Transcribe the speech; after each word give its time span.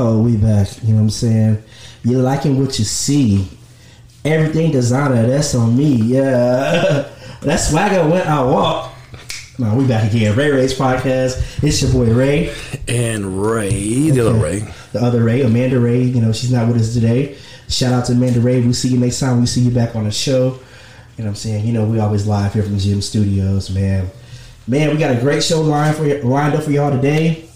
Oh, 0.00 0.22
we 0.22 0.36
back. 0.36 0.68
You 0.84 0.90
know 0.90 0.94
what 0.94 1.00
I'm 1.00 1.10
saying? 1.10 1.64
You're 2.04 2.22
liking 2.22 2.56
what 2.56 2.78
you 2.78 2.84
see. 2.84 3.48
Everything 4.24 4.70
designer, 4.70 5.26
that's 5.26 5.56
on 5.56 5.76
me. 5.76 5.96
Yeah. 5.96 7.10
that 7.42 7.56
swagger 7.56 8.08
when 8.08 8.24
I 8.24 8.44
walk. 8.44 8.94
No, 9.58 9.74
we 9.74 9.88
back 9.88 10.08
again. 10.08 10.36
Ray 10.36 10.52
Ray's 10.52 10.78
podcast. 10.78 11.64
It's 11.64 11.82
your 11.82 11.90
boy 11.90 12.14
Ray. 12.14 12.54
And 12.86 13.42
Ray, 13.42 14.10
the 14.10 14.20
other 14.20 14.38
Ray. 14.38 14.72
The 14.92 15.02
other 15.02 15.24
Ray, 15.24 15.42
Amanda 15.42 15.80
Ray. 15.80 16.04
You 16.04 16.20
know, 16.20 16.30
she's 16.30 16.52
not 16.52 16.68
with 16.68 16.76
us 16.76 16.94
today. 16.94 17.36
Shout 17.68 17.92
out 17.92 18.04
to 18.04 18.12
Amanda 18.12 18.40
Ray. 18.40 18.60
We'll 18.60 18.74
see 18.74 18.90
you 18.90 18.98
next 18.98 19.18
time. 19.18 19.40
We 19.40 19.46
see 19.46 19.62
you 19.62 19.72
back 19.72 19.96
on 19.96 20.04
the 20.04 20.12
show. 20.12 20.44
You 20.44 20.44
know 20.44 20.60
what 21.16 21.26
I'm 21.26 21.34
saying? 21.34 21.66
You 21.66 21.72
know, 21.72 21.84
we 21.84 21.98
always 21.98 22.24
live 22.24 22.54
here 22.54 22.62
from 22.62 22.78
JEM 22.78 23.02
Studios, 23.02 23.68
man. 23.70 24.08
Man, 24.68 24.90
we 24.90 24.96
got 24.96 25.16
a 25.16 25.20
great 25.20 25.42
show 25.42 25.60
lined 25.60 25.96
for 25.96 26.04
lined 26.22 26.54
up 26.54 26.62
for 26.62 26.70
y'all 26.70 26.92
today. 26.92 27.47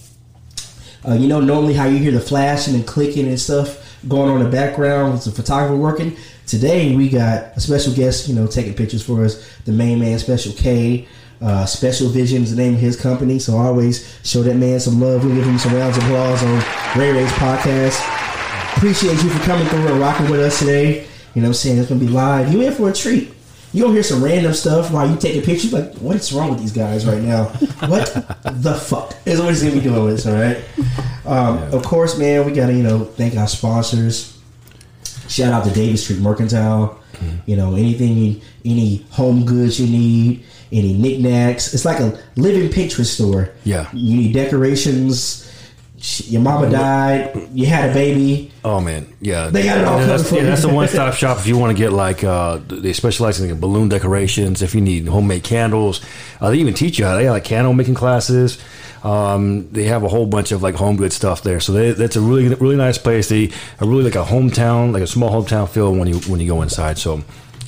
Uh, 1.06 1.14
you 1.14 1.26
know, 1.26 1.40
normally 1.40 1.74
how 1.74 1.86
you 1.86 1.98
hear 1.98 2.12
the 2.12 2.20
flashing 2.20 2.74
and 2.74 2.86
clicking 2.86 3.26
and 3.26 3.40
stuff 3.40 3.98
going 4.08 4.30
on 4.30 4.38
in 4.38 4.44
the 4.44 4.50
background 4.50 5.12
with 5.12 5.24
the 5.24 5.30
photographer 5.30 5.76
working. 5.76 6.16
Today 6.46 6.94
we 6.94 7.08
got 7.08 7.56
a 7.56 7.60
special 7.60 7.92
guest, 7.92 8.28
you 8.28 8.34
know, 8.34 8.46
taking 8.46 8.74
pictures 8.74 9.04
for 9.04 9.24
us. 9.24 9.48
The 9.64 9.72
main 9.72 9.98
man, 9.98 10.18
Special 10.18 10.52
K. 10.52 11.08
Uh, 11.40 11.66
Special 11.66 12.08
Vision 12.08 12.42
is 12.42 12.54
the 12.54 12.62
name 12.62 12.74
of 12.74 12.80
his 12.80 13.00
company, 13.00 13.40
so 13.40 13.56
always 13.56 14.16
show 14.22 14.42
that 14.42 14.54
man 14.54 14.78
some 14.78 15.00
love. 15.00 15.24
We'll 15.24 15.34
give 15.34 15.44
him 15.44 15.58
some 15.58 15.74
rounds 15.74 15.96
of 15.96 16.04
applause 16.04 16.40
on 16.42 16.62
Ray 16.96 17.10
Ray's 17.10 17.32
podcast. 17.32 18.00
Appreciate 18.76 19.20
you 19.22 19.28
for 19.28 19.44
coming 19.44 19.66
through 19.66 19.88
and 19.88 19.98
rocking 19.98 20.30
with 20.30 20.40
us 20.40 20.60
today. 20.60 21.00
You 21.34 21.42
know 21.42 21.48
what 21.48 21.48
I'm 21.48 21.54
saying? 21.54 21.78
It's 21.78 21.88
gonna 21.88 21.98
be 21.98 22.06
live. 22.06 22.52
You 22.52 22.62
in 22.62 22.72
for 22.72 22.90
a 22.90 22.92
treat. 22.92 23.32
You 23.72 23.82
don't 23.84 23.92
hear 23.94 24.02
some 24.02 24.22
random 24.22 24.52
stuff 24.52 24.90
while 24.92 25.08
you 25.08 25.16
taking 25.16 25.42
pictures. 25.42 25.72
Like, 25.72 25.94
what 25.94 26.16
is 26.16 26.32
wrong 26.32 26.50
with 26.50 26.60
these 26.60 26.72
guys 26.72 27.06
right 27.06 27.22
now? 27.22 27.44
what 27.88 28.06
the 28.44 28.74
fuck 28.74 29.14
is 29.24 29.40
what 29.40 29.48
he's 29.48 29.62
gonna 29.62 29.74
be 29.74 29.80
doing 29.80 30.04
with 30.04 30.14
us? 30.14 30.26
All 30.26 30.34
right. 30.34 30.62
Um, 31.24 31.58
Of 31.72 31.82
course, 31.84 32.18
man, 32.18 32.44
we 32.44 32.52
gotta 32.52 32.72
you 32.74 32.82
know 32.82 33.04
thank 33.04 33.36
our 33.36 33.48
sponsors. 33.48 34.38
Shout 35.28 35.52
out 35.52 35.64
to 35.64 35.70
Davis 35.70 36.04
Street 36.04 36.20
Mercantile. 36.20 36.98
You 37.46 37.56
know 37.56 37.74
anything, 37.76 38.42
any 38.64 39.06
home 39.10 39.44
goods 39.46 39.78
you 39.80 39.86
need, 39.86 40.44
any 40.72 40.92
knickknacks. 40.92 41.72
It's 41.72 41.84
like 41.84 42.00
a 42.00 42.18
living 42.36 42.68
Pinterest 42.68 43.06
store. 43.14 43.50
Yeah. 43.64 43.88
You 43.92 44.16
need 44.16 44.32
decorations. 44.34 45.48
Sh- 46.02 46.28
Your 46.28 46.42
mama 46.42 46.68
died. 46.68 47.48
You 47.54 47.64
had 47.66 47.90
a 47.90 47.94
baby. 47.94 48.50
Oh 48.64 48.80
man, 48.80 49.06
yeah, 49.20 49.48
They 49.48 49.64
got 49.64 49.78
it 49.78 49.84
all 49.84 49.98
Yeah, 49.98 50.06
covered 50.06 50.18
that's, 50.18 50.32
yeah, 50.32 50.42
that's 50.42 50.62
the 50.62 50.68
one-stop 50.68 51.14
shop 51.22 51.38
if 51.38 51.46
you 51.46 51.56
want 51.56 51.74
to 51.76 51.82
get 51.82 51.92
like 51.92 52.22
uh, 52.22 52.58
they 52.68 52.92
specialize 52.92 53.40
in 53.40 53.48
like, 53.50 53.58
balloon 53.60 53.88
decorations. 53.88 54.60
If 54.62 54.74
you 54.74 54.80
need 54.82 55.08
homemade 55.08 55.42
candles, 55.44 56.00
uh, 56.40 56.50
they 56.50 56.58
even 56.58 56.74
teach 56.74 56.98
you 56.98 57.06
how 57.06 57.16
they 57.16 57.24
have 57.24 57.32
like 57.32 57.44
candle 57.44 57.72
making 57.72 57.94
classes. 57.94 58.58
Um, 59.02 59.68
they 59.72 59.84
have 59.84 60.04
a 60.04 60.08
whole 60.08 60.26
bunch 60.26 60.52
of 60.52 60.62
like 60.62 60.76
home 60.76 60.96
good 60.96 61.12
stuff 61.12 61.42
there, 61.42 61.58
so 61.58 61.72
they, 61.72 61.90
that's 61.92 62.14
a 62.16 62.20
really 62.20 62.54
really 62.54 62.76
nice 62.76 62.98
place. 62.98 63.28
They 63.28 63.50
are 63.80 63.88
really 63.88 64.04
like 64.04 64.14
a 64.14 64.22
hometown, 64.24 64.92
like 64.92 65.02
a 65.02 65.08
small 65.08 65.30
hometown 65.30 65.68
feel 65.68 65.92
when 65.94 66.06
you 66.08 66.18
when 66.30 66.38
you 66.40 66.46
go 66.46 66.62
inside. 66.62 66.98
So. 66.98 67.22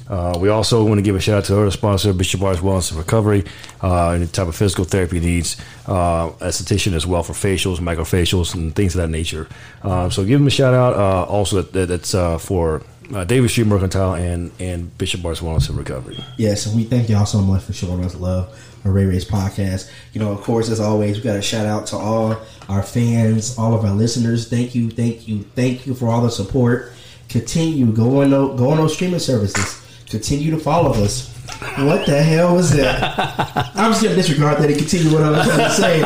Uh, 0.08 0.36
we 0.38 0.48
also 0.48 0.84
want 0.84 0.98
to 0.98 1.02
give 1.02 1.16
a 1.16 1.20
shout 1.20 1.38
out 1.38 1.44
to 1.44 1.58
our 1.58 1.70
sponsor, 1.70 2.12
Bishop 2.12 2.42
Arts 2.42 2.60
Wellness 2.60 2.90
and 2.90 2.98
Recovery, 2.98 3.44
uh, 3.82 4.10
any 4.10 4.26
type 4.26 4.48
of 4.48 4.54
physical 4.54 4.84
therapy 4.84 5.18
needs, 5.18 5.56
uh, 5.86 6.30
esthetician 6.40 6.92
as 6.92 7.06
well 7.06 7.22
for 7.22 7.32
facials, 7.32 7.78
microfacials, 7.78 8.54
and 8.54 8.74
things 8.74 8.94
of 8.94 9.00
that 9.00 9.08
nature. 9.08 9.48
Uh, 9.82 10.10
so 10.10 10.24
give 10.24 10.40
them 10.40 10.46
a 10.46 10.50
shout 10.50 10.74
out. 10.74 10.94
Uh, 10.94 11.24
also, 11.24 11.62
that, 11.62 11.72
that, 11.72 11.88
that's 11.88 12.14
uh, 12.14 12.36
for 12.38 12.82
uh, 13.14 13.24
Davis 13.24 13.52
Street 13.52 13.66
Mercantile 13.66 14.14
and, 14.14 14.52
and 14.60 14.96
Bishop 14.98 15.24
Arts 15.24 15.40
Wellness 15.40 15.68
and 15.68 15.78
Recovery. 15.78 16.18
Yes, 16.36 16.66
and 16.66 16.76
we 16.76 16.84
thank 16.84 17.08
y'all 17.08 17.26
so 17.26 17.40
much 17.40 17.62
for 17.62 17.72
showing 17.72 18.04
us 18.04 18.14
love 18.14 18.58
on 18.84 18.92
Ray 18.92 19.06
Ray's 19.06 19.24
podcast. 19.24 19.90
You 20.12 20.20
know, 20.20 20.32
of 20.32 20.42
course, 20.42 20.70
as 20.70 20.80
always, 20.80 21.16
we 21.16 21.22
got 21.22 21.34
to 21.34 21.42
shout 21.42 21.66
out 21.66 21.86
to 21.88 21.96
all 21.96 22.36
our 22.68 22.82
fans, 22.82 23.58
all 23.58 23.74
of 23.74 23.84
our 23.84 23.92
listeners. 23.92 24.48
Thank 24.48 24.74
you, 24.74 24.90
thank 24.90 25.28
you, 25.28 25.42
thank 25.54 25.86
you 25.86 25.94
for 25.94 26.08
all 26.08 26.22
the 26.22 26.30
support. 26.30 26.92
Continue 27.28 27.92
going 27.92 28.32
on, 28.32 28.56
go 28.56 28.70
on 28.70 28.76
those 28.76 28.94
streaming 28.94 29.18
services. 29.18 29.83
Continue 30.14 30.52
to 30.52 30.60
follow 30.60 30.92
us. 31.02 31.28
What 31.76 32.06
the 32.06 32.22
hell 32.22 32.54
was 32.54 32.70
that? 32.76 33.72
I'm 33.74 33.90
just 33.90 34.04
gonna 34.04 34.14
disregard 34.14 34.58
that 34.58 34.70
and 34.70 34.78
continue 34.78 35.12
what 35.12 35.24
I 35.24 35.30
was 35.30 35.44
trying 35.44 35.58
to 35.58 35.70
say. 35.70 36.02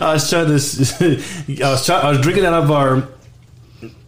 I 0.00 0.12
was 0.14 0.28
trying 0.28 0.46
to. 0.48 1.64
I 1.64 1.70
was 1.70 1.86
trying, 1.86 2.04
I 2.04 2.08
was 2.10 2.20
drinking 2.20 2.46
out 2.46 2.54
of 2.54 2.70
our 2.72 3.08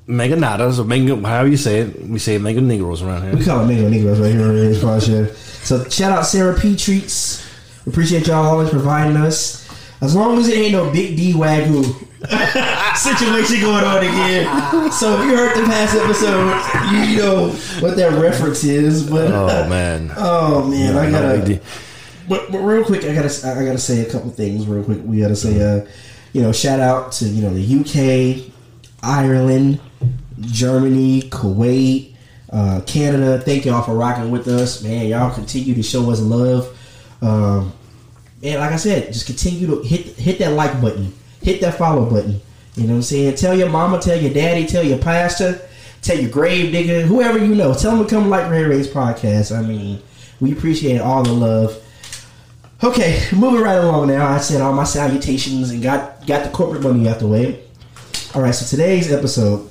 Meganadas 0.08 0.80
or 0.80 0.84
mango, 0.84 1.14
however 1.22 1.48
you 1.48 1.56
say 1.56 1.82
it. 1.82 2.02
We 2.02 2.18
say 2.18 2.38
mango 2.38 2.60
negros 2.60 3.06
around 3.06 3.22
here. 3.22 3.36
We 3.36 3.44
call 3.44 3.60
it 3.60 3.68
Mango 3.68 3.88
Negroes 3.88 4.18
right 4.18 4.32
here 4.32 4.48
on 4.48 4.54
podcast. 4.56 5.36
So 5.64 5.88
shout 5.88 6.10
out 6.10 6.26
Sarah 6.26 6.58
P 6.58 6.74
Treats. 6.74 7.48
We 7.86 7.92
appreciate 7.92 8.26
y'all 8.26 8.44
always 8.44 8.70
providing 8.70 9.16
us. 9.16 9.61
As 10.02 10.14
long 10.14 10.36
as 10.38 10.48
it 10.48 10.58
ain't 10.58 10.72
no 10.72 10.90
big 10.92 11.16
D 11.16 11.32
Wagyu 11.32 11.84
situation 12.96 13.60
going 13.60 13.84
on 13.84 13.98
again. 13.98 14.90
So 14.92 15.18
if 15.20 15.26
you 15.26 15.36
heard 15.36 15.56
the 15.56 15.64
past 15.64 15.94
episode, 15.96 16.92
you, 16.92 16.98
you 17.12 17.16
know 17.18 17.48
what 17.80 17.96
that 17.96 18.20
reference 18.20 18.64
is. 18.64 19.08
But 19.08 19.30
Oh 19.32 19.68
man, 19.68 20.12
oh 20.16 20.68
man, 20.68 20.96
I 20.98 21.08
No 21.08 21.36
gotta. 21.36 21.46
deal. 21.46 21.60
But, 22.28 22.52
but 22.52 22.58
real 22.58 22.84
quick, 22.84 23.04
I 23.04 23.14
gotta 23.14 23.28
I 23.48 23.64
gotta 23.64 23.78
say 23.78 24.00
a 24.06 24.10
couple 24.10 24.30
things 24.30 24.66
real 24.66 24.84
quick. 24.84 24.98
We 25.04 25.20
gotta 25.20 25.36
say, 25.36 25.60
uh, 25.60 25.86
you 26.32 26.42
know, 26.42 26.52
shout 26.52 26.80
out 26.80 27.12
to 27.12 27.24
you 27.26 27.42
know 27.42 27.54
the 27.54 28.42
UK, 28.42 28.52
Ireland, 29.02 29.80
Germany, 30.40 31.22
Kuwait, 31.22 32.14
uh, 32.50 32.80
Canada. 32.86 33.40
Thank 33.40 33.64
y'all 33.66 33.82
for 33.82 33.94
rocking 33.94 34.30
with 34.30 34.48
us, 34.48 34.82
man. 34.82 35.06
Y'all 35.06 35.32
continue 35.34 35.74
to 35.74 35.82
show 35.82 36.10
us 36.10 36.20
love. 36.20 36.76
Um, 37.20 37.72
and 38.42 38.60
like 38.60 38.72
I 38.72 38.76
said, 38.76 39.12
just 39.12 39.26
continue 39.26 39.66
to 39.68 39.82
hit 39.82 40.06
hit 40.16 40.38
that 40.40 40.52
like 40.52 40.80
button, 40.80 41.12
hit 41.42 41.60
that 41.60 41.78
follow 41.78 42.08
button. 42.08 42.40
You 42.74 42.84
know 42.84 42.94
what 42.94 42.96
I'm 42.96 43.02
saying? 43.02 43.36
Tell 43.36 43.56
your 43.56 43.68
mama, 43.68 44.00
tell 44.00 44.18
your 44.18 44.32
daddy, 44.32 44.66
tell 44.66 44.82
your 44.82 44.98
pastor, 44.98 45.60
tell 46.00 46.18
your 46.18 46.30
grave 46.30 46.72
digger, 46.72 47.02
whoever 47.02 47.38
you 47.38 47.54
know. 47.54 47.74
Tell 47.74 47.96
them 47.96 48.06
to 48.06 48.10
come 48.10 48.30
like 48.30 48.50
Ray 48.50 48.64
Ray's 48.64 48.88
podcast. 48.88 49.56
I 49.56 49.62
mean, 49.62 50.02
we 50.40 50.52
appreciate 50.52 50.98
all 50.98 51.22
the 51.22 51.32
love. 51.32 51.78
Okay, 52.82 53.22
moving 53.32 53.60
right 53.60 53.76
along 53.76 54.08
now. 54.08 54.26
I 54.26 54.38
said 54.38 54.60
all 54.60 54.72
my 54.72 54.84
salutations 54.84 55.70
and 55.70 55.82
got 55.82 56.26
got 56.26 56.44
the 56.44 56.50
corporate 56.50 56.82
money 56.82 57.08
out 57.08 57.20
the 57.20 57.28
way. 57.28 57.62
All 58.34 58.42
right, 58.42 58.54
so 58.54 58.64
today's 58.64 59.12
episode, 59.12 59.70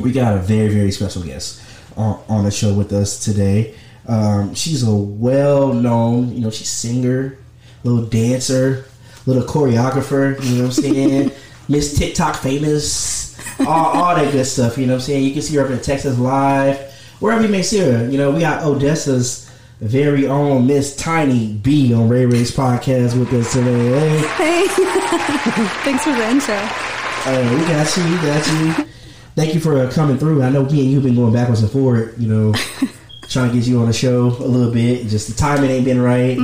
we 0.00 0.10
got 0.10 0.34
a 0.36 0.40
very 0.40 0.68
very 0.68 0.90
special 0.90 1.22
guest 1.22 1.62
on, 1.96 2.20
on 2.28 2.44
the 2.44 2.50
show 2.50 2.74
with 2.74 2.92
us 2.92 3.22
today. 3.22 3.74
Um, 4.08 4.54
she's 4.54 4.82
a 4.82 4.92
well 4.92 5.72
known, 5.72 6.34
you 6.34 6.40
know, 6.40 6.50
she's 6.50 6.70
singer, 6.70 7.38
little 7.84 8.04
dancer, 8.04 8.84
little 9.26 9.42
choreographer. 9.42 10.42
You 10.44 10.56
know 10.56 10.68
what 10.68 10.78
I'm 10.78 10.82
saying? 10.82 11.32
Miss 11.68 11.96
TikTok 11.96 12.36
famous, 12.36 13.38
all, 13.60 13.68
all 13.68 14.14
that 14.16 14.32
good 14.32 14.44
stuff. 14.44 14.76
You 14.76 14.86
know 14.86 14.94
what 14.94 15.02
I'm 15.02 15.06
saying? 15.06 15.24
You 15.24 15.32
can 15.32 15.42
see 15.42 15.56
her 15.56 15.64
up 15.64 15.70
in 15.70 15.80
Texas 15.80 16.18
live, 16.18 16.78
wherever 17.20 17.42
you 17.42 17.48
may 17.48 17.62
see 17.62 17.78
her. 17.78 18.08
You 18.08 18.18
know, 18.18 18.30
we 18.30 18.40
got 18.40 18.64
Odessa's 18.64 19.48
very 19.80 20.28
own 20.28 20.66
Miss 20.66 20.94
Tiny 20.94 21.54
B 21.54 21.92
on 21.92 22.08
Ray 22.08 22.24
Ray's 22.24 22.50
podcast 22.50 23.18
with 23.18 23.32
us 23.32 23.52
today. 23.52 24.18
Hey. 24.36 24.66
Hey, 24.66 24.68
thanks 25.82 26.04
for 26.04 26.12
the 26.12 26.28
intro. 26.28 26.54
Uh, 26.54 27.56
we 27.56 27.64
got 27.66 27.96
you. 27.96 28.04
We 28.04 28.16
got 28.16 28.46
you. 28.46 28.86
Thank 29.34 29.54
you 29.54 29.60
for 29.60 29.78
uh, 29.78 29.90
coming 29.90 30.18
through. 30.18 30.42
I 30.42 30.50
know 30.50 30.64
me 30.64 30.82
and 30.82 30.90
you've 30.90 31.02
been 31.02 31.16
going 31.16 31.32
backwards 31.32 31.62
and 31.62 31.70
forward. 31.70 32.14
You 32.16 32.28
know, 32.28 32.54
trying 33.28 33.50
to 33.50 33.56
get 33.56 33.66
you 33.66 33.80
on 33.80 33.86
the 33.86 33.92
show 33.92 34.26
a 34.26 34.46
little 34.46 34.72
bit. 34.72 35.08
Just 35.08 35.28
the 35.28 35.34
timing 35.34 35.70
ain't 35.70 35.84
been 35.84 36.00
right. 36.00 36.36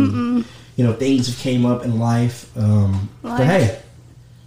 And, 0.78 0.86
you 0.86 0.92
know, 0.92 0.98
things 0.98 1.26
have 1.26 1.38
came 1.38 1.66
up 1.66 1.84
in 1.84 1.98
life. 1.98 2.56
Um, 2.56 3.08
But 3.22 3.40
hey, 3.44 3.80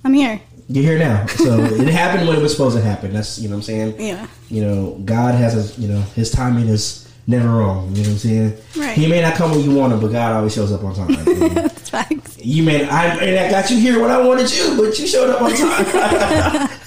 I'm 0.03 0.13
here. 0.13 0.39
you're 0.69 0.83
here 0.83 0.97
now. 0.99 1.25
So 1.27 1.59
it 1.59 1.87
happened 1.89 2.27
when 2.27 2.37
it 2.37 2.41
was 2.41 2.53
supposed 2.53 2.77
to 2.77 2.81
happen. 2.81 3.11
That's 3.13 3.37
you 3.37 3.49
know 3.49 3.55
what 3.55 3.59
I'm 3.59 3.63
saying. 3.63 3.95
Yeah. 3.99 4.27
You 4.49 4.63
know, 4.63 4.91
God 5.05 5.35
has 5.35 5.77
a 5.77 5.81
you 5.81 5.87
know 5.89 6.01
His 6.15 6.31
timing 6.31 6.67
is 6.69 7.07
never 7.27 7.49
wrong. 7.49 7.89
You 7.95 8.03
know 8.03 8.09
what 8.09 8.13
I'm 8.13 8.17
saying. 8.17 8.57
Right. 8.77 8.97
He 8.97 9.07
may 9.07 9.21
not 9.21 9.35
come 9.35 9.51
when 9.51 9.61
you 9.61 9.75
want 9.75 9.91
him, 9.93 9.99
but 9.99 10.11
God 10.11 10.33
always 10.33 10.53
shows 10.53 10.71
up 10.71 10.83
on 10.83 10.95
time. 10.95 11.09
And 11.09 11.27
That's 11.57 11.89
facts. 11.89 12.37
you 12.39 12.63
may 12.63 12.87
I 12.89 13.19
may 13.19 13.35
not 13.35 13.51
got 13.51 13.69
you 13.69 13.77
here 13.77 13.99
when 14.01 14.09
I 14.09 14.17
wanted 14.25 14.49
you, 14.55 14.77
but 14.77 14.97
you 14.97 15.07
showed 15.07 15.29
up 15.29 15.41
on 15.41 15.51
time. 15.51 16.69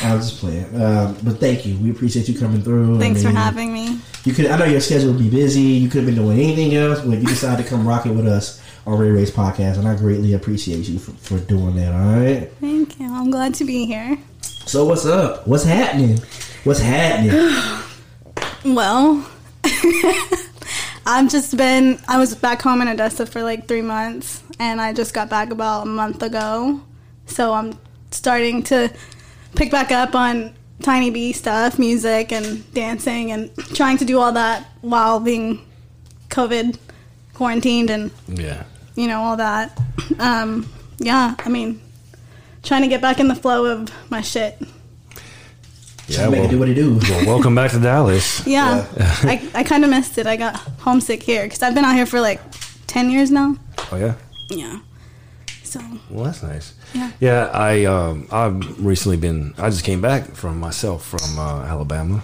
I 0.00 0.14
was 0.14 0.30
just 0.30 0.40
playing, 0.40 0.80
um, 0.80 1.16
but 1.24 1.40
thank 1.40 1.66
you. 1.66 1.76
We 1.78 1.90
appreciate 1.90 2.28
you 2.28 2.38
coming 2.38 2.62
through. 2.62 2.96
I 2.96 3.00
Thanks 3.00 3.20
for 3.24 3.30
having 3.30 3.72
me. 3.72 3.98
You 4.24 4.32
could. 4.32 4.46
I 4.46 4.56
know 4.56 4.64
your 4.64 4.80
schedule 4.80 5.08
would 5.10 5.18
be 5.18 5.28
busy. 5.28 5.60
You 5.60 5.88
could 5.88 6.04
have 6.04 6.06
been 6.06 6.14
doing 6.14 6.38
anything 6.38 6.76
else, 6.76 7.00
but 7.00 7.18
you 7.18 7.26
decided 7.26 7.64
to 7.64 7.68
come 7.68 7.84
rock 7.86 8.06
it 8.06 8.10
with 8.12 8.28
us 8.28 8.62
on 8.88 8.98
Ray 8.98 9.10
Ray's 9.10 9.30
podcast, 9.30 9.76
and 9.78 9.86
I 9.86 9.94
greatly 9.94 10.32
appreciate 10.32 10.88
you 10.88 10.98
for, 10.98 11.12
for 11.12 11.38
doing 11.44 11.76
that. 11.76 11.92
All 11.92 12.20
right. 12.20 12.50
Thank 12.58 12.98
you. 12.98 13.12
I'm 13.12 13.30
glad 13.30 13.52
to 13.56 13.64
be 13.64 13.84
here. 13.84 14.18
So 14.40 14.86
what's 14.86 15.04
up? 15.04 15.46
What's 15.46 15.64
happening? 15.64 16.18
What's 16.64 16.80
happening? 16.80 17.54
Well, 18.64 19.24
I've 21.06 21.30
just 21.30 21.56
been, 21.56 22.00
I 22.08 22.18
was 22.18 22.34
back 22.34 22.60
home 22.60 22.82
in 22.82 22.88
Odessa 22.88 23.24
for 23.24 23.42
like 23.42 23.68
three 23.68 23.82
months, 23.82 24.42
and 24.58 24.80
I 24.80 24.92
just 24.92 25.14
got 25.14 25.30
back 25.30 25.50
about 25.52 25.82
a 25.82 25.86
month 25.86 26.22
ago. 26.24 26.80
So 27.26 27.52
I'm 27.54 27.78
starting 28.10 28.64
to 28.64 28.92
pick 29.54 29.70
back 29.70 29.92
up 29.92 30.16
on 30.16 30.54
Tiny 30.82 31.10
B 31.10 31.32
stuff, 31.32 31.78
music 31.78 32.32
and 32.32 32.70
dancing, 32.74 33.30
and 33.30 33.56
trying 33.74 33.96
to 33.98 34.04
do 34.04 34.18
all 34.18 34.32
that 34.32 34.66
while 34.80 35.20
being 35.20 35.64
COVID 36.30 36.78
quarantined 37.34 37.90
and 37.90 38.10
Yeah. 38.26 38.64
You 38.98 39.06
know 39.06 39.20
all 39.22 39.36
that. 39.36 39.78
Um, 40.18 40.68
yeah, 40.98 41.36
I 41.38 41.48
mean, 41.48 41.80
trying 42.62 42.82
to 42.82 42.88
get 42.88 43.00
back 43.00 43.20
in 43.20 43.28
the 43.28 43.34
flow 43.34 43.66
of 43.66 43.90
my 44.10 44.20
shit. 44.20 44.60
Yeah. 46.08 46.28
make 46.30 46.44
it 46.44 46.50
do 46.50 46.58
what 46.58 46.68
it 46.70 46.74
do. 46.74 46.98
well, 47.02 47.26
welcome 47.26 47.54
back 47.54 47.70
to 47.72 47.78
Dallas. 47.78 48.44
Yeah, 48.46 48.86
I, 49.22 49.48
I 49.54 49.62
kind 49.62 49.84
of 49.84 49.90
missed 49.90 50.16
it. 50.18 50.26
I 50.26 50.36
got 50.36 50.56
homesick 50.80 51.22
here 51.22 51.44
because 51.44 51.62
I've 51.62 51.74
been 51.74 51.84
out 51.84 51.94
here 51.94 52.06
for 52.06 52.20
like 52.20 52.40
ten 52.86 53.10
years 53.10 53.30
now. 53.30 53.56
Oh 53.92 53.96
yeah. 53.96 54.14
Yeah, 54.50 54.80
so 55.62 55.80
Well, 56.10 56.24
that's 56.24 56.42
nice. 56.42 56.74
Yeah. 56.94 57.10
Yeah, 57.20 57.50
I 57.52 57.84
um 57.84 58.26
I've 58.32 58.84
recently 58.84 59.18
been. 59.18 59.54
I 59.58 59.70
just 59.70 59.84
came 59.84 60.00
back 60.00 60.34
from 60.34 60.58
myself 60.58 61.04
from 61.04 61.38
uh, 61.38 61.62
Alabama. 61.66 62.22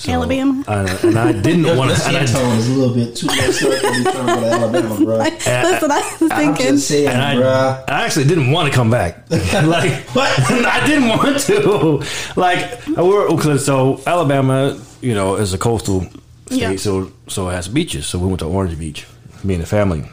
So, 0.00 0.12
Alabama? 0.12 0.64
I, 0.66 0.78
and 1.02 1.18
I 1.18 1.32
didn't 1.32 1.64
want 1.76 1.90
to. 1.90 1.94
And, 1.94 2.02
skin 2.02 2.16
I- 2.16 2.24
tone 2.26 2.56
is 2.56 2.68
a 2.68 2.72
little 2.72 2.94
bit 2.94 3.14
too 3.14 3.26
much 3.26 3.62
up 3.62 3.82
when 3.82 3.94
you 3.94 4.04
come 4.04 4.26
to 4.26 4.46
Alabama, 4.46 5.04
bro. 5.04 5.18
that's 5.44 5.82
what 5.82 5.90
I 5.90 6.00
was 6.20 6.22
I'm 6.22 6.28
thinking. 6.54 6.66
just 6.76 6.88
saying, 6.88 7.08
and 7.08 7.20
I, 7.20 7.34
bruh. 7.36 7.84
I 7.88 8.04
actually 8.06 8.24
didn't 8.24 8.50
want 8.50 8.70
to 8.70 8.74
come 8.74 8.90
back. 8.90 9.24
like 9.30 9.92
What? 10.10 10.30
I 10.50 10.86
didn't 10.86 11.08
want 11.08 11.38
to. 11.40 12.02
Like 12.40 12.88
I 12.96 13.02
were 13.02 13.28
because 13.36 13.66
so 13.66 14.00
Alabama, 14.06 14.80
you 15.02 15.12
know, 15.14 15.36
is 15.36 15.52
a 15.52 15.58
coastal 15.58 16.00
state, 16.46 16.60
Yeah. 16.60 16.76
so 16.76 17.12
so 17.28 17.48
it 17.50 17.52
has 17.52 17.68
beaches. 17.68 18.06
So 18.06 18.18
we 18.18 18.26
went 18.26 18.38
to 18.40 18.46
Orange 18.46 18.78
Beach, 18.78 19.06
me 19.44 19.52
and 19.54 19.62
the 19.62 19.66
family. 19.66 20.04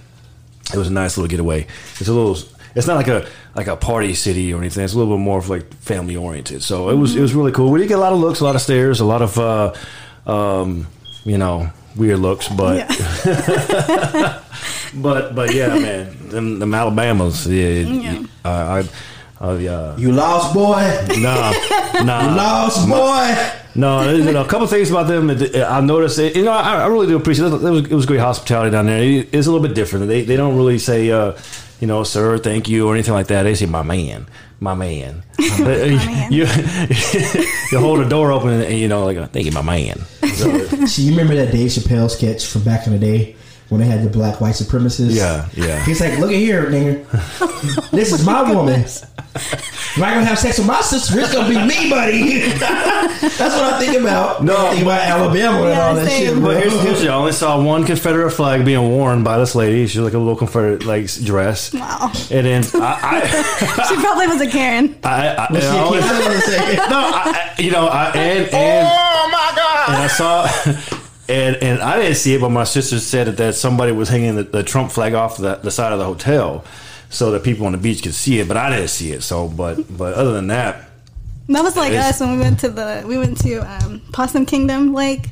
It 0.74 0.78
was 0.78 0.90
a 0.90 0.94
nice 0.94 1.16
little 1.18 1.30
getaway. 1.30 1.66
It's 2.00 2.10
a 2.10 2.14
little. 2.14 2.38
It's 2.78 2.88
not 2.88 2.96
like 2.98 3.08
a 3.08 3.26
like 3.56 3.68
a 3.68 3.76
party 3.76 4.14
city 4.14 4.54
or 4.54 4.58
anything. 4.60 4.84
It's 4.84 4.94
a 4.94 4.98
little 4.98 5.16
bit 5.18 5.22
more 5.22 5.38
of 5.40 5.50
like 5.50 5.74
family 5.76 6.16
oriented. 6.16 6.64
So 6.64 6.90
it 6.90 6.96
was 6.96 7.16
it 7.16 7.22
was 7.22 7.34
really 7.34 7.52
cool. 7.52 7.72
We 7.72 7.80
did 7.80 7.88
get 7.90 7.98
a 7.98 8.02
lot 8.02 8.14
of 8.14 8.20
looks, 8.20 8.40
a 8.40 8.44
lot 8.46 8.56
of 8.56 8.62
stares, 8.62 9.00
a 9.00 9.06
lot 9.06 9.22
of 9.22 9.38
uh, 9.38 9.74
um, 10.26 10.88
you 11.26 11.38
know 11.38 11.70
weird 11.96 12.20
looks, 12.20 12.48
but 12.48 12.78
Yeah. 12.78 14.42
but 14.96 15.36
but 15.36 15.54
yeah, 15.54 15.70
man, 15.78 16.30
them, 16.30 16.60
them 16.60 16.74
Alabamas, 16.74 17.48
yeah, 17.48 17.70
Yeah. 17.70 18.24
uh, 18.46 18.84
I, 19.40 19.44
uh, 19.46 19.54
yeah, 19.58 19.96
You 19.98 20.12
lost, 20.12 20.54
boy. 20.54 20.82
nah, 21.20 21.52
nah, 22.04 22.36
Lost, 22.36 22.88
boy. 22.90 23.36
no. 23.76 24.10
You 24.12 24.32
know, 24.32 24.42
a 24.44 24.48
couple 24.48 24.66
things 24.68 24.90
about 24.90 25.08
them. 25.08 25.30
I 25.30 25.82
noticed. 25.82 26.18
It, 26.18 26.36
you 26.36 26.44
know, 26.44 26.52
I, 26.52 26.84
I 26.84 26.88
really 26.88 27.06
do 27.08 27.16
appreciate 27.18 27.48
it. 27.48 27.54
It 27.54 27.62
was, 27.70 27.82
it 27.86 27.94
was 27.94 28.06
great 28.08 28.20
hospitality 28.20 28.72
down 28.72 28.88
there. 28.88 29.02
It- 29.04 29.30
it's 29.34 29.46
a 29.48 29.52
little 29.52 29.66
bit 29.68 29.76
different. 29.76 30.08
They 30.08 30.24
they 30.24 30.36
don't 30.38 30.56
really 30.56 30.80
say, 30.80 31.12
uh, 31.12 31.34
you 31.80 31.88
know, 31.88 32.04
sir, 32.04 32.38
thank 32.38 32.68
you, 32.68 32.88
or 32.88 32.94
anything 32.94 33.14
like 33.14 33.28
that. 33.28 33.44
They 33.44 33.56
say, 33.56 33.66
my 33.66 33.84
man, 33.84 34.28
my 34.60 34.74
man. 34.74 35.24
But, 35.38 35.82
uh, 35.82 35.88
man. 35.88 36.32
You 36.32 36.44
you 37.72 37.80
hold 37.80 38.00
the 38.00 38.08
door 38.10 38.32
open 38.32 38.62
and 38.62 38.78
you 38.78 38.88
know, 38.88 39.06
like, 39.06 39.32
thank 39.32 39.46
you, 39.46 39.52
my 39.52 39.62
man. 39.62 40.00
So, 40.34 40.86
So 40.86 41.02
you 41.02 41.12
remember 41.12 41.36
that 41.36 41.52
Dave 41.52 41.70
Chappelle 41.70 42.10
sketch 42.12 42.46
from 42.46 42.64
back 42.64 42.86
in 42.86 42.94
the 42.94 43.00
day 43.00 43.37
when 43.70 43.82
they 43.82 43.88
had 43.88 44.04
the 44.04 44.10
black 44.10 44.40
white 44.42 44.56
supremacists? 44.56 45.16
Yeah, 45.16 45.48
yeah. 45.54 45.84
He's 45.86 46.00
like, 46.02 46.18
look 46.20 46.32
at 46.32 46.38
here, 46.38 46.66
nigga. 46.66 47.90
this 47.92 48.12
is 48.12 48.26
my 48.26 48.52
woman. 48.52 48.86
If 49.98 50.04
I 50.04 50.14
gonna 50.14 50.26
have 50.26 50.38
sex 50.38 50.58
with 50.60 50.68
my 50.68 50.82
sister, 50.82 51.20
it's 51.20 51.34
gonna 51.34 51.48
be 51.50 51.56
me, 51.66 51.90
buddy. 51.90 52.40
That's 52.50 53.40
what 53.40 53.74
I 53.74 53.80
think 53.80 54.00
about. 54.00 54.44
No. 54.44 54.68
I 54.68 54.70
think 54.72 54.82
about 54.84 55.02
Alabama 55.02 55.64
and 55.64 55.80
all 55.80 55.96
that 55.96 56.08
same. 56.08 56.36
shit. 56.36 56.44
But 56.44 56.58
here's, 56.58 56.82
here's 56.82 57.02
the- 57.02 57.10
I 57.12 57.16
only 57.16 57.32
saw 57.32 57.64
one 57.64 57.84
Confederate 57.84 58.32
flag 58.32 58.64
being 58.66 58.92
worn 58.92 59.24
by 59.24 59.38
this 59.40 59.56
lady. 59.56 59.88
She 59.88 59.98
was 60.00 60.06
like 60.06 60.14
a 60.14 60.20
little 60.20 60.36
Confederate 60.36 60.86
like 60.86 61.12
dress. 61.24 61.74
Wow. 61.74 62.12
And 62.32 62.46
then 62.46 62.64
I, 62.76 63.86
she 63.90 63.96
probably 63.96 64.28
was 64.28 64.42
a 64.42 64.48
Karen. 64.52 64.96
I, 65.04 65.10
I, 65.10 65.34
I, 65.46 65.48
What's 65.52 65.66
and 65.66 65.78
I 65.78 65.80
always- 65.80 66.04
I 66.04 66.20
wanna 66.20 66.90
no, 66.90 66.98
I, 67.00 67.54
I- 67.58 67.62
you 67.62 67.72
know, 67.72 67.88
I, 67.88 68.06
and 68.12 68.54
and 68.54 68.88
Oh 68.92 69.30
my 69.32 69.54
God! 69.56 69.90
and 69.90 69.98
I 69.98 70.08
saw. 70.08 70.97
And, 71.30 71.58
and 71.58 71.82
I 71.82 72.00
didn't 72.02 72.16
see 72.16 72.36
it, 72.36 72.42
but 72.42 72.50
my 72.50 72.64
sister 72.64 73.00
said 73.00 73.28
that, 73.28 73.38
that 73.38 73.56
somebody 73.56 73.92
was 73.92 74.08
hanging 74.10 74.36
the, 74.36 74.44
the 74.44 74.64
Trump 74.64 74.92
flag 74.92 75.14
off 75.14 75.38
the, 75.38 75.56
the 75.56 75.72
side 75.72 75.92
of 75.92 76.00
the 76.00 76.06
hotel, 76.06 76.64
so 77.10 77.32
that 77.32 77.44
people 77.44 77.66
on 77.66 77.74
the 77.74 77.78
beach 77.78 78.04
could 78.04 78.14
see 78.14 78.40
it. 78.40 78.48
But 78.48 78.58
I 78.58 78.70
didn't 78.70 78.90
see 78.90 79.12
it. 79.12 79.22
So, 79.24 79.48
but 79.48 79.98
but 79.98 80.14
other 80.14 80.34
than 80.34 80.48
that, 80.48 80.90
That 81.50 81.64
was 81.64 81.76
like 81.76 81.94
us 81.94 82.20
when 82.20 82.32
we 82.32 82.38
went 82.40 82.60
to 82.62 82.70
the 82.70 83.04
we 83.06 83.18
went 83.18 83.38
to 83.42 83.58
um, 83.60 84.02
Possum 84.14 84.46
Kingdom 84.46 84.94
Lake. 84.94 85.30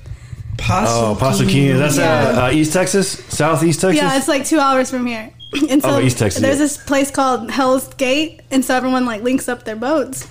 oh, 0.70 1.18
Pastor 1.20 1.46
Kingdom. 1.46 1.78
That's 1.80 1.98
Yeah. 1.98 2.34
uh, 2.44 2.48
uh, 2.48 2.52
East 2.52 2.74
Texas, 2.74 3.12
Southeast 3.30 3.82
Texas. 3.82 4.02
Yeah, 4.02 4.18
it's 4.18 4.28
like 4.28 4.46
two 4.46 4.60
hours 4.60 4.90
from 4.90 5.06
here. 5.06 5.32
And 5.70 5.82
so 5.82 5.90
Oh, 5.96 6.00
East 6.02 6.18
Texas, 6.18 6.42
there's 6.42 6.58
yeah. 6.58 6.64
this 6.64 6.78
place 6.78 7.12
called 7.12 7.50
Hell's 7.52 7.94
Gate, 7.94 8.42
and 8.52 8.64
so 8.66 8.76
everyone 8.76 9.06
like 9.06 9.22
links 9.22 9.48
up 9.48 9.64
their 9.64 9.78
boats 9.78 10.28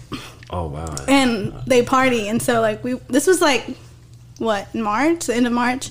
oh 0.50 0.68
wow. 0.68 0.94
and 1.08 1.52
they 1.66 1.82
party. 1.82 2.28
And 2.28 2.40
so 2.42 2.60
like 2.60 2.82
we 2.84 2.94
this 3.08 3.26
was 3.26 3.40
like 3.40 3.64
what 4.38 4.68
in 4.74 4.82
March, 4.82 5.26
the 5.26 5.34
end 5.34 5.46
of 5.46 5.52
March, 5.52 5.90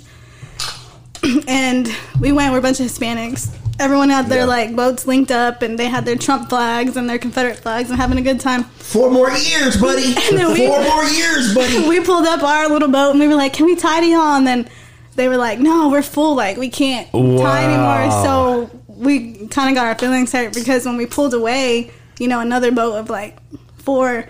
and 1.47 1.89
we 2.19 2.31
went. 2.31 2.51
We're 2.51 2.59
a 2.59 2.61
bunch 2.61 2.79
of 2.79 2.87
Hispanics. 2.87 3.55
Everyone 3.79 4.09
had 4.09 4.27
their 4.27 4.39
Yeah. 4.39 4.45
like 4.45 4.75
boats 4.75 5.07
linked 5.07 5.31
up, 5.31 5.61
and 5.61 5.79
they 5.79 5.85
had 5.87 6.05
their 6.05 6.15
Trump 6.15 6.49
flags 6.49 6.95
and 6.97 7.09
their 7.09 7.17
Confederate 7.17 7.57
flags, 7.57 7.89
and 7.89 7.99
having 7.99 8.17
a 8.17 8.21
good 8.21 8.39
time. 8.39 8.63
Four 8.65 9.09
more 9.09 9.31
years, 9.31 9.77
buddy. 9.77 10.13
then 10.31 10.53
we- 10.53 10.67
Four 10.67 10.83
more 10.83 11.03
years, 11.05 11.53
buddy. 11.55 11.87
we 11.89 11.99
pulled 12.01 12.27
up 12.27 12.43
our 12.43 12.69
little 12.69 12.89
boat 12.89 13.11
and 13.11 13.19
we 13.19 13.27
were 13.27 13.35
like, 13.35 13.53
"Can 13.53 13.65
we 13.65 13.75
tidy 13.75 14.07
y'all?" 14.07 14.35
And 14.35 14.45
then 14.45 14.69
they 15.15 15.27
were 15.27 15.37
like, 15.37 15.59
"No, 15.59 15.89
we're 15.89 16.01
full. 16.03 16.35
Like 16.35 16.57
we 16.57 16.69
can't 16.69 17.09
tie 17.11 17.63
anymore." 17.63 18.11
So 18.23 18.69
we 18.87 19.47
kind 19.47 19.69
of 19.69 19.75
got 19.75 19.87
our 19.87 19.95
feelings 19.97 20.31
hurt 20.31 20.53
because 20.53 20.85
when 20.85 20.97
we 20.97 21.05
pulled 21.05 21.33
away, 21.33 21.91
you 22.19 22.27
know, 22.27 22.41
another 22.41 22.71
boat 22.71 22.95
of 22.95 23.09
like 23.09 23.37
four 23.77 24.25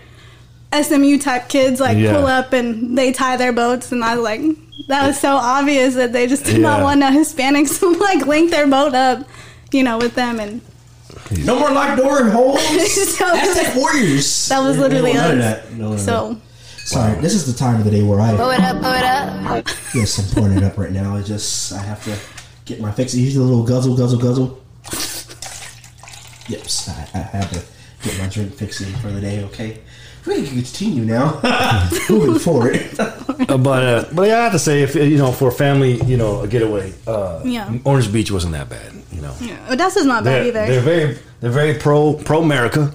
SMU 0.82 1.18
type 1.18 1.48
kids 1.48 1.80
like 1.80 1.96
Yeah. 1.98 2.14
pull 2.14 2.26
up 2.26 2.52
and 2.52 2.96
they 2.98 3.12
tie 3.12 3.36
their 3.36 3.52
boats, 3.52 3.92
and 3.92 4.02
I 4.04 4.14
was 4.16 4.24
like, 4.24 4.40
that 4.88 5.06
was 5.06 5.18
so 5.20 5.36
obvious 5.36 5.94
that 5.94 6.12
they 6.12 6.26
just 6.26 6.44
did 6.44 6.60
not 6.60 6.82
want 6.82 7.00
no 7.00 7.10
Hispanics 7.10 7.78
to 7.80 7.90
like 7.92 8.26
link 8.26 8.50
their 8.50 8.66
boat 8.66 8.94
up, 8.94 9.26
you 9.72 9.82
know, 9.82 9.98
with 9.98 10.14
them, 10.14 10.40
and 10.40 10.60
No 11.44 11.58
more 11.58 11.70
locked 11.70 11.96
door 12.02 12.20
and 12.22 12.30
holes. 12.32 12.60
So- 13.16 13.24
Hashtag 13.34 13.76
warriors. 13.76 14.48
that 14.48 14.60
was 14.60 14.76
literally 14.78 15.12
don't 15.12 15.38
none 15.38 15.38
of 15.38 15.44
us. 15.44 15.62
that. 15.64 15.72
No, 15.72 15.84
no, 15.84 15.90
no. 15.92 15.96
So 15.98 16.36
Sorry, 16.84 17.18
this 17.22 17.32
is 17.34 17.46
the 17.50 17.58
time 17.58 17.76
of 17.78 17.84
the 17.84 17.90
day 17.90 18.02
where 18.02 18.20
I 18.20 18.36
Pull 18.36 18.50
it 18.50 18.60
up, 18.60 18.76
pull 18.82 18.92
it 18.92 19.04
up. 19.04 19.66
yes, 19.94 20.18
I'm 20.18 20.26
pouring 20.34 20.58
it 20.58 20.62
up 20.64 20.76
right 20.76 20.92
now. 20.92 21.16
I 21.16 21.22
just 21.22 21.72
I 21.72 21.78
have 21.78 22.04
to 22.04 22.14
get 22.66 22.78
my 22.80 22.92
fix. 22.92 23.12
Here's 23.14 23.36
a 23.36 23.42
little 23.42 23.62
guzzle, 23.64 23.96
guzzle, 23.96 24.18
guzzle. 24.18 24.60
Yep, 26.48 26.60
I, 26.88 27.08
I 27.14 27.22
have 27.38 27.50
to 27.52 27.62
get 28.06 28.18
my 28.18 28.26
drink 28.28 28.52
fixing 28.54 28.92
for 28.96 29.10
the 29.10 29.20
day. 29.20 29.42
Okay, 29.44 29.78
we 30.26 30.34
can 30.36 30.46
continue 30.46 31.04
now. 31.04 31.40
Moving 32.08 32.38
forward. 32.38 32.76
Uh, 32.98 33.56
but 33.58 33.82
uh, 33.82 34.04
but 34.12 34.28
yeah, 34.28 34.38
I 34.40 34.42
have 34.44 34.52
to 34.52 34.58
say, 34.58 34.82
if 34.82 34.94
you 34.94 35.18
know, 35.18 35.32
for 35.32 35.48
a 35.48 35.52
family, 35.52 36.02
you 36.04 36.16
know, 36.16 36.40
a 36.40 36.48
getaway, 36.48 36.92
uh, 37.06 37.42
Yeah. 37.44 37.72
Orange 37.84 38.12
Beach 38.12 38.30
wasn't 38.30 38.52
that 38.54 38.68
bad. 38.68 38.92
You 39.12 39.20
know, 39.22 39.34
yeah, 39.40 39.58
Odessa's 39.70 40.04
not 40.06 40.24
bad 40.24 40.32
they're, 40.32 40.46
either. 40.64 40.66
they're 40.72 40.80
very 40.80 41.18
they're 41.40 41.50
very 41.50 41.74
pro 41.74 42.14
pro 42.14 42.42
America. 42.42 42.92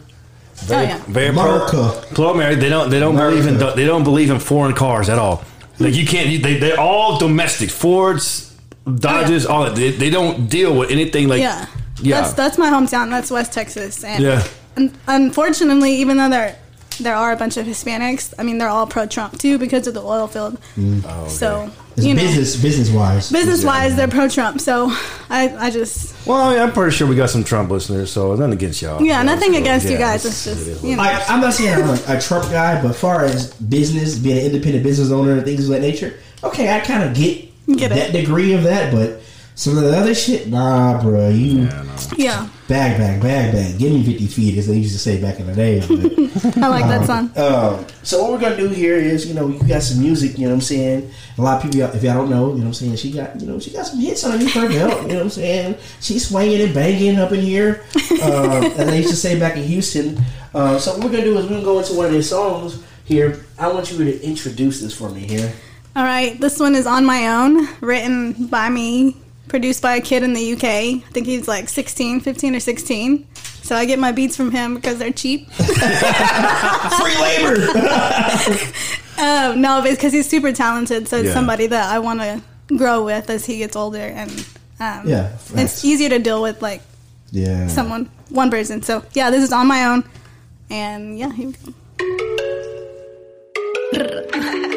Very, 0.56 0.86
Oh, 0.86 0.90
yeah. 0.90 1.04
very 1.08 1.28
America. 1.28 1.70
pro 1.72 2.02
pro 2.16 2.30
America. 2.32 2.60
They 2.60 2.70
don't 2.70 2.90
they 2.90 3.00
don't 3.00 3.16
believe 3.16 3.48
in 3.48 3.58
they 3.76 3.86
don't 3.86 4.04
believe 4.04 4.30
in 4.30 4.40
foreign 4.40 4.74
cars 4.76 5.08
at 5.10 5.18
all. 5.20 5.44
Like 5.80 5.96
you 5.96 6.06
can't. 6.06 6.44
They 6.44 6.58
they're 6.60 6.80
all 6.80 7.18
domestic 7.18 7.70
Fords, 7.70 8.54
Dodges, 8.86 9.46
all 9.46 9.64
that. 9.66 9.76
They, 9.76 9.92
they 9.92 10.10
don't 10.10 10.50
deal 10.50 10.76
with 10.78 10.92
anything 10.92 11.30
like 11.30 11.40
Yeah. 11.42 11.66
yeah. 12.02 12.22
That's 12.22 12.34
that's 12.34 12.58
my 12.58 12.70
hometown. 12.70 13.10
That's 13.10 13.32
West 13.32 13.54
Texas. 13.54 14.04
And 14.04 14.22
Yeah. 14.24 14.44
un- 14.76 14.94
unfortunately, 15.08 15.94
even 15.96 16.18
though 16.18 16.30
there 16.30 16.58
there 17.00 17.16
are 17.16 17.32
a 17.32 17.36
bunch 17.36 17.58
of 17.58 17.66
Hispanics, 17.66 18.34
I 18.38 18.44
mean 18.44 18.58
they're 18.58 18.70
all 18.70 18.88
pro 18.88 19.06
Trump 19.06 19.38
too 19.40 19.58
because 19.58 19.88
of 19.88 19.94
the 19.94 20.02
oil 20.02 20.28
field. 20.28 20.58
Mm. 20.78 21.04
Oh, 21.08 21.28
so 21.28 21.72
It's 21.98 22.06
you 22.06 22.14
know, 22.14 22.22
business, 22.22 22.56
business 22.62 22.90
wise. 22.90 23.32
business 23.32 23.64
wise, 23.66 23.96
they're 23.96 24.08
pro 24.08 24.28
Trump. 24.30 24.62
So 24.62 24.88
I 25.30 25.56
I 25.58 25.70
just 25.72 26.16
well, 26.28 26.38
I 26.42 26.54
mean, 26.54 26.62
I'm 26.62 26.72
pretty 26.74 26.96
sure 26.96 27.08
we 27.08 27.16
got 27.16 27.30
some 27.30 27.44
Trump 27.44 27.72
listeners, 27.72 28.12
so 28.12 28.36
nothing 28.36 28.54
against 28.54 28.82
y'all. 28.82 29.02
yeah, 29.02 29.24
nothing 29.24 29.54
So, 29.54 29.60
against 29.60 29.90
you 29.90 29.98
guys. 29.98 30.26
it's- 30.26 30.46
It's 30.48 30.66
just 30.66 30.84
you 30.84 30.96
know. 30.96 31.02
I, 31.04 31.24
I'm 31.28 31.42
not 31.42 31.54
saying 31.54 31.74
I'm 31.82 31.90
a, 31.90 32.18
a 32.18 32.22
Trump 32.22 32.46
guy, 32.52 32.82
but 32.82 32.96
far 32.96 33.26
as 33.26 33.54
business, 33.56 34.18
being 34.18 34.38
an 34.38 34.46
independent 34.46 34.84
business 34.84 35.12
owner 35.12 35.34
and 35.34 35.44
things 35.46 35.64
of 35.66 35.70
that 35.72 35.82
nature, 35.82 36.14
okay, 36.44 36.74
I 36.76 36.80
kind 36.82 37.04
of 37.04 37.16
get, 37.16 37.46
Get 37.78 37.92
it. 37.92 37.96
that 37.96 38.12
degree 38.12 38.54
of 38.54 38.64
that, 38.64 38.94
but 38.94 39.22
some 39.56 39.78
of 39.78 39.84
the 39.84 39.98
other 39.98 40.14
shit, 40.16 40.48
nah, 40.48 41.02
bro, 41.02 41.30
you 41.30 41.64
Yeah, 41.64 41.84
no. 41.84 41.96
yeah, 42.18 42.48
bag, 42.70 43.00
bag, 43.00 43.20
bag, 43.20 43.52
bag, 43.52 43.80
give 43.80 43.92
me 43.92 44.04
50 44.04 44.28
feet, 44.28 44.58
as 44.60 44.68
they 44.68 44.78
used 44.78 44.94
to 44.94 45.00
say 45.00 45.20
back 45.20 45.40
in 45.40 45.48
the 45.48 45.56
day. 45.56 45.80
But, 45.80 46.58
I 46.64 46.68
like 46.68 46.86
that 46.86 47.06
song. 47.06 47.32
um, 47.36 47.86
so 48.04 48.22
what 48.22 48.32
we're 48.32 48.40
gonna 48.40 48.56
do 48.56 48.70
here 48.70 48.96
is, 48.96 49.28
you 49.28 49.34
know, 49.34 49.48
you 49.48 49.60
got 49.68 49.82
some 49.82 50.00
music, 50.00 50.38
you 50.38 50.46
know 50.46 50.52
what 50.52 50.58
I'm 50.58 50.62
saying. 50.62 51.12
A 51.40 51.42
lot 51.42 51.58
of 51.58 51.64
people, 51.72 51.90
if 51.94 52.04
y'all 52.04 52.14
don't 52.14 52.30
know, 52.30 52.50
you 52.50 52.60
know 52.60 52.60
what 52.60 52.66
I'm 52.68 52.74
saying, 52.76 52.96
she 52.98 53.12
got, 53.12 53.42
you 53.42 53.48
know, 53.48 53.60
she 53.60 53.72
got 53.72 53.88
some 53.88 54.00
hits 54.00 54.24
underneath 54.24 54.54
her 54.54 54.70
belt. 54.70 55.02
You 55.02 55.08
know 55.08 55.16
what 55.16 55.24
I'm 55.24 55.30
saying? 55.32 55.78
She's 56.00 56.30
swinging 56.30 56.62
and 56.62 56.74
banging 56.74 57.18
up 57.18 57.32
in 57.32 57.42
here, 57.42 57.84
um, 58.22 58.64
as 58.64 58.86
they 58.88 58.98
used 58.98 59.10
to 59.10 59.16
say 59.16 59.40
back 59.40 59.58
in 59.58 59.64
Houston. 59.64 60.20
Uh, 60.54 60.78
so 60.78 60.94
what 60.94 61.06
we're 61.06 61.12
gonna 61.12 61.24
do 61.24 61.38
is 61.40 61.46
we're 61.46 61.54
gonna 61.54 61.64
go 61.64 61.80
into 61.80 61.96
one 61.96 62.06
of 62.06 62.12
their 62.12 62.22
songs 62.22 62.84
here. 63.04 63.44
I 63.58 63.68
want 63.70 63.92
you 63.92 63.98
to 63.98 64.24
introduce 64.24 64.80
this 64.80 64.96
for 64.96 65.10
me 65.10 65.22
here. 65.22 65.52
All 65.96 66.04
right, 66.04 66.40
this 66.40 66.60
one 66.60 66.76
is 66.76 66.86
on 66.86 67.04
my 67.04 67.28
own, 67.28 67.68
written 67.82 68.46
by 68.46 68.70
me, 68.70 69.18
produced 69.50 69.82
by 69.82 69.96
a 69.96 70.02
kid 70.02 70.24
in 70.24 70.34
the 70.34 70.54
UK. 70.54 70.64
I 70.64 71.04
think 71.12 71.26
he's 71.28 71.48
like 71.48 71.68
16, 71.68 72.22
15 72.22 72.56
or 72.56 72.60
16. 72.60 73.28
So 73.64 73.76
I 73.76 73.86
get 73.86 74.00
my 74.00 74.12
beats 74.12 74.36
from 74.38 74.52
him 74.52 74.76
because 74.76 74.98
they're 75.00 75.12
cheap. 75.12 75.52
Free 75.52 77.18
labor. 77.22 77.68
Um, 79.20 79.60
no, 79.60 79.82
because 79.82 80.14
he's 80.14 80.30
super 80.30 80.54
talented. 80.54 81.10
So 81.10 81.18
it's 81.18 81.28
Yeah. 81.28 81.34
somebody 81.34 81.68
that 81.68 81.92
I 81.94 82.00
want 82.00 82.22
to 82.22 82.42
grow 82.78 83.04
with 83.04 83.30
as 83.30 83.46
he 83.46 83.58
gets 83.58 83.76
older. 83.76 83.98
And 84.00 84.32
um, 84.80 85.02
Yeah, 85.10 85.36
it's 85.56 85.84
easier 85.84 86.08
to 86.08 86.20
deal 86.20 86.42
with 86.42 86.62
like 86.62 86.82
Yeah. 87.32 87.68
someone, 87.68 88.10
one 88.30 88.50
person. 88.50 88.82
So 88.82 89.04
yeah, 89.12 89.30
this 89.30 89.44
is 89.44 89.52
on 89.52 89.68
my 89.68 89.84
own, 89.88 90.06
and 90.70 91.20
yeah, 91.20 91.34
here 91.34 91.48
we 91.48 91.54
go. 91.54 91.74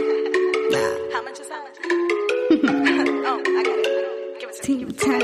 it. 4.63 4.79
Give 4.79 4.89
it 4.89 4.99
to 4.99 5.09
me. 5.09 5.19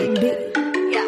Yeah. 0.92 1.06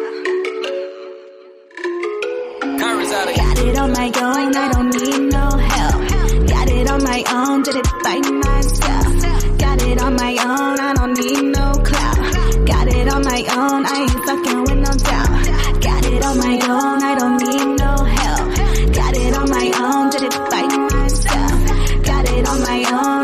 Got 3.35 3.57
it 3.59 3.77
on 3.77 3.91
my 3.91 4.07
own, 4.07 4.55
I 4.55 4.71
don't 4.71 4.89
need 4.89 5.21
no 5.31 5.57
help. 5.57 6.07
Got 6.47 6.69
it 6.69 6.89
on 6.89 7.03
my 7.03 7.23
own, 7.29 7.63
did 7.63 7.75
it 7.75 7.87
by 8.03 8.19
myself. 8.19 9.57
Got 9.59 9.81
it 9.81 10.01
on 10.01 10.15
my 10.15 10.31
own, 10.31 10.79
I 10.79 10.93
don't 10.93 11.13
need 11.17 11.43
no 11.43 11.73
clout. 11.83 12.17
Got 12.65 12.87
it 12.87 13.07
on 13.13 13.23
my 13.23 13.45
own, 13.51 13.85
I 13.85 14.01
ain't 14.01 14.25
fucking 14.25 14.61
with 14.61 14.77
no 14.77 14.91
doubt. 14.91 15.81
Got 15.81 16.05
it 16.05 16.23
on 16.25 16.37
my 16.37 16.59
own, 16.69 17.03
I 17.03 17.15
don't 17.19 17.37
need 17.37 17.77
no 17.79 18.03
help. 18.03 18.55
Got 18.93 19.15
it 19.17 19.33
on 19.35 19.49
my 19.49 19.71
own, 19.77 20.09
did 20.09 20.23
it 20.23 20.35
by 20.49 20.63
myself. 20.91 22.05
Got 22.05 22.29
it 22.29 22.47
on 22.47 22.61
my 22.61 22.83
own, 22.91 23.20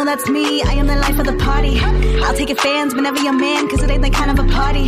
know 0.00 0.06
that's 0.06 0.28
me. 0.30 0.62
I 0.62 0.72
am 0.80 0.86
the 0.86 0.96
life 0.96 1.18
of 1.18 1.26
the 1.26 1.36
party. 1.44 1.78
I'll 2.24 2.34
take 2.34 2.48
your 2.48 2.56
fans 2.56 2.94
whenever 2.94 3.20
you're 3.20 3.38
man, 3.48 3.68
cause 3.68 3.82
it 3.82 3.90
ain't 3.90 4.02
that 4.02 4.12
kind 4.12 4.30
of 4.30 4.38
a 4.38 4.48
party. 4.48 4.86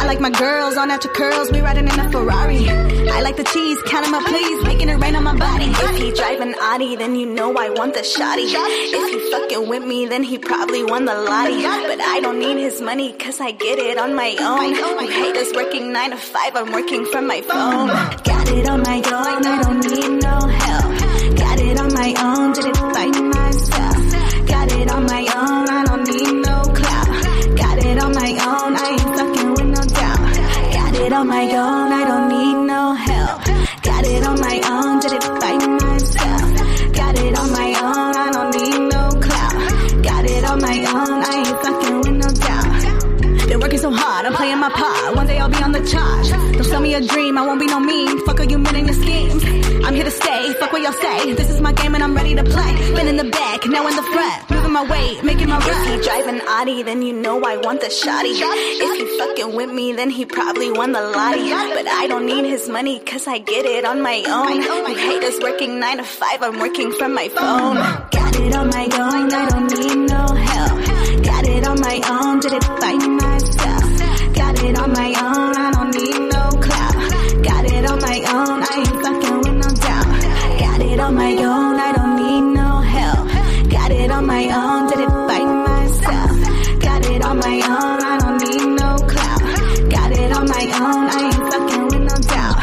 I 0.00 0.06
like 0.06 0.20
my 0.20 0.30
girls, 0.30 0.76
all 0.76 0.86
natural 0.86 1.12
curls, 1.14 1.50
we 1.50 1.60
riding 1.60 1.86
in 1.86 1.98
a 2.00 2.10
Ferrari. 2.10 2.68
I 3.16 3.20
like 3.20 3.36
the 3.36 3.44
cheese, 3.44 3.78
count 3.86 4.06
'em 4.06 4.14
up 4.14 4.24
please, 4.24 4.64
making 4.64 4.88
it 4.88 4.98
rain 5.04 5.16
on 5.16 5.24
my 5.24 5.36
body. 5.36 5.68
If 5.88 5.96
he 6.02 6.12
drive 6.12 6.40
an 6.40 6.54
Audi, 6.60 6.96
then 6.96 7.14
you 7.14 7.26
know 7.26 7.48
I 7.66 7.68
want 7.70 7.92
the 7.94 8.04
shotty. 8.14 8.46
If 8.98 9.04
he 9.12 9.18
fucking 9.32 9.68
with 9.68 9.84
me, 9.84 10.06
then 10.06 10.22
he 10.22 10.38
probably 10.38 10.82
won 10.82 11.04
the 11.04 11.14
lottie. 11.14 11.62
But 11.90 12.00
I 12.00 12.20
don't 12.20 12.38
need 12.38 12.56
his 12.56 12.80
money, 12.80 13.12
cause 13.12 13.40
I 13.40 13.50
get 13.50 13.78
it 13.78 13.98
on 13.98 14.14
my 14.14 14.30
own. 14.50 14.68
You 14.74 15.08
haters 15.20 15.52
working 15.54 15.92
9 15.92 16.10
to 16.10 16.16
5, 16.16 16.56
I'm 16.56 16.72
working 16.72 17.04
from 17.12 17.26
my 17.26 17.40
phone. 17.42 17.88
Got 18.32 18.48
it 18.58 18.66
on 18.68 18.80
my 18.82 18.98
own, 19.18 19.40
I 19.52 19.62
don't 19.62 19.80
need 19.92 20.12
no 20.28 20.36
help. 20.64 20.90
Got 21.42 21.58
it 21.68 21.76
on 21.84 21.90
my 21.92 22.10
own, 22.28 22.52
did 22.52 22.66
it 22.66 22.83
on 31.14 31.28
my 31.28 31.44
own, 31.44 31.92
I 31.92 32.04
don't 32.04 32.28
need 32.28 32.66
no 32.66 32.92
help. 32.92 33.44
Got 33.82 34.04
it 34.04 34.26
on 34.26 34.40
my 34.40 34.60
own, 34.66 34.98
did 34.98 35.12
it 35.12 35.22
by 35.40 35.54
myself. 35.54 36.92
Got 36.92 37.18
it 37.18 37.38
on 37.38 37.52
my 37.52 37.70
own, 37.86 38.12
I 38.24 38.30
don't 38.32 38.50
need 38.56 38.80
no 38.94 39.02
clout. 39.24 40.02
Got 40.02 40.24
it 40.24 40.44
on 40.44 40.60
my 40.60 40.78
own, 40.98 41.18
I 41.22 41.34
ain't 41.38 41.58
fucking 41.62 41.96
with 41.98 42.16
no 42.24 42.30
doubt. 42.46 43.48
Been 43.48 43.60
working 43.60 43.78
so 43.78 43.92
hard, 43.92 44.26
I'm 44.26 44.34
playing 44.34 44.58
my 44.58 44.70
part. 44.70 44.93
I'll 45.44 45.50
be 45.50 45.62
on 45.62 45.72
the 45.72 45.84
charge. 45.84 46.30
Don't 46.54 46.64
sell 46.64 46.80
me 46.80 46.94
a 46.94 47.02
dream, 47.02 47.36
I 47.36 47.44
won't 47.44 47.60
be 47.60 47.66
no 47.66 47.78
mean. 47.78 48.24
Fuck 48.24 48.40
all 48.40 48.46
you 48.46 48.56
men 48.56 48.76
and 48.76 48.86
your 48.86 48.96
schemes. 48.96 49.44
I'm 49.84 49.94
here 49.94 50.04
to 50.04 50.10
stay, 50.10 50.54
fuck 50.54 50.72
what 50.72 50.80
y'all 50.80 50.94
say. 50.94 51.34
This 51.34 51.50
is 51.50 51.60
my 51.60 51.70
game 51.74 51.94
and 51.94 52.02
I'm 52.02 52.14
ready 52.14 52.34
to 52.34 52.42
play. 52.42 52.72
Been 52.94 53.08
in 53.08 53.18
the 53.18 53.28
back, 53.28 53.66
now 53.66 53.86
in 53.86 53.94
the 53.94 54.02
front. 54.04 54.50
Moving 54.50 54.72
my 54.72 54.88
weight, 54.88 55.22
making 55.22 55.50
my 55.50 55.58
run. 55.58 55.68
If 55.68 56.00
he 56.00 56.08
driving 56.08 56.40
Audi, 56.48 56.82
then 56.82 57.02
you 57.02 57.12
know 57.12 57.44
I 57.44 57.58
want 57.58 57.82
the 57.82 57.88
shotty. 57.88 58.32
If 58.32 58.90
he 58.96 59.18
fucking 59.18 59.54
with 59.54 59.68
me, 59.68 59.92
then 59.92 60.08
he 60.08 60.24
probably 60.24 60.72
won 60.72 60.92
the 60.92 61.02
lottie. 61.02 61.50
But 61.50 61.88
I 61.88 62.06
don't 62.06 62.24
need 62.24 62.46
his 62.46 62.66
money, 62.70 62.98
cause 63.00 63.26
I 63.26 63.36
get 63.36 63.66
it 63.66 63.84
on 63.84 64.00
my 64.00 64.24
own. 64.26 64.62
You 64.62 64.94
haters 64.94 65.38
working 65.42 65.78
9 65.78 65.98
to 65.98 66.04
5, 66.04 66.42
I'm 66.42 66.58
working 66.58 66.90
from 66.92 67.12
my 67.12 67.28
phone. 67.28 67.76
Got 68.10 68.34
it 68.40 68.54
on 68.56 68.70
my 68.70 68.84
own, 68.84 69.30
I 69.30 69.48
don't 69.50 69.70
need 69.78 70.08
no 70.08 70.24
help. 70.26 71.22
Got 71.22 71.46
it 71.46 71.68
on 71.68 71.80
my 71.80 72.00
own, 72.08 72.40
did 72.40 72.54
it 72.54 72.66
by 72.80 73.13
own, 78.48 78.62
I 78.62 78.74
ain't 78.78 78.98
fucking 79.04 79.38
with 79.38 79.56
no 79.64 79.70
doubt. 79.86 80.08
Got 80.60 80.80
it 80.82 81.00
on 81.00 81.14
my 81.14 81.32
own, 81.32 81.76
I 81.78 81.92
don't 81.96 82.16
need 82.16 82.44
no 82.54 82.80
help. 82.80 83.28
Got 83.70 83.90
it 83.90 84.10
on 84.10 84.26
my 84.26 84.44
own, 84.60 84.88
did 84.90 85.00
it 85.00 85.08
by 85.08 85.40
myself. 85.68 86.32
Got 86.80 87.06
it 87.06 87.22
on 87.24 87.38
my 87.38 87.56
own, 87.76 87.98
I 88.12 88.18
don't 88.22 88.38
need 88.44 88.66
no 88.80 88.90
clout. 89.12 89.40
Got 89.90 90.12
it 90.12 90.32
on 90.32 90.48
my 90.48 90.64
own, 90.84 91.02
I 91.16 91.20
ain't 91.26 91.44
fucking 91.52 91.84
with 91.90 92.04
no 92.10 92.16
doubt. 92.34 92.60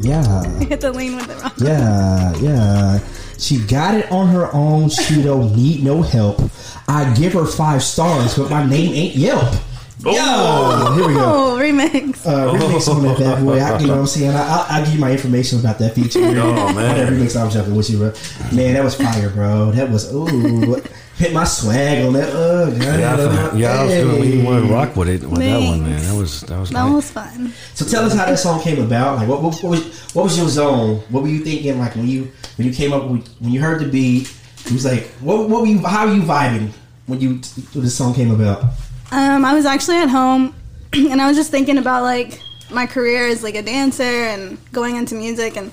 Yeah. 0.00 0.42
Hit 0.68 0.80
the 0.80 0.92
lane 0.92 1.16
with 1.16 1.30
it 1.30 1.42
wrong. 1.42 1.52
Yeah, 1.56 2.36
yeah. 2.36 3.00
She 3.44 3.58
got 3.58 3.94
it 3.94 4.10
on 4.10 4.28
her 4.28 4.50
own. 4.54 4.88
She 4.88 5.22
don't 5.22 5.54
need 5.54 5.84
no 5.84 6.00
help. 6.00 6.40
I 6.88 7.12
give 7.12 7.34
her 7.34 7.44
five 7.44 7.82
stars, 7.82 8.38
but 8.38 8.48
my 8.50 8.64
name 8.64 8.94
ain't 8.94 9.16
Yelp. 9.16 9.52
Yo, 9.98 10.94
here 10.94 11.06
we 11.06 11.12
go. 11.12 11.24
Oh, 11.24 11.58
remix. 11.60 12.26
Uh, 12.26 12.54
remix 12.54 12.88
on 12.88 13.02
that 13.02 13.18
bad 13.18 13.44
boy. 13.44 13.58
I, 13.58 13.78
you 13.80 13.86
know 13.86 13.94
what 13.94 14.00
I'm 14.00 14.06
saying? 14.06 14.30
I, 14.30 14.40
I, 14.40 14.66
I'll 14.70 14.84
give 14.86 14.94
you 14.94 15.00
my 15.00 15.12
information 15.12 15.60
about 15.60 15.78
that 15.78 15.94
feature. 15.94 16.20
Oh, 16.20 16.72
man. 16.72 16.96
That 16.96 17.12
remix, 17.12 17.38
I'm 17.38 17.50
jumping 17.50 17.74
with 17.74 17.90
you, 17.90 17.98
bro. 17.98 18.12
Man, 18.54 18.72
that 18.74 18.82
was 18.82 18.94
fire, 18.94 19.28
bro. 19.28 19.72
That 19.72 19.90
was, 19.90 20.10
ooh. 20.14 20.82
Hit 21.16 21.32
my 21.32 21.44
swag 21.44 22.04
on 22.04 22.12
that. 22.14 22.28
Uh, 22.34 22.70
Yeah, 22.74 23.14
I, 23.52 23.56
yeah, 23.56 23.80
I 23.80 23.84
was 23.84 23.94
gonna 23.94 24.20
we 24.20 24.42
want 24.42 24.66
to 24.66 24.72
rock 24.72 24.96
with 24.96 25.08
it 25.08 25.22
with 25.22 25.38
that 25.38 25.60
one, 25.60 25.82
man. 25.84 26.02
That 26.02 26.14
was 26.18 26.40
that 26.42 26.58
was 26.58 26.70
That 26.70 26.84
nice. 26.84 26.92
was 26.92 27.10
fun. 27.10 27.52
So 27.74 27.84
tell 27.84 28.04
us 28.04 28.14
how 28.14 28.24
that 28.26 28.38
song 28.38 28.60
came 28.60 28.82
about. 28.84 29.18
Like, 29.18 29.28
what, 29.28 29.40
what, 29.42 29.54
what 29.62 29.70
was 29.70 30.12
what 30.14 30.24
was 30.24 30.36
your 30.36 30.48
zone? 30.48 30.96
What 31.10 31.22
were 31.22 31.28
you 31.28 31.40
thinking? 31.44 31.78
Like 31.78 31.94
when 31.94 32.08
you 32.08 32.32
when 32.56 32.66
you 32.66 32.74
came 32.74 32.92
up 32.92 33.08
with 33.08 33.28
when 33.38 33.52
you 33.52 33.60
heard 33.60 33.80
the 33.80 33.88
beat, 33.88 34.32
it 34.66 34.72
was 34.72 34.84
like, 34.84 35.04
what 35.20 35.48
what 35.48 35.60
were 35.62 35.66
you? 35.68 35.78
How 35.78 36.06
were 36.06 36.14
you 36.14 36.22
vibing 36.22 36.70
when 37.06 37.20
you 37.20 37.28
when 37.74 37.84
this 37.84 37.94
song 37.96 38.12
came 38.12 38.32
about? 38.32 38.64
Um, 39.12 39.44
I 39.44 39.54
was 39.54 39.66
actually 39.66 39.98
at 39.98 40.08
home, 40.08 40.52
and 40.94 41.22
I 41.22 41.28
was 41.28 41.36
just 41.36 41.52
thinking 41.52 41.78
about 41.78 42.02
like 42.02 42.40
my 42.70 42.86
career 42.86 43.28
as 43.28 43.42
like 43.44 43.54
a 43.54 43.62
dancer 43.62 44.02
and 44.02 44.58
going 44.72 44.96
into 44.96 45.14
music. 45.14 45.56
And 45.56 45.70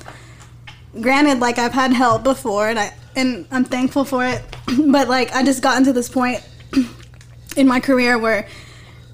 granted, 1.00 1.40
like 1.40 1.58
I've 1.58 1.74
had 1.74 1.94
help 1.94 2.24
before, 2.24 2.68
and 2.68 2.80
I 2.80 2.94
and 3.16 3.46
I'm 3.52 3.64
thankful 3.64 4.06
for 4.06 4.26
it. 4.26 4.44
but 4.88 5.08
like 5.08 5.34
I 5.34 5.44
just 5.44 5.62
gotten 5.62 5.84
to 5.86 5.94
this 5.94 6.10
point 6.10 6.48
in 7.58 7.68
my 7.68 7.80
career 7.80 8.18
where 8.18 8.48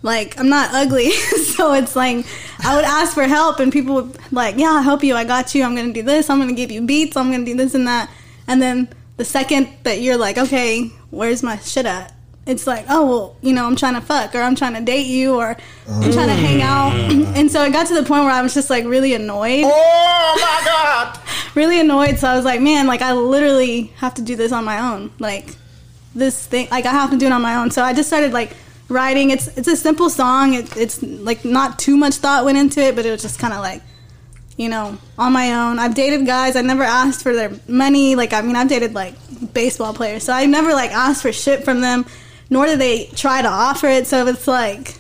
like 0.02 0.40
I'm 0.40 0.50
not 0.50 0.74
ugly, 0.74 1.12
so 1.12 1.74
it's 1.74 1.96
like 1.96 2.26
I 2.64 2.76
would 2.76 2.86
ask 2.86 3.14
for 3.14 3.24
help, 3.24 3.60
and 3.60 3.72
people 3.72 3.96
would 3.96 4.32
like, 4.32 4.58
"Yeah, 4.58 4.72
I'll 4.72 4.84
help 4.84 5.04
you. 5.04 5.16
I 5.16 5.24
got 5.24 5.54
you. 5.54 5.64
I'm 5.64 5.76
gonna 5.76 5.94
do 5.94 6.04
this. 6.04 6.30
I'm 6.30 6.40
gonna 6.40 6.54
give 6.54 6.72
you 6.72 6.82
beats. 6.82 7.18
I'm 7.18 7.32
gonna 7.32 7.46
do 7.46 7.56
this 7.56 7.74
and 7.74 7.88
that." 7.88 8.10
And 8.48 8.62
then 8.62 8.90
the 9.18 9.26
second 9.26 9.70
that 9.84 10.02
you're 10.02 10.18
like, 10.18 10.38
"Okay, 10.38 10.92
where's 11.10 11.44
my 11.44 11.58
shit 11.60 11.86
at?" 11.86 12.17
It's 12.48 12.66
like, 12.66 12.86
"Oh, 12.90 13.06
well, 13.06 13.36
you 13.42 13.54
know, 13.54 13.66
I'm 13.66 13.76
trying 13.76 13.96
to 13.96 14.02
fuck, 14.02 14.34
or 14.34 14.42
I'm 14.42 14.56
trying 14.56 14.74
to 14.74 14.82
date 14.82 15.08
you, 15.08 15.36
or 15.36 15.58
I'm 15.90 16.12
trying 16.12 16.30
to 16.30 16.34
mm. 16.34 16.40
hang 16.40 16.62
out." 16.62 16.94
and 17.38 17.52
so 17.52 17.64
it 17.64 17.74
got 17.74 17.88
to 17.88 17.94
the 17.94 18.04
point 18.04 18.24
where 18.24 18.34
I 18.34 18.42
was 18.42 18.54
just 18.54 18.70
like 18.70 18.86
really 18.86 19.14
annoyed 19.14 19.66
Oh 19.66 20.38
my 20.42 20.62
god! 20.66 21.20
really 21.56 21.80
annoyed. 21.80 22.20
So 22.20 22.28
I 22.28 22.36
was 22.36 22.46
like, 22.46 22.62
man, 22.62 22.88
like 22.88 23.02
I 23.02 23.14
literally 23.14 23.94
have 23.98 24.16
to 24.16 24.22
do 24.22 24.36
this 24.36 24.52
on 24.52 24.66
my 24.66 24.94
own. 24.94 25.12
Like 25.20 25.56
this 26.16 26.46
thing, 26.46 26.68
like 26.72 26.86
I 26.86 26.92
have 26.92 27.12
to 27.12 27.18
do 27.18 27.26
it 27.26 27.32
on 27.32 27.42
my 27.42 27.56
own. 27.56 27.72
So 27.72 27.84
I 27.84 27.94
just 27.94 28.10
started 28.10 28.34
like 28.34 28.56
writing. 28.90 29.32
It's 29.32 29.48
it's 29.58 29.68
a 29.68 29.76
simple 29.76 30.10
song. 30.10 30.54
It, 30.54 30.76
it's 30.78 31.02
like 31.04 31.46
not 31.46 31.80
too 31.80 31.98
much 31.98 32.16
thought 32.16 32.46
went 32.46 32.58
into 32.58 32.82
it, 32.82 32.96
but 32.96 33.06
it 33.06 33.12
was 33.12 33.22
just 33.22 33.40
kind 33.40 33.54
of 33.54 33.60
like, 33.60 33.82
you 34.58 34.70
know, 34.70 34.98
on 35.18 35.34
my 35.34 35.54
own. 35.54 35.80
I've 35.80 35.96
dated 35.96 36.26
guys. 36.26 36.56
I 36.56 36.62
never 36.62 36.84
asked 36.84 37.24
for 37.24 37.34
their 37.34 37.52
money. 37.68 38.16
Like 38.16 38.34
I 38.34 38.42
mean, 38.42 38.56
I've 38.56 38.70
dated 38.70 38.94
like 38.94 39.16
baseball 39.54 39.94
players, 39.94 40.24
so 40.24 40.34
I 40.34 40.46
never 40.46 40.74
like 40.74 40.92
asked 40.92 41.22
for 41.22 41.34
shit 41.34 41.64
from 41.64 41.82
them. 41.82 42.06
Nor 42.50 42.66
do 42.66 42.76
they 42.78 43.06
try 43.16 43.42
to 43.42 43.48
offer 43.48 43.88
it. 43.88 44.08
So 44.08 44.26
it's 44.28 44.48
like 44.48 44.96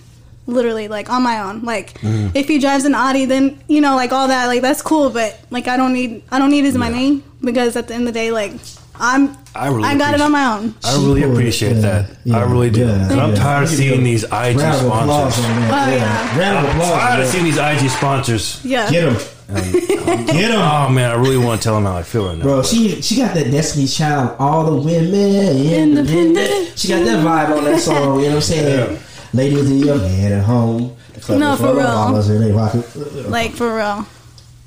literally 0.47 0.87
like 0.87 1.09
on 1.09 1.21
my 1.23 1.39
own. 1.41 1.63
Like 1.63 1.93
mm-hmm. 1.99 2.35
if 2.35 2.47
he 2.47 2.59
drives 2.59 2.85
an 2.85 2.95
Audi, 2.95 3.25
then 3.25 3.61
you 3.67 3.81
know 3.81 3.95
like 3.95 4.11
all 4.11 4.27
that 4.27 4.47
like 4.47 4.61
that's 4.61 4.81
cool. 4.81 5.09
But 5.09 5.39
like 5.49 5.67
I 5.67 5.77
don't 5.77 5.93
need 5.93 6.23
I 6.31 6.39
don't 6.39 6.49
need 6.49 6.65
his 6.65 6.77
money 6.77 7.23
because 7.41 7.75
at 7.75 7.87
the 7.87 7.93
end 7.93 8.07
of 8.07 8.13
the 8.13 8.19
day 8.19 8.31
like 8.31 8.53
I'm 8.99 9.37
I 9.53 9.67
really 9.67 9.83
I 9.83 9.97
got 9.97 10.13
it 10.13 10.21
on 10.21 10.31
my 10.31 10.57
own. 10.57 10.73
I 10.83 10.93
really 10.95 11.23
appreciate 11.23 11.73
pulled 11.73 11.79
it. 11.79 11.87
that. 11.87 12.17
Yeah, 12.23 12.37
I 12.37 12.43
really 12.43 12.69
do. 12.71 12.85
yeah, 12.87 13.07
'Cause 13.07 13.17
I'm 13.17 13.35
tired 13.35 13.63
of 13.63 13.69
seeing 13.69 14.03
these 14.03 14.23
IG 14.23 14.31
Round 14.31 14.59
of 14.59 14.85
applause 14.85 15.35
sponsors. 15.35 15.45
Oh, 15.45 15.69
yeah. 15.69 15.95
yeah. 15.95 16.39
Round 16.39 16.67
I'm 16.67 16.79
tired 16.79 17.23
of 17.23 17.29
seeing 17.29 17.43
these 17.43 17.57
IG 17.57 17.89
sponsors. 17.89 18.59
Yeah. 18.65 18.89
Get 18.89 19.36
him. 19.49 20.25
Get 20.27 20.51
him. 20.51 20.59
Oh 20.59 20.89
man, 20.89 21.11
I 21.11 21.15
really 21.15 21.37
want 21.37 21.61
to 21.61 21.63
tell 21.65 21.75
them 21.75 21.85
how 21.85 21.95
I 21.97 22.03
feel 22.03 22.27
right 22.27 22.37
now. 22.37 22.43
Bro, 22.43 22.63
she 22.63 23.01
she 23.01 23.15
got 23.17 23.33
that 23.35 23.49
Destiny's 23.51 23.95
Child, 23.95 24.35
all 24.39 24.65
the 24.65 24.75
women 24.81 25.57
independent. 25.57 26.77
She 26.77 26.87
got 26.89 27.05
that 27.05 27.25
vibe 27.25 27.57
on 27.57 27.63
that 27.65 27.79
song. 27.79 28.19
You 28.19 28.23
know 28.23 28.27
what 28.29 28.35
I'm 28.35 28.41
saying? 28.41 28.99
Ladies 29.33 29.69
in 29.71 29.77
your 29.79 29.97
man 29.97 30.31
at 30.33 30.43
home. 30.43 30.95
The 31.13 31.19
club 31.21 31.39
No, 31.39 31.55
for 31.55 31.73
real. 31.75 31.83
mamas 31.83 32.29
and. 32.29 33.29
Like 33.31 33.51
for 33.53 33.75
real. 33.75 34.05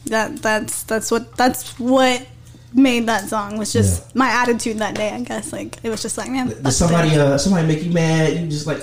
That 0.07 0.41
that's 0.43 0.83
that's 0.85 1.11
what 1.11 1.37
that's 1.37 1.79
what 1.79 2.27
made 2.73 3.07
that 3.07 3.29
song 3.29 3.59
was 3.59 3.73
just 3.73 4.01
Yeah. 4.03 4.11
my 4.15 4.29
attitude 4.29 4.79
that 4.79 4.95
day. 4.95 5.11
I 5.11 5.21
guess 5.23 5.53
like 5.53 5.79
it 5.83 5.91
was 5.91 6.03
just 6.03 6.17
like 6.19 6.31
man. 6.31 6.49
Did 6.49 6.73
somebody 6.73 7.17
uh 7.17 7.37
somebody 7.39 7.67
make 7.69 7.83
you 7.85 7.91
mad? 7.93 8.33
You 8.35 8.47
just 8.49 8.67
like, 8.67 8.81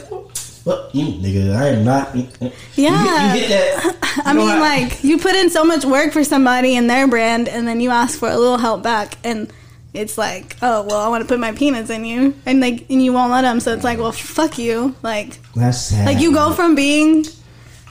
Well, 0.67 0.89
mm, 0.91 1.21
nigga, 1.21 1.55
I 1.55 1.69
am 1.69 1.85
not. 1.85 2.09
mm, 2.09 2.27
mm. 2.39 2.53
Yeah. 2.75 3.33
you, 3.35 3.47
get, 3.47 3.83
you. 3.85 3.91
I 4.25 4.33
You 4.33 4.37
mean, 4.37 4.59
like 4.59 5.01
you 5.01 5.17
put 5.17 5.33
in 5.33 5.49
so 5.49 5.63
much 5.63 5.85
work 5.85 6.11
for 6.11 6.25
somebody 6.25 6.75
and 6.75 6.89
their 6.89 7.07
brand, 7.07 7.47
and 7.47 7.65
then 7.65 7.79
you 7.79 7.89
ask 7.89 8.19
for 8.19 8.27
a 8.27 8.35
little 8.35 8.57
help 8.57 8.83
back, 8.83 9.17
and 9.23 9.49
it's 9.93 10.17
like, 10.17 10.57
oh 10.61 10.83
well, 10.83 10.99
I 10.99 11.07
want 11.07 11.21
to 11.21 11.27
put 11.27 11.39
my 11.39 11.53
penis 11.53 11.89
in 11.89 12.03
you, 12.03 12.35
and 12.45 12.59
like, 12.59 12.85
and 12.89 13.01
you 13.01 13.13
won't 13.13 13.31
let 13.31 13.43
them. 13.43 13.61
So 13.61 13.71
it's 13.73 13.85
like, 13.85 13.97
well, 13.97 14.11
fuck 14.11 14.57
you. 14.57 14.93
Like, 15.03 15.39
that's 15.55 15.83
sad. 15.83 16.05
like 16.05 16.19
you 16.19 16.33
go 16.33 16.51
from 16.51 16.75
being 16.75 17.23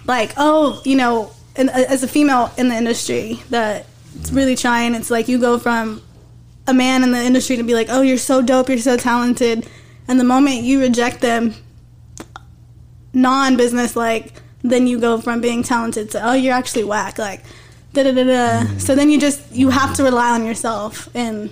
like, 0.05 0.33
oh, 0.37 0.83
you 0.85 0.97
know, 0.97 1.33
in, 1.57 1.71
as 1.71 2.03
a 2.03 2.09
female 2.09 2.53
in 2.59 2.69
the 2.69 2.75
industry 2.77 3.41
that 3.49 3.87
it's 4.21 4.33
really 4.33 4.55
trying. 4.55 4.95
It's 4.95 5.11
like 5.11 5.29
you 5.29 5.39
go 5.39 5.59
from 5.59 6.03
a 6.67 6.75
man 6.75 7.03
in 7.05 7.13
the 7.13 7.23
industry 7.23 7.57
to 7.57 7.63
be 7.63 7.73
like, 7.73 7.87
oh, 7.89 8.03
you're 8.03 8.19
so 8.19 8.43
dope, 8.43 8.69
you're 8.69 8.77
so 8.77 8.99
talented, 8.99 9.67
and 10.07 10.21
the 10.21 10.25
moment 10.25 10.57
you 10.57 10.79
reject 10.79 11.23
them, 11.23 11.55
non-business 13.13 13.97
like, 13.97 14.41
then 14.63 14.87
you 14.87 14.99
go 14.99 15.21
from 15.21 15.41
being 15.41 15.63
talented 15.63 16.11
to 16.13 16.29
oh, 16.29 16.33
you're 16.33 16.55
actually 16.55 16.85
whack, 16.85 17.19
like. 17.19 17.45
Da, 17.93 18.03
da, 18.03 18.13
da, 18.13 18.25
da. 18.25 18.31
Mm-hmm. 18.67 18.79
So 18.79 18.95
then 18.95 19.09
you 19.11 19.19
just 19.19 19.41
you 19.53 19.71
have 19.71 19.95
to 19.95 20.05
rely 20.05 20.31
on 20.33 20.45
yourself 20.45 21.09
and 21.15 21.49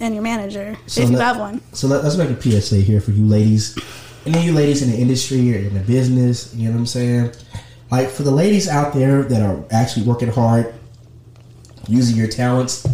and 0.00 0.14
your 0.14 0.22
manager 0.22 0.76
So 0.86 1.02
if 1.02 1.10
you 1.10 1.16
let- 1.16 1.26
have 1.26 1.38
one. 1.38 1.60
So 1.74 1.88
let, 1.88 2.02
let's 2.04 2.16
make 2.16 2.30
a 2.30 2.40
PSA 2.40 2.76
here 2.76 3.02
for 3.02 3.10
you 3.10 3.26
ladies, 3.26 3.76
and 4.24 4.34
then 4.34 4.46
you 4.46 4.52
ladies 4.52 4.80
in 4.82 4.90
the 4.90 4.96
industry 4.96 5.54
or 5.54 5.58
in 5.58 5.74
the 5.74 5.80
business. 5.80 6.54
You 6.54 6.68
know 6.68 6.72
what 6.72 6.78
I'm 6.80 6.86
saying? 6.86 7.32
Like 7.90 8.08
for 8.08 8.22
the 8.22 8.30
ladies 8.30 8.66
out 8.66 8.94
there 8.94 9.22
that 9.24 9.42
are 9.42 9.62
actually 9.70 10.06
working 10.06 10.28
hard, 10.28 10.72
using 11.86 12.16
your 12.16 12.28
talents, 12.28 12.86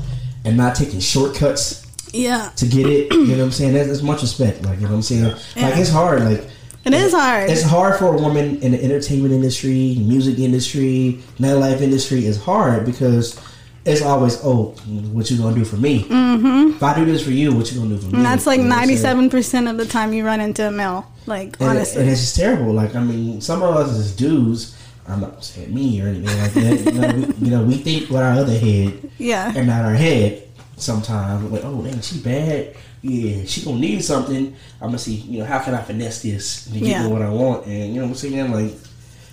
and 0.45 0.57
not 0.57 0.75
taking 0.75 0.99
shortcuts 1.01 1.87
Yeah, 2.13 2.51
to 2.57 2.67
get 2.67 2.87
it. 2.87 3.13
You 3.13 3.27
know 3.27 3.39
what 3.39 3.45
I'm 3.45 3.51
saying? 3.53 3.75
That's, 3.75 3.89
that's 3.89 4.03
much 4.03 4.23
respect. 4.23 4.63
Like 4.63 4.77
you 4.81 4.85
know 4.85 4.91
what 4.91 4.97
I'm 4.97 5.03
saying? 5.03 5.25
Like 5.25 5.77
it's 5.77 5.91
hard. 5.91 6.23
Like 6.25 6.45
it 6.85 6.95
is 6.95 7.13
hard. 7.13 7.51
it's 7.51 7.63
hard 7.63 7.99
for 7.99 8.15
a 8.15 8.19
woman 8.21 8.61
in 8.63 8.73
the 8.73 8.83
entertainment 8.83 9.33
industry, 9.33 9.97
music 10.01 10.39
industry, 10.39 11.21
nightlife 11.39 11.81
industry. 11.81 12.27
It's 12.27 12.39
hard 12.39 12.85
because 12.85 13.41
it's 13.87 14.03
always, 14.03 14.41
oh, 14.45 14.71
what 15.13 15.31
you 15.31 15.37
gonna 15.39 15.55
do 15.55 15.65
for 15.65 15.77
me? 15.77 16.05
Mm-hmm. 16.05 16.77
If 16.77 16.83
I 16.83 16.95
do 16.95 17.05
this 17.05 17.23
for 17.23 17.31
you, 17.31 17.55
what 17.55 17.71
you 17.71 17.79
gonna 17.81 17.95
do 17.95 18.01
for 18.01 18.09
me? 18.09 18.17
And 18.17 18.25
that's 18.25 18.47
like 18.47 18.59
You 18.59 18.65
know 18.65 18.71
what 18.71 18.77
I'm 18.77 18.87
saying? 18.87 18.89
ninety-seven 18.89 19.31
percent 19.31 19.69
of 19.69 19.77
the 19.77 19.87
time 19.87 20.13
you 20.13 20.25
run 20.25 20.41
into 20.41 20.67
a 20.67 20.71
male. 20.71 21.11
Like 21.27 21.59
And, 21.61 21.71
honestly, 21.71 22.03
and 22.03 22.11
it's 22.11 22.21
just 22.21 22.37
terrible. 22.37 22.73
Like 22.73 22.95
I 22.95 23.03
mean, 23.03 23.41
some 23.41 23.63
of 23.63 23.77
us 23.77 23.91
as 23.91 24.15
dudes, 24.17 24.77
I'm 25.07 25.21
not 25.21 25.45
saying 25.45 25.75
me 25.75 26.01
or 26.03 26.09
anything 26.09 26.39
like 26.39 26.53
that. 26.55 26.85
You 26.85 26.93
know, 26.93 27.15
we, 27.15 27.47
you 27.47 27.51
know, 27.51 27.65
we 27.65 27.77
think 27.77 28.09
with 28.11 28.21
our 28.21 28.33
other 28.33 28.59
head 28.59 29.11
yeah, 29.19 29.53
and 29.55 29.67
not 29.67 29.85
our 29.85 29.95
head. 29.95 30.49
Sometimes 30.77 31.51
like, 31.53 31.65
oh, 31.65 31.83
dang, 31.83 32.01
she 32.01 32.21
bad. 32.21 32.75
Yeah, 33.07 33.45
she 33.45 33.63
gonna 33.63 33.79
need 33.81 34.03
something. 34.03 34.57
I'm 34.81 34.89
gonna 34.89 34.99
see, 34.99 35.17
you 35.17 35.41
know, 35.41 35.45
how 35.45 35.59
can 35.59 35.75
I 35.75 35.83
finesse 35.83 36.23
this 36.23 36.65
to 36.65 36.71
get 36.79 36.83
Yeah. 36.89 37.07
me 37.07 37.13
what 37.13 37.21
I 37.21 37.29
want? 37.29 37.67
And 37.67 37.89
you 37.95 38.01
know 38.01 38.07
what 38.07 38.13
I'm 38.13 38.15
saying? 38.17 38.51
Like, 38.51 38.73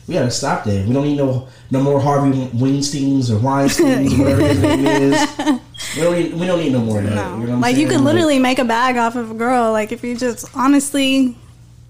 we 0.08 0.14
gotta 0.14 0.30
stop 0.30 0.66
that. 0.66 0.86
We 0.86 0.94
don't 0.94 1.06
need 1.06 1.18
no 1.18 1.48
no 1.70 1.82
more 1.82 2.02
Harvey 2.02 2.50
Weinstein's 2.54 3.32
or 3.32 3.38
Weinstein's, 3.40 4.14
whatever 4.18 4.46
his 4.48 4.62
name 4.62 4.86
is. 4.86 5.30
We 5.96 6.02
don't 6.04 6.16
need 6.16 6.34
we 6.36 6.46
don't 6.46 6.60
need 6.60 6.74
no 6.74 6.80
more 6.82 7.00
of 7.00 7.06
that. 7.06 7.16
no. 7.16 7.40
You 7.40 7.48
know 7.48 7.58
like 7.60 7.76
you 7.76 7.88
saying? 7.88 8.00
could 8.00 8.06
literally 8.06 8.40
make 8.40 8.60
a 8.60 8.66
bag 8.66 8.98
off 8.98 9.16
of 9.16 9.32
a 9.32 9.34
girl. 9.34 9.72
Like 9.72 9.92
if 9.92 10.04
you 10.04 10.16
just 10.18 10.46
honestly 10.56 11.36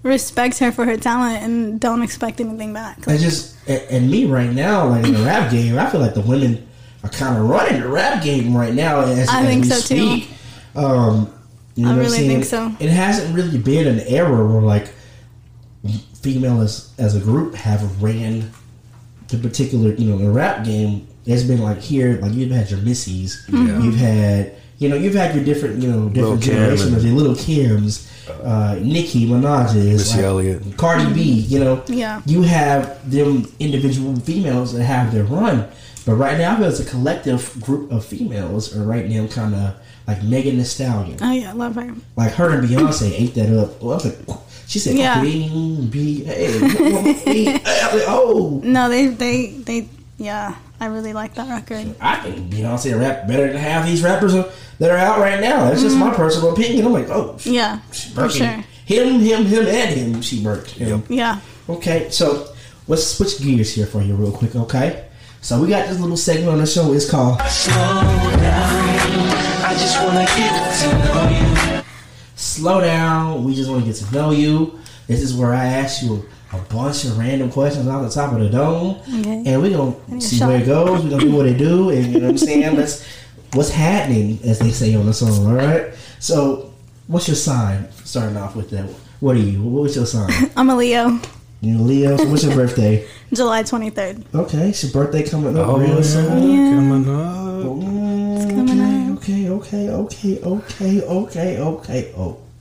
respect 0.02 0.58
her 0.60 0.72
for 0.72 0.84
her 0.86 0.96
talent 0.96 1.42
and 1.42 1.78
don't 1.80 2.02
expect 2.02 2.40
anything 2.40 2.72
back. 2.72 3.06
I 3.08 3.16
just 3.16 3.56
and, 3.68 3.82
and 3.90 4.10
me 4.10 4.24
right 4.24 4.50
now, 4.50 4.86
like 4.88 5.04
in 5.04 5.12
the 5.14 5.22
rap 5.24 5.50
game, 5.50 5.78
I 5.78 5.90
feel 5.90 6.00
like 6.00 6.14
the 6.14 6.20
women 6.22 6.66
are 7.04 7.10
kind 7.10 7.36
of 7.36 7.48
running 7.48 7.80
the 7.82 7.88
rap 7.88 8.22
game 8.22 8.56
right 8.56 8.72
now. 8.74 9.00
As, 9.00 9.28
I 9.28 9.40
as 9.42 9.46
think 9.46 9.64
we 9.64 9.70
so, 9.70 9.76
too. 9.80 9.82
speak. 10.20 10.28
Um, 10.74 11.32
you 11.74 11.84
know 11.84 11.92
I 11.92 11.98
really 11.98 12.26
think 12.28 12.44
so. 12.44 12.74
It 12.80 12.90
hasn't 12.90 13.34
really 13.34 13.58
been 13.58 13.86
an 13.86 14.00
era 14.06 14.46
where 14.46 14.60
like 14.62 14.88
females 16.20 16.92
as 16.98 17.14
as 17.14 17.16
a 17.16 17.20
group 17.20 17.54
have 17.54 18.02
ran 18.02 18.50
the 19.28 19.38
particular 19.38 19.92
you 19.94 20.10
know 20.10 20.18
the 20.18 20.30
rap 20.30 20.64
game. 20.64 21.06
It's 21.24 21.44
been 21.44 21.60
like 21.62 21.78
here, 21.78 22.18
like 22.20 22.32
you've 22.32 22.50
had 22.50 22.70
your 22.70 22.80
Missies, 22.80 23.44
you've 23.48 23.96
had. 23.96 24.54
You 24.78 24.88
know, 24.88 24.96
you've 24.96 25.14
had 25.14 25.32
your 25.32 25.44
different, 25.44 25.80
you 25.80 25.88
know, 25.88 26.08
different 26.08 26.42
Kim 26.42 26.54
generations 26.54 26.92
of 26.92 27.04
your 27.04 27.14
little 27.14 27.34
Kims, 27.36 28.10
uh, 28.42 28.74
Nicki 28.82 29.28
Minaj's, 29.28 29.76
Missy 29.76 30.16
like, 30.16 30.24
Elliott. 30.24 30.76
Cardi 30.76 31.12
B. 31.14 31.22
You 31.22 31.60
know, 31.60 31.84
Yeah. 31.86 32.20
you 32.26 32.42
have 32.42 33.08
them 33.08 33.46
individual 33.60 34.16
females 34.16 34.72
that 34.72 34.82
have 34.82 35.12
their 35.14 35.22
run. 35.22 35.68
But 36.04 36.14
right 36.14 36.36
now, 36.36 36.56
there's 36.56 36.80
a 36.80 36.84
collective 36.84 37.60
group 37.60 37.92
of 37.92 38.04
females 38.04 38.76
are 38.76 38.82
right 38.82 39.08
now 39.08 39.28
kind 39.28 39.54
of 39.54 39.74
like 40.06 40.22
Megan 40.22 40.58
Thee 40.58 40.64
Stallion. 40.64 41.18
Oh 41.20 41.32
yeah, 41.32 41.50
I 41.50 41.52
love 41.52 41.74
her. 41.76 41.94
Like 42.16 42.32
her 42.32 42.50
and 42.50 42.68
Beyonce 42.68 43.12
ate 43.12 43.34
that 43.34 43.56
up. 43.56 43.82
Well, 43.82 43.92
I 43.92 43.94
was 43.94 44.28
like, 44.28 44.38
she 44.66 44.78
said, 44.78 44.96
Yeah. 44.96 45.20
Queen 45.20 45.88
B. 45.88 46.24
Hey, 46.24 46.58
I 47.64 47.92
was 47.92 48.02
like, 48.02 48.08
oh. 48.08 48.60
No, 48.64 48.88
they 48.88 49.06
they 49.08 49.46
they 49.48 49.88
yeah. 50.18 50.56
I 50.80 50.86
really 50.86 51.12
like 51.12 51.34
that 51.34 51.48
record. 51.48 51.94
I 52.00 52.16
think 52.16 52.52
Beyonce 52.52 52.98
rap 52.98 53.28
better 53.28 53.46
than 53.46 53.56
half 53.56 53.86
these 53.86 54.02
rappers 54.02 54.32
that 54.32 54.90
are 54.90 54.96
out 54.96 55.20
right 55.20 55.40
now. 55.40 55.68
That's 55.68 55.82
just 55.82 55.96
my 55.96 56.08
mm-hmm. 56.08 56.16
personal 56.16 56.52
opinion. 56.52 56.86
I'm 56.86 56.92
like, 56.92 57.08
oh, 57.08 57.36
she 57.38 57.54
Yeah, 57.54 57.78
for 58.14 58.28
sure. 58.28 58.64
Him, 58.84 59.20
him, 59.20 59.44
him, 59.44 59.66
and 59.66 59.94
him. 59.94 60.22
She 60.22 60.42
burnt 60.42 60.68
him. 60.70 61.04
Yeah. 61.08 61.40
Okay, 61.68 62.10
so 62.10 62.52
let's 62.88 63.06
switch 63.06 63.40
gears 63.40 63.72
here 63.72 63.86
for 63.86 64.02
you 64.02 64.16
real 64.16 64.32
quick, 64.32 64.56
okay? 64.56 65.04
So 65.40 65.60
we 65.60 65.68
got 65.68 65.88
this 65.88 66.00
little 66.00 66.16
segment 66.16 66.50
on 66.50 66.58
the 66.58 66.66
show. 66.66 66.92
It's 66.92 67.08
called 67.08 67.40
Slow 67.42 67.74
down. 67.74 68.91
I 69.72 69.78
just 69.78 70.02
wanna 70.04 70.26
get 70.26 70.80
to 70.80 70.98
know 71.06 71.76
you. 71.78 71.82
Slow 72.36 72.80
Down. 72.82 73.42
We 73.44 73.54
just 73.54 73.70
want 73.70 73.82
to 73.84 73.86
get 73.90 73.96
to 74.04 74.14
know 74.14 74.30
you. 74.30 74.78
This 75.06 75.22
is 75.22 75.34
where 75.34 75.54
I 75.54 75.64
ask 75.64 76.02
you 76.02 76.28
a 76.52 76.58
bunch 76.58 77.04
of 77.04 77.16
random 77.16 77.50
questions 77.50 77.88
off 77.88 78.02
the 78.02 78.10
top 78.10 78.32
of 78.34 78.40
the 78.40 78.50
dome. 78.50 78.96
Okay. 79.20 79.42
And 79.46 79.62
we're 79.62 79.74
gonna 79.74 80.20
see 80.20 80.36
shot. 80.36 80.48
where 80.48 80.60
it 80.60 80.66
goes. 80.66 81.02
We're 81.02 81.08
going 81.10 81.20
to 81.22 81.26
do 81.28 81.34
what 81.34 81.44
they 81.44 81.54
do. 81.56 81.88
And 81.90 82.06
you 82.06 82.12
know 82.20 82.26
what 82.26 82.30
I'm 82.32 82.38
saying? 82.38 82.76
Let's, 82.76 83.06
what's 83.54 83.70
happening, 83.70 84.38
as 84.44 84.58
they 84.58 84.70
say 84.70 84.94
on 84.94 85.06
the 85.06 85.14
song, 85.14 85.46
all 85.46 85.54
right? 85.54 85.94
So, 86.18 86.72
what's 87.06 87.26
your 87.28 87.36
sign? 87.36 87.90
Starting 88.04 88.36
off 88.36 88.54
with 88.54 88.68
that. 88.70 88.84
What 89.20 89.36
are 89.36 89.40
you? 89.40 89.62
What's 89.62 89.96
your 89.96 90.04
sign? 90.06 90.30
I'm 90.56 90.68
a 90.68 90.76
Leo. 90.76 91.18
You 91.62 91.78
Leo. 91.78 92.16
So 92.18 92.26
what's 92.28 92.44
your 92.44 92.54
birthday? 92.62 93.06
July 93.32 93.62
23rd. 93.62 94.24
Okay, 94.34 94.68
it's 94.70 94.82
your 94.82 94.92
birthday 94.92 95.22
coming 95.22 95.56
up 95.56 95.68
Oh, 95.68 95.78
real 95.78 95.94
yeah. 95.96 96.02
soon. 96.02 96.74
Coming 96.74 97.14
up. 97.14 97.41
Okay, 99.62 99.88
okay, 99.88 100.40
okay, 100.40 101.02
okay, 101.02 101.60
okay, 101.60 101.60
okay, 101.60 102.12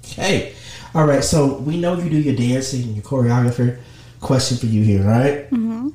okay. 0.04 0.54
All 0.94 1.08
right, 1.08 1.24
so 1.24 1.58
we 1.58 1.78
know 1.78 1.96
you 1.98 2.12
do 2.12 2.18
your 2.18 2.36
dancing, 2.36 2.94
your 2.94 3.04
choreographer. 3.04 3.80
Question 4.20 4.58
for 4.58 4.68
you 4.68 4.84
here, 4.84 5.02
right? 5.02 5.50
Mm-hmm. 5.50 5.90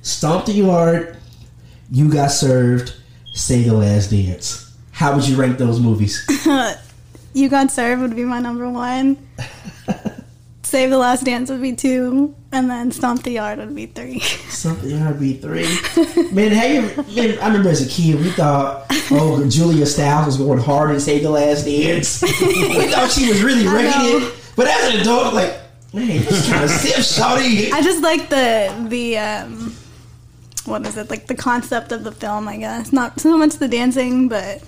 Stomp 0.00 0.46
the 0.46 0.52
yard, 0.52 1.18
you 1.90 2.10
got 2.10 2.28
served, 2.28 2.94
save 3.34 3.66
the 3.66 3.74
last 3.74 4.10
dance. 4.10 4.74
How 4.90 5.14
would 5.14 5.28
you 5.28 5.36
rank 5.36 5.58
those 5.58 5.80
movies? 5.80 6.26
You 7.34 7.48
Got 7.48 7.70
Served 7.70 8.02
would 8.02 8.14
be 8.14 8.24
my 8.24 8.40
number 8.40 8.68
one. 8.68 9.16
Save 10.72 10.88
the 10.88 10.96
Last 10.96 11.26
Dance 11.26 11.50
would 11.50 11.60
be 11.60 11.74
two, 11.74 12.34
and 12.50 12.70
then 12.70 12.90
Stomp 12.92 13.24
the 13.24 13.32
Yard 13.32 13.58
would 13.58 13.76
be 13.76 13.84
three. 13.84 14.20
Stomp 14.20 14.80
the 14.80 14.92
yard 14.92 15.10
would 15.10 15.20
be 15.20 15.34
three. 15.34 15.66
Man, 16.32 16.50
hey, 16.50 16.80
man, 17.14 17.38
I 17.40 17.48
remember 17.48 17.68
as 17.68 17.86
a 17.86 17.90
kid, 17.90 18.18
we 18.18 18.30
thought, 18.30 18.86
oh, 19.10 19.46
Julia 19.50 19.84
Stiles 19.84 20.24
was 20.24 20.38
going 20.38 20.60
hard 20.60 20.92
and 20.92 21.02
save 21.02 21.24
the 21.24 21.28
last 21.28 21.66
dance. 21.66 22.22
we 22.22 22.86
thought 22.86 23.10
she 23.10 23.28
was 23.28 23.42
really 23.42 23.68
I 23.68 23.74
wrecking 23.74 23.90
know. 24.00 24.26
it. 24.28 24.34
But 24.56 24.66
as 24.68 24.94
an 24.94 25.00
adult, 25.02 25.34
like, 25.34 25.60
man, 25.92 26.08
it's 26.08 26.48
kind 26.48 26.64
of 26.64 26.70
stiff, 26.70 26.96
shawty. 27.00 27.70
I 27.70 27.82
just 27.82 28.02
like 28.02 28.30
the 28.30 28.86
the 28.88 29.18
um, 29.18 29.76
what 30.64 30.86
is 30.86 30.96
it 30.96 31.10
like 31.10 31.26
the 31.26 31.34
concept 31.34 31.92
of 31.92 32.02
the 32.02 32.12
film? 32.12 32.48
I 32.48 32.56
guess 32.56 32.94
not 32.94 33.20
so 33.20 33.36
much 33.36 33.56
the 33.56 33.68
dancing, 33.68 34.30
but 34.30 34.62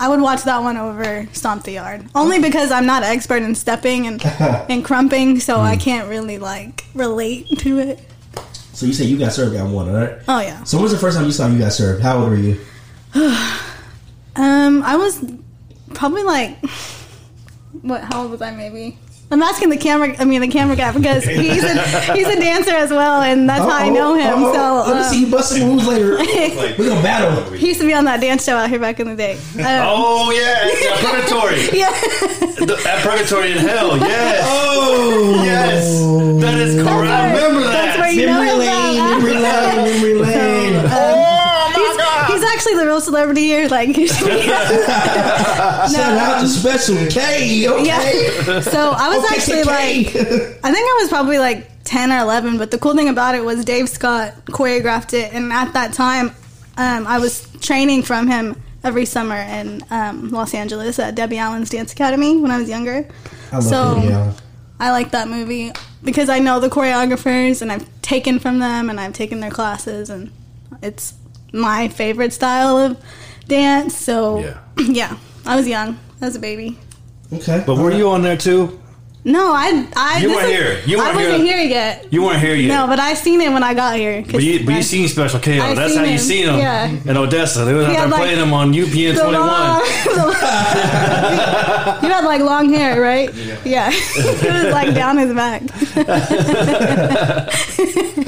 I 0.00 0.08
would 0.08 0.20
watch 0.20 0.44
that 0.44 0.62
one 0.62 0.76
over 0.76 1.28
Stomp 1.32 1.64
the 1.64 1.72
Yard 1.72 2.06
only 2.14 2.38
because 2.38 2.70
I'm 2.70 2.86
not 2.86 3.02
an 3.02 3.10
expert 3.10 3.42
in 3.42 3.54
stepping 3.54 4.06
and 4.06 4.24
and 4.70 4.84
crumping, 4.84 5.40
so 5.40 5.58
I 5.60 5.76
can't 5.76 6.08
really 6.08 6.38
like 6.38 6.84
relate 6.94 7.48
to 7.58 7.78
it. 7.80 8.00
So 8.72 8.86
you 8.86 8.92
say 8.92 9.04
you 9.04 9.18
got 9.18 9.32
served 9.32 9.56
at 9.56 9.66
one, 9.66 9.92
right? 9.92 10.18
Oh 10.28 10.40
yeah. 10.40 10.62
So 10.64 10.76
when 10.76 10.84
was 10.84 10.92
the 10.92 10.98
first 10.98 11.16
time 11.16 11.26
you 11.26 11.32
saw 11.32 11.48
you 11.48 11.58
got 11.58 11.72
served? 11.72 12.02
How 12.02 12.18
old 12.18 12.30
were 12.30 12.36
you? 12.36 12.60
Um, 14.36 14.84
I 14.84 14.94
was 14.94 15.24
probably 15.94 16.22
like, 16.22 16.64
what? 17.82 18.04
How 18.04 18.22
old 18.22 18.30
was 18.30 18.40
I? 18.40 18.52
Maybe. 18.52 18.96
I'm 19.30 19.42
asking 19.42 19.68
the 19.68 19.76
camera. 19.76 20.14
I 20.18 20.24
mean, 20.24 20.40
the 20.40 20.48
camera 20.48 20.74
guy 20.74 20.90
because 20.92 21.22
he's 21.26 21.62
a, 21.62 21.82
he's 22.14 22.26
a 22.28 22.40
dancer 22.40 22.70
as 22.74 22.90
well, 22.90 23.20
and 23.20 23.46
that's 23.48 23.60
how 23.60 23.68
I 23.76 23.90
know 23.90 24.14
him. 24.14 24.42
Uh-oh. 24.44 24.84
So 24.86 24.90
let 24.90 24.96
me 24.96 25.02
see 25.04 25.20
you 25.26 25.30
bust 25.30 25.50
some 25.50 25.68
moves 25.68 25.86
later. 25.86 26.16
We're 26.78 26.88
gonna 26.88 27.02
battle. 27.02 27.52
he 27.52 27.68
used 27.68 27.80
to 27.80 27.86
be 27.86 27.92
on 27.92 28.04
that 28.06 28.20
dance 28.22 28.44
show 28.44 28.56
out 28.56 28.70
here 28.70 28.78
back 28.78 29.00
in 29.00 29.06
the 29.08 29.16
day. 29.16 29.34
Um, 29.34 29.84
Oh 29.84 30.30
yeah, 30.30 30.66
yeah, 30.80 30.96
purgatory. 31.10 31.78
Yeah. 31.78 31.90
The- 32.64 32.82
At 32.88 33.02
purgatory 33.04 33.52
in 33.52 33.58
hell. 33.58 33.98
Yes. 33.98 34.44
Oh 34.48 35.42
Yes. 35.44 36.00
That 36.42 36.58
is 36.58 36.74
correct. 36.76 36.88
I 37.10 37.34
remember 37.34 37.60
that. 37.64 37.72
That's 37.72 37.98
where 37.98 38.10
you 38.10 38.26
know 38.26 38.40
Memory 38.40 38.48
him 38.48 38.58
lane, 38.58 38.96
from. 38.96 39.10
memory 39.10 39.34
lane, 39.34 39.76
memory 39.76 40.14
lane. 40.14 40.37
Actually 42.58 42.74
the 42.76 42.86
real 42.86 43.00
celebrity 43.00 43.42
here. 43.42 43.68
Like, 43.68 43.94
Shout 43.94 44.20
out 45.96 46.40
to 46.40 46.48
Special 46.48 46.96
K. 47.08 47.68
Okay. 47.68 47.84
yeah. 47.86 48.60
So 48.60 48.90
I 48.96 49.08
was 49.16 49.24
Okay, 49.24 49.34
actually 49.36 49.62
K. 49.64 50.04
like, 50.04 50.06
I 50.64 50.72
think 50.72 50.84
I 50.86 50.98
was 51.00 51.08
probably 51.08 51.38
like 51.38 51.70
10 51.84 52.10
or 52.12 52.18
11, 52.18 52.58
but 52.58 52.70
the 52.70 52.78
cool 52.78 52.94
thing 52.94 53.08
about 53.08 53.34
it 53.34 53.44
was 53.44 53.64
Dave 53.64 53.88
Scott 53.88 54.34
choreographed 54.46 55.14
it. 55.14 55.32
And 55.32 55.52
at 55.52 55.72
that 55.74 55.92
time, 55.92 56.32
um, 56.76 57.06
I 57.06 57.18
was 57.18 57.46
training 57.60 58.02
from 58.02 58.26
him 58.28 58.60
every 58.84 59.04
summer 59.04 59.36
in 59.36 59.84
um, 59.90 60.30
Los 60.30 60.54
Angeles 60.54 60.98
at 60.98 61.14
Debbie 61.14 61.38
Allen's 61.38 61.70
Dance 61.70 61.92
Academy 61.92 62.36
when 62.40 62.50
I 62.50 62.58
was 62.58 62.68
younger. 62.68 63.06
I 63.52 63.56
love 63.56 63.64
So- 63.64 63.94
Woody 63.94 64.34
I 64.80 64.92
like 64.92 65.10
that 65.10 65.26
movie 65.26 65.72
because 66.04 66.28
I 66.28 66.38
know 66.38 66.60
the 66.60 66.68
choreographers 66.68 67.62
and 67.62 67.72
I've 67.72 67.84
taken 68.00 68.38
from 68.38 68.60
them 68.60 68.88
and 68.90 69.00
I've 69.00 69.12
taken 69.12 69.40
their 69.40 69.50
classes 69.50 70.08
and 70.08 70.30
it's 70.82 71.14
my 71.52 71.88
favorite 71.88 72.32
style 72.32 72.76
of 72.76 73.02
dance. 73.46 73.96
So 73.96 74.40
Yeah. 74.40 74.58
yeah, 74.78 75.16
I 75.46 75.56
was 75.56 75.66
young. 75.68 75.98
I 76.20 76.26
was 76.26 76.36
a 76.36 76.40
baby. 76.40 76.78
Okay. 77.32 77.62
But 77.66 77.76
were 77.76 77.92
you 77.92 78.08
on 78.10 78.22
there 78.22 78.36
too? 78.36 78.80
No, 79.28 79.52
I 79.52 79.86
I 79.94 80.20
You 80.20 80.30
weren't 80.34 80.48
here. 80.48 80.80
You 80.86 80.96
weren't 80.96 81.14
wasn't 81.16 81.42
here. 81.44 81.58
here 81.58 81.68
yet. 81.68 82.06
You 82.10 82.22
weren't 82.22 82.40
here 82.40 82.54
yet. 82.54 82.68
No, 82.68 82.86
but 82.86 82.98
I 82.98 83.12
seen 83.12 83.42
it 83.42 83.52
when 83.52 83.62
I 83.62 83.74
got 83.74 83.96
here. 83.96 84.22
But 84.22 84.42
you, 84.42 84.64
but 84.64 84.72
you 84.72 84.78
I- 84.78 84.80
seen 84.80 85.06
Special 85.06 85.38
K. 85.38 85.60
I 85.60 85.74
That's 85.74 85.92
seen 85.92 85.98
how 85.98 86.04
you 86.06 86.12
him, 86.12 86.18
seen 86.18 86.46
him 86.48 86.56
yeah. 86.58 86.86
in 87.04 87.14
Odessa. 87.16 87.64
They 87.66 87.74
was 87.74 87.84
out 87.86 87.92
there 87.92 88.06
like, 88.08 88.20
playing 88.22 88.38
him 88.38 88.54
on 88.54 88.72
UPN 88.72 89.14
twenty 89.20 89.38
one. 89.38 89.84
you 92.02 92.08
had 92.14 92.24
like 92.24 92.40
long 92.40 92.72
hair, 92.72 93.00
right? 93.02 93.28
Yeah, 93.66 93.90
it 93.92 94.64
was 94.64 94.72
like 94.72 94.94
down 94.94 95.18
his 95.18 95.34
back. 95.34 95.62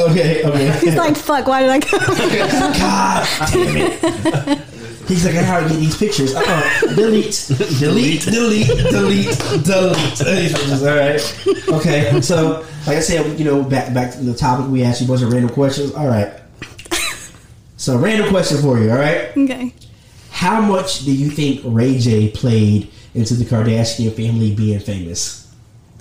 Okay. 0.01 0.43
Okay. 0.45 0.79
He's 0.81 0.95
like, 0.97 1.15
"Fuck, 1.17 1.47
why 1.47 1.61
did 1.61 1.71
I 1.71 1.81
come?" 1.81 2.01
God 2.01 3.27
damn 3.53 3.77
it. 3.77 4.80
He's 5.11 5.25
like, 5.25 5.35
I 5.35 5.43
gotta 5.43 5.69
get 5.69 5.81
these 5.81 5.97
pictures. 5.97 6.37
Uh-uh. 6.37 6.81
Delete, 6.95 7.47
delete, 7.79 8.23
delete, 8.23 8.69
delete, 8.69 9.39
delete. 9.65 10.17
These 10.17 10.83
All 10.87 10.97
right. 10.97 11.69
Okay. 11.69 12.21
So, 12.21 12.65
like 12.87 12.99
I 12.99 13.01
said, 13.01 13.37
you 13.37 13.45
know, 13.45 13.61
back 13.65 13.93
back 13.93 14.13
to 14.13 14.21
the 14.21 14.35
topic, 14.35 14.71
we 14.71 14.85
asked 14.85 15.01
you 15.01 15.07
a 15.07 15.09
bunch 15.09 15.23
of 15.23 15.33
random 15.33 15.51
questions. 15.53 15.93
All 15.95 16.07
right. 16.07 16.33
So, 17.77 17.99
random 17.99 18.29
question 18.29 18.59
for 18.59 18.79
you. 18.79 18.93
All 18.93 18.99
right. 18.99 19.37
okay. 19.37 19.75
How 20.31 20.61
much 20.61 21.05
do 21.05 21.13
you 21.13 21.29
think 21.29 21.63
Ray 21.65 21.99
J 21.99 22.29
played 22.29 22.89
into 23.13 23.35
the 23.35 23.45
Kardashian 23.45 24.15
family 24.15 24.55
being 24.55 24.79
famous? 24.79 25.53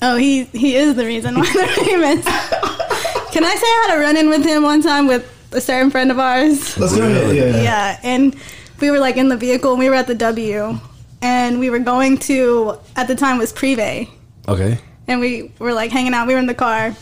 Oh, 0.04 0.18
he 0.18 0.44
he 0.46 0.76
is 0.76 0.96
the 0.96 1.06
reason 1.06 1.34
why 1.34 1.52
they're 1.52 1.68
famous. 1.68 2.24
Can 3.32 3.44
I 3.44 3.56
say 3.56 3.66
I 3.66 3.86
had 3.88 3.98
a 3.98 4.00
run 4.02 4.18
in 4.18 4.30
with 4.30 4.46
him 4.46 4.62
one 4.62 4.84
time 4.84 5.08
with 5.08 5.26
a 5.52 5.62
certain 5.62 5.90
friend 5.90 6.12
of 6.12 6.20
ours? 6.20 6.78
Let's 6.78 6.96
go 6.96 7.08
ahead. 7.08 7.36
Yeah. 7.36 7.64
Yeah, 7.64 8.00
and 8.04 8.36
we 8.82 8.92
were 8.92 9.00
like 9.00 9.18
in 9.18 9.30
the 9.30 9.38
vehicle 9.38 9.72
and 9.72 9.80
we 9.80 9.90
were 9.90 9.96
at 9.96 10.08
the 10.08 10.16
W 10.16 10.80
and 11.22 11.60
we 11.60 11.70
were 11.70 11.80
going 11.80 12.18
to 12.20 12.78
at 12.96 13.08
the 13.08 13.16
time 13.16 13.38
was 13.38 13.52
Privé 13.54 14.10
Okay. 14.48 14.78
and 15.08 15.20
we 15.20 15.52
were 15.60 15.74
like 15.74 15.92
hanging 15.92 16.14
out. 16.14 16.28
We 16.28 16.34
were 16.34 16.40
in 16.40 16.46
the 16.48 16.54
car. 16.56 16.96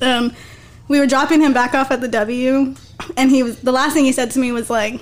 Um, 0.00 0.32
we 0.88 1.00
were 1.00 1.06
dropping 1.06 1.40
him 1.40 1.52
back 1.54 1.74
off 1.74 1.90
at 1.90 2.00
the 2.02 2.08
W, 2.08 2.74
and 3.16 3.30
he 3.30 3.42
was 3.42 3.58
the 3.60 3.72
last 3.72 3.94
thing 3.94 4.04
he 4.04 4.12
said 4.12 4.30
to 4.32 4.38
me 4.38 4.52
was 4.52 4.68
like, 4.68 5.00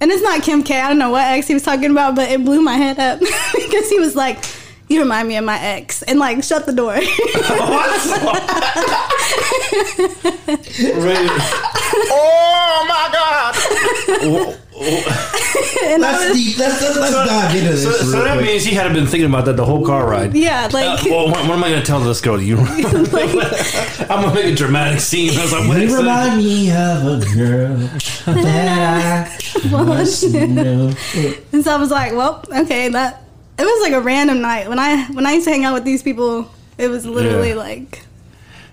and 0.00 0.10
it's 0.10 0.22
not 0.22 0.42
Kim 0.42 0.62
K. 0.64 0.80
I 0.80 0.88
don't 0.88 0.98
know 0.98 1.10
what 1.10 1.24
X 1.26 1.46
he 1.46 1.54
was 1.54 1.62
talking 1.62 1.90
about, 1.92 2.16
but 2.16 2.28
it 2.30 2.44
blew 2.44 2.60
my 2.60 2.74
head 2.74 2.98
up 2.98 3.20
because 3.54 3.88
he 3.88 4.00
was 4.00 4.16
like, 4.16 4.38
"You 4.90 5.00
remind 5.00 5.28
me 5.28 5.36
of 5.36 5.44
my 5.44 5.58
ex," 5.58 6.02
and 6.02 6.18
like 6.18 6.42
shut 6.42 6.66
the 6.66 6.72
door. 6.72 6.94
Oh 12.12 12.86
my 12.88 13.08
God! 13.12 13.54
and 15.84 16.04
I 16.04 16.10
Let's 16.12 16.28
was, 16.30 16.36
deep. 16.36 16.58
Let's 16.58 16.80
let's, 16.82 16.96
let's 16.96 17.12
dive 17.14 17.54
into 17.56 17.70
this. 17.70 17.82
So, 17.84 17.90
so 17.92 18.22
that 18.24 18.34
quick. 18.36 18.46
means 18.46 18.64
he 18.64 18.74
had 18.74 18.92
been 18.92 19.06
thinking 19.06 19.28
about 19.28 19.44
that 19.46 19.56
the 19.56 19.64
whole 19.64 19.84
car 19.84 20.06
ride. 20.08 20.34
yeah, 20.34 20.66
Uh, 20.66 20.70
like 20.72 21.04
well, 21.04 21.26
what, 21.30 21.44
what 21.46 21.50
am 21.52 21.64
I 21.64 21.68
going 21.70 21.80
to 21.80 21.86
tell 21.86 22.00
this 22.00 22.20
girl? 22.20 22.40
You, 22.40 22.56
I'm 22.58 23.04
gonna 23.04 24.34
make 24.34 24.46
a 24.46 24.54
dramatic 24.54 25.00
scene. 25.00 25.36
I 25.38 25.42
was 25.42 25.52
like, 25.52 25.68
what 25.68 25.80
You 25.80 25.96
remind 25.96 26.38
me 26.38 26.70
of 26.70 27.04
a 27.04 27.20
girl 27.34 27.76
that 28.26 29.28
I 29.64 29.72
once 29.72 30.22
knew. 30.24 30.92
And 31.52 31.64
so 31.64 31.74
I 31.74 31.76
was 31.76 31.90
like, 31.90 32.12
well, 32.12 32.44
okay, 32.50 32.88
that 32.88 33.22
it 33.58 33.62
was 33.64 33.82
like 33.82 33.92
a 33.92 34.00
random 34.00 34.40
night 34.40 34.68
when 34.68 34.78
I 34.78 35.04
when 35.12 35.26
I 35.26 35.32
used 35.32 35.44
to 35.46 35.50
hang 35.50 35.64
out 35.64 35.74
with 35.74 35.84
these 35.84 36.02
people. 36.02 36.50
It 36.78 36.88
was 36.88 37.04
literally 37.04 37.50
Yeah. 37.50 37.54
like 37.56 38.02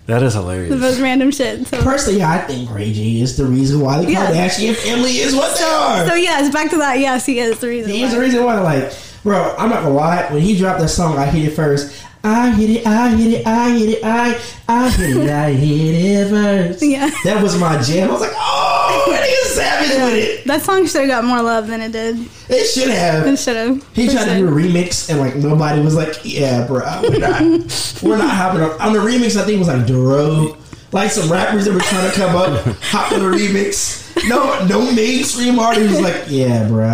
That 0.06 0.24
is 0.24 0.34
hilarious. 0.34 0.70
the 0.70 0.76
hilarious. 0.76 0.98
most 0.98 1.04
random 1.04 1.32
shit. 1.32 1.68
So, 1.68 1.82
Personally, 1.84 2.24
I 2.24 2.38
think 2.40 2.72
Ray 2.74 2.94
J 2.94 3.20
is 3.22 3.36
the 3.36 3.46
reason 3.46 3.82
why 3.82 4.02
the 4.04 4.12
Yeah. 4.12 4.28
Kardashian 4.32 4.76
family 4.76 5.18
is 5.20 5.36
what 5.36 5.58
they 5.58 5.64
are. 5.66 6.08
so 6.08 6.14
yes, 6.16 6.54
back 6.54 6.70
to 6.70 6.78
that. 6.78 7.00
Yes, 7.00 7.26
he 7.26 7.40
is 7.40 7.60
the 7.60 7.68
reason. 7.68 7.92
He's 7.92 8.10
why. 8.10 8.16
the 8.16 8.20
reason 8.22 8.44
why, 8.46 8.60
like, 8.62 8.94
bro, 9.24 9.54
I'm 9.58 9.70
not 9.70 9.84
gonna 9.84 9.96
lie. 9.96 10.26
When 10.32 10.42
he 10.42 10.58
dropped 10.58 10.80
that 10.80 10.88
song, 10.90 11.18
I 11.18 11.26
hit 11.26 11.50
it 11.52 11.56
first. 11.56 12.04
I 12.24 12.50
hit 12.52 12.70
it, 12.70 12.88
I 12.88 13.10
hit 13.10 13.34
it, 13.42 13.48
I 13.48 13.70
hit 13.78 13.90
it, 13.90 14.04
I, 14.04 14.38
I 14.68 14.90
hit 14.90 15.18
it, 15.18 15.30
I 15.30 15.52
hit 15.52 15.96
it 15.96 16.30
first. 16.30 16.82
Yeah. 16.88 17.10
That 17.26 17.42
was 17.44 17.58
my 17.58 17.78
jam. 17.82 18.10
I 18.10 18.12
was 18.14 18.22
like, 18.22 18.32
oh, 18.34 18.47
that 18.88 19.24
nigga 19.30 19.48
savage 19.54 19.90
with 19.90 20.14
it. 20.14 20.46
That 20.46 20.62
song 20.62 20.86
should 20.88 21.02
have 21.02 21.10
got 21.10 21.24
more 21.24 21.42
love 21.42 21.68
than 21.68 21.82
it 21.82 21.92
did. 21.92 22.18
It 22.50 22.66
should 22.66 22.90
have. 22.90 23.28
It 23.28 23.38
should 23.38 23.56
have. 23.58 23.88
He 23.94 24.08
tried 24.08 24.26
to 24.26 24.36
do 24.38 24.48
a 24.48 24.52
remix 24.52 25.10
and 25.10 25.20
like 25.20 25.36
nobody 25.36 25.82
was 25.82 25.96
like, 25.96 26.16
yeah, 26.24 26.66
bro, 26.66 26.80
we're 27.04 27.20
not, 27.20 27.42
we're 28.04 28.18
not 28.18 28.30
hopping 28.30 28.62
on. 28.62 28.82
On 28.82 28.94
the 28.94 29.00
remix, 29.00 29.36
I 29.40 29.44
think 29.46 29.56
it 29.56 29.60
was 29.60 29.68
like 29.68 29.86
Duro, 29.86 30.58
like 30.92 31.12
some 31.12 31.32
rappers 31.32 31.66
that 31.66 31.74
were 31.74 31.80
trying 31.82 32.10
to 32.10 32.16
come 32.16 32.36
up, 32.36 32.66
hop 32.82 33.12
on 33.12 33.20
the 33.20 33.38
remix. 33.38 34.04
No, 34.28 34.66
no 34.66 34.92
mainstream 34.94 35.60
artist 35.60 35.90
was 35.90 36.02
like, 36.02 36.24
yeah, 36.28 36.68
bro, 36.68 36.86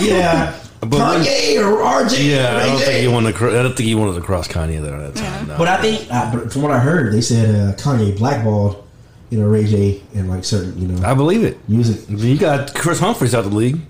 yeah, 0.00 0.58
But 0.80 0.90
when- 0.92 1.00
Kanye 1.22 1.58
or 1.62 1.82
RJ. 1.84 2.30
Yeah, 2.30 2.56
I 2.56 2.66
don't 2.66 2.78
think 2.80 3.00
he 3.02 3.08
wanted. 3.08 3.32
To, 3.32 3.38
cro- 3.38 3.50
I 3.58 3.62
don't 3.62 3.76
think 3.76 3.88
he 3.88 3.94
wanted 3.94 4.14
to 4.14 4.20
cross 4.22 4.48
Kanye 4.48 4.80
there 4.80 4.94
at 4.94 5.14
that 5.14 5.20
time. 5.22 5.48
No. 5.48 5.58
But 5.58 5.68
I 5.68 5.76
think, 5.82 6.06
uh, 6.10 6.32
but 6.32 6.52
from 6.52 6.62
what 6.62 6.70
I 6.70 6.78
heard, 6.78 7.12
they 7.12 7.20
said 7.20 7.50
uh, 7.54 7.76
Kanye 7.76 8.16
blackballed, 8.16 8.82
you 9.30 9.38
know, 9.38 9.46
Ray 9.46 9.66
J 9.66 10.02
and 10.14 10.28
like 10.28 10.44
certain, 10.44 10.78
you 10.80 10.88
know, 10.88 11.06
I 11.06 11.14
believe 11.14 11.44
it. 11.44 11.56
music. 11.68 12.08
You 12.08 12.38
got 12.38 12.74
Kris 12.74 12.98
Humphries 13.00 13.34
out 13.34 13.42
the 13.42 13.50
league. 13.50 13.80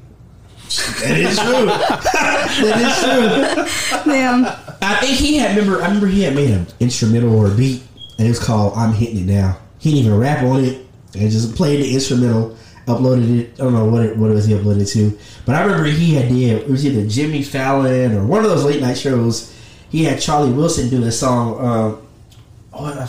That 1.01 1.19
is 1.19 1.39
true. 1.39 1.67
that 2.69 3.65
is 3.65 4.05
true. 4.05 4.13
Damn. 4.13 4.45
I 4.83 4.97
think 5.01 5.17
he 5.19 5.37
had 5.37 5.57
remember. 5.57 5.81
I 5.83 5.87
remember 5.87 6.07
he 6.07 6.23
had 6.23 6.35
made 6.35 6.51
an 6.51 6.67
instrumental 6.81 7.35
or 7.35 7.51
a 7.51 7.55
beat, 7.55 7.83
and 8.19 8.27
it 8.27 8.31
was 8.31 8.39
called 8.39 8.75
"I'm 8.77 8.93
Hitting 8.93 9.19
It 9.19 9.27
Now." 9.27 9.59
He 9.79 9.91
didn't 9.91 10.07
even 10.07 10.19
rap 10.19 10.43
on 10.43 10.65
it, 10.65 10.87
and 11.15 11.31
just 11.31 11.55
played 11.55 11.83
the 11.83 11.95
instrumental. 11.95 12.57
Uploaded 12.87 13.39
it. 13.39 13.55
I 13.55 13.65
don't 13.65 13.75
know 13.75 13.85
what 13.85 14.05
it, 14.07 14.17
what 14.17 14.31
it 14.31 14.35
was 14.35 14.47
he 14.47 14.55
uploaded 14.55 14.81
it 14.81 14.87
to, 14.87 15.19
but 15.45 15.55
I 15.55 15.63
remember 15.63 15.85
he 15.85 16.15
had 16.15 16.29
did. 16.29 16.63
It 16.63 16.71
was 16.71 16.87
either 16.87 17.07
Jimmy 17.07 17.43
Fallon 17.43 18.15
or 18.15 18.25
one 18.25 18.45
of 18.45 18.51
those 18.51 18.65
late 18.65 18.81
night 18.81 18.97
shows. 18.97 19.55
He 19.91 20.05
had 20.05 20.21
Charlie 20.21 20.53
Wilson 20.53 20.89
do 20.89 20.99
this 20.99 21.21
song. 21.21 21.59
Um, 21.65 22.07
oh, 22.73 22.85
I, 22.87 23.09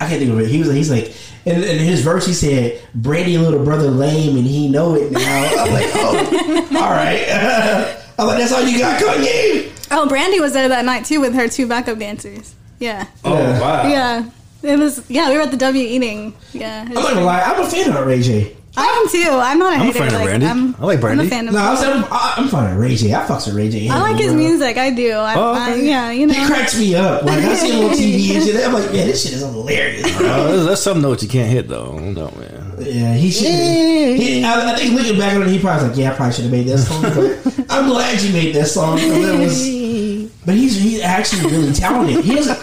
I 0.00 0.08
can't 0.08 0.20
think 0.20 0.32
of 0.32 0.40
it. 0.40 0.48
He 0.48 0.58
was 0.58 0.72
he's 0.72 0.90
like, 0.90 1.14
in, 1.44 1.62
in 1.62 1.78
his 1.78 2.02
verse 2.02 2.26
he 2.26 2.32
said, 2.32 2.80
"Brandy 2.94 3.38
little 3.38 3.64
brother 3.64 3.90
lame 3.90 4.36
and 4.36 4.46
he 4.46 4.68
know 4.68 4.94
it 4.94 5.10
now." 5.12 5.44
I'm 5.44 5.72
like, 5.72 5.90
oh, 5.94 6.68
all 6.76 6.90
right. 6.90 7.24
I'm 8.18 8.26
like, 8.26 8.38
that's 8.38 8.52
all 8.52 8.62
you 8.62 8.78
got, 8.78 9.00
Kanye. 9.00 9.70
Oh, 9.90 10.08
Brandy 10.08 10.40
was 10.40 10.52
there 10.52 10.68
that 10.68 10.84
night 10.84 11.04
too 11.04 11.20
with 11.20 11.34
her 11.34 11.48
two 11.48 11.66
backup 11.66 11.98
dancers. 11.98 12.54
Yeah. 12.78 13.06
Oh 13.24 13.34
wow! 13.34 13.88
Yeah. 13.88 14.30
It 14.62 14.78
was. 14.78 15.08
Yeah, 15.08 15.30
we 15.30 15.36
were 15.36 15.42
at 15.42 15.50
the 15.50 15.56
W 15.56 15.82
eating. 15.82 16.34
Yeah. 16.52 16.82
I'm 16.82 16.94
was 16.94 17.04
not 17.04 17.14
gonna 17.14 17.26
lie, 17.26 17.40
I'm 17.40 17.62
a 17.62 17.66
fan 17.66 17.94
of 17.94 18.06
Ray 18.06 18.20
J. 18.22 18.56
I 18.76 18.86
am 18.86 19.08
too. 19.10 19.28
I'm 19.30 19.58
not 19.58 19.72
a 19.72 19.76
I'm 19.76 19.80
a 19.82 19.84
hater. 19.86 19.98
fan 19.98 20.08
of 20.08 20.14
like, 20.14 20.24
Brandy. 20.24 20.46
I'm, 20.46 20.74
I 20.76 20.84
like 20.86 21.00
Brandy. 21.00 21.22
I'm 21.22 21.26
a 21.26 21.30
fan 21.30 21.48
of. 21.48 21.54
No, 21.54 21.60
I'm, 21.60 22.04
I'm, 22.04 22.12
I'm 22.44 22.48
fine 22.48 22.70
with 22.76 22.78
Ray 22.84 22.94
J. 22.96 23.12
I 23.14 23.18
fucks 23.26 23.46
with 23.46 23.56
Ray 23.56 23.68
J. 23.68 23.88
I 23.88 24.00
like 24.00 24.16
his 24.16 24.28
Bro. 24.32 24.36
music. 24.36 24.76
I 24.76 24.90
do. 24.90 25.10
I, 25.12 25.34
Oh, 25.34 25.52
I, 25.54 25.72
okay. 25.72 25.86
yeah, 25.88 26.10
you 26.12 26.26
know. 26.28 26.34
He 26.34 26.40
know. 26.40 26.46
cracks 26.46 26.78
me 26.78 26.94
up. 26.94 27.22
Like 27.24 27.38
I 27.40 27.54
see 27.56 27.72
him 27.72 27.84
on 27.86 27.90
TV 27.96 28.34
and 28.36 28.44
shit. 28.44 28.64
I'm 28.64 28.72
like, 28.72 28.84
man, 28.92 29.06
this 29.08 29.22
shit 29.24 29.32
is 29.34 29.40
hilarious. 29.40 30.16
Bro. 30.16 30.26
Uh, 30.30 30.52
that's, 30.52 30.66
that's 30.66 30.82
some 30.82 31.02
notes 31.02 31.22
you 31.24 31.28
can't 31.28 31.50
hit 31.50 31.66
though. 31.68 31.98
No 31.98 32.30
man. 32.32 32.74
Yeah, 32.78 33.14
he 33.14 33.30
should. 33.30 33.46
He, 33.46 34.44
I, 34.44 34.72
I 34.72 34.76
think 34.76 34.94
looking 34.94 35.18
back 35.18 35.34
on 35.34 35.42
it, 35.42 35.48
he 35.48 35.58
probably 35.58 35.88
was 35.88 35.90
like, 35.90 35.98
yeah, 35.98 36.12
I 36.12 36.14
probably 36.16 36.32
should 36.34 36.44
have 36.44 36.52
made 36.52 36.66
that 36.68 36.78
song. 36.78 37.02
But 37.02 37.66
I'm 37.70 37.88
glad 37.88 38.20
you 38.22 38.32
made 38.32 38.54
that 38.54 38.66
song. 38.66 38.96
'cause 38.98 39.06
It 39.10 39.38
was, 39.40 40.32
but 40.46 40.54
he's 40.54 40.80
he's 40.80 41.00
actually 41.02 41.50
really 41.50 41.72
talented. 41.72 42.24
He 42.24 42.36
doesn't. 42.36 42.56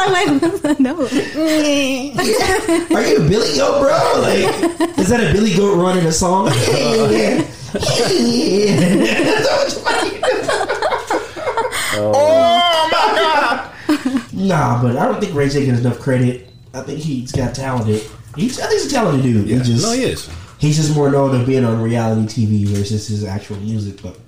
I 0.00 0.38
was 0.40 0.64
like, 0.64 0.80
no. 0.80 0.94
Mm. 0.96 2.16
Are 2.94 3.02
you 3.06 3.16
a 3.16 3.28
Billy 3.28 3.56
Goat, 3.56 3.80
bro? 3.80 4.20
Like, 4.22 4.98
is 4.98 5.08
that 5.08 5.20
a 5.20 5.32
Billy 5.32 5.54
Goat 5.54 5.76
running 5.76 6.02
in 6.02 6.08
a 6.08 6.12
song? 6.12 6.50
Yeah. 7.68 8.76
That's 8.80 9.76
what 9.76 10.04
you 10.06 10.20
Oh 12.00 12.88
my 12.92 12.98
God! 13.18 14.32
Nah, 14.32 14.82
but 14.82 14.96
I 14.96 15.04
don't 15.06 15.20
think 15.20 15.34
Ray 15.34 15.48
J 15.48 15.66
gets 15.66 15.80
enough 15.80 15.98
credit. 15.98 16.48
I 16.72 16.80
think 16.82 16.98
he's 17.00 17.32
got 17.32 17.54
talented. 17.54 18.02
He's, 18.36 18.58
I 18.60 18.66
think 18.68 18.80
he's 18.82 18.90
a 18.92 18.94
talented 18.94 19.22
dude. 19.22 19.48
He 19.48 19.58
just, 19.58 19.82
no, 19.84 19.92
he 19.92 20.04
is. 20.04 20.30
He's 20.58 20.76
just 20.76 20.94
more 20.94 21.10
known 21.10 21.38
of 21.38 21.46
being 21.46 21.64
on 21.64 21.82
reality 21.82 22.46
TV 22.46 22.66
versus 22.68 23.08
his 23.08 23.24
actual 23.24 23.56
music. 23.56 24.00
But 24.02 24.18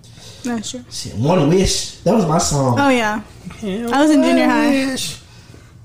No, 0.44 0.60
sure. 0.60 0.84
shit, 0.90 1.14
One 1.14 1.48
Wish, 1.48 1.96
that 1.98 2.14
was 2.14 2.26
my 2.26 2.38
song. 2.38 2.78
Oh 2.78 2.88
yeah, 2.88 3.22
I 3.62 4.02
was 4.02 4.10
in 4.10 4.22
junior 4.22 4.46
high. 4.48 4.96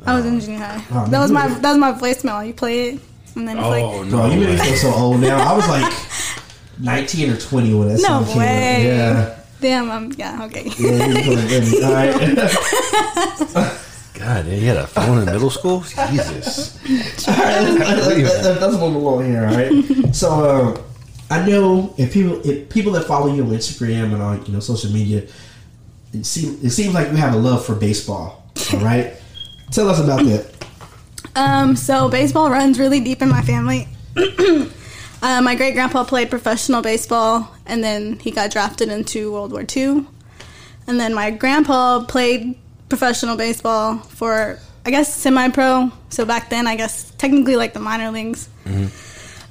I 0.06 0.16
was 0.16 0.26
in 0.26 0.40
junior 0.40 0.60
high. 0.60 0.84
Oh, 0.92 1.08
that 1.08 1.20
was 1.20 1.32
my 1.32 1.48
man. 1.48 1.62
that 1.62 1.70
was 1.72 1.78
my 1.80 1.92
voicemail. 1.94 2.46
You 2.48 2.54
play 2.54 2.90
it. 2.90 3.00
And 3.36 3.48
then 3.48 3.58
it's 3.58 3.66
Oh 3.66 3.70
like, 3.70 4.10
Bro, 4.10 4.26
you 4.32 4.40
make 4.40 4.50
me 4.50 4.58
feel 4.58 4.76
so 4.78 4.94
old 4.94 5.20
now. 5.20 5.38
I 5.38 5.56
was 5.56 5.68
like 5.68 5.94
19 6.80 7.32
or 7.32 7.38
20 7.38 7.74
when 7.74 7.88
that 7.90 7.94
No 7.96 8.00
song 8.08 8.26
came 8.26 8.38
way. 8.38 8.78
out. 8.78 9.18
Yeah. 9.18 9.40
damn, 9.62 9.92
I'm, 9.92 10.12
yeah, 10.14 10.44
okay. 10.46 10.64
Yeah, 10.80 11.06
you 11.08 11.36
put 11.36 11.44
it 11.44 11.52
in. 11.52 11.84
All 11.84 11.94
right. 11.94 13.82
God, 14.14 14.48
you 14.48 14.60
had 14.68 14.78
a 14.78 14.88
phone 14.88 15.20
in 15.20 15.26
middle 15.26 15.50
school? 15.50 15.82
Jesus. 15.82 16.78
All 17.28 17.34
right, 17.36 17.62
let's, 17.62 18.08
let's, 18.46 18.62
let's 18.62 18.78
move 18.78 19.26
here. 19.26 19.46
All 19.46 19.54
right. 19.56 20.16
So 20.16 20.30
uh, 20.46 20.82
I 21.30 21.46
know 21.46 21.94
if 21.98 22.14
people 22.14 22.40
if 22.50 22.70
people 22.70 22.94
that 22.94 23.04
follow 23.06 23.34
you 23.34 23.44
on 23.44 23.50
Instagram 23.50 24.14
and 24.14 24.22
on 24.22 24.46
you 24.46 24.54
know 24.54 24.60
social 24.62 24.92
media, 24.92 25.24
it 26.14 26.26
seems 26.26 26.64
it 26.64 26.70
seems 26.70 26.94
like 26.94 27.10
you 27.10 27.18
have 27.18 27.34
a 27.34 27.38
love 27.38 27.66
for 27.66 27.76
baseball. 27.76 28.50
All 28.74 28.80
right. 28.80 29.15
Tell 29.76 29.90
us 29.90 30.00
about 30.00 30.24
that. 30.24 30.46
Um, 31.36 31.76
so 31.76 32.08
baseball 32.08 32.50
runs 32.50 32.80
really 32.80 33.02
deep 33.02 33.22
in 33.22 33.28
my 33.28 33.42
family. 33.42 33.90
uh, 34.16 35.42
my 35.42 35.54
great 35.56 35.74
grandpa 35.74 36.06
played 36.06 36.30
professional 36.30 36.82
baseball, 36.82 37.54
and 37.66 37.84
then 37.84 38.18
he 38.20 38.32
got 38.32 38.52
drafted 38.52 38.88
into 38.88 39.34
World 39.34 39.52
War 39.52 39.66
II. 39.76 40.06
And 40.88 40.98
then 40.98 41.14
my 41.14 41.30
grandpa 41.30 42.06
played 42.06 42.58
professional 42.88 43.36
baseball 43.36 43.98
for, 43.98 44.60
I 44.86 44.92
guess, 44.92 45.14
semi-pro. 45.14 45.92
So 46.08 46.24
back 46.24 46.50
then, 46.50 46.68
I 46.68 46.78
guess 46.78 47.12
technically 47.18 47.58
like 47.58 47.74
the 47.74 47.82
minor 47.82 48.12
leagues. 48.12 48.48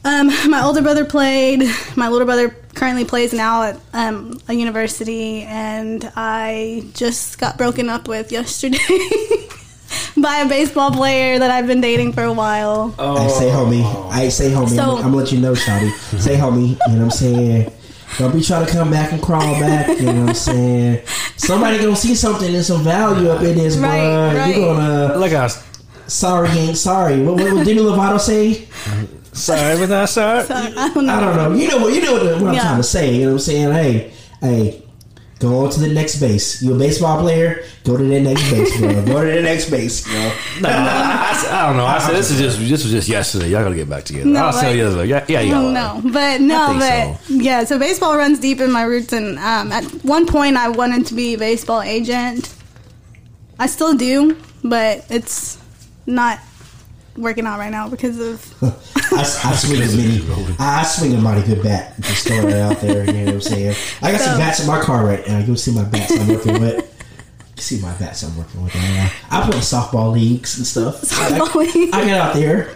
Um, 0.07 0.29
my 0.51 0.63
older 0.65 0.81
brother 0.81 1.05
played. 1.05 1.65
My 1.97 2.09
little 2.09 2.25
brother 2.27 2.49
currently 2.75 3.05
plays 3.05 3.35
now 3.35 3.65
at 3.65 3.81
um, 3.93 4.41
a 4.49 4.55
university, 4.55 5.43
and 5.43 6.11
I 6.17 6.89
just 6.95 7.39
got 7.39 7.59
broken 7.59 7.91
up 7.91 8.09
with 8.09 8.33
yesterday 8.33 8.79
by 10.23 10.39
a 10.39 10.49
baseball 10.49 10.91
player 10.91 11.39
that 11.39 11.51
I've 11.51 11.67
been 11.67 11.81
dating 11.81 12.13
for 12.13 12.23
a 12.25 12.33
while. 12.33 12.95
I 12.99 13.27
say 13.29 13.49
homie. 13.51 13.83
Oh. 13.85 14.09
I 14.13 14.29
say 14.29 14.51
homie. 14.51 14.69
So- 14.75 14.83
I'm, 14.83 14.97
I'm 14.99 15.03
gonna 15.05 15.17
let 15.17 15.33
you 15.33 15.41
know, 15.41 15.53
Shotty. 15.53 15.91
say 16.21 16.37
homie. 16.37 16.69
You 16.69 16.75
know 16.75 16.77
what 16.99 17.03
I'm 17.05 17.11
saying? 17.11 17.73
Don't 18.19 18.33
be 18.33 18.43
trying 18.43 18.65
to 18.65 18.71
come 18.73 18.91
back 18.93 19.13
and 19.13 19.21
crawl 19.21 19.41
back. 19.61 19.89
You 19.99 20.07
know 20.13 20.21
what 20.21 20.29
I'm 20.29 20.35
saying? 20.35 21.05
Somebody 21.37 21.79
gonna 21.79 21.97
see 21.97 22.15
something 22.15 22.55
and 22.55 22.65
some 22.65 22.83
value 22.85 23.29
up 23.29 23.43
in 23.43 23.57
this, 23.57 23.77
Right, 23.77 23.99
bro. 24.01 24.39
right. 24.41 24.57
You're 24.57 24.75
gonna 24.75 25.19
Like 25.19 25.33
us. 25.33 25.63
sorry 26.07 26.49
gang. 26.49 26.75
sorry. 26.77 27.21
What, 27.23 27.35
what, 27.41 27.53
what 27.55 27.67
Demi 27.67 27.81
Lovato 27.81 28.21
say? 28.21 28.69
sorry, 29.33 29.79
but 29.79 29.89
not 29.89 30.09
sorry. 30.09 30.45
So, 30.47 30.55
I 30.55 30.91
don't 30.95 31.07
know. 31.07 31.13
I 31.15 31.21
don't 31.21 31.37
know. 31.37 31.59
You 31.59 31.69
know 31.69 31.79
what 31.79 31.93
you 31.93 32.03
know 32.03 32.13
what, 32.13 32.23
what 32.43 32.55
I'm 32.55 32.61
trying 32.61 32.77
to 32.77 32.83
say. 32.85 33.15
You 33.17 33.21
know 33.23 33.27
what 33.31 33.33
I'm 33.33 33.39
saying? 33.41 33.73
Hey, 33.73 34.13
hey, 34.41 34.83
go 35.49 35.65
on 35.65 35.71
to 35.71 35.81
the 35.81 35.89
next 35.89 36.21
base. 36.21 36.63
You 36.63 36.75
a 36.75 36.79
baseball 36.79 37.21
player? 37.21 37.65
Go 37.85 37.97
to 37.97 38.03
the 38.05 38.21
next 38.21 38.51
base, 38.51 38.77
bro. 38.79 39.05
Go 39.05 39.25
to 39.25 39.31
the 39.31 39.43
next 39.43 39.71
base, 39.71 40.05
bro. 40.05 40.15
No, 40.61 40.69
I, 40.71 40.73
I- 40.73 41.61
I 41.63 41.67
don't 41.67 41.77
know. 41.77 41.85
I 41.87 41.99
said 41.99 42.15
this 42.15 42.31
is 42.31 42.39
just 42.39 42.59
this 42.59 42.83
was 42.83 42.91
just 42.93 43.09
yesterday. 43.09 43.49
Y'all 43.51 43.63
gotta 43.63 43.75
get 43.75 43.89
back 43.89 44.05
together. 44.05 44.27
No, 44.27 44.47
I'll 44.47 44.53
tell 44.53 44.63
like- 44.63 44.77
you 44.77 44.83
the 44.85 44.89
other 44.89 44.99
way. 44.99 45.07
Yeah, 45.07 45.25
yeah, 45.29 45.41
you 45.41 45.55
Oh, 45.55 45.71
no, 45.71 46.01
but 46.13 46.41
no, 46.41 46.77
but 46.79 47.17
think 47.19 47.43
yeah. 47.43 47.65
So 47.65 47.79
baseball 47.79 48.17
runs 48.17 48.39
deep 48.41 48.61
in 48.61 48.71
my 48.73 48.83
roots, 48.83 49.13
and 49.13 49.39
um, 49.39 49.71
at 49.73 49.85
one 50.05 50.27
point 50.27 50.57
I 50.57 50.69
wanted 50.69 51.07
to 51.07 51.15
be 51.15 51.35
a 51.35 51.39
baseball 51.39 51.83
agent. 51.83 52.55
I 53.59 53.67
still 53.67 53.95
do, 53.95 54.37
but 54.63 55.05
it's 55.11 55.59
not 56.07 56.41
working 57.17 57.47
out 57.47 57.59
right 57.59 57.71
now 57.71 57.89
because 57.89 58.19
of 58.19 58.63
I, 59.13 59.21
I 59.21 59.55
swing 59.55 59.83
a 59.83 59.97
mini. 59.97 60.57
I, 60.59 60.81
I 60.81 60.83
swing 60.83 61.15
a 61.15 61.19
mighty 61.19 61.47
good 61.47 61.63
bat. 61.63 61.95
Just 62.01 62.27
throwing 62.27 62.49
it 62.49 62.55
out 62.55 62.81
there. 62.81 63.05
You 63.05 63.13
know 63.13 63.25
what 63.25 63.35
I'm 63.35 63.41
saying? 63.41 63.77
I 64.03 64.13
got 64.13 64.21
some 64.21 64.39
bats 64.39 64.61
in 64.61 64.67
my 64.67 64.81
car 64.81 65.05
right 65.05 65.27
now. 65.27 65.39
You 65.39 65.45
can 65.47 65.57
see 65.57 65.73
my 65.73 65.85
bats 65.85 66.13
I'm 66.19 66.29
working 66.29 66.61
with. 66.61 66.91
You 67.57 67.63
see 67.63 67.81
my 67.81 67.93
bats 67.99 68.23
I'm 68.23 68.37
working 68.37 68.63
with. 68.65 68.75
Right 68.75 68.83
now. 68.83 69.11
I 69.31 69.49
play 69.49 69.59
softball 69.61 70.13
leagues 70.13 70.57
and 70.59 70.67
stuff. 70.67 71.03
Softball 71.03 71.55
I, 71.55 71.59
leagues. 71.59 71.97
I 71.97 72.05
get 72.05 72.21
out 72.21 72.35
there. 72.35 72.75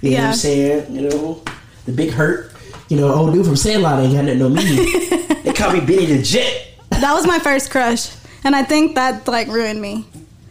You 0.00 0.12
know 0.12 0.16
what 0.18 0.26
I'm 0.28 0.34
saying? 0.34 0.94
You 0.94 1.08
know, 1.08 1.42
the 1.86 1.92
big 1.92 2.10
hurt. 2.10 2.52
You 2.88 2.96
know, 2.96 3.12
old 3.12 3.32
dude 3.34 3.46
from 3.46 3.56
Sandlot 3.56 4.02
ain't 4.02 4.14
got 4.14 4.24
nothing 4.24 4.42
on 4.42 4.54
me. 4.54 5.34
they 5.44 5.52
call 5.52 5.72
me 5.72 5.80
Benny 5.80 6.06
the 6.06 6.22
Jet. 6.22 6.74
that 6.90 7.12
was 7.12 7.26
my 7.26 7.38
first 7.38 7.70
crush, 7.70 8.10
and 8.42 8.56
I 8.56 8.64
think 8.64 8.96
that 8.96 9.28
like 9.28 9.46
ruined 9.46 9.80
me. 9.80 10.06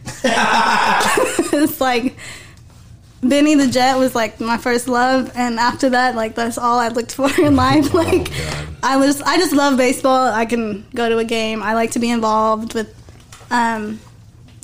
it's 0.24 1.80
like 1.80 2.16
Benny 3.22 3.54
the 3.54 3.66
Jet 3.66 3.98
was 3.98 4.14
like 4.14 4.40
my 4.40 4.56
first 4.56 4.88
love, 4.88 5.30
and 5.34 5.58
after 5.58 5.90
that, 5.90 6.14
like 6.14 6.34
that's 6.34 6.56
all 6.56 6.78
I 6.78 6.88
looked 6.88 7.14
for 7.14 7.30
in 7.40 7.56
life. 7.56 7.92
Like 8.00 8.30
I 8.82 8.96
was, 8.96 9.20
I 9.22 9.36
just 9.36 9.52
love 9.52 9.76
baseball. 9.76 10.28
I 10.28 10.46
can 10.46 10.86
go 10.94 11.08
to 11.08 11.18
a 11.18 11.24
game. 11.24 11.62
I 11.62 11.74
like 11.74 11.90
to 11.92 11.98
be 11.98 12.10
involved 12.10 12.72
with, 12.72 12.94
um, 13.50 14.00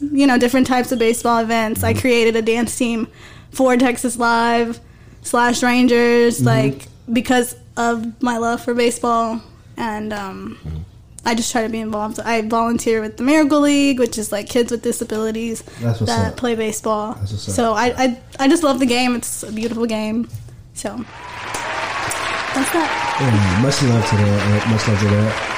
you 0.01 0.27
know, 0.27 0.39
different 0.39 0.67
types 0.67 0.91
of 0.91 0.99
baseball 0.99 1.39
events. 1.39 1.85
I 1.85 1.93
created 1.93 2.35
a 2.35 2.43
dance 2.43 2.77
team 2.77 3.09
for 3.51 3.77
Texas 3.77 4.19
Live 4.19 4.81
slash 5.23 5.63
Rangers, 5.63 6.43
like 6.43 6.87
because 7.13 7.57
of 7.77 8.23
my 8.23 8.39
love 8.39 8.65
for 8.65 8.73
baseball, 8.73 9.43
and 9.77 10.15
um, 10.15 10.87
I 11.27 11.35
just 11.35 11.51
try 11.53 11.63
to 11.63 11.69
be 11.69 11.81
involved. 11.81 12.21
I 12.21 12.41
volunteer 12.43 13.01
with 13.01 13.17
the 13.17 13.25
Miracle 13.25 13.61
League, 13.61 13.99
which 13.99 14.17
is 14.17 14.31
like 14.33 14.49
kids 14.49 14.71
with 14.71 14.83
disabilities 14.83 15.63
That's 15.81 16.01
what's 16.01 16.13
that 16.15 16.33
up. 16.33 16.37
play 16.37 16.55
baseball. 16.55 17.15
That's 17.15 17.33
what's 17.33 17.49
up. 17.49 17.55
So 17.55 17.73
I, 17.75 17.87
I 18.05 18.21
I 18.39 18.49
just 18.49 18.63
love 18.63 18.79
the 18.79 18.87
game. 18.87 19.15
It's 19.17 19.43
a 19.43 19.51
beautiful 19.53 19.87
game. 19.87 20.29
So 20.75 20.89
that's 22.55 22.73
that. 22.73 23.19
Yeah, 23.21 23.63
much 23.63 23.83
love 23.83 24.09
to 24.11 24.17
that. 24.17 24.67
uh, 24.67 24.71
Much 24.71 24.89
love 24.89 24.99
to 25.01 25.09
that. 25.09 25.53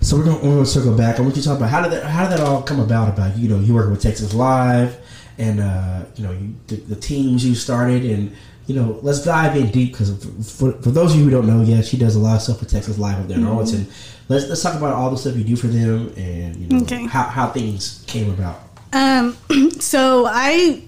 So 0.00 0.16
we're 0.16 0.24
gonna, 0.24 0.36
we're 0.36 0.54
gonna 0.54 0.66
circle 0.66 0.96
back. 0.96 1.18
I 1.18 1.22
want 1.22 1.34
you 1.36 1.42
to 1.42 1.48
talk 1.48 1.58
about 1.58 1.70
how 1.70 1.82
did 1.82 1.92
that 1.92 2.04
how 2.04 2.28
did 2.28 2.38
that 2.38 2.46
all 2.46 2.62
come 2.62 2.80
about? 2.80 3.08
About 3.08 3.36
you 3.36 3.48
know 3.48 3.58
you 3.58 3.74
working 3.74 3.90
with 3.90 4.02
Texas 4.02 4.32
Live, 4.32 4.96
and 5.38 5.60
uh, 5.60 6.04
you 6.14 6.24
know 6.24 6.32
you, 6.32 6.54
the, 6.68 6.76
the 6.76 6.96
teams 6.96 7.44
you 7.44 7.54
started, 7.54 8.04
and 8.04 8.32
you 8.68 8.74
know 8.76 8.98
let's 9.02 9.24
dive 9.24 9.56
in 9.56 9.70
deep 9.70 9.92
because 9.92 10.10
for, 10.56 10.72
for 10.74 10.90
those 10.90 11.12
of 11.14 11.18
you 11.18 11.24
who 11.24 11.30
don't 11.30 11.46
know, 11.46 11.62
yeah, 11.62 11.80
she 11.80 11.96
does 11.96 12.14
a 12.14 12.18
lot 12.20 12.36
of 12.36 12.42
stuff 12.42 12.60
with 12.60 12.70
Texas 12.70 12.98
Live 12.98 13.18
up 13.18 13.26
there 13.26 13.38
in 13.38 13.46
Arlington. 13.46 13.88
Let's 14.28 14.46
let's 14.48 14.62
talk 14.62 14.74
about 14.76 14.92
all 14.94 15.10
the 15.10 15.16
stuff 15.16 15.36
you 15.36 15.42
do 15.44 15.56
for 15.56 15.68
them, 15.68 16.12
and 16.16 16.54
you 16.56 16.68
know 16.68 16.82
Okay. 16.84 17.06
how 17.06 17.22
how 17.24 17.48
things 17.48 18.04
came 18.06 18.30
about. 18.30 18.60
Um, 18.92 19.36
so 19.80 20.26
I, 20.26 20.82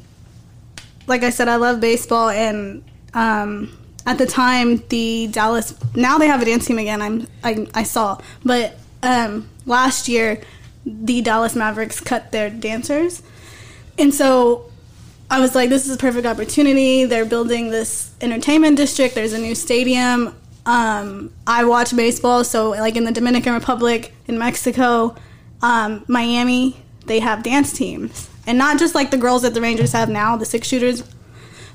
like 1.06 1.22
I 1.24 1.30
said, 1.30 1.48
I 1.48 1.56
love 1.56 1.80
baseball, 1.80 2.28
and 2.28 2.84
um, 3.14 3.76
at 4.06 4.18
the 4.18 4.26
time, 4.26 4.82
the 4.90 5.28
Dallas 5.28 5.74
now 5.96 6.18
they 6.18 6.26
have 6.26 6.42
a 6.42 6.44
dance 6.44 6.66
team 6.66 6.78
again. 6.78 7.00
I'm 7.02 7.26
I, 7.42 7.66
I 7.74 7.82
saw, 7.82 8.20
but 8.44 8.76
um, 9.02 9.48
last 9.64 10.06
year, 10.06 10.42
the 10.84 11.22
Dallas 11.22 11.56
Mavericks 11.56 11.98
cut 12.00 12.30
their 12.32 12.50
dancers, 12.50 13.22
and 13.98 14.12
so 14.14 14.69
I 15.30 15.38
was 15.38 15.54
like, 15.54 15.70
this 15.70 15.86
is 15.86 15.94
a 15.94 15.98
perfect 15.98 16.26
opportunity. 16.26 17.04
They're 17.04 17.24
building 17.24 17.70
this 17.70 18.10
entertainment 18.20 18.76
district. 18.76 19.14
There's 19.14 19.32
a 19.32 19.38
new 19.38 19.54
stadium. 19.54 20.34
Um, 20.66 21.32
I 21.46 21.64
watch 21.64 21.94
baseball, 21.94 22.42
so 22.42 22.70
like 22.70 22.96
in 22.96 23.04
the 23.04 23.12
Dominican 23.12 23.54
Republic, 23.54 24.12
in 24.26 24.38
Mexico, 24.38 25.14
um, 25.62 26.04
Miami, 26.08 26.76
they 27.06 27.20
have 27.20 27.42
dance 27.42 27.72
teams, 27.72 28.28
and 28.46 28.58
not 28.58 28.78
just 28.78 28.94
like 28.94 29.10
the 29.10 29.16
girls 29.16 29.42
that 29.42 29.54
the 29.54 29.60
Rangers 29.60 29.92
have 29.92 30.08
now, 30.08 30.36
the 30.36 30.44
six 30.44 30.68
shooters, 30.68 31.02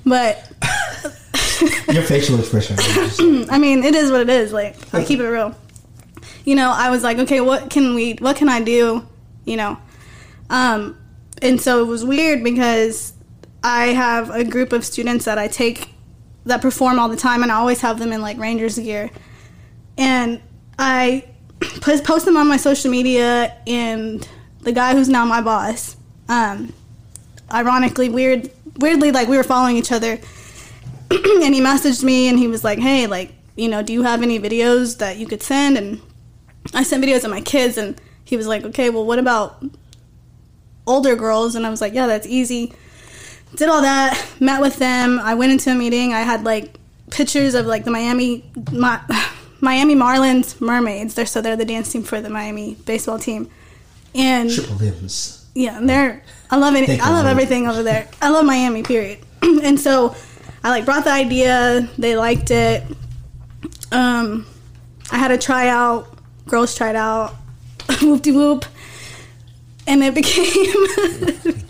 but 0.05 0.51
Your 1.91 2.03
facial 2.03 2.37
expression. 2.39 2.75
I 3.49 3.57
mean, 3.57 3.83
it 3.83 3.95
is 3.95 4.11
what 4.11 4.21
it 4.21 4.29
is. 4.29 4.53
Like, 4.53 4.75
I 4.93 5.03
keep 5.03 5.19
it 5.19 5.27
real. 5.27 5.55
You 6.43 6.55
know, 6.55 6.71
I 6.71 6.89
was 6.89 7.03
like, 7.03 7.17
okay, 7.19 7.41
what 7.41 7.69
can 7.69 7.95
we, 7.95 8.13
what 8.13 8.35
can 8.35 8.49
I 8.49 8.61
do? 8.61 9.07
You 9.45 9.57
know, 9.57 9.77
um, 10.49 10.97
and 11.41 11.59
so 11.59 11.81
it 11.83 11.87
was 11.87 12.05
weird 12.05 12.43
because 12.43 13.13
I 13.65 13.87
have 13.93 14.29
a 14.29 14.43
group 14.43 14.73
of 14.73 14.85
students 14.85 15.25
that 15.25 15.39
I 15.39 15.47
take 15.47 15.89
that 16.45 16.61
perform 16.61 16.99
all 16.99 17.09
the 17.09 17.15
time, 17.15 17.41
and 17.41 17.51
I 17.51 17.55
always 17.55 17.81
have 17.81 17.97
them 17.97 18.11
in 18.11 18.21
like 18.21 18.37
Rangers 18.37 18.77
gear, 18.77 19.09
and 19.97 20.39
I 20.77 21.25
post 21.81 22.25
them 22.25 22.37
on 22.37 22.47
my 22.47 22.57
social 22.57 22.91
media, 22.91 23.57
and 23.65 24.27
the 24.61 24.71
guy 24.71 24.93
who's 24.93 25.09
now 25.09 25.25
my 25.25 25.41
boss, 25.41 25.97
um, 26.29 26.73
ironically, 27.51 28.07
weird, 28.07 28.51
weirdly, 28.77 29.11
like 29.11 29.27
we 29.27 29.35
were 29.35 29.43
following 29.43 29.77
each 29.77 29.91
other 29.91 30.19
and 31.09 31.55
he 31.55 31.59
messaged 31.59 32.03
me 32.03 32.27
and 32.27 32.37
he 32.37 32.47
was 32.47 32.63
like, 32.63 32.77
"Hey, 32.77 33.07
like, 33.07 33.33
you 33.55 33.67
know, 33.67 33.81
do 33.81 33.93
you 33.93 34.03
have 34.03 34.21
any 34.21 34.39
videos 34.39 34.99
that 34.99 35.17
you 35.17 35.25
could 35.25 35.41
send?" 35.41 35.75
And 35.75 36.01
I 36.75 36.83
sent 36.83 37.03
videos 37.03 37.23
of 37.23 37.31
my 37.31 37.41
kids, 37.41 37.79
and 37.79 37.99
he 38.25 38.37
was 38.37 38.45
like, 38.45 38.63
"Okay, 38.63 38.91
well, 38.91 39.07
what 39.07 39.17
about 39.17 39.65
older 40.85 41.15
girls?" 41.15 41.55
And 41.55 41.65
I 41.65 41.71
was 41.71 41.81
like, 41.81 41.95
"Yeah, 41.95 42.05
that's 42.05 42.27
easy." 42.27 42.71
Did 43.55 43.69
all 43.69 43.81
that, 43.81 44.21
met 44.39 44.61
with 44.61 44.77
them. 44.77 45.19
I 45.19 45.33
went 45.35 45.51
into 45.51 45.71
a 45.71 45.75
meeting. 45.75 46.13
I 46.13 46.21
had 46.21 46.43
like 46.43 46.77
pictures 47.11 47.55
of 47.55 47.65
like 47.65 47.85
the 47.85 47.91
Miami, 47.91 48.43
my, 48.71 48.99
Miami 49.61 49.95
Marlins 49.95 50.59
Mermaids. 50.59 51.13
They're 51.15 51.25
so 51.25 51.41
they're 51.41 51.55
the 51.55 51.65
dance 51.65 51.91
team 51.91 52.03
for 52.03 52.19
the 52.21 52.29
Miami 52.29 52.75
baseball 52.85 53.17
team, 53.19 53.49
and 54.13 54.51
Triple 54.51 54.75
limbs. 54.75 55.45
yeah, 55.55 55.77
and 55.77 55.89
they're 55.89 56.23
I 56.51 56.57
love 56.57 56.75
it. 56.75 56.89
I 57.01 57.09
love 57.11 57.25
everything 57.25 57.67
over 57.67 57.81
there. 57.83 58.07
I 58.21 58.29
love 58.29 58.45
Miami. 58.45 58.83
Period. 58.83 59.19
and 59.41 59.79
so 59.79 60.15
I 60.63 60.69
like 60.69 60.85
brought 60.85 61.03
the 61.05 61.11
idea. 61.11 61.87
They 61.97 62.15
liked 62.17 62.51
it. 62.51 62.83
Um, 63.91 64.45
I 65.11 65.17
had 65.17 65.31
a 65.31 65.37
tryout. 65.37 66.07
Girls 66.47 66.75
tried 66.75 66.95
out. 66.95 67.33
whoop 68.01 68.21
de 68.21 68.31
whoop. 68.31 68.65
And 69.87 70.03
it 70.03 70.13
became 70.15 70.73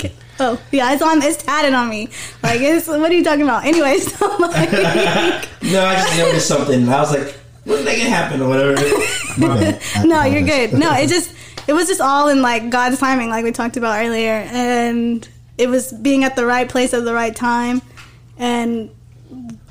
Oh 0.40 0.62
yeah, 0.72 0.94
it's 0.94 1.02
on. 1.02 1.22
It's 1.22 1.42
tatted 1.42 1.74
on 1.74 1.90
me. 1.90 2.10
Like, 2.44 2.62
it's 2.62 2.88
what 2.88 3.12
are 3.12 3.14
you 3.14 3.24
talking 3.24 3.44
about? 3.44 3.66
Anyways, 3.66 4.14
so 4.18 4.28
like, 4.38 4.72
No, 4.72 5.86
I 5.86 5.96
just 5.96 6.18
noticed 6.18 6.48
something. 6.48 6.82
and 6.84 6.94
I 6.94 7.00
was 7.02 7.12
like, 7.12 7.34
what 7.64 7.78
did 7.78 7.86
make 7.86 7.98
it 8.00 8.08
happen 8.08 8.42
or 8.42 8.50
whatever? 8.50 8.74
My 9.38 9.60
bad. 9.60 9.82
I 9.96 10.06
no, 10.06 10.24
you're 10.24 10.44
good. 10.44 10.74
No, 10.74 10.94
it 10.94 11.08
just 11.08 11.34
it 11.68 11.74
was 11.74 11.88
just 11.88 12.02
all 12.02 12.28
in 12.30 12.42
like 12.42 12.70
God's 12.70 13.00
timing, 13.00 13.30
like 13.30 13.44
we 13.44 13.52
talked 13.52 13.78
about 13.78 14.06
earlier, 14.06 14.46
and 14.52 15.28
it 15.58 15.68
was 15.70 15.92
being 15.92 16.24
at 16.24 16.36
the 16.36 16.46
right 16.46 16.68
place 16.70 16.94
at 16.94 17.06
the 17.06 17.14
right 17.14 17.36
time, 17.36 17.82
and 18.38 18.90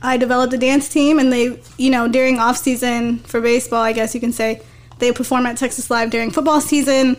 I 0.03 0.16
developed 0.16 0.53
a 0.53 0.59
dance 0.59 0.88
team, 0.88 1.18
and 1.18 1.33
they, 1.33 1.59
you 1.79 1.90
know, 1.90 2.09
during 2.09 2.38
off 2.38 2.57
season 2.57 3.18
for 3.20 3.40
baseball, 3.40 3.83
I 3.83 3.92
guess 3.92 4.14
you 4.14 4.20
can 4.20 4.33
say, 4.33 4.61
they 4.98 5.12
perform 5.12 5.46
at 5.46 5.57
Texas 5.57 5.90
Live 5.90 6.11
during 6.11 6.31
football 6.31 6.61
season, 6.61 7.16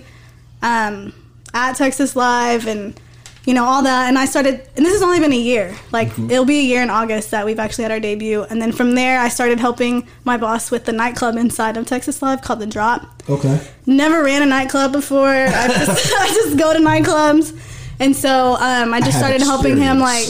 um, 0.62 1.14
at 1.54 1.74
Texas 1.78 2.16
Live, 2.16 2.68
and 2.68 3.00
you 3.46 3.54
know 3.54 3.64
all 3.64 3.84
that. 3.84 4.08
And 4.08 4.18
I 4.18 4.26
started, 4.26 4.68
and 4.76 4.86
this 4.86 4.94
has 4.94 5.02
only 5.02 5.20
been 5.20 5.34
a 5.34 5.38
year. 5.38 5.76
Like 5.92 6.10
it'll 6.18 6.46
be 6.46 6.60
a 6.60 6.64
year 6.64 6.82
in 6.82 6.90
August 6.90 7.32
that 7.32 7.46
we've 7.46 7.60
actually 7.60 7.84
had 7.84 7.92
our 7.92 8.00
debut, 8.00 8.44
and 8.44 8.62
then 8.62 8.72
from 8.72 8.96
there, 8.96 9.20
I 9.20 9.30
started 9.30 9.60
helping 9.60 10.08
my 10.24 10.38
boss 10.38 10.72
with 10.72 10.86
the 10.86 10.92
nightclub 10.92 11.36
inside 11.38 11.78
of 11.78 11.86
Texas 11.86 12.22
Live 12.22 12.42
called 12.42 12.60
the 12.60 12.68
Drop 12.68 13.24
Okay. 13.30 13.60
never 13.86 14.24
ran 14.24 14.42
a 14.42 14.46
nightclub 14.46 14.92
before. 14.92 15.28
I 15.30 15.68
just, 15.86 16.14
I 16.20 16.28
just 16.28 16.58
go 16.58 16.74
to 16.74 16.80
nightclubs. 16.80 17.60
And 17.98 18.14
so 18.14 18.58
um, 18.60 18.94
I 18.94 19.00
just 19.00 19.16
I 19.16 19.20
started 19.20 19.42
helping 19.42 19.78
him, 19.78 20.00
like. 20.00 20.28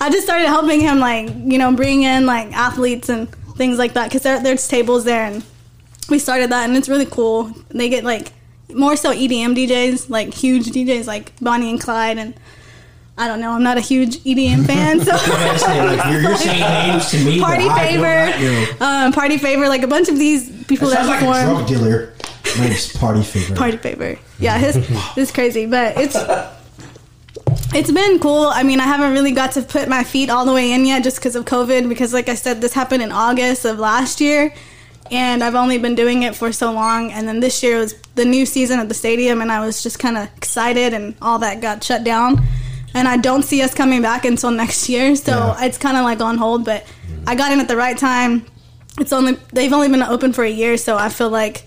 I 0.00 0.08
just 0.10 0.24
started 0.24 0.46
helping 0.46 0.80
him, 0.80 0.98
like, 0.98 1.28
you 1.28 1.58
know, 1.58 1.72
bring 1.74 2.04
in, 2.04 2.24
like, 2.26 2.52
athletes 2.52 3.08
and 3.10 3.28
things 3.56 3.76
like 3.78 3.92
that. 3.94 4.04
Because 4.08 4.22
there, 4.22 4.42
there's 4.42 4.66
tables 4.66 5.04
there. 5.04 5.24
And 5.26 5.44
we 6.08 6.18
started 6.18 6.50
that. 6.52 6.68
And 6.68 6.76
it's 6.76 6.88
really 6.88 7.06
cool. 7.06 7.52
They 7.68 7.88
get, 7.90 8.02
like, 8.04 8.32
more 8.74 8.96
so 8.96 9.12
EDM 9.12 9.54
DJs, 9.56 10.08
like, 10.10 10.34
huge 10.34 10.66
DJs 10.66 11.06
like 11.06 11.32
Bonnie 11.40 11.70
and 11.70 11.80
Clyde. 11.80 12.18
And 12.18 12.34
I 13.18 13.28
don't 13.28 13.40
know, 13.40 13.52
I'm 13.52 13.62
not 13.62 13.78
a 13.78 13.80
huge 13.80 14.18
EDM 14.24 14.66
fan. 14.66 15.00
So. 15.00 15.12
Like, 15.66 16.12
you're, 16.12 16.20
you're 16.22 16.36
saying 16.36 16.60
names 16.88 17.10
to 17.10 17.24
me. 17.24 17.40
Party 17.40 17.64
but 17.68 17.72
I 17.78 17.92
do 17.92 17.98
not 17.98 18.26
know. 18.40 18.64
favor, 18.66 18.84
um, 18.84 19.12
party 19.12 19.38
favor, 19.38 19.68
like 19.68 19.82
a 19.82 19.86
bunch 19.86 20.08
of 20.08 20.18
these 20.18 20.48
people 20.66 20.88
That 20.88 21.04
that 21.06 21.06
sounds 21.06 21.22
like 21.22 21.22
a 21.22 21.44
perform. 21.44 21.56
drug 21.56 21.68
dealer. 21.68 22.12
Name's 22.58 22.96
Party 22.96 23.22
Favor. 23.22 23.54
party 23.56 23.76
favor. 23.76 24.18
Yeah, 24.38 24.56
his 24.56 24.76
it's 25.16 25.30
crazy, 25.32 25.66
but 25.66 25.94
it's 25.98 26.16
it's 27.74 27.90
been 27.90 28.18
cool. 28.18 28.46
I 28.46 28.62
mean, 28.62 28.80
I 28.80 28.84
haven't 28.84 29.12
really 29.12 29.32
got 29.32 29.52
to 29.52 29.62
put 29.62 29.88
my 29.88 30.04
feet 30.04 30.30
all 30.30 30.44
the 30.46 30.52
way 30.52 30.72
in 30.72 30.86
yet, 30.86 31.02
just 31.04 31.16
because 31.16 31.36
of 31.36 31.44
COVID. 31.44 31.88
Because, 31.88 32.12
like 32.14 32.28
I 32.28 32.34
said, 32.34 32.60
this 32.60 32.72
happened 32.72 33.02
in 33.02 33.12
August 33.12 33.64
of 33.64 33.78
last 33.78 34.20
year, 34.20 34.54
and 35.10 35.42
I've 35.42 35.54
only 35.54 35.78
been 35.78 35.94
doing 35.94 36.22
it 36.22 36.34
for 36.34 36.52
so 36.52 36.72
long. 36.72 37.12
And 37.12 37.26
then 37.28 37.40
this 37.40 37.62
year 37.62 37.78
was 37.78 37.94
the 38.14 38.24
new 38.24 38.46
season 38.46 38.78
at 38.80 38.88
the 38.88 38.94
stadium, 38.94 39.40
and 39.42 39.50
I 39.52 39.64
was 39.64 39.82
just 39.82 39.98
kind 39.98 40.16
of 40.16 40.28
excited, 40.36 40.92
and 40.94 41.14
all 41.22 41.38
that 41.40 41.60
got 41.60 41.82
shut 41.84 42.04
down. 42.04 42.42
And 42.94 43.06
I 43.06 43.16
don't 43.18 43.42
see 43.42 43.60
us 43.62 43.74
coming 43.74 44.00
back 44.02 44.24
until 44.24 44.50
next 44.50 44.88
year, 44.88 45.16
so 45.16 45.32
Yeah. 45.58 45.64
it's 45.64 45.78
kind 45.78 45.96
of 45.96 46.04
like 46.04 46.20
on 46.20 46.38
hold. 46.38 46.64
But 46.64 46.84
I 47.26 47.34
got 47.34 47.52
in 47.52 47.60
at 47.60 47.68
the 47.68 47.76
right 47.76 47.96
time. 47.98 48.46
It's 48.98 49.12
only 49.12 49.36
they've 49.52 49.72
only 49.72 49.88
been 49.88 50.02
open 50.02 50.32
for 50.32 50.44
a 50.44 50.50
year, 50.50 50.76
so 50.78 50.96
I 50.96 51.08
feel 51.10 51.28
like 51.28 51.66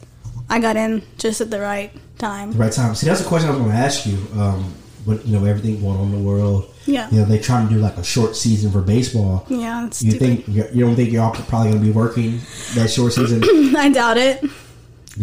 I 0.50 0.60
got 0.60 0.76
in 0.76 1.04
just 1.20 1.42
at 1.42 1.52
the 1.52 1.60
right 1.60 1.92
time. 2.18 2.54
the 2.54 2.58
right 2.58 2.72
time. 2.72 2.96
See, 2.96 3.06
that's 3.06 3.22
a 3.22 3.26
question 3.26 3.48
I 3.50 3.52
was 3.52 3.60
going 3.62 3.72
to 3.72 3.78
ask 3.78 4.06
you. 4.08 4.18
Um, 4.36 4.74
you 5.16 5.38
know, 5.40 5.46
everything 5.46 5.82
going 5.82 5.98
on 5.98 6.06
in 6.08 6.12
the 6.12 6.18
world. 6.28 6.74
Yeah. 6.86 7.10
You 7.12 7.20
know, 7.20 7.26
they 7.26 7.40
trying 7.40 7.68
to 7.68 7.74
do 7.74 7.80
like 7.80 7.98
a 7.98 8.04
short 8.04 8.36
season 8.36 8.72
for 8.72 8.82
baseball. 8.82 9.46
Yeah, 9.50 9.86
it's 9.86 10.02
You 10.02 10.12
stupid. 10.12 10.46
think 10.46 10.74
you 10.76 10.86
don't 10.86 10.96
think 10.96 11.12
y'all 11.12 11.32
probably 11.32 11.70
going 11.72 11.82
to 11.82 11.86
be 11.88 11.92
working 11.92 12.40
that 12.76 12.90
short 12.90 13.14
season? 13.14 13.42
I 13.76 13.90
doubt 13.90 14.18
it. 14.18 14.44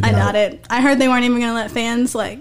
I 0.03 0.11
doubt 0.13 0.19
doubt 0.19 0.35
it. 0.37 0.67
I 0.69 0.81
heard 0.81 0.99
they 0.99 1.09
weren't 1.09 1.25
even 1.25 1.41
gonna 1.41 1.55
let 1.55 1.71
fans 1.71 2.15
like 2.15 2.39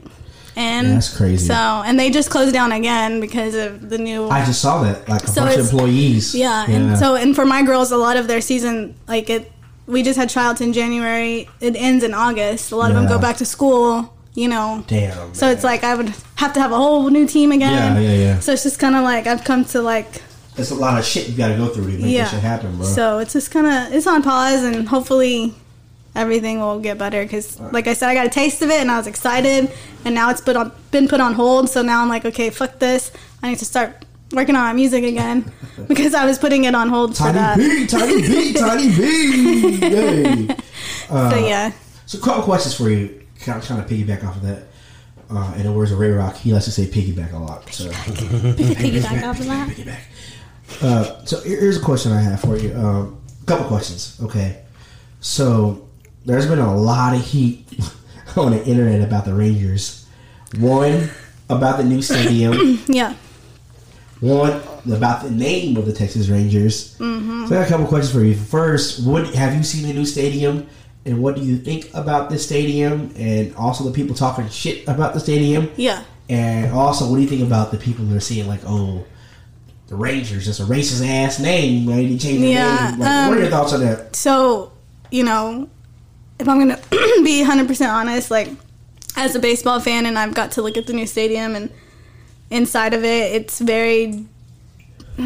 in. 0.58 0.86
Yeah, 0.86 0.94
that's 0.94 1.16
crazy. 1.16 1.48
So 1.48 1.54
and 1.54 1.98
they 2.00 2.10
just 2.10 2.30
closed 2.30 2.54
down 2.54 2.72
again 2.74 3.20
because 3.22 3.56
of 3.56 3.90
the 3.90 3.98
new. 3.98 4.28
I 4.30 4.44
just 4.46 4.62
saw 4.62 4.84
that 4.84 5.08
like 5.08 5.24
a 5.24 5.28
So 5.28 5.42
bunch 5.46 5.58
of 5.58 5.66
employees. 5.72 6.36
yeah, 6.36 6.66
and 6.70 6.98
so 6.98 7.16
and 7.16 7.34
for 7.36 7.46
my 7.46 7.64
girls, 7.64 7.92
a 7.92 7.98
lot 7.98 8.18
of 8.18 8.28
their 8.28 8.42
season 8.42 8.96
like 9.08 9.30
it. 9.30 9.52
We 9.88 10.02
just 10.02 10.18
had 10.18 10.30
tryouts 10.32 10.62
in 10.62 10.74
January. 10.74 11.48
It 11.62 11.76
ends 11.76 12.04
in 12.04 12.14
August. 12.16 12.72
A 12.72 12.76
lot 12.76 12.90
of 12.90 12.96
them 12.98 13.08
go 13.08 13.20
back 13.20 13.38
to 13.38 13.46
school. 13.46 14.12
You 14.36 14.50
know. 14.50 14.84
damn. 14.88 15.34
So 15.34 15.50
it's 15.50 15.64
like 15.64 15.84
I 15.84 15.96
would 15.96 16.14
have 16.36 16.54
to 16.54 16.60
have 16.62 16.72
a 16.72 16.76
whole 16.76 17.10
new 17.10 17.26
team 17.26 17.52
again. 17.52 17.96
Yeah, 17.96 18.10
yeah, 18.10 18.18
yeah. 18.18 18.40
So 18.40 18.52
it's 18.52 18.64
just 18.64 18.80
kind 18.80 18.96
of 18.96 19.04
like 19.04 19.28
I've 19.28 19.44
come 19.44 19.66
to 19.66 19.82
like 19.82 20.22
it's 20.58 20.72
a 20.72 20.76
lot 20.76 20.98
of 20.98 21.06
shit 21.06 21.28
you 21.28 21.36
got 21.36 21.50
to 21.50 21.58
go 21.58 21.68
through 21.68 21.92
to 21.92 21.98
make 21.98 22.14
yeah. 22.14 22.24
this 22.24 22.32
shit 22.32 22.42
happen, 22.42 22.78
bro. 22.78 22.86
So 22.86 23.20
it's 23.20 23.34
just 23.34 23.52
kind 23.52 23.66
of 23.66 23.94
it's 23.94 24.08
on 24.08 24.24
pause, 24.24 24.64
and 24.64 24.88
hopefully 24.88 25.54
everything 26.16 26.60
will 26.60 26.80
get 26.80 26.98
better. 26.98 27.24
Because 27.24 27.60
like 27.60 27.88
I 27.88 27.94
said, 27.94 28.10
I 28.10 28.14
got 28.14 28.28
a 28.28 28.30
taste 28.30 28.62
of 28.62 28.70
it, 28.70 28.80
and 28.80 28.90
I 28.90 28.98
was 28.98 29.08
excited, 29.08 29.72
and 30.06 30.16
now 30.16 30.30
it's 30.30 30.42
put 30.42 30.56
on 30.56 30.72
been 30.92 31.08
put 31.08 31.20
on 31.20 31.34
hold. 31.34 31.70
So 31.70 31.82
now 31.82 32.02
I'm 32.02 32.10
like, 32.10 32.26
okay, 32.26 32.50
fuck 32.50 32.80
this. 32.80 33.12
I 33.44 33.50
need 33.50 33.60
to 33.60 33.66
start 33.66 34.06
working 34.32 34.56
on 34.56 34.64
my 34.64 34.74
music 34.74 35.04
again 35.04 35.52
because 35.88 36.14
I 36.14 36.26
was 36.26 36.40
putting 36.40 36.64
it 36.64 36.74
on 36.74 36.90
hold 36.90 37.18
for 37.18 37.32
that. 37.32 37.58
Tiny 37.90 38.22
B, 38.22 38.54
Tiny 38.54 38.90
B, 38.90 38.94
Tiny 38.94 38.96
B. 38.96 39.78
Yay. 39.82 40.48
so 41.08 41.16
uh, 41.16 41.36
yeah, 41.36 41.72
So, 42.06 42.18
a 42.18 42.22
couple 42.22 42.44
questions 42.44 42.76
for 42.76 42.90
you. 42.90 43.25
Kind 43.46 43.60
of 43.60 43.66
trying 43.66 43.86
to 43.86 43.94
piggyback 43.94 44.24
off 44.24 44.36
of 44.38 44.42
that. 44.42 44.64
Uh, 45.30 45.54
in 45.58 45.64
the 45.64 45.72
words 45.72 45.92
of 45.92 46.00
Ray 46.00 46.12
Rock, 46.12 46.36
he 46.36 46.54
likes 46.54 46.66
to 46.66 46.72
say 46.72 46.86
piggyback 46.86 47.34
a 47.34 47.38
lot. 47.38 47.72
So, 47.74 47.90
piggyback 47.90 49.24
off 49.24 49.40
of 49.40 49.46
that. 49.48 49.70
piggyback. 49.70 50.02
Uh, 50.82 51.26
so 51.26 51.42
here's 51.42 51.78
a 51.78 51.82
question 51.82 52.12
I 52.12 52.22
have 52.22 52.42
for 52.42 52.58
you. 52.58 52.76
Um, 52.76 53.22
a 53.42 53.46
couple 53.46 53.66
questions. 53.68 54.20
Okay. 54.24 54.64
So 55.20 55.88
there's 56.26 56.48
been 56.48 56.60
a 56.60 56.76
lot 56.76 57.16
of 57.16 57.24
heat 57.24 57.68
on 58.36 58.52
the 58.52 58.66
internet 58.66 59.02
about 59.02 59.26
the 59.26 59.34
Rangers. 59.34 60.08
One 60.58 61.10
about 61.50 61.78
the 61.78 61.84
new 61.84 62.02
stadium. 62.02 62.80
Yeah. 62.88 63.16
One 64.22 64.62
about 64.92 65.24
the 65.24 65.30
name 65.32 65.76
of 65.78 65.86
the 65.86 65.94
Texas 65.94 66.30
Rangers. 66.30 66.98
Mm-hmm. 67.00 67.48
So 67.48 67.56
I 67.56 67.60
got 67.60 67.68
a 67.68 67.70
couple 67.70 67.86
questions 67.88 68.14
for 68.14 68.24
you. 68.24 68.34
First, 68.34 69.06
what 69.06 69.28
have 69.36 69.54
you 69.54 69.62
seen 69.64 69.86
the 69.88 69.94
new 69.94 70.06
stadium, 70.06 70.68
and 71.06 71.22
what 71.22 71.36
do 71.36 71.42
you 71.42 71.58
think 71.58 71.94
about 71.94 72.30
this 72.30 72.44
stadium, 72.46 73.14
and 73.16 73.56
also 73.56 73.84
the 73.84 73.92
people 73.92 74.16
talking 74.16 74.50
shit 74.50 74.88
about 74.88 75.14
the 75.14 75.20
stadium? 75.20 75.72
Yeah. 75.76 76.04
And 76.30 76.72
also, 76.72 77.08
what 77.08 77.18
do 77.18 77.22
you 77.22 77.28
think 77.28 77.44
about 77.44 77.72
the 77.72 77.78
people 77.78 78.06
that 78.06 78.16
are 78.16 78.20
saying 78.20 78.48
like, 78.48 78.62
"Oh, 78.66 79.06
the 79.88 79.96
Rangers, 79.96 80.48
that's 80.48 80.60
a 80.60 80.64
racist 80.64 81.08
ass 81.08 81.40
name. 81.40 81.88
I 81.90 81.98
need 81.98 82.20
to 82.20 82.28
change 82.28 82.42
the 82.42 82.48
Yeah, 82.48 82.90
name." 82.92 83.00
Like, 83.00 83.00
what 83.00 83.10
are 83.10 83.34
um, 83.34 83.40
your 83.40 83.50
thoughts 83.50 83.74
on 83.74 83.82
that? 83.82 84.16
So, 84.16 84.72
you 85.12 85.24
know, 85.24 85.70
if 86.40 86.50
I'm 86.50 86.58
gonna 86.58 86.80
be 87.24 87.44
100% 87.46 87.88
honest, 87.88 88.32
like 88.32 88.50
as 89.16 89.36
a 89.36 89.40
baseball 89.40 89.80
fan, 89.80 90.08
and 90.08 90.18
I've 90.18 90.34
got 90.34 90.52
to 90.54 90.64
look 90.64 90.76
at 90.76 90.88
the 90.88 90.94
new 90.94 91.06
stadium 91.06 91.56
and 91.56 91.70
inside 92.50 92.96
of 92.96 93.04
it, 93.04 93.34
it's 93.36 93.60
very. 93.60 94.26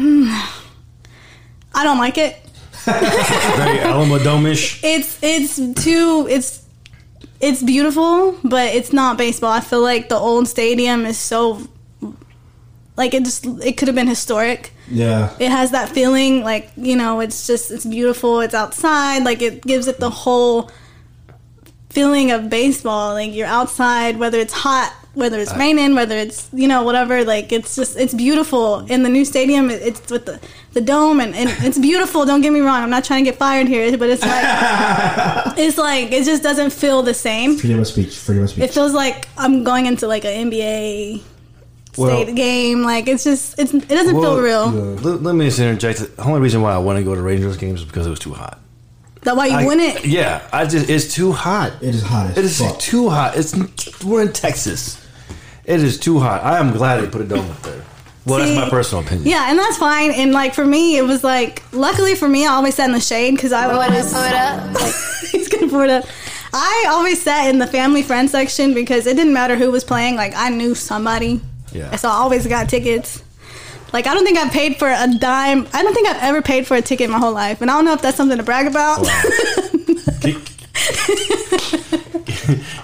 I 1.72 1.84
don't 1.84 1.98
like 1.98 2.18
it. 2.18 2.36
Very 2.84 3.80
Alamo 3.80 4.18
Dome-ish. 4.18 4.82
It's 4.82 5.18
it's 5.22 5.56
too 5.82 6.26
it's 6.30 6.64
it's 7.40 7.62
beautiful, 7.62 8.38
but 8.44 8.74
it's 8.74 8.92
not 8.92 9.16
baseball. 9.16 9.50
I 9.50 9.60
feel 9.60 9.82
like 9.82 10.08
the 10.08 10.16
old 10.16 10.48
stadium 10.48 11.06
is 11.06 11.18
so 11.18 11.66
like 13.00 13.14
it 13.14 13.24
just 13.24 13.46
it 13.46 13.76
could 13.76 13.88
have 13.88 13.94
been 13.94 14.06
historic 14.06 14.72
Yeah, 14.90 15.34
it 15.38 15.50
has 15.50 15.70
that 15.70 15.88
feeling 15.88 16.42
like 16.44 16.70
you 16.76 16.96
know 16.96 17.20
it's 17.20 17.46
just 17.46 17.70
it's 17.70 17.86
beautiful 17.86 18.40
it's 18.40 18.54
outside 18.54 19.24
like 19.24 19.40
it 19.40 19.62
gives 19.62 19.86
it 19.88 19.98
the 19.98 20.10
whole 20.10 20.70
feeling 21.88 22.30
of 22.30 22.50
baseball 22.50 23.14
like 23.14 23.32
you're 23.34 23.46
outside 23.46 24.18
whether 24.18 24.38
it's 24.38 24.52
hot 24.52 24.92
whether 25.14 25.40
it's 25.40 25.52
uh, 25.52 25.56
raining 25.58 25.94
whether 25.96 26.16
it's 26.16 26.48
you 26.52 26.68
know 26.68 26.82
whatever 26.84 27.24
like 27.24 27.50
it's 27.52 27.74
just 27.74 27.96
it's 27.96 28.14
beautiful 28.14 28.78
in 28.86 29.02
the 29.02 29.08
new 29.08 29.24
stadium 29.24 29.68
it's 29.70 30.08
with 30.10 30.24
the 30.26 30.40
the 30.72 30.80
dome 30.80 31.18
and, 31.20 31.34
and 31.34 31.50
it's 31.64 31.78
beautiful 31.78 32.24
don't 32.24 32.42
get 32.42 32.52
me 32.52 32.60
wrong 32.60 32.80
i'm 32.82 32.90
not 32.90 33.02
trying 33.02 33.24
to 33.24 33.30
get 33.30 33.36
fired 33.38 33.66
here 33.66 33.96
but 33.98 34.08
it's 34.08 34.22
like 34.22 35.54
it's 35.58 35.76
like 35.78 36.12
it 36.12 36.24
just 36.24 36.42
doesn't 36.44 36.70
feel 36.72 37.02
the 37.02 37.12
same 37.14 37.56
freedom 37.56 37.80
of 37.80 37.86
speech. 37.88 38.16
Freedom 38.16 38.44
of 38.44 38.50
speech. 38.50 38.64
it 38.64 38.70
feels 38.72 38.92
like 38.94 39.26
i'm 39.36 39.64
going 39.64 39.86
into 39.86 40.06
like 40.06 40.24
an 40.24 40.48
nba 40.50 41.20
Well- 41.96 42.22
state 42.22 42.36
game 42.36 42.82
like 42.82 43.08
it's 43.08 43.24
just 43.24 43.58
it's 43.58 43.74
it 43.74 43.88
doesn't 43.88 44.14
Well, 44.16 44.36
feel 44.36 44.42
real 44.44 44.66
Let, 44.70 45.22
let 45.24 45.34
me 45.34 45.46
just 45.46 45.58
interject. 45.58 46.16
The 46.16 46.22
only 46.22 46.40
reason 46.40 46.62
why 46.62 46.72
I 46.72 46.78
want 46.78 46.98
to 46.98 47.04
go 47.04 47.16
to 47.16 47.20
Rangers 47.22 47.56
games 47.56 47.80
is 47.80 47.86
because 47.86 48.06
it 48.06 48.10
was 48.10 48.20
too 48.20 48.32
hot. 48.34 48.60
that 49.22 49.34
why 49.36 49.46
you 49.46 49.56
I- 49.56 49.66
wouldn't 49.66 50.04
Yeah, 50.04 50.46
I 50.52 50.66
just 50.66 50.88
it's 50.88 51.12
too 51.12 51.32
hot. 51.32 51.72
it 51.82 51.94
is 51.96 52.02
hot 52.02 52.38
It 52.38 52.44
is 52.44 52.58
fuck. 52.60 52.78
too 52.78 53.10
hot. 53.10 53.36
It's 53.36 53.52
we're 54.04 54.22
in 54.22 54.32
Texas. 54.32 54.99
It 55.64 55.82
is 55.82 55.98
too 55.98 56.18
hot. 56.20 56.42
I 56.42 56.58
am 56.58 56.72
glad 56.72 57.00
they 57.02 57.06
put 57.08 57.20
a 57.20 57.24
dome 57.24 57.48
up 57.50 57.62
there. 57.62 57.84
Well, 58.26 58.38
See, 58.44 58.54
that's 58.54 58.66
my 58.66 58.70
personal 58.70 59.04
opinion. 59.04 59.28
Yeah, 59.28 59.50
and 59.50 59.58
that's 59.58 59.78
fine. 59.78 60.10
And 60.12 60.32
like 60.32 60.54
for 60.54 60.64
me, 60.66 60.96
it 60.98 61.02
was 61.02 61.24
like 61.24 61.62
luckily 61.72 62.14
for 62.14 62.28
me, 62.28 62.46
I 62.46 62.50
always 62.52 62.74
sat 62.74 62.86
in 62.86 62.92
the 62.92 63.00
shade 63.00 63.34
because 63.34 63.52
I 63.52 63.66
would 63.66 63.74
always 63.76 64.12
he's 65.30 65.48
gonna 65.48 65.68
pour 65.68 65.84
it 65.84 65.90
up. 65.90 66.04
I 66.52 66.86
always 66.90 67.22
sat 67.22 67.48
in 67.48 67.58
the 67.58 67.66
family 67.66 68.02
friend 68.02 68.28
section 68.28 68.74
because 68.74 69.06
it 69.06 69.16
didn't 69.16 69.32
matter 69.32 69.56
who 69.56 69.70
was 69.70 69.84
playing. 69.84 70.16
Like 70.16 70.32
I 70.36 70.50
knew 70.50 70.74
somebody, 70.74 71.40
Yeah. 71.72 71.94
so 71.96 72.08
I 72.08 72.12
always 72.12 72.46
got 72.46 72.68
tickets. 72.68 73.22
Like 73.92 74.06
I 74.06 74.14
don't 74.14 74.24
think 74.24 74.38
I've 74.38 74.52
paid 74.52 74.76
for 74.76 74.88
a 74.88 75.06
dime. 75.18 75.66
I 75.72 75.82
don't 75.82 75.94
think 75.94 76.08
I've 76.08 76.22
ever 76.22 76.42
paid 76.42 76.66
for 76.66 76.76
a 76.76 76.82
ticket 76.82 77.06
in 77.06 77.10
my 77.10 77.18
whole 77.18 77.32
life, 77.32 77.60
and 77.62 77.70
I 77.70 77.74
don't 77.74 77.84
know 77.84 77.94
if 77.94 78.02
that's 78.02 78.16
something 78.16 78.36
to 78.38 78.44
brag 78.44 78.66
about. 78.66 79.06
Keep- 80.20 80.40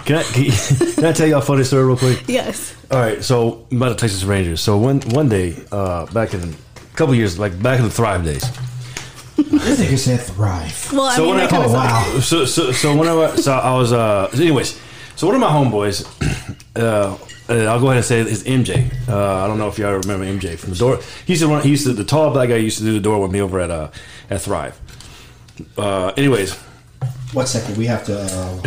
can, 0.05 0.15
I, 0.17 0.23
can, 0.23 0.43
you- 0.45 0.51
can 0.95 1.05
I 1.05 1.11
tell 1.13 1.27
you 1.27 1.37
a 1.37 1.41
funny 1.41 1.63
story 1.63 1.85
real 1.85 1.97
quick? 1.97 2.23
Yes. 2.27 2.75
All 2.91 2.99
right, 2.99 3.23
so 3.23 3.65
about 3.71 3.89
the 3.89 3.95
Texas 3.95 4.23
Rangers. 4.23 4.61
So 4.61 4.77
one 4.77 5.01
one 5.01 5.29
day, 5.29 5.55
uh, 5.71 6.05
back 6.07 6.33
in 6.33 6.41
a 6.41 6.95
couple 6.95 7.15
years, 7.15 7.37
like 7.39 7.61
back 7.61 7.79
in 7.79 7.85
the 7.85 7.91
Thrive 7.91 8.23
days. 8.23 8.43
This 9.37 9.79
nigga 9.79 9.97
said 9.97 10.19
thrive. 10.21 10.91
Well, 10.91 11.03
I 11.03 11.15
So 11.15 11.21
mean, 11.25 11.35
when 11.35 11.39
I 11.41 11.45
I- 11.45 11.47
kind 11.49 11.63
of 11.63 11.71
oh, 11.71 11.73
wow. 11.75 12.19
So 12.21 12.45
so 12.45 12.71
so 12.71 12.95
when 12.95 13.07
I 13.07 13.13
was- 13.13 13.43
so 13.43 13.53
I 13.53 13.73
was 13.77 13.93
uh 13.93 14.29
so 14.31 14.41
anyways, 14.41 14.79
so 15.15 15.27
one 15.27 15.35
of 15.35 15.41
my 15.41 15.47
homeboys, 15.49 16.05
uh, 16.75 17.17
uh, 17.49 17.53
I'll 17.71 17.79
go 17.79 17.87
ahead 17.87 17.97
and 17.97 18.05
say 18.05 18.19
it's 18.21 18.43
MJ. 18.43 18.91
Uh, 19.07 19.43
I 19.43 19.47
don't 19.47 19.57
know 19.57 19.67
if 19.67 19.77
y'all 19.77 19.93
remember 19.93 20.25
MJ 20.25 20.57
from 20.57 20.71
the 20.71 20.75
door. 20.79 20.99
He 21.25 21.33
used 21.33 21.43
to 21.43 21.47
run. 21.49 21.61
He 21.63 21.69
used 21.69 21.85
to 21.85 21.93
the 21.93 22.03
tall 22.03 22.31
black 22.31 22.49
guy 22.49 22.55
used 22.57 22.79
to 22.79 22.83
do 22.83 22.93
the 22.93 22.99
door 22.99 23.21
with 23.21 23.31
me 23.31 23.41
over 23.41 23.59
at 23.59 23.69
uh 23.71 23.89
at 24.29 24.41
Thrive. 24.41 24.79
Uh, 25.77 26.13
anyways, 26.17 26.57
One 27.33 27.45
second, 27.47 27.77
we 27.77 27.85
have 27.87 28.05
to. 28.05 28.19
Uh, 28.19 28.61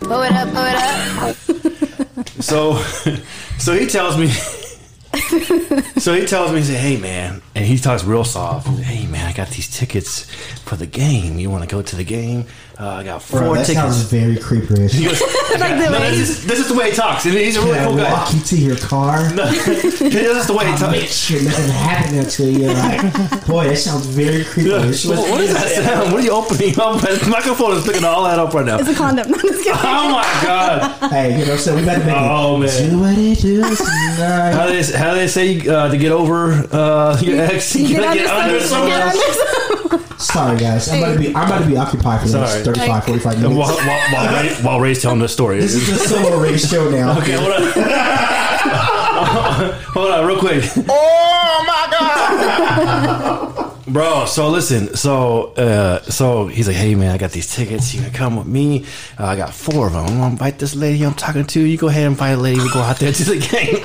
Pull 0.00 0.22
it 0.22 0.32
up, 0.32 0.48
pull 0.48 0.64
it 0.66 0.76
up. 0.76 2.28
so 2.42 2.76
so 3.58 3.74
he 3.74 3.86
tells 3.86 4.16
me. 4.16 4.28
so 6.00 6.14
he 6.14 6.26
tells 6.26 6.50
me, 6.52 6.58
he 6.58 6.64
said, 6.64 6.76
"Hey 6.80 6.96
man," 6.96 7.42
and 7.54 7.64
he 7.64 7.76
talks 7.78 8.02
real 8.04 8.24
soft. 8.24 8.66
"Hey 8.80 9.06
man, 9.06 9.26
I 9.26 9.32
got 9.32 9.48
these 9.50 9.68
tickets 9.68 10.26
for 10.70 10.76
the 10.76 10.86
game. 10.86 11.36
You 11.36 11.50
want 11.50 11.64
to 11.64 11.68
go 11.68 11.82
to 11.82 11.96
the 11.96 12.04
game? 12.04 12.44
Uh, 12.78 12.88
I 12.88 13.02
got 13.02 13.22
four 13.22 13.40
bro, 13.40 13.54
that 13.54 13.66
tickets." 13.66 13.80
sounds 13.96 14.02
very 14.04 14.36
creepy. 14.38 14.86
He 14.86 15.04
goes, 15.04 15.20
Like 15.58 15.76
the 15.82 15.90
no, 15.90 15.98
way- 15.98 16.10
this, 16.14 16.30
is, 16.30 16.46
this 16.46 16.58
is 16.60 16.68
the 16.68 16.74
way 16.78 16.90
he 16.90 16.96
talks, 16.96 17.26
and 17.26 17.34
he's 17.34 17.56
a 17.56 17.60
really 17.60 17.74
Can 17.74 17.88
cool 17.88 17.96
guy. 17.96 18.12
walk 18.12 18.32
you 18.32 18.40
to 18.40 18.56
your 18.56 18.76
car? 18.76 19.18
No, 19.34 19.44
this 19.50 20.00
is 20.00 20.46
the 20.46 20.54
way 20.54 20.64
he 20.66 20.72
I'll 20.72 20.90
make 20.92 21.00
talks. 21.02 21.16
sure 21.26 21.42
nothing 21.42 21.70
happens 21.70 22.36
to 22.36 22.44
you. 22.50 22.68
Like, 22.68 23.46
boy, 23.46 23.64
that 23.68 23.76
sounds 23.78 24.06
very 24.06 24.44
creeperish. 24.44 25.08
What 25.10 25.18
what 25.28 25.40
is 25.40 25.52
that 25.52 25.68
sound? 25.84 26.12
What 26.12 26.22
are 26.22 26.24
you 26.24 26.30
opening 26.30 26.78
up? 26.80 27.00
The 27.02 27.28
microphone 27.28 27.72
is 27.76 27.84
picking 27.84 28.04
all 28.04 28.22
that 28.24 28.38
up 28.38 28.54
right 28.54 28.64
now. 28.64 28.78
It's 28.78 28.88
a 28.88 28.94
condom. 28.94 29.28
No, 29.30 29.34
I'm 29.36 29.40
just 29.42 29.64
kidding. 29.64 29.80
Oh 29.82 30.08
my 30.14 30.22
god! 30.46 31.10
Hey, 31.10 31.38
you 31.40 31.46
know, 31.46 31.56
so 31.56 31.74
we 31.74 31.84
better 31.84 32.04
make 32.04 32.14
Oh, 32.16 32.62
it. 32.62 32.66
man. 32.66 32.90
Do 32.90 32.98
what 33.00 33.18
it 33.18 33.38
do 33.40 33.60
tonight. 33.60 34.52
How 34.54 34.66
they 34.68 34.82
how 34.96 35.14
they 35.14 35.26
say 35.28 35.66
uh, 35.68 35.88
to 35.90 35.98
get 35.98 36.12
over 36.12 36.52
uh, 36.72 37.18
your 37.20 37.40
ex? 37.42 37.74
You 37.74 37.96
gotta 37.98 38.16
get 38.18 38.26
under 38.30 38.60
some- 38.60 38.86
get 38.86 39.18
someone. 39.18 39.98
under 39.98 39.98
some- 39.98 40.18
Sorry, 40.20 40.58
guys. 40.60 40.88
I'm 40.88 41.02
about 41.02 41.12
to 41.14 41.18
be. 41.18 41.26
I'm 41.28 41.46
about 41.46 41.58
to 41.62 41.66
be 41.66 41.76
occupied 41.76 42.20
for 42.20 42.28
the 42.28 42.38
next 42.40 42.52
Sorry. 42.52 42.64
35, 42.64 43.04
45 43.04 43.42
minutes. 43.42 43.58
while, 43.58 43.76
while, 43.76 44.42
Ray, 44.42 44.54
while 44.62 44.80
Ray's 44.80 45.02
telling 45.02 45.18
this 45.20 45.32
story. 45.32 45.58
This 45.58 45.74
is 45.74 45.86
the 45.88 45.96
Solo 45.96 46.38
Ray 46.40 46.56
show 46.56 46.88
now. 46.90 47.10
Okay, 47.20 47.32
hold 47.32 47.52
on. 47.52 47.62
hold 49.94 50.10
on, 50.10 50.26
real 50.26 50.38
quick. 50.38 50.64
Oh 50.88 51.64
my 51.66 51.88
God. 51.90 53.66
Bro, 53.88 54.26
so 54.26 54.48
listen, 54.50 54.94
so 54.94 55.52
uh, 55.54 56.00
so 56.02 56.46
he's 56.46 56.68
like, 56.68 56.76
hey 56.76 56.94
man, 56.94 57.10
I 57.10 57.18
got 57.18 57.32
these 57.32 57.52
tickets. 57.52 57.92
You 57.92 58.02
gonna 58.02 58.12
come 58.12 58.36
with 58.36 58.46
me? 58.46 58.84
Uh, 59.18 59.26
I 59.26 59.34
got 59.36 59.52
four 59.52 59.88
of 59.88 59.92
them. 59.94 60.06
I'm 60.06 60.14
gonna 60.14 60.30
invite 60.30 60.60
this 60.60 60.76
lady 60.76 61.02
I'm 61.04 61.14
talking 61.14 61.44
to. 61.44 61.60
You 61.60 61.76
go 61.76 61.88
ahead 61.88 62.04
and 62.04 62.12
invite 62.12 62.34
a 62.34 62.36
lady. 62.40 62.60
We 62.60 62.70
go 62.72 62.78
out 62.80 62.98
there 63.00 63.12
to 63.12 63.24
the 63.24 63.38
game. 63.40 63.82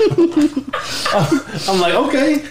I'm 1.68 1.80
like, 1.82 1.96
okay. 1.96 2.46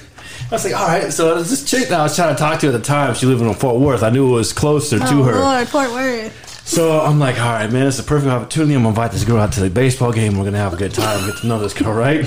I 0.50 0.54
was 0.54 0.64
like, 0.64 0.74
all 0.74 0.86
right. 0.86 1.12
So 1.12 1.34
there's 1.34 1.50
this 1.50 1.64
chick 1.64 1.88
that 1.88 1.98
I 2.00 2.02
was 2.02 2.14
trying 2.14 2.34
to 2.34 2.38
talk 2.38 2.60
to 2.60 2.68
at 2.68 2.72
the 2.72 2.80
time. 2.80 3.14
She 3.14 3.26
lived 3.26 3.42
in 3.42 3.52
Fort 3.54 3.80
Worth. 3.80 4.02
I 4.02 4.10
knew 4.10 4.28
it 4.28 4.32
was 4.36 4.52
closer 4.52 4.98
to 4.98 5.04
Oh, 5.06 5.22
her. 5.24 5.34
Lord, 5.40 5.68
Fort 5.68 5.90
Worth. 5.90 6.40
So 6.66 7.00
I'm 7.00 7.18
like, 7.18 7.38
all 7.40 7.52
right, 7.52 7.70
man, 7.70 7.86
it's 7.86 7.98
a 7.98 8.02
perfect 8.02 8.30
opportunity. 8.30 8.74
I'm 8.74 8.80
gonna 8.80 8.88
invite 8.90 9.12
this 9.12 9.24
girl 9.24 9.38
out 9.38 9.52
to 9.52 9.60
the 9.60 9.68
baseball 9.70 10.12
game. 10.12 10.38
We're 10.38 10.44
gonna 10.44 10.58
have 10.58 10.72
a 10.72 10.76
good 10.76 10.94
time, 10.94 11.26
get 11.26 11.38
to 11.38 11.46
know 11.46 11.58
this 11.58 11.74
girl, 11.74 11.92
right? 11.92 12.24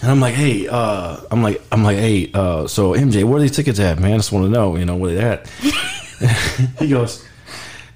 And 0.00 0.10
I'm 0.12 0.20
like, 0.20 0.34
hey, 0.34 0.68
uh, 0.68 1.16
I'm 1.32 1.42
like, 1.42 1.60
I'm 1.72 1.82
like, 1.82 1.98
hey, 1.98 2.30
uh, 2.32 2.68
so 2.68 2.92
MJ, 2.92 3.24
where 3.24 3.38
are 3.38 3.40
these 3.40 3.56
tickets 3.56 3.80
at, 3.80 3.98
man? 3.98 4.12
I 4.12 4.16
just 4.18 4.30
want 4.30 4.44
to 4.46 4.50
know, 4.50 4.76
you 4.76 4.84
know, 4.84 4.96
where 4.96 5.12
they 5.14 5.20
at? 5.20 5.48
he 6.78 6.88
goes, 6.88 7.26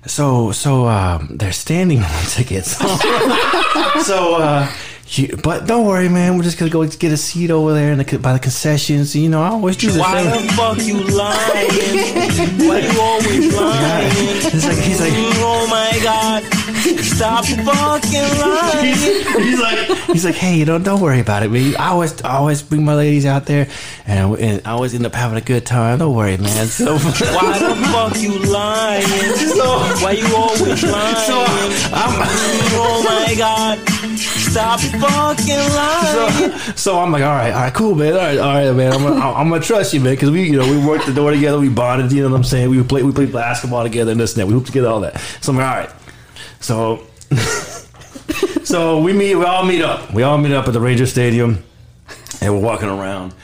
so, 0.07 0.51
so, 0.51 0.89
um, 0.89 1.37
they're 1.37 1.53
standing 1.53 1.99
room 2.01 2.09
tickets. 2.27 2.77
so, 4.05 4.35
uh, 4.35 4.69
you, 5.19 5.37
but 5.43 5.67
don't 5.67 5.87
worry, 5.87 6.09
man. 6.09 6.37
We're 6.37 6.43
just 6.45 6.59
gonna 6.59 6.71
go 6.71 6.87
get 6.87 7.13
a 7.13 7.17
seat 7.17 7.51
over 7.51 7.75
there 7.75 7.93
in 7.93 7.99
the, 7.99 8.19
by 8.19 8.33
the 8.33 8.39
concessions. 8.39 9.15
You 9.15 9.29
know, 9.29 9.43
I 9.43 9.49
always 9.49 9.77
do 9.77 9.91
the 9.91 10.01
Why 10.01 10.23
same. 10.23 10.47
the 10.47 10.53
fuck 10.53 10.79
you 10.79 10.95
lying? 11.05 11.69
Why 12.69 12.79
you 12.79 13.01
always 13.01 13.55
lying? 13.57 14.11
He's 14.53 14.67
like, 14.67 14.79
he's 14.79 15.01
like, 15.01 15.13
Oh 15.15 15.67
my 15.71 15.99
god. 16.03 16.43
Stop 17.03 17.45
fucking 17.45 18.41
lying. 18.41 18.85
he's, 18.87 19.37
he's 19.37 19.61
like, 19.61 19.79
he's 20.09 20.25
like, 20.25 20.35
hey, 20.35 20.57
you 20.57 20.65
know, 20.65 20.79
don't 20.79 21.01
worry 21.01 21.21
about 21.21 21.43
it, 21.43 21.51
man. 21.51 21.77
I 21.77 21.89
always, 21.91 22.21
I 22.23 22.37
always 22.37 22.63
bring 22.63 22.85
my 22.85 22.95
ladies 22.95 23.25
out 23.27 23.47
there, 23.47 23.69
and, 24.07 24.37
and 24.39 24.67
I 24.67 24.71
always 24.73 24.95
end 24.95 25.07
up 25.07 25.15
having 25.15 25.37
a 25.39 25.41
good 25.41 25.65
time. 25.65 25.99
Don't 25.99 26.15
worry, 26.15 26.37
man. 26.39 26.67
So, 26.67 26.95
Why 26.97 27.59
the 27.59 27.75
fuck 27.93 28.21
you 28.21 28.39
lying? 28.51 29.05
Why 30.03 30.13
you 30.13 30.35
always 30.35 30.83
lying? 30.83 31.17
so 31.17 31.45
I'm, 31.93 32.13
oh 32.75 33.03
my 33.05 33.35
god. 33.37 33.79
Stop 34.19 34.81
fucking 35.03 35.57
lying. 35.75 36.59
so, 36.59 36.73
so 36.75 36.99
I'm 36.99 37.11
like, 37.13 37.23
all 37.23 37.29
right, 37.35 37.53
all 37.53 37.61
right, 37.63 37.75
cool, 37.75 37.95
man. 37.95 38.13
All 38.15 38.19
right, 38.19 38.39
all 38.39 38.55
right, 38.55 38.73
man. 38.77 38.93
I'm 38.93 39.03
gonna, 39.03 39.21
I'm 39.21 39.49
gonna 39.51 39.63
trust 39.63 39.93
you, 39.95 40.01
man, 40.01 40.15
because 40.15 40.31
we, 40.31 40.45
you 40.45 40.59
know, 40.59 40.71
we 40.71 40.85
worked 40.85 41.07
the 41.07 41.13
door 41.15 41.31
together, 41.31 41.59
we 41.59 41.69
bonded. 41.69 42.13
You 42.13 42.23
know 42.23 42.31
what 42.31 42.37
I'm 42.37 42.45
saying? 42.45 42.71
We 42.71 42.83
played, 42.83 43.05
we 43.05 43.13
played 43.13 43.33
basketball 43.33 43.83
together, 43.83 44.13
and 44.13 44.21
this 44.21 44.35
and 44.35 44.43
that. 44.43 44.47
We 44.47 44.55
hooped 44.55 44.67
together, 44.69 44.89
all 44.89 45.01
that. 45.01 45.19
So 45.41 45.53
I'm 45.53 45.59
like, 45.59 45.67
all 45.67 45.77
right. 45.77 45.91
So, 46.61 47.03
so 48.65 49.01
we 49.01 49.13
meet, 49.13 49.35
we 49.35 49.45
all 49.45 49.65
meet 49.65 49.83
up. 49.83 50.13
We 50.13 50.23
all 50.23 50.39
meet 50.39 50.53
up 50.53 50.67
at 50.67 50.73
the 50.73 50.81
Ranger 50.81 51.07
Stadium, 51.07 51.63
and 52.41 52.55
we're 52.55 52.61
walking 52.61 52.89
around. 52.89 53.35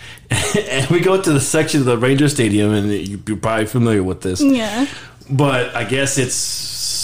And 0.71 0.89
we 0.91 1.01
go 1.01 1.21
to 1.21 1.33
the 1.33 1.41
section 1.41 1.81
of 1.81 1.87
the 1.87 1.97
Ranger 1.99 2.29
Stadium, 2.29 2.73
and 2.73 2.91
you- 2.91 3.23
you're 3.27 3.37
probably 3.37 3.67
familiar 3.67 4.03
with 4.03 4.21
this. 4.23 4.41
Yeah. 4.43 4.87
But 5.31 5.75
I 5.75 5.85
guess 5.85 6.17
it's 6.19 6.35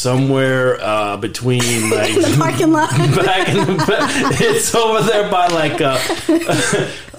somewhere 0.08 0.78
uh, 0.82 1.16
between 1.16 1.60
like 1.90 2.14
The 2.14 2.36
parking 2.38 2.72
lot. 2.72 2.90
back 3.24 3.48
in 3.48 3.56
the 3.56 3.84
back. 3.88 4.38
It's 4.38 4.74
over 4.74 5.00
there 5.00 5.30
by 5.30 5.46
like 5.48 5.80
uh, 5.80 5.98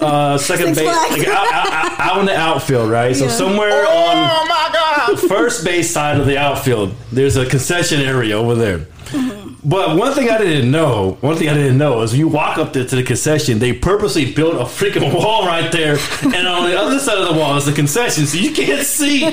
uh, 0.00 0.38
second 0.38 0.74
Six 0.76 0.78
base, 0.78 0.88
Flags. 0.88 1.18
like 1.18 1.26
out, 1.28 1.52
out, 1.52 2.00
out 2.00 2.20
in 2.20 2.26
the 2.26 2.36
outfield, 2.36 2.88
right? 2.88 3.14
So 3.16 3.24
Yeah. 3.24 3.30
somewhere 3.32 3.80
on 3.88 4.16
Oh 4.30 4.46
my 4.48 4.70
God. 4.72 5.18
first 5.28 5.64
base 5.64 5.90
side 5.90 6.20
of 6.20 6.26
the 6.26 6.38
outfield, 6.38 6.94
there's 7.10 7.36
a 7.36 7.44
concession 7.44 8.00
area 8.02 8.36
over 8.38 8.54
there. 8.54 8.78
Mm-hmm. 8.78 9.54
But 9.68 9.96
one 9.96 10.12
thing 10.14 10.30
I 10.30 10.38
didn't 10.38 10.70
know, 10.70 11.18
one 11.22 11.36
thing 11.36 11.48
I 11.48 11.54
didn't 11.54 11.78
know 11.78 12.02
is 12.02 12.16
you 12.16 12.28
walk 12.28 12.56
up 12.58 12.72
there 12.72 12.84
to 12.86 12.94
the 12.96 13.02
concession, 13.02 13.58
they 13.58 13.72
purposely 13.72 14.32
built 14.32 14.54
a 14.54 14.64
freaking 14.64 15.12
wall 15.12 15.44
right 15.44 15.72
there, 15.72 15.96
and 16.22 16.46
on 16.46 16.70
the 16.70 16.78
other 16.78 17.00
side 17.00 17.18
of 17.18 17.34
the 17.34 17.40
wall 17.40 17.56
is 17.56 17.64
the 17.66 17.72
concession, 17.72 18.26
so 18.26 18.38
you 18.38 18.52
can't 18.52 18.86
see 18.86 19.28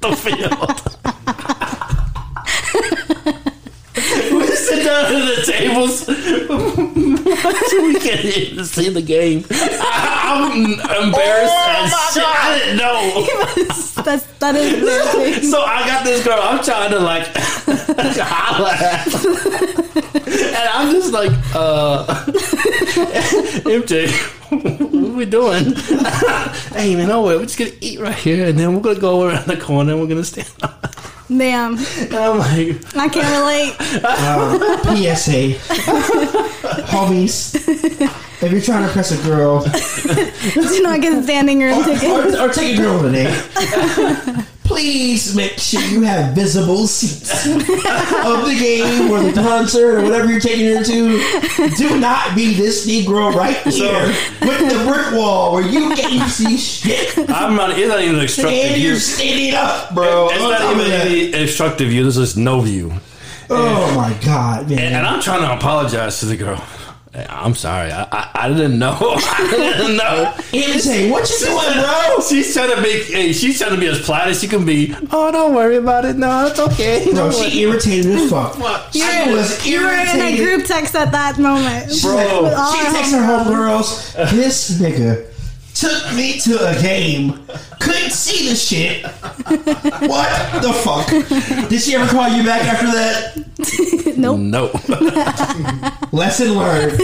the 0.00 0.16
field. 0.16 0.82
we 4.32 4.46
sit 4.48 4.75
down 4.86 5.04
at 5.06 5.36
the 5.36 5.52
tables 5.52 6.06
so 6.06 7.82
we 7.82 7.98
can't 7.98 8.24
even 8.24 8.64
see 8.64 8.88
the 8.88 9.02
game. 9.02 9.44
I, 9.50 10.50
am 10.52 11.04
embarrassed 11.04 11.52
Oh 11.52 12.10
shit. 12.14 12.22
I 12.24 12.58
didn't 12.58 12.76
know. 12.76 14.02
That's 14.02 14.26
that 14.38 14.54
is. 14.54 15.50
So 15.50 15.62
I 15.62 15.86
got 15.86 16.04
this 16.04 16.24
girl. 16.24 16.38
I'm 16.40 16.62
trying 16.62 16.90
to 16.90 16.98
like 16.98 17.26
holler 18.18 18.70
at, 18.70 19.06
and 20.26 20.68
I'm 20.72 20.92
just 20.92 21.12
like, 21.12 21.32
uh, 21.54 22.06
MJ, 23.64 24.08
what 24.50 25.14
we 25.14 25.24
doing? 25.24 25.74
hey 26.74 26.94
man, 26.94 27.08
no 27.08 27.22
way. 27.22 27.36
We're 27.36 27.42
just 27.42 27.58
gonna 27.58 27.72
eat 27.80 27.98
right 28.00 28.14
here, 28.14 28.46
and 28.48 28.58
then 28.58 28.74
we're 28.74 28.80
gonna 28.80 29.00
go 29.00 29.22
around 29.26 29.46
the 29.46 29.56
corner, 29.56 29.92
and 29.92 30.00
we're 30.00 30.08
gonna 30.08 30.24
stand 30.24 30.52
up. 30.62 30.95
Damn, 31.28 31.76
And 31.76 32.14
I'm 32.14 32.38
like, 32.38 32.96
I 32.96 33.08
can't 33.08 33.26
relate. 33.36 33.76
Uh, 34.04 34.58
PSA, 34.94 35.58
homies. 36.86 37.54
If 38.42 38.52
you're 38.52 38.60
trying 38.60 38.86
to 38.86 38.92
press 38.92 39.10
a 39.12 39.16
girl 39.26 39.64
Do 40.54 40.82
not 40.82 41.00
get 41.00 41.18
a 41.18 41.22
standing 41.22 41.60
room 41.60 41.82
ticket. 41.84 42.10
or, 42.10 42.44
or 42.44 42.48
take 42.52 42.74
a 42.78 42.80
girl 42.80 43.00
today, 43.02 43.32
please 44.66 45.34
make 45.34 45.58
sure 45.58 45.80
you 45.82 46.02
have 46.02 46.34
visible 46.34 46.86
seats 46.86 47.46
of 47.46 47.64
the 48.44 48.56
game 48.58 49.10
or 49.10 49.22
the 49.22 49.32
concert 49.32 49.98
or 49.98 50.02
whatever 50.02 50.30
you're 50.30 50.40
taking 50.40 50.66
her 50.76 50.82
to. 50.84 51.76
Do 51.76 52.00
not 52.00 52.34
be 52.34 52.54
this 52.54 52.86
Negro 52.86 53.32
right 53.34 53.56
here 53.58 54.06
with 54.40 54.58
the 54.70 54.84
brick 54.90 55.12
wall 55.14 55.52
where 55.54 55.62
you 55.66 55.94
can't 55.94 56.30
see 56.30 56.56
shit. 56.56 57.16
I'm 57.30 57.56
not. 57.56 57.78
It's 57.78 57.88
not 57.88 58.00
even 58.00 58.16
an 58.16 58.20
instructive 58.22 58.58
And 58.58 58.74
view. 58.74 58.88
you're 58.90 58.98
standing 59.00 59.54
up, 59.54 59.94
bro. 59.94 60.28
It's 60.30 60.40
not 60.40 60.60
even 60.74 60.88
that. 60.90 61.06
any 61.06 61.32
instructive 61.32 61.88
view. 61.88 62.04
This 62.04 62.16
is 62.16 62.36
no 62.36 62.60
view. 62.60 62.92
Oh 63.48 63.94
my 63.94 64.12
god, 64.24 64.68
man. 64.68 64.78
And 64.94 65.06
I'm 65.06 65.20
trying 65.22 65.42
to 65.42 65.52
apologize 65.54 66.18
to 66.20 66.26
the 66.26 66.36
girl. 66.36 66.62
I'm 67.14 67.54
sorry. 67.54 67.90
I, 67.92 68.02
I, 68.12 68.30
I 68.34 68.48
didn't 68.48 68.78
know. 68.78 68.94
I 69.00 69.48
didn't 69.50 69.96
know. 69.96 70.32
MJ, 70.52 71.10
what 71.10 71.28
you 71.30 71.38
doing, 71.46 71.82
bro? 71.82 72.20
She's 72.28 72.52
trying 72.52 72.74
to 72.74 72.80
make. 72.82 73.04
Hey, 73.04 73.32
she's 73.32 73.58
trying 73.58 73.70
to 73.74 73.80
be 73.80 73.86
as 73.86 74.04
polite 74.04 74.28
as 74.28 74.40
she 74.40 74.48
can 74.48 74.66
be. 74.66 74.94
Oh, 75.10 75.32
don't 75.32 75.54
worry 75.54 75.76
about 75.76 76.04
it. 76.04 76.16
No, 76.16 76.46
it's 76.46 76.58
okay. 76.58 77.04
Bro, 77.04 77.14
Don't 77.14 77.32
worry. 77.34 77.50
she 77.50 77.60
irritated 77.62 78.06
as 78.16 78.30
fuck. 78.30 78.92
She 78.92 78.98
You're- 78.98 79.32
was 79.32 79.66
You 79.66 79.80
were 79.82 79.92
in 79.92 79.98
a 80.08 80.12
irritated. 80.12 80.44
group 80.46 80.66
text 80.66 80.94
at 80.94 81.10
that 81.12 81.38
moment. 81.38 81.90
Bro. 82.02 82.42
With 82.42 82.52
all 82.54 82.72
She 82.74 82.80
texted 82.80 83.24
her 83.24 83.44
homegirls. 83.44 84.14
homegirls. 84.14 84.30
This 84.32 84.78
nigga 84.80 85.24
took 85.76 86.14
me 86.14 86.38
to 86.40 86.56
a 86.66 86.80
game. 86.80 87.46
Couldn't 87.80 88.10
see 88.10 88.48
the 88.48 88.56
shit. 88.56 89.04
What 89.04 90.62
the 90.62 90.72
fuck? 90.72 91.68
Did 91.68 91.80
she 91.82 91.94
ever 91.94 92.10
call 92.10 92.28
you 92.28 92.42
back 92.44 92.62
after 92.64 92.86
that? 92.86 93.36
Nope. 94.16 94.38
No. 94.40 94.70
Lesson 96.12 96.54
learned. 96.56 96.98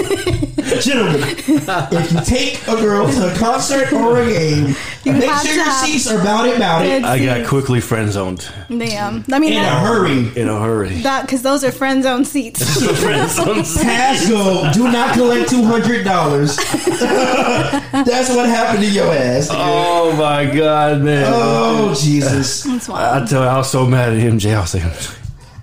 Gentlemen, 0.81 1.21
if 1.23 2.13
you 2.13 2.21
take 2.25 2.63
a 2.67 2.77
girl 2.81 3.07
to 3.07 3.35
a 3.35 3.37
concert 3.37 3.93
or 3.93 4.23
a 4.23 4.27
game, 4.33 4.75
You 5.05 5.13
make 5.13 5.31
sure 5.45 5.53
your 5.55 5.71
seats 5.73 6.11
are 6.11 6.19
about 6.19 6.47
it, 6.49 6.57
about 6.57 6.87
it, 6.87 7.05
I 7.05 7.23
got 7.23 7.47
quickly 7.47 7.81
friend 7.83 8.11
zoned 8.11 8.49
Damn. 8.71 9.25
I 9.31 9.39
mean, 9.41 9.53
in 9.53 9.59
a 9.63 9.81
hurry. 9.81 10.31
in 10.41 10.49
a 10.49 10.59
hurry. 10.59 11.03
that 11.03 11.23
because 11.27 11.43
those 11.43 11.65
are 11.65 11.73
friend 11.73 12.03
zone 12.03 12.25
seats. 12.25 12.63
friend 13.03 13.29
zoned. 13.37 13.67
Pass 13.83 14.27
go. 14.31 14.71
Do 14.73 14.85
not 14.91 15.13
collect 15.13 15.51
two 15.51 15.65
hundred 15.65 16.05
dollars. 16.05 16.57
That's 16.57 18.31
what 18.31 18.47
happened 18.49 18.62
to 18.77 18.91
your 18.91 19.13
ass. 19.13 19.49
Oh 19.51 20.15
my 20.17 20.45
god, 20.47 21.01
man! 21.03 21.25
Oh 21.27 21.95
Jesus! 21.99 22.63
That's 22.65 22.89
I 22.89 23.25
tell 23.27 23.43
you, 23.43 23.49
I 23.49 23.57
was 23.59 23.71
so 23.71 23.87
mad 23.87 24.13
at 24.13 24.19
MJ. 24.19 24.55
I 24.55 24.61
was 24.61 24.75
like, 24.75 24.85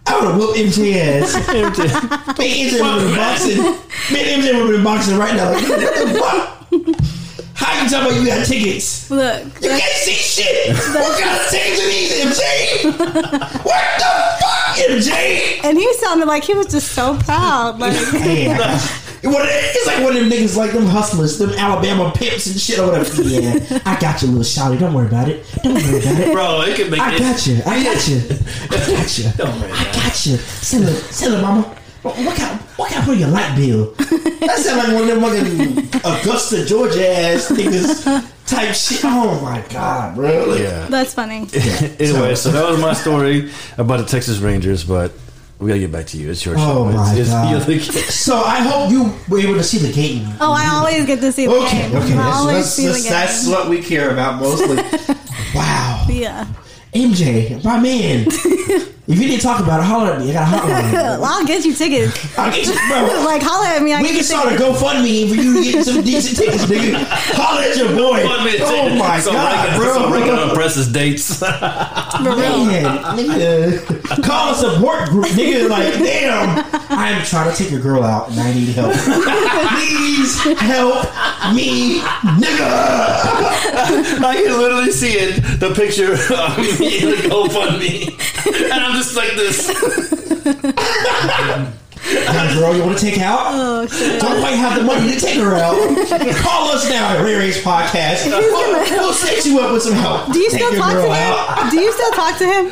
I 0.05 0.19
would 0.19 0.29
have 0.29 0.37
whooped 0.37 0.57
MJ 0.57 0.95
ass. 1.21 1.33
Man, 1.47 1.71
MJ 1.71 2.81
would 2.81 2.91
have 2.91 3.01
been 3.01 3.15
boxing. 3.15 3.61
Man, 4.13 4.41
MJ 4.41 4.53
would 4.53 4.61
have 4.61 4.69
been 4.71 4.83
boxing 4.83 5.17
right 5.17 5.35
now. 5.35 5.51
Like, 5.51 5.67
what 5.69 5.79
the 5.79 6.19
fuck? 6.19 6.55
How 7.55 7.83
you 7.83 7.89
talking 7.89 8.07
about 8.13 8.21
you 8.21 8.27
got 8.27 8.45
tickets? 8.45 9.09
Look, 9.11 9.43
You 9.61 9.69
can't 9.69 9.81
see 9.97 10.13
shit. 10.13 10.75
What 10.95 11.19
kind 11.19 11.35
of 11.39 11.47
tickets 11.49 11.81
are 11.81 11.87
these, 11.87 12.11
MJ? 12.23 12.43
What 13.65 13.85
the 13.99 14.11
fuck, 14.39 14.77
MJ? 14.89 15.63
and 15.65 15.77
he 15.77 15.93
sounded 15.95 16.25
like 16.27 16.43
he 16.45 16.53
was 16.53 16.67
just 16.67 16.93
so 16.93 17.17
proud. 17.19 17.79
Like, 17.79 17.93
Hey, 17.93 18.49
I 18.51 18.57
got 18.57 18.81
you. 18.81 18.89
What- 19.23 19.47
It's 19.51 19.85
like 19.87 20.03
one 20.03 20.15
of 20.15 20.21
them 20.21 20.29
niggas, 20.29 20.55
like 20.55 20.71
them 20.71 20.85
hustlers, 20.85 21.37
them 21.37 21.51
Alabama 21.51 22.11
pimps 22.15 22.47
and 22.47 22.59
shit 22.59 22.79
or 22.79 22.87
whatever. 22.87 23.21
Yeah, 23.29 23.79
I 23.85 23.99
got 23.99 24.21
you, 24.21 24.29
little 24.29 24.43
shouty. 24.43 24.79
Don't 24.79 24.93
worry 24.93 25.07
about 25.07 25.27
it. 25.29 25.45
Don't 25.63 25.73
worry 25.75 25.99
about 25.99 26.19
it. 26.19 26.33
bro, 26.33 26.61
it 26.61 26.75
could 26.75 26.89
make 26.91 26.99
it. 26.99 27.05
I 27.05 27.15
it. 27.15 27.19
got 27.19 27.47
you. 27.47 27.61
I 27.65 27.83
got 27.83 28.07
you. 28.07 28.17
I 28.71 28.77
got 28.95 29.17
you. 29.17 29.31
Don't 29.37 29.59
worry 29.61 29.71
I 29.71 29.83
got 29.93 30.25
you. 30.25 30.37
Send 30.37 30.85
her, 30.85 30.93
send 30.93 31.33
her, 31.35 31.41
mama. 31.41 31.75
What 32.01 32.15
what 32.19 32.37
can, 32.37 32.57
what 32.77 32.89
can 32.91 33.01
I 33.01 33.05
put 33.05 33.17
your 33.17 33.27
light 33.27 33.55
bill? 33.57 33.93
That 33.97 34.57
sound 34.59 34.77
like 34.77 34.93
one 34.93 35.09
of 35.09 35.21
them 35.21 35.89
fucking 35.91 35.99
Augusta, 36.21 36.65
Georgia 36.65 37.05
ass 37.09 37.49
niggas 37.51 38.47
type 38.47 38.73
shit. 38.73 39.01
Oh 39.03 39.39
my 39.41 39.61
god, 39.69 40.15
bro. 40.15 40.45
Like, 40.45 40.59
Yeah. 40.61 40.87
that's 40.87 41.13
funny. 41.13 41.47
Anyway, 41.99 42.35
so 42.35 42.51
that 42.51 42.69
was 42.69 42.79
my 42.79 42.93
story 42.93 43.51
about 43.77 43.97
the 43.99 44.05
Texas 44.05 44.37
Rangers, 44.39 44.85
but 44.85 45.11
we 45.59 45.67
gotta 45.67 45.79
get 45.79 45.91
back 45.91 46.05
to 46.07 46.17
you. 46.17 46.31
It's 46.31 46.45
your 46.45 46.55
oh 46.55 46.57
show. 46.57 46.71
Oh 46.85 46.89
It's- 46.89 47.07
my 47.07 47.13
it's- 47.13 47.29
God. 47.29 47.51
you're 47.51 47.59
the- 47.79 47.79
So 48.11 48.37
I 48.41 48.59
hope 48.61 48.91
you 48.91 49.13
were 49.27 49.39
able 49.39 49.55
to 49.55 49.63
see 49.63 49.77
the 49.77 49.91
game. 49.91 50.27
Oh, 50.39 50.51
I 50.53 50.67
always 50.75 51.05
get 51.05 51.19
to 51.21 51.31
see 51.31 51.45
the 51.47 51.53
Okay, 51.53 51.89
game. 51.89 51.95
okay. 51.97 52.13
I 52.13 52.15
That's, 52.17 52.37
always 52.37 52.55
that's, 52.57 52.69
see 52.73 52.85
the 52.87 52.91
that's, 52.93 53.03
game. 53.03 53.11
that's 53.11 53.47
what 53.47 53.69
we 53.69 53.81
care 53.81 54.11
about 54.11 54.39
mostly. 54.41 54.77
wow. 55.55 56.05
yeah. 56.09 56.45
MJ, 56.93 57.63
my 57.63 57.79
man. 57.79 58.27
if 59.09 59.17
you 59.19 59.27
didn't 59.27 59.41
talk 59.41 59.59
about 59.59 59.79
it, 59.81 59.83
holler 59.83 60.13
at 60.13 60.19
me. 60.21 60.29
I 60.29 60.33
got 60.33 60.47
a 60.53 60.57
hotline. 60.57 61.19
Well, 61.19 61.25
I'll 61.25 61.45
get 61.45 61.65
you 61.65 61.73
tickets. 61.73 62.37
I'll 62.37 62.51
get 62.51 62.65
you, 62.67 62.73
bro. 62.87 63.23
like, 63.25 63.41
holler 63.41 63.65
at 63.67 63.81
me. 63.81 63.91
I 63.93 64.01
We 64.01 64.09
can 64.09 64.23
start 64.23 64.53
a. 64.53 64.55
GoFundMe 64.55 65.27
for 65.27 65.35
you 65.35 65.53
to 65.63 65.71
get 65.71 65.85
some 65.85 66.03
decent 66.03 66.37
tickets, 66.37 66.65
nigga. 66.65 67.03
Holler 67.35 67.63
at 67.63 67.75
your 67.77 67.89
boy. 67.95 68.21
Oh 68.23 68.95
my 68.95 69.19
so 69.19 69.31
god, 69.33 69.79
Rick, 69.79 69.89
So 69.93 70.11
Rick 70.13 70.25
bro. 70.25 70.49
on 70.49 70.55
presses 70.55 70.87
dates. 70.91 71.39
For 72.19 72.35
real. 72.35 72.65
Man, 72.65 72.83
nigga, 73.17 74.23
call 74.23 74.51
a 74.51 74.55
support 74.55 75.09
group, 75.09 75.27
nigga. 75.27 75.69
Like, 75.69 75.93
damn, 75.95 76.65
I'm 76.89 77.23
trying 77.25 77.51
to 77.51 77.57
take 77.57 77.71
your 77.71 77.81
girl 77.81 78.03
out 78.03 78.29
and 78.29 78.39
I 78.39 78.53
need 78.53 78.69
help. 78.69 78.93
Please 78.93 80.37
help 80.59 81.03
me, 81.55 81.99
nigga. 82.01 82.67
I 84.23 84.41
can 84.43 84.57
literally 84.59 84.91
see 84.91 85.13
it, 85.13 85.59
the 85.59 85.73
picture 85.73 86.13
of 86.13 86.79
me 86.79 86.99
in 87.03 87.09
the 87.11 87.29
GoFundMe, 87.29 88.63
and 88.71 88.73
I'm 88.73 88.98
just 88.99 89.15
like 89.15 89.31
this. 89.35 89.67
Got 92.09 92.51
a 92.51 92.53
girl 92.59 92.75
you 92.75 92.83
want 92.83 92.97
to 92.97 93.05
take 93.05 93.19
out? 93.19 93.39
Oh, 93.51 93.87
shit. 93.87 94.19
Don't 94.21 94.39
quite 94.41 94.55
have 94.55 94.77
the 94.79 94.83
money 94.83 95.13
to 95.13 95.19
take 95.19 95.37
her 95.39 95.55
out. 95.55 95.75
Call 96.43 96.67
us 96.69 96.89
now 96.89 97.15
at 97.15 97.23
Ray 97.23 97.35
Ray's 97.35 97.61
Podcast. 97.63 98.25
We'll, 98.27 98.73
we'll 98.97 99.13
set 99.13 99.45
you 99.45 99.59
up 99.59 99.71
with 99.73 99.83
some 99.83 99.93
help. 99.93 100.31
Do 100.33 100.39
you 100.39 100.49
Take 100.49 100.59
still 100.59 100.73
your 100.73 100.81
talk 100.81 100.93
girl 100.93 101.05
to 101.07 101.11
out. 101.13 101.63
him? 101.63 101.69
Do 101.69 101.79
you 101.79 101.91
still 101.93 102.11
talk 102.11 102.37
to 102.39 102.45
him? 102.45 102.65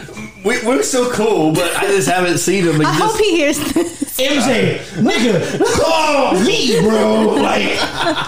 We, 0.43 0.65
we're 0.65 0.83
so 0.83 1.11
cool, 1.11 1.51
but 1.53 1.75
I 1.75 1.87
just 1.87 2.07
haven't 2.07 2.37
seen 2.37 2.63
him. 2.65 2.77
Like, 2.77 2.87
I 2.87 2.97
just, 2.99 3.11
hope 3.15 3.19
he 3.25 3.35
hears 3.37 3.57
this. 3.73 3.97
MJ, 4.17 4.77
nigga, 4.95 5.63
call 5.79 6.33
me, 6.41 6.79
bro. 6.81 7.35
Like, 7.35 7.77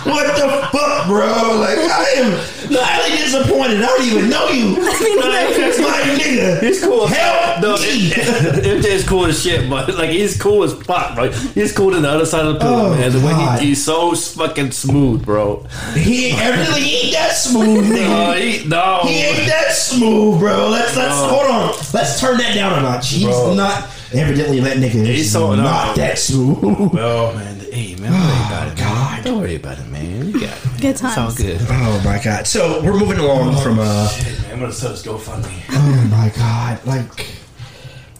what 0.05 0.27
the 0.35 0.67
fuck, 0.71 1.07
bro? 1.07 1.55
Like, 1.59 1.77
I 1.79 2.05
am 2.17 2.31
highly 2.71 3.17
disappointed. 3.17 3.77
I 3.81 3.85
don't 3.87 4.05
even 4.05 4.29
know 4.29 4.47
you. 4.49 4.75
Like, 5.29 5.57
like, 5.79 6.19
nigga, 6.19 6.59
He's 6.61 6.83
cool. 6.83 7.07
Help 7.07 7.61
No, 7.61 7.73
me. 7.77 8.09
MJ's 8.11 9.03
cool 9.07 9.25
as 9.25 9.41
shit, 9.41 9.69
but 9.69 9.93
like 9.95 10.09
he's 10.09 10.39
cool 10.39 10.63
as 10.63 10.73
fuck, 10.73 11.15
bro. 11.15 11.31
He's 11.31 11.71
cool 11.75 11.91
to 11.91 11.99
the 11.99 12.09
other 12.09 12.25
side 12.25 12.45
of 12.45 12.53
the 12.55 12.59
pillow, 12.59 12.87
Oh, 12.87 12.95
man. 12.95 13.11
The 13.11 13.19
way 13.25 13.33
he, 13.59 13.67
he's 13.69 13.83
so 13.83 14.13
fucking 14.15 14.71
smooth, 14.71 15.25
bro. 15.25 15.65
He 15.95 16.27
ain't, 16.27 16.39
evidently 16.41 16.81
he 16.81 16.95
ain't 17.07 17.13
that 17.13 17.31
smooth, 17.33 17.85
No, 17.89 17.95
nigga. 17.95 18.39
he, 18.61 18.67
no. 18.67 18.99
He 19.03 19.15
ain't 19.23 19.47
that 19.47 19.71
smooth, 19.73 20.39
bro. 20.39 20.69
Let's 20.69 20.95
let's 20.95 21.15
hold 21.15 21.49
on. 21.49 21.67
Let's 21.93 21.98
turn 22.19 22.37
that 22.37 22.53
down 22.55 22.77
a 22.79 22.81
notch. 22.81 23.09
He's 23.11 23.25
Bro. 23.25 23.53
not 23.55 23.83
evidently 24.13 24.59
that 24.61 24.77
nigga. 24.77 25.05
He's 25.05 25.25
is 25.27 25.31
so- 25.33 25.55
no. 25.55 25.63
not 25.63 25.95
that 25.95 26.17
smooth. 26.17 26.57
Oh 26.99 27.33
man, 27.35 27.59
hey 27.71 27.95
man, 27.95 28.11
don't 28.11 28.19
worry 28.21 28.45
about 28.47 28.67
it, 28.67 28.75
man. 28.75 28.77
God. 28.77 29.23
Don't 29.23 29.39
worry 29.39 29.55
about 29.55 29.79
it, 29.79 29.87
man. 29.87 30.27
You 30.27 30.33
got 30.33 30.43
it. 30.57 30.65
Man. 30.65 30.79
Good 30.79 30.85
It's 30.91 31.03
all 31.03 31.11
times. 31.15 31.35
good. 31.37 31.59
Oh 31.69 32.01
my 32.05 32.21
god. 32.23 32.47
So 32.47 32.81
we're 32.83 32.97
moving 32.97 33.19
along 33.19 33.61
from 33.61 33.79
uh 33.79 34.07
Shit, 34.09 34.41
man, 34.41 34.51
I'm 34.53 34.59
gonna 34.59 34.71
start 34.73 34.93
this 34.93 35.05
GoFundMe. 35.05 35.61
oh 35.71 36.07
my 36.11 36.29
god. 36.35 36.85
Like 36.85 37.27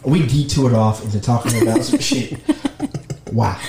we 0.03 0.25
detoured 0.25 0.73
off 0.73 1.03
into 1.03 1.19
talking 1.19 1.61
about 1.61 1.83
some 1.83 1.99
shit. 2.09 2.39
Wow. 3.33 3.59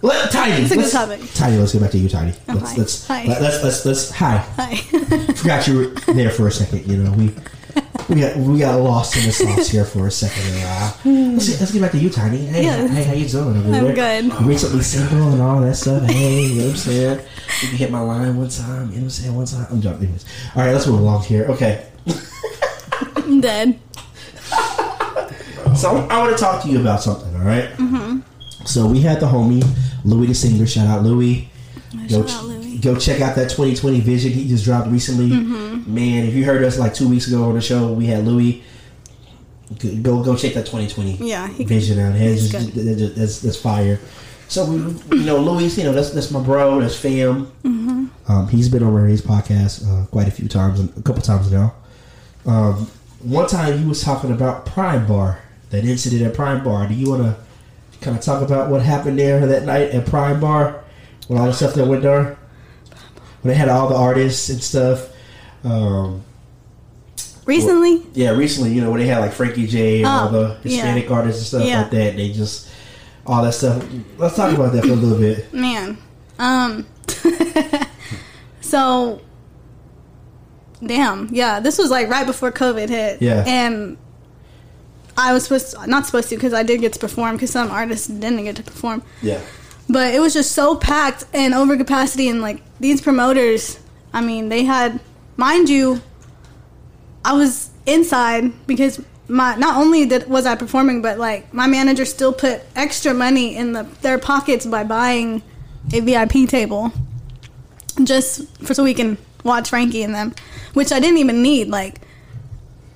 Let 0.00 0.30
Tiny. 0.30 0.62
It's 0.62 0.70
a 0.70 0.74
good 0.76 0.80
let's- 0.82 0.92
topic. 0.92 1.20
Tiny, 1.34 1.56
let's 1.56 1.72
get 1.72 1.82
back 1.82 1.90
to 1.90 1.98
you, 1.98 2.08
Tiny. 2.08 2.32
Oh, 2.48 2.54
let's 2.54 2.70
hi. 2.72 2.76
let's 2.78 3.06
Hi. 3.08 3.24
let- 3.26 3.42
let's 3.42 3.64
let's 3.64 3.84
let's 3.84 4.10
hi. 4.12 4.36
Hi. 4.56 4.76
Forgot 5.34 5.66
you 5.66 5.76
were 5.78 6.14
there 6.14 6.30
for 6.30 6.46
a 6.46 6.52
second, 6.52 6.86
you 6.86 6.98
know. 6.98 7.10
We 7.12 7.34
we 8.08 8.20
got 8.20 8.36
we 8.36 8.58
got 8.58 8.80
lost 8.80 9.16
in 9.16 9.24
the 9.24 9.32
sauce 9.32 9.68
here 9.68 9.84
for 9.84 10.06
a 10.06 10.10
second. 10.10 10.42
Uh, 10.64 10.92
let's, 11.04 11.48
get, 11.50 11.60
let's 11.60 11.72
get 11.72 11.82
back 11.82 11.90
to 11.92 11.98
you, 11.98 12.08
Tiny. 12.10 12.38
Hey, 12.46 12.62
Yes. 12.64 12.90
hey, 12.90 13.04
how 13.04 13.12
you 13.12 13.28
doing 13.28 13.74
I'm 13.74 13.94
good. 13.94 14.46
Recently 14.46 14.82
single 14.82 15.28
and 15.32 15.42
all 15.42 15.60
that 15.60 15.74
stuff. 15.76 16.02
Hey, 16.04 16.44
you 16.46 16.54
know 16.60 16.64
what 16.64 16.70
I'm 16.70 16.76
saying? 16.76 17.18
You 17.62 17.68
can 17.68 17.76
hit 17.78 17.90
my 17.90 18.00
line 18.00 18.36
one 18.36 18.48
time. 18.48 18.66
You 18.66 18.76
know 18.76 18.84
what 18.92 18.96
I'm 19.02 19.10
saying? 19.10 19.36
One 19.36 19.46
time. 19.46 19.66
I'm 19.70 19.80
joking. 19.80 20.02
Anyways. 20.04 20.24
All 20.56 20.62
right, 20.62 20.72
let's 20.72 20.86
move 20.86 21.00
along 21.00 21.24
here. 21.24 21.44
Okay. 21.50 21.86
I'm 23.16 23.40
dead. 23.40 23.78
So 25.76 25.90
I 26.10 26.18
want 26.18 26.36
to 26.36 26.42
talk 26.42 26.62
to 26.62 26.68
you 26.68 26.80
about 26.80 27.02
something. 27.02 27.32
All 27.36 27.42
right? 27.46 27.68
So 28.66 28.86
we 28.86 29.00
had 29.00 29.20
the 29.20 29.26
homie 29.26 29.64
Louis 30.04 30.26
the 30.28 30.34
singer. 30.34 30.66
Shout 30.66 30.86
out 30.86 31.02
Louis. 31.02 31.48
Go, 32.08 32.26
Shout 32.26 32.30
out 32.40 32.44
Louis. 32.46 32.78
go 32.78 32.96
check 32.96 33.20
out 33.20 33.36
that 33.36 33.50
2020 33.50 34.00
vision 34.00 34.32
he 34.32 34.48
just 34.48 34.64
dropped 34.64 34.88
recently. 34.88 35.28
Man, 35.88 36.26
if 36.26 36.34
you 36.34 36.44
heard 36.44 36.62
us 36.64 36.78
like 36.78 36.94
two 36.94 37.08
weeks 37.08 37.26
ago 37.28 37.44
on 37.44 37.54
the 37.54 37.60
show, 37.60 37.92
we 37.92 38.06
had 38.06 38.24
Louis. 38.26 38.62
Go 40.02 40.22
go 40.22 40.34
check 40.34 40.54
that 40.54 40.64
2020 40.66 41.16
Yeah, 41.28 41.46
he- 41.48 41.64
vision 41.64 41.98
out. 41.98 42.14
He's 42.14 42.50
just, 42.50 42.74
good. 42.74 42.84
that- 42.86 42.94
that- 42.98 43.16
that's, 43.16 43.40
that's 43.40 43.56
fire. 43.56 44.00
So 44.48 44.64
we, 44.64 44.76
you 45.18 45.24
know, 45.24 45.36
Louis, 45.38 45.76
you 45.76 45.84
know, 45.84 45.92
that's 45.92 46.10
that's 46.10 46.30
my 46.30 46.40
bro, 46.42 46.80
that's 46.80 46.96
fam. 46.96 47.46
Mm-hmm. 47.64 48.06
Um, 48.32 48.48
he's 48.48 48.68
been 48.70 48.82
on 48.82 48.94
Ray's 48.94 49.20
podcast 49.20 49.86
uh, 49.86 50.06
quite 50.06 50.26
a 50.26 50.30
few 50.30 50.48
times, 50.48 50.80
a 50.80 51.02
couple 51.02 51.20
times 51.20 51.52
now. 51.52 51.74
Um, 52.46 52.90
one 53.20 53.46
time 53.46 53.78
he 53.78 53.84
was 53.84 54.02
talking 54.02 54.32
about 54.32 54.64
Prime 54.64 55.06
Bar, 55.06 55.38
that 55.70 55.84
incident 55.84 56.22
at 56.22 56.32
Prime 56.34 56.64
Bar. 56.64 56.88
Do 56.88 56.94
you 56.94 57.10
want 57.10 57.22
to 57.24 57.36
kind 58.00 58.16
of 58.16 58.22
talk 58.22 58.40
about 58.42 58.70
what 58.70 58.80
happened 58.80 59.18
there 59.18 59.44
that 59.46 59.64
night 59.64 59.90
at 59.90 60.06
Prime 60.06 60.40
Bar, 60.40 60.82
with 61.28 61.38
all 61.38 61.46
the 61.46 61.52
stuff 61.52 61.74
that 61.74 61.86
went 61.86 62.02
there? 62.02 62.38
When 63.42 63.52
they 63.52 63.54
had 63.54 63.68
all 63.68 63.88
the 63.88 63.96
artists 63.96 64.48
and 64.48 64.62
stuff. 64.62 65.10
Um, 65.64 66.22
Recently? 67.46 68.02
yeah, 68.12 68.30
recently, 68.30 68.72
you 68.74 68.80
know, 68.82 68.90
when 68.90 69.00
they 69.00 69.06
had 69.06 69.18
like 69.20 69.32
Frankie 69.32 69.66
J 69.66 69.98
and 69.98 70.06
all 70.06 70.28
Oh, 70.28 70.30
the 70.30 70.68
Hispanic 70.68 71.08
yeah. 71.08 71.14
artists 71.14 71.40
and 71.40 71.62
stuff 71.62 71.68
Yeah. 71.68 71.82
like 71.82 71.90
that, 71.92 72.16
they 72.16 72.30
just 72.30 72.68
all 73.26 73.42
that 73.42 73.54
stuff. 73.54 73.82
Let's 74.18 74.36
talk 74.36 74.52
about 74.54 74.72
that 74.74 74.82
for 74.82 74.90
a 74.92 74.94
little 74.94 75.18
bit. 75.18 75.52
Man. 75.54 75.96
Um 76.38 76.86
So 78.60 79.20
Damn, 80.84 81.28
yeah. 81.32 81.58
This 81.58 81.76
was 81.78 81.90
like 81.90 82.08
right 82.08 82.24
before 82.26 82.52
COVID 82.52 82.88
hit. 82.88 83.20
Yeah. 83.20 83.42
And 83.46 83.96
I 85.16 85.32
was 85.32 85.42
supposed 85.44 85.72
to, 85.72 85.86
not 85.88 86.06
supposed 86.06 86.28
to 86.28 86.36
because 86.36 86.52
I 86.52 86.62
did 86.62 86.80
get 86.80 86.92
to 86.92 86.98
perform 87.00 87.34
because 87.34 87.50
some 87.50 87.70
artists 87.70 88.06
didn't 88.06 88.44
get 88.44 88.54
to 88.56 88.62
perform. 88.62 89.02
Yeah, 89.20 89.40
But 89.88 90.14
it 90.14 90.20
was 90.20 90.34
just 90.34 90.52
so 90.52 90.76
packed 90.76 91.24
and 91.32 91.52
over 91.54 91.76
capacity 91.76 92.28
and 92.28 92.40
like 92.40 92.62
these 92.78 93.00
promoters, 93.00 93.80
I 94.12 94.20
mean, 94.20 94.50
they 94.50 94.62
had 94.64 95.00
mind 95.38 95.70
you, 95.70 96.02
I 97.24 97.32
was 97.32 97.70
inside 97.86 98.52
because 98.66 99.02
my 99.28 99.54
not 99.54 99.76
only 99.76 100.04
did 100.04 100.28
was 100.28 100.44
I 100.44 100.54
performing, 100.56 101.00
but 101.00 101.18
like 101.18 101.54
my 101.54 101.66
manager 101.66 102.04
still 102.04 102.34
put 102.34 102.60
extra 102.76 103.14
money 103.14 103.56
in 103.56 103.72
the 103.72 103.84
their 104.02 104.18
pockets 104.18 104.66
by 104.66 104.84
buying 104.84 105.42
a 105.94 106.00
VIP 106.00 106.46
table 106.48 106.92
just 108.04 108.46
for 108.58 108.74
so 108.74 108.84
we 108.84 108.92
can 108.92 109.16
watch 109.44 109.70
Frankie 109.70 110.02
and 110.02 110.14
them, 110.14 110.34
which 110.74 110.92
I 110.92 111.00
didn't 111.00 111.18
even 111.18 111.42
need. 111.42 111.68
Like 111.68 112.00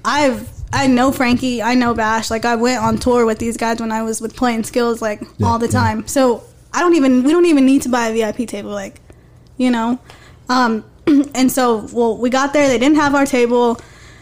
I've 0.04 0.50
I 0.72 0.86
know 0.86 1.12
Frankie, 1.12 1.62
I 1.62 1.74
know 1.74 1.94
Bash. 1.94 2.30
Like 2.30 2.44
I 2.44 2.56
went 2.56 2.82
on 2.82 2.98
tour 2.98 3.26
with 3.26 3.38
these 3.38 3.56
guys 3.56 3.80
when 3.80 3.92
I 3.92 4.02
was 4.02 4.20
with 4.20 4.34
playing 4.34 4.64
skills 4.64 5.00
like 5.00 5.22
all 5.42 5.58
the 5.58 5.66
yeah. 5.66 5.72
time. 5.72 6.06
So 6.06 6.44
I 6.72 6.80
don't 6.80 6.94
even 6.94 7.22
we 7.22 7.32
don't 7.32 7.46
even 7.46 7.66
need 7.66 7.82
to 7.82 7.88
buy 7.88 8.08
a 8.08 8.12
VIP 8.12 8.48
table. 8.48 8.70
Like, 8.70 9.00
you 9.58 9.70
know, 9.70 9.98
um, 10.48 10.84
and 11.34 11.50
so 11.50 11.88
well 11.92 12.16
we 12.16 12.30
got 12.30 12.52
there. 12.52 12.68
They 12.68 12.78
didn't 12.78 12.96
have 12.96 13.14
our 13.14 13.26
table. 13.26 13.80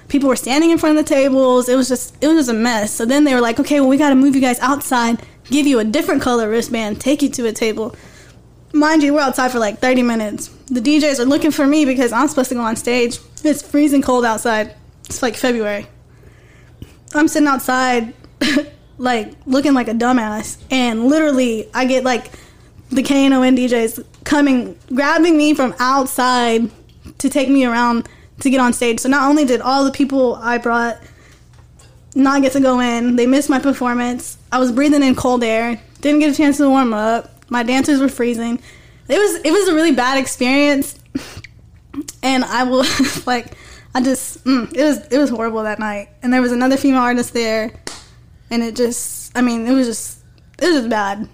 People 0.09 0.29
were 0.29 0.37
standing 0.37 0.71
in 0.71 0.79
front 0.79 0.99
of 0.99 1.05
the 1.05 1.09
tables. 1.15 1.69
It 1.69 1.77
was 1.77 1.89
just 1.89 2.17
it 2.23 2.27
was 2.29 2.37
just 2.37 2.51
a 2.51 2.55
mess. 2.55 2.93
So 2.93 3.05
then 3.05 3.25
they 3.25 3.35
were 3.35 3.41
like, 3.41 3.61
okay, 3.61 3.81
well 3.81 3.89
we 3.89 3.97
got 3.97 4.11
to 4.11 4.15
move 4.15 4.35
you 4.35 4.41
guys 4.41 4.59
outside, 4.61 5.23
give 5.45 5.67
you 5.67 5.79
a 5.79 5.85
different 5.85 6.23
color 6.23 6.49
wristband, 6.49 7.01
take 7.01 7.23
you 7.23 7.29
to 7.31 7.47
a 7.47 7.53
table. 7.53 7.95
Mind 8.73 9.03
you, 9.03 9.15
we're 9.15 9.21
outside 9.21 9.51
for 9.51 9.59
like 9.59 9.79
30 9.79 10.03
minutes. 10.03 10.49
The 10.67 10.81
DJs 10.81 11.19
are 11.19 11.25
looking 11.25 11.51
for 11.51 11.67
me 11.67 11.85
because 11.85 12.13
I'm 12.13 12.29
supposed 12.29 12.51
to 12.51 12.55
go 12.55 12.61
on 12.61 12.77
stage. 12.77 13.19
It's 13.43 13.63
freezing 13.63 14.01
cold 14.01 14.25
outside. 14.25 14.77
It's 15.07 15.23
like 15.23 15.35
February. 15.35 15.89
I'm 17.13 17.27
sitting 17.27 17.49
outside, 17.49 18.15
like 18.99 19.33
looking 19.47 19.75
like 19.75 19.89
a 19.89 19.95
dumbass, 19.95 20.63
and 20.71 21.07
literally 21.07 21.69
I 21.75 21.85
get 21.85 22.05
like 22.05 22.31
the 22.91 23.03
KNON 23.03 23.57
DJs 23.57 24.05
coming, 24.25 24.79
grabbing 24.93 25.37
me 25.37 25.55
from 25.55 25.75
outside 25.79 26.71
to 27.19 27.29
take 27.29 27.49
me 27.49 27.65
around 27.65 28.09
to 28.41 28.51
get 28.51 28.61
on 28.61 28.73
stage. 28.73 29.01
So 29.01 29.09
not 29.09 29.29
only 29.29 29.45
did 29.45 29.61
all 29.61 29.85
the 29.85 29.93
people 29.93 30.35
I 30.37 30.59
brought 30.59 31.01
not 32.15 32.43
get 32.43 32.53
to 32.53 32.61
go 32.61 32.81
in, 32.81 33.17
they 33.17 33.27
missed 33.27 33.49
my 33.49 33.59
performance. 33.59 34.39
I 34.51 34.59
was 34.59 34.73
breathing 34.73 35.03
in 35.03 35.15
cold 35.15 35.45
air, 35.45 35.81
didn't 36.01 36.21
get 36.21 36.33
a 36.33 36.37
chance 36.37 36.57
to 36.57 36.69
warm 36.69 36.93
up. 36.93 37.31
My 37.49 37.63
dancers 37.63 38.01
were 38.01 38.09
freezing. 38.09 38.61
It 39.09 39.19
was 39.19 39.41
it 39.45 39.51
was 39.51 39.69
a 39.69 39.75
really 39.75 39.93
bad 39.93 40.19
experience, 40.19 40.99
and 42.23 42.45
I 42.45 42.63
will 42.63 42.85
like 43.27 43.57
I 43.95 44.03
just 44.03 44.45
mm, 44.45 44.73
it 44.75 44.85
was 44.85 45.07
it 45.09 45.19
was 45.19 45.31
horrible 45.31 45.63
that 45.65 45.79
night. 45.79 46.11
And 46.23 46.33
there 46.33 46.43
was 46.43 46.53
another 46.53 46.77
female 46.77 47.01
artist 47.01 47.33
there, 47.33 47.73
and 48.51 48.63
it 48.63 48.77
just 48.77 49.37
I 49.37 49.43
mean 49.43 49.67
it 49.67 49.73
was 49.73 49.87
just 49.87 50.19
it 50.61 50.67
was 50.67 50.77
just 50.77 50.89
bad. 50.89 51.29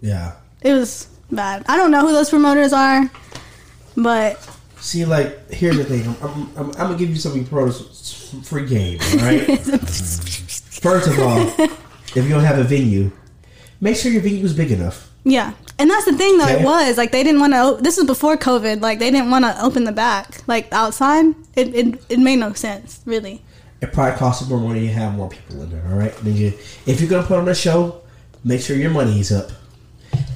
Yeah. 0.00 0.32
It 0.64 0.74
was 0.74 1.08
bad. 1.30 1.64
I 1.68 1.76
don't 1.76 1.90
know 1.90 2.06
who 2.06 2.12
those 2.12 2.30
promoters 2.30 2.72
are, 2.72 3.10
but 3.96 4.48
See, 4.80 5.04
like, 5.04 5.48
here's 5.50 5.76
the 5.76 5.84
thing. 5.84 6.04
I'm, 6.06 6.16
I'm, 6.22 6.50
I'm, 6.56 6.66
I'm 6.70 6.72
gonna 6.74 6.98
give 6.98 7.08
you 7.10 7.16
some 7.16 7.32
of 7.32 7.38
your 7.38 7.46
pros 7.46 8.34
free 8.44 8.66
game, 8.66 8.98
all 9.12 9.18
right? 9.18 9.46
First 10.82 11.06
of 11.08 11.18
all, 11.20 11.38
if 11.58 12.16
you 12.16 12.28
don't 12.28 12.42
have 12.42 12.58
a 12.58 12.64
venue, 12.64 13.12
make 13.80 13.96
sure 13.96 14.10
your 14.10 14.22
venue 14.22 14.44
is 14.44 14.52
big 14.54 14.72
enough. 14.72 15.10
yeah. 15.24 15.52
And 15.78 15.90
that's 15.90 16.04
the 16.04 16.12
thing 16.16 16.38
though. 16.38 16.46
It 16.46 16.62
was 16.64 16.96
like 16.98 17.10
they 17.10 17.24
didn't 17.24 17.40
want 17.40 17.54
to. 17.54 17.82
This 17.82 17.96
was 17.96 18.06
before 18.06 18.36
COVID. 18.36 18.80
Like 18.82 18.98
they 19.00 19.10
didn't 19.10 19.30
want 19.30 19.44
to 19.44 19.60
open 19.64 19.82
the 19.84 19.90
back 19.92 20.46
like 20.46 20.72
outside. 20.72 21.26
It, 21.56 21.74
it 21.74 22.04
it 22.08 22.18
made 22.20 22.36
no 22.36 22.52
sense 22.52 23.00
really. 23.04 23.42
It 23.80 23.92
probably 23.92 24.16
costs 24.16 24.48
more 24.48 24.60
money 24.60 24.80
to 24.82 24.92
have 24.92 25.14
more 25.14 25.28
people 25.28 25.62
in 25.62 25.70
there, 25.70 25.82
all 25.90 25.98
right? 25.98 26.12
Nigga, 26.22 26.52
if 26.86 27.00
you're 27.00 27.10
gonna 27.10 27.26
put 27.26 27.38
on 27.38 27.48
a 27.48 27.54
show, 27.54 28.02
make 28.44 28.60
sure 28.60 28.76
your 28.76 28.90
money's 28.90 29.32
up. 29.32 29.50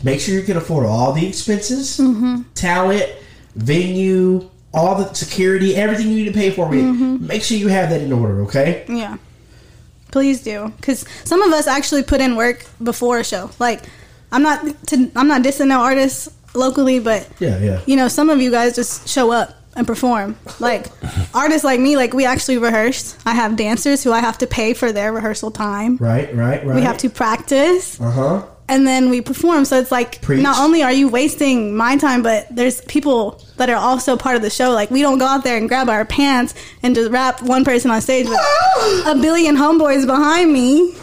Make 0.05 0.21
sure 0.21 0.35
you 0.35 0.43
can 0.43 0.57
afford 0.57 0.87
all 0.87 1.13
the 1.13 1.27
expenses, 1.27 2.01
talent, 2.55 3.07
venue, 3.55 4.49
all 4.73 4.97
the 4.97 5.13
security, 5.15 5.75
everything 5.75 6.09
you 6.09 6.17
need 6.17 6.27
to 6.27 6.33
pay 6.39 6.51
for 6.51 6.73
it. 6.75 6.83
Make 6.83 7.43
sure 7.43 7.57
you 7.57 7.69
have 7.69 7.91
that 7.91 8.01
in 8.03 8.13
order, 8.13 8.43
okay? 8.43 8.85
Yeah. 8.89 9.17
Please 10.13 10.43
do, 10.43 10.73
because 10.77 11.05
some 11.25 11.43
of 11.43 11.53
us 11.53 11.67
actually 11.67 12.03
put 12.03 12.21
in 12.21 12.37
work 12.37 12.65
before 12.83 13.19
a 13.19 13.25
show. 13.25 13.51
Like, 13.59 13.83
I'm 14.33 14.43
not 14.43 14.65
to, 14.89 15.11
I'm 15.17 15.29
not 15.29 15.43
dissing 15.43 15.69
no 15.69 15.81
artists 15.81 16.29
locally, 16.55 17.01
but 17.01 17.29
Yeah, 17.39 17.59
yeah. 17.59 17.81
you 17.87 17.97
know, 17.97 18.09
some 18.09 18.31
of 18.31 18.41
you 18.41 18.51
guys 18.51 18.75
just 18.77 19.09
show 19.09 19.31
up 19.33 19.55
and 19.75 19.87
perform. 19.87 20.37
Like 20.59 20.87
artists 21.35 21.65
like 21.65 21.81
me, 21.81 21.97
like 21.97 22.15
we 22.15 22.25
actually 22.25 22.57
rehearsed. 22.59 23.19
I 23.27 23.35
have 23.35 23.57
dancers 23.57 24.03
who 24.05 24.13
I 24.13 24.21
have 24.21 24.39
to 24.39 24.47
pay 24.47 24.73
for 24.75 24.91
their 24.93 25.13
rehearsal 25.13 25.51
time. 25.51 25.97
Right, 25.99 26.35
right, 26.35 26.65
right. 26.65 26.77
We 26.77 26.83
have 26.83 26.97
to 26.99 27.11
practice 27.11 28.01
Uh 28.01 28.11
huh. 28.11 28.43
And 28.69 28.87
then 28.87 29.11
we 29.11 29.21
perform. 29.21 29.65
So 29.65 29.79
it's 29.79 29.93
like 29.93 30.21
Preach. 30.23 30.43
not 30.43 30.59
only 30.59 30.83
are 30.83 30.93
you 30.93 31.09
wasting 31.09 31.77
my 31.77 31.97
time, 31.97 32.23
but 32.23 32.47
there's 32.55 32.81
people 32.83 33.41
that 33.57 33.71
are 33.71 33.77
also 33.77 34.17
part 34.17 34.37
of 34.37 34.43
the 34.43 34.51
show. 34.51 34.71
Like 34.73 34.91
we 34.91 35.03
don't 35.03 35.19
go 35.19 35.27
out 35.27 35.45
there 35.45 35.57
and 35.57 35.69
grab 35.69 35.89
our 35.89 36.05
pants 36.05 36.55
and 36.83 36.95
just 36.95 37.11
rap 37.11 37.43
one 37.43 37.65
person 37.65 37.91
on 37.91 38.01
stage 38.01 38.27
with 38.29 38.39
a 39.07 39.17
billion 39.21 39.57
homeboys 39.57 40.07
behind 40.07 40.53
me. 40.53 40.95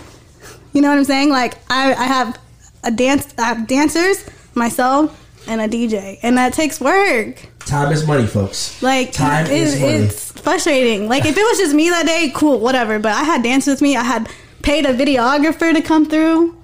You 0.74 0.82
know 0.82 0.90
what 0.90 0.98
I'm 0.98 1.04
saying? 1.06 1.30
Like 1.30 1.56
I, 1.70 1.94
I 1.94 2.06
have 2.06 2.38
a 2.84 2.92
dance, 2.92 3.34
I 3.38 3.44
have 3.46 3.68
dancers, 3.68 4.24
myself, 4.56 5.20
and 5.48 5.62
a 5.62 5.68
DJ, 5.68 6.20
and 6.24 6.38
that 6.38 6.54
takes 6.54 6.82
work. 6.82 7.38
Time 7.60 7.92
is 7.94 8.06
money, 8.06 8.28
folks. 8.28 8.82
Like 8.84 9.14
Time 9.14 9.46
it- 9.46 9.52
is 9.52 9.80
money. 9.80 9.94
it's 9.94 10.32
frustrating. 10.42 11.08
Like 11.08 11.26
if 11.26 11.38
it 11.38 11.42
was 11.44 11.58
just 11.60 11.74
me 11.74 11.90
that 11.92 12.06
day, 12.06 12.32
cool, 12.36 12.60
whatever. 12.60 13.00
But 13.00 13.14
I 13.14 13.24
had 13.24 13.42
dancers 13.44 13.76
with 13.76 13.82
me. 13.82 13.96
I 13.96 14.04
had 14.04 14.30
paid 14.64 14.86
a 14.86 14.94
videographer 14.94 15.74
to 15.74 15.82
come 15.82 16.06
through. 16.06 16.58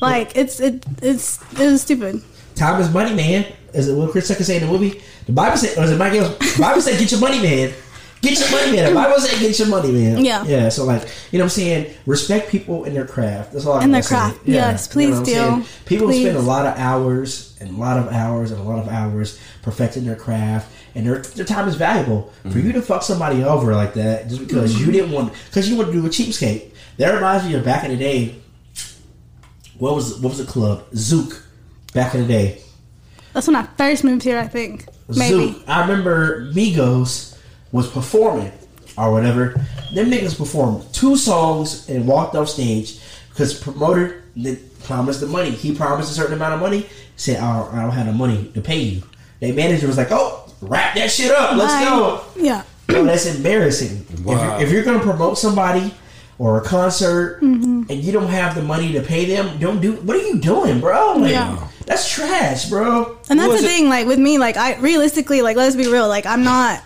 Like 0.00 0.36
it's 0.36 0.60
it 0.60 0.84
it's 1.02 1.40
it 1.52 1.70
was 1.70 1.82
stupid. 1.82 2.22
Time 2.54 2.80
is 2.80 2.92
money, 2.92 3.14
man. 3.14 3.46
Is 3.72 3.88
it 3.88 3.94
what 3.94 4.10
Chris 4.12 4.28
Tucker 4.28 4.44
say 4.44 4.56
in 4.56 4.62
the 4.66 4.68
movie? 4.68 5.02
The 5.26 5.32
Bible 5.32 5.56
said, 5.56 5.76
or 5.76 5.84
is 5.84 5.90
it? 5.90 5.98
The 5.98 6.56
Bible 6.60 6.80
said, 6.80 6.98
get 6.98 7.10
your 7.10 7.20
money, 7.20 7.42
man. 7.42 7.74
Get 8.22 8.38
your 8.38 8.50
money, 8.52 8.72
man. 8.72 8.88
The 8.88 8.94
Bible 8.94 9.20
said, 9.20 9.38
get 9.40 9.58
your 9.58 9.68
money, 9.68 9.90
man. 9.90 10.24
Yeah. 10.24 10.44
Yeah. 10.44 10.68
So, 10.68 10.84
like, 10.84 11.02
you 11.30 11.38
know 11.38 11.44
what 11.44 11.52
I'm 11.52 11.56
saying? 11.56 11.94
Respect 12.06 12.48
people 12.50 12.84
in 12.84 12.94
their 12.94 13.06
craft. 13.06 13.52
That's 13.52 13.66
all 13.66 13.74
I'm 13.74 13.82
In 13.82 13.90
their 13.90 14.02
craft. 14.02 14.40
Yeah. 14.44 14.70
Yes, 14.70 14.86
please 14.86 15.18
what 15.18 15.28
I'm 15.28 15.62
do. 15.62 15.66
People 15.84 16.06
Please. 16.06 16.22
spend 16.22 16.36
a 16.36 16.40
lot 16.40 16.64
of 16.64 16.78
hours 16.78 17.56
and 17.60 17.76
a 17.76 17.78
lot 17.78 17.98
of 17.98 18.12
hours 18.12 18.50
and 18.50 18.60
a 18.60 18.62
lot 18.62 18.78
of 18.78 18.88
hours 18.88 19.40
perfecting 19.62 20.04
their 20.04 20.16
craft, 20.16 20.72
and 20.94 21.06
their, 21.06 21.18
their 21.18 21.44
time 21.44 21.66
is 21.68 21.74
valuable. 21.74 22.32
For 22.50 22.58
you 22.58 22.72
to 22.72 22.82
fuck 22.82 23.02
somebody 23.02 23.42
over 23.42 23.74
like 23.74 23.94
that 23.94 24.28
just 24.28 24.46
because 24.46 24.74
mm-hmm. 24.74 24.86
you 24.86 24.92
didn't 24.92 25.10
want, 25.10 25.32
because 25.46 25.68
you 25.68 25.76
want 25.76 25.88
to 25.88 25.92
do 25.92 26.06
a 26.06 26.08
cheapskate. 26.08 26.70
That 26.98 27.12
reminds 27.14 27.44
me 27.44 27.54
of 27.54 27.64
back 27.64 27.84
in 27.84 27.90
the 27.90 27.96
day. 27.96 28.36
What 29.84 29.96
was 29.96 30.18
what 30.18 30.30
was 30.30 30.38
the 30.38 30.50
club? 30.50 30.86
Zook. 30.94 31.46
Back 31.92 32.14
in 32.14 32.22
the 32.22 32.26
day. 32.26 32.62
That's 33.34 33.46
when 33.46 33.54
I 33.54 33.64
first 33.64 34.02
moved 34.02 34.22
here. 34.22 34.38
I 34.38 34.48
think 34.48 34.86
maybe. 35.08 35.52
Zook. 35.52 35.68
I 35.68 35.82
remember 35.82 36.50
Migos 36.52 37.38
was 37.70 37.90
performing 37.90 38.50
or 38.96 39.12
whatever. 39.12 39.48
Them 39.92 40.10
niggas 40.10 40.38
performed 40.38 40.90
two 40.94 41.18
songs 41.18 41.86
and 41.90 42.08
walked 42.08 42.34
off 42.34 42.48
stage 42.48 42.98
because 43.28 43.52
promoter 43.52 44.24
that 44.36 44.84
promised 44.84 45.20
the 45.20 45.26
money. 45.26 45.50
He 45.50 45.74
promised 45.74 46.10
a 46.10 46.14
certain 46.14 46.32
amount 46.32 46.54
of 46.54 46.60
money. 46.60 46.86
Said, 47.16 47.40
I 47.40 47.60
don't, 47.60 47.74
I 47.74 47.82
don't 47.82 47.92
have 47.92 48.06
the 48.06 48.12
money 48.14 48.50
to 48.54 48.62
pay 48.62 48.78
you. 48.78 49.02
Their 49.40 49.52
manager 49.52 49.86
was 49.86 49.98
like, 49.98 50.12
oh, 50.12 50.50
wrap 50.62 50.94
that 50.94 51.10
shit 51.10 51.30
up. 51.30 51.58
Let's 51.58 51.74
Bye. 51.74 51.84
go. 51.84 52.24
Yeah. 52.36 52.62
Yo, 52.88 53.04
that's 53.04 53.26
embarrassing. 53.26 54.06
Wow. 54.24 54.32
If, 54.32 54.40
you're, 54.40 54.60
if 54.62 54.72
you're 54.72 54.84
going 54.84 54.98
to 54.98 55.04
promote 55.04 55.36
somebody 55.36 55.92
or 56.38 56.58
a 56.58 56.64
concert 56.64 57.40
Mm-hmm. 57.40 57.84
and 57.90 58.02
you 58.02 58.12
don't 58.12 58.28
have 58.28 58.54
the 58.54 58.62
money 58.62 58.92
to 58.92 59.02
pay 59.02 59.24
them, 59.24 59.58
don't 59.58 59.80
do. 59.80 59.92
What 59.96 60.16
are 60.16 60.26
you 60.26 60.38
doing, 60.38 60.80
bro? 60.80 61.14
Like, 61.16 61.32
Yeah. 61.32 61.68
That's 61.86 62.08
trash, 62.10 62.70
bro. 62.70 63.18
And 63.28 63.38
that's 63.38 63.60
the 63.60 63.66
it? 63.66 63.68
thing, 63.68 63.88
like 63.90 64.06
with 64.06 64.18
me, 64.18 64.38
like 64.38 64.56
I 64.56 64.76
realistically, 64.78 65.42
like 65.42 65.56
let's 65.56 65.76
be 65.76 65.86
real, 65.86 66.08
like 66.08 66.24
I'm 66.24 66.42
not 66.42 66.82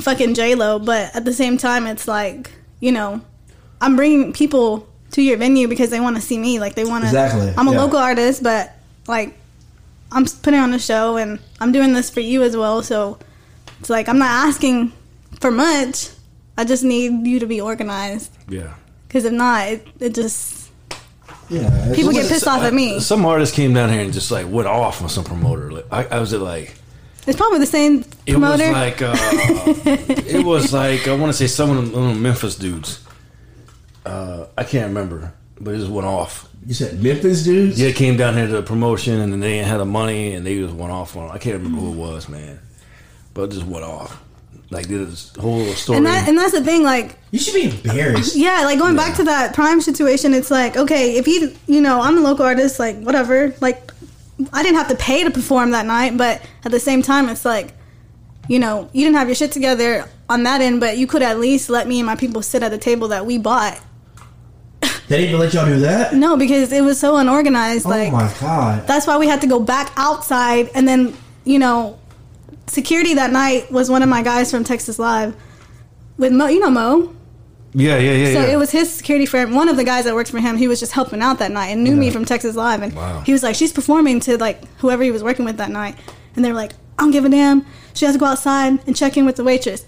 fucking 0.00 0.34
J 0.34 0.56
Lo, 0.56 0.78
but 0.80 1.14
at 1.14 1.24
the 1.24 1.32
same 1.32 1.56
time, 1.56 1.86
it's 1.86 2.08
like 2.08 2.50
you 2.80 2.90
know, 2.90 3.20
I'm 3.80 3.94
bringing 3.94 4.32
people 4.32 4.88
to 5.12 5.22
your 5.22 5.36
venue 5.36 5.68
because 5.68 5.90
they 5.90 6.00
want 6.00 6.16
to 6.16 6.22
see 6.22 6.36
me, 6.36 6.58
like 6.58 6.74
they 6.74 6.84
want 6.84 7.04
to. 7.04 7.08
Exactly, 7.08 7.54
I'm 7.56 7.68
a 7.68 7.72
yeah. 7.72 7.78
local 7.80 7.98
artist, 7.98 8.42
but 8.42 8.72
like 9.06 9.36
I'm 10.10 10.24
putting 10.24 10.58
on 10.58 10.74
a 10.74 10.80
show 10.80 11.16
and 11.16 11.38
I'm 11.60 11.70
doing 11.70 11.92
this 11.92 12.10
for 12.10 12.18
you 12.20 12.42
as 12.42 12.56
well. 12.56 12.82
So 12.82 13.20
it's 13.78 13.88
like 13.88 14.08
I'm 14.08 14.18
not 14.18 14.48
asking 14.48 14.92
for 15.38 15.52
much. 15.52 16.08
I 16.56 16.64
just 16.64 16.84
need 16.84 17.26
you 17.26 17.40
to 17.40 17.46
be 17.46 17.60
organized 17.60 18.30
Yeah. 18.48 18.74
because 19.08 19.24
if 19.24 19.32
not, 19.32 19.66
it, 19.68 19.86
it 20.00 20.14
just 20.14 20.70
Yeah. 21.48 21.92
people 21.94 22.12
get 22.12 22.28
pissed 22.28 22.46
off 22.46 22.62
at 22.62 22.72
me. 22.74 23.00
Some 23.00 23.24
artist 23.26 23.54
came 23.54 23.74
down 23.74 23.90
here 23.90 24.00
and 24.00 24.12
just 24.12 24.30
like 24.30 24.46
went 24.48 24.68
off 24.68 25.02
on 25.02 25.08
some 25.08 25.24
promoter. 25.24 25.72
Like, 25.72 25.86
I, 25.90 26.04
I 26.16 26.20
was 26.20 26.32
at 26.32 26.40
like 26.40 26.74
It's 27.26 27.36
probably 27.36 27.58
the 27.58 27.66
same 27.66 28.04
it 28.26 28.32
promoter. 28.32 28.64
was 28.68 28.72
like 28.72 29.02
uh, 29.02 29.16
it 30.26 30.44
was 30.44 30.72
like 30.72 31.08
I 31.08 31.14
want 31.16 31.30
to 31.32 31.36
say 31.36 31.46
some 31.48 31.70
of 31.76 31.92
them 31.92 32.22
Memphis 32.22 32.56
dudes. 32.56 33.00
Uh, 34.06 34.46
I 34.58 34.64
can't 34.64 34.88
remember, 34.88 35.32
but 35.60 35.74
it 35.74 35.78
just 35.78 35.90
went 35.90 36.06
off. 36.06 36.48
You 36.66 36.74
said 36.74 37.02
Memphis 37.02 37.42
dudes? 37.44 37.80
Yeah, 37.80 37.90
came 37.92 38.16
down 38.16 38.34
here 38.34 38.46
to 38.46 38.52
the 38.52 38.62
promotion, 38.62 39.18
and 39.20 39.32
then 39.32 39.40
they 39.40 39.54
didn't 39.54 39.68
have 39.68 39.78
the 39.78 39.84
money, 39.86 40.34
and 40.34 40.46
they 40.46 40.58
just 40.58 40.74
went 40.74 40.92
off 40.92 41.16
on. 41.16 41.30
I 41.30 41.38
can't 41.38 41.56
remember 41.56 41.80
who 41.80 41.92
it 41.92 41.96
was, 41.96 42.28
man, 42.28 42.58
but 43.32 43.44
it 43.44 43.50
just 43.52 43.66
went 43.66 43.84
off. 43.84 44.22
Like 44.74 44.88
did 44.88 45.06
this 45.08 45.34
whole 45.36 45.64
story. 45.74 45.98
and 45.98 46.06
that 46.06 46.28
and 46.28 46.36
that's 46.36 46.52
the 46.52 46.64
thing, 46.64 46.82
like 46.82 47.16
You 47.30 47.38
should 47.38 47.54
be 47.54 47.70
embarrassed. 47.70 48.34
Uh, 48.34 48.40
yeah, 48.40 48.62
like 48.64 48.78
going 48.78 48.96
back 48.96 49.14
to 49.16 49.24
that 49.24 49.54
prime 49.54 49.80
situation, 49.80 50.34
it's 50.34 50.50
like, 50.50 50.76
okay, 50.76 51.16
if 51.16 51.28
you, 51.28 51.54
you 51.66 51.80
know, 51.80 52.00
I'm 52.00 52.18
a 52.18 52.20
local 52.20 52.44
artist, 52.44 52.78
like, 52.80 52.98
whatever. 53.00 53.54
Like, 53.60 53.92
I 54.52 54.62
didn't 54.64 54.76
have 54.76 54.88
to 54.88 54.96
pay 54.96 55.22
to 55.22 55.30
perform 55.30 55.70
that 55.70 55.86
night, 55.86 56.16
but 56.16 56.42
at 56.64 56.72
the 56.72 56.80
same 56.80 57.02
time, 57.02 57.28
it's 57.28 57.44
like, 57.44 57.72
you 58.48 58.58
know, 58.58 58.90
you 58.92 59.04
didn't 59.04 59.16
have 59.16 59.28
your 59.28 59.36
shit 59.36 59.52
together 59.52 60.08
on 60.28 60.42
that 60.42 60.60
end, 60.60 60.80
but 60.80 60.98
you 60.98 61.06
could 61.06 61.22
at 61.22 61.38
least 61.38 61.70
let 61.70 61.86
me 61.86 62.00
and 62.00 62.06
my 62.06 62.16
people 62.16 62.42
sit 62.42 62.62
at 62.62 62.70
the 62.70 62.78
table 62.78 63.08
that 63.08 63.24
we 63.24 63.38
bought. 63.38 63.80
They 65.08 65.18
didn't 65.18 65.28
even 65.28 65.40
let 65.40 65.54
y'all 65.54 65.66
do 65.66 65.80
that? 65.80 66.14
No, 66.14 66.36
because 66.36 66.72
it 66.72 66.82
was 66.82 66.98
so 66.98 67.16
unorganized. 67.16 67.86
Oh 67.86 67.90
like, 67.90 68.08
oh 68.08 68.16
my 68.16 68.34
god. 68.40 68.86
that's 68.86 69.06
why 69.06 69.18
we 69.18 69.26
had 69.26 69.40
to 69.42 69.46
go 69.46 69.60
back 69.60 69.92
outside 69.96 70.70
and 70.74 70.88
then 70.88 71.14
you 71.44 71.58
know 71.58 71.98
security 72.66 73.14
that 73.14 73.30
night 73.32 73.70
was 73.70 73.90
one 73.90 74.02
of 74.02 74.08
my 74.08 74.22
guys 74.22 74.50
from 74.50 74.64
texas 74.64 74.98
live 74.98 75.36
with 76.16 76.32
mo 76.32 76.46
you 76.46 76.60
know 76.60 76.70
mo 76.70 77.14
Yeah, 77.76 77.98
yeah, 77.98 78.12
yeah. 78.12 78.26
So 78.34 78.40
yeah. 78.46 78.52
it 78.54 78.56
was 78.56 78.70
his 78.70 78.92
security 78.92 79.26
firm. 79.26 79.52
One 79.52 79.68
of 79.68 79.76
the 79.76 79.82
guys 79.82 80.04
that 80.04 80.14
worked 80.14 80.30
for 80.30 80.38
him, 80.38 80.56
he 80.56 80.68
was 80.68 80.78
just 80.78 80.92
helping 80.92 81.20
out 81.20 81.40
that 81.40 81.50
night 81.50 81.70
and 81.74 81.82
knew 81.82 81.96
me 81.96 82.08
from 82.10 82.24
Texas 82.24 82.54
Live. 82.54 82.82
And 82.82 82.94
Wow. 82.94 83.22
he 83.26 83.32
was 83.32 83.42
like, 83.42 83.56
"She's 83.56 83.72
performing 83.72 84.20
to 84.20 84.38
like 84.38 84.62
whoever 84.78 85.02
he 85.02 85.10
was 85.10 85.24
working 85.24 85.44
with 85.44 85.56
that 85.56 85.70
night." 85.70 85.96
And 86.36 86.44
they 86.44 86.50
were 86.52 86.60
like, 86.64 86.70
"I 86.98 87.02
don't 87.02 87.10
give 87.10 87.24
a 87.24 87.28
damn. 87.28 87.66
She 87.92 88.04
has 88.06 88.14
to 88.14 88.20
go 88.20 88.26
outside 88.26 88.78
and 88.86 88.94
check 88.94 89.16
in 89.16 89.26
with 89.26 89.34
the 89.34 89.42
waitress." 89.42 89.84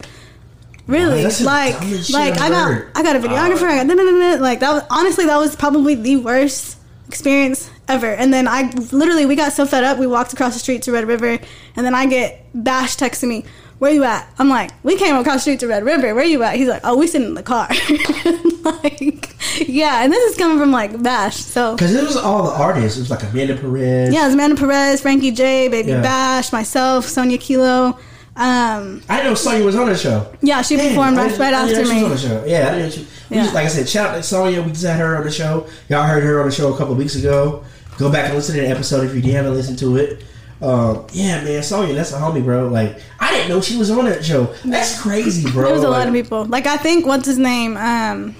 Really? 0.88 1.22
the 1.22 1.44
like, 1.44 1.74
like 2.10 2.34
I 2.40 2.48
got. 2.50 2.82
I 2.98 3.02
got 3.06 3.14
a 3.14 3.20
videographer. 3.20 3.70
I 3.70 3.84
got, 3.84 4.40
like 4.40 4.58
that. 4.60 4.72
Was, 4.74 4.82
honestly, 4.90 5.26
that 5.26 5.38
was 5.38 5.54
probably 5.54 5.94
the 5.94 6.16
worst 6.16 6.78
experience 7.06 7.70
ever. 7.88 8.06
And 8.12 8.32
then 8.32 8.46
I 8.48 8.70
literally, 8.92 9.26
we 9.26 9.36
got 9.36 9.52
so 9.52 9.66
fed 9.66 9.84
up, 9.84 9.98
we 9.98 10.06
walked 10.06 10.32
across 10.32 10.54
the 10.54 10.60
street 10.60 10.82
to 10.82 10.92
Red 10.92 11.06
River, 11.06 11.38
and 11.76 11.86
then 11.86 11.94
I 11.94 12.06
get 12.06 12.46
Bash 12.54 12.96
texting 12.96 13.28
me. 13.28 13.44
Where 13.78 13.92
you 13.92 14.04
at? 14.04 14.26
I'm 14.38 14.48
like, 14.48 14.70
we 14.84 14.96
came 14.96 15.16
across 15.16 15.34
the 15.36 15.40
street 15.40 15.60
to 15.60 15.66
Red 15.68 15.84
River. 15.84 16.14
Where 16.14 16.24
you 16.24 16.42
at? 16.42 16.56
He's 16.56 16.66
like, 16.68 16.80
oh, 16.82 16.96
we 16.96 17.06
sitting 17.06 17.28
in 17.28 17.34
the 17.34 17.42
car. 17.42 17.68
like, 18.64 19.34
yeah, 19.68 20.02
and 20.02 20.10
this 20.12 20.30
is 20.32 20.38
coming 20.38 20.58
from 20.58 20.70
like 20.72 21.02
Bash. 21.02 21.36
So 21.36 21.74
Because 21.74 21.94
it 21.94 22.02
was 22.02 22.16
all 22.16 22.44
the 22.44 22.52
artists. 22.52 22.96
It 22.96 23.02
was 23.02 23.10
like 23.10 23.22
Amanda 23.24 23.56
Perez. 23.56 24.14
yeah, 24.14 24.24
it's 24.26 24.34
Amanda 24.34 24.56
Perez, 24.56 25.00
Frankie 25.02 25.30
J, 25.30 25.68
Baby 25.68 25.90
Yeah. 25.90 26.00
Bash, 26.02 26.52
myself, 26.52 27.04
Sonia 27.06 27.38
Kilo. 27.38 27.98
Um, 28.38 29.02
I 29.08 29.22
know 29.22 29.34
Sonya 29.34 29.64
was 29.64 29.76
on 29.76 29.86
the 29.88 29.96
show. 29.96 30.30
yeah, 30.42 30.60
she 30.62 30.76
Damn, 30.76 30.88
performed 30.90 31.16
right, 31.16 31.38
right 31.38 31.54
after 31.54 31.74
know 31.74 31.84
she 31.84 31.94
was 31.94 32.02
on 32.04 32.10
the 32.10 32.18
show. 32.18 32.44
Yeah, 32.46 32.68
I 32.70 32.74
didn't. 32.78 32.92
she- 32.92 33.06
we 33.30 33.36
Yeah. 33.36 33.42
just- 33.44 33.54
like 33.54 33.64
I 33.64 33.68
said, 33.68 33.88
shout 33.88 34.10
out 34.10 34.16
to 34.16 34.22
Sonya. 34.22 34.62
We 34.62 34.70
just 34.72 34.84
had 34.84 34.98
her 35.00 35.16
on 35.16 35.24
the 35.24 35.30
show. 35.30 35.66
Y'all 35.88 36.02
heard 36.04 36.22
her 36.22 36.40
on 36.40 36.46
the 36.46 36.54
show 36.54 36.72
a 36.72 36.76
couple 36.76 36.94
weeks 36.94 37.14
ago. 37.16 37.64
Go 37.98 38.10
back 38.12 38.26
and 38.26 38.34
listen 38.34 38.54
to 38.56 38.60
the 38.62 38.68
episode 38.68 39.08
if 39.10 39.24
you 39.24 39.32
haven't 39.32 39.54
listened 39.54 39.78
to 39.80 39.96
it. 39.96 40.24
Um, 40.60 41.06
yeah, 41.12 41.42
man, 41.44 41.62
Sonya, 41.62 41.94
that's 41.94 42.12
a 42.12 42.16
homie, 42.16 42.42
bro. 42.42 42.68
Like, 42.68 42.98
I 43.20 43.30
didn't 43.32 43.48
know 43.50 43.60
she 43.60 43.76
was 43.76 43.90
on 43.90 44.06
that 44.06 44.24
show. 44.24 44.44
That's 44.64 45.00
crazy, 45.00 45.50
bro. 45.50 45.64
There 45.64 45.74
was 45.74 45.82
a 45.82 45.88
Like, 45.88 45.98
lot 46.00 46.08
of 46.08 46.14
people. 46.14 46.44
Like 46.46 46.66
I 46.66 46.76
think 46.78 47.06
what's 47.06 47.26
his 47.26 47.38
name? 47.38 47.76
Um, 47.76 48.34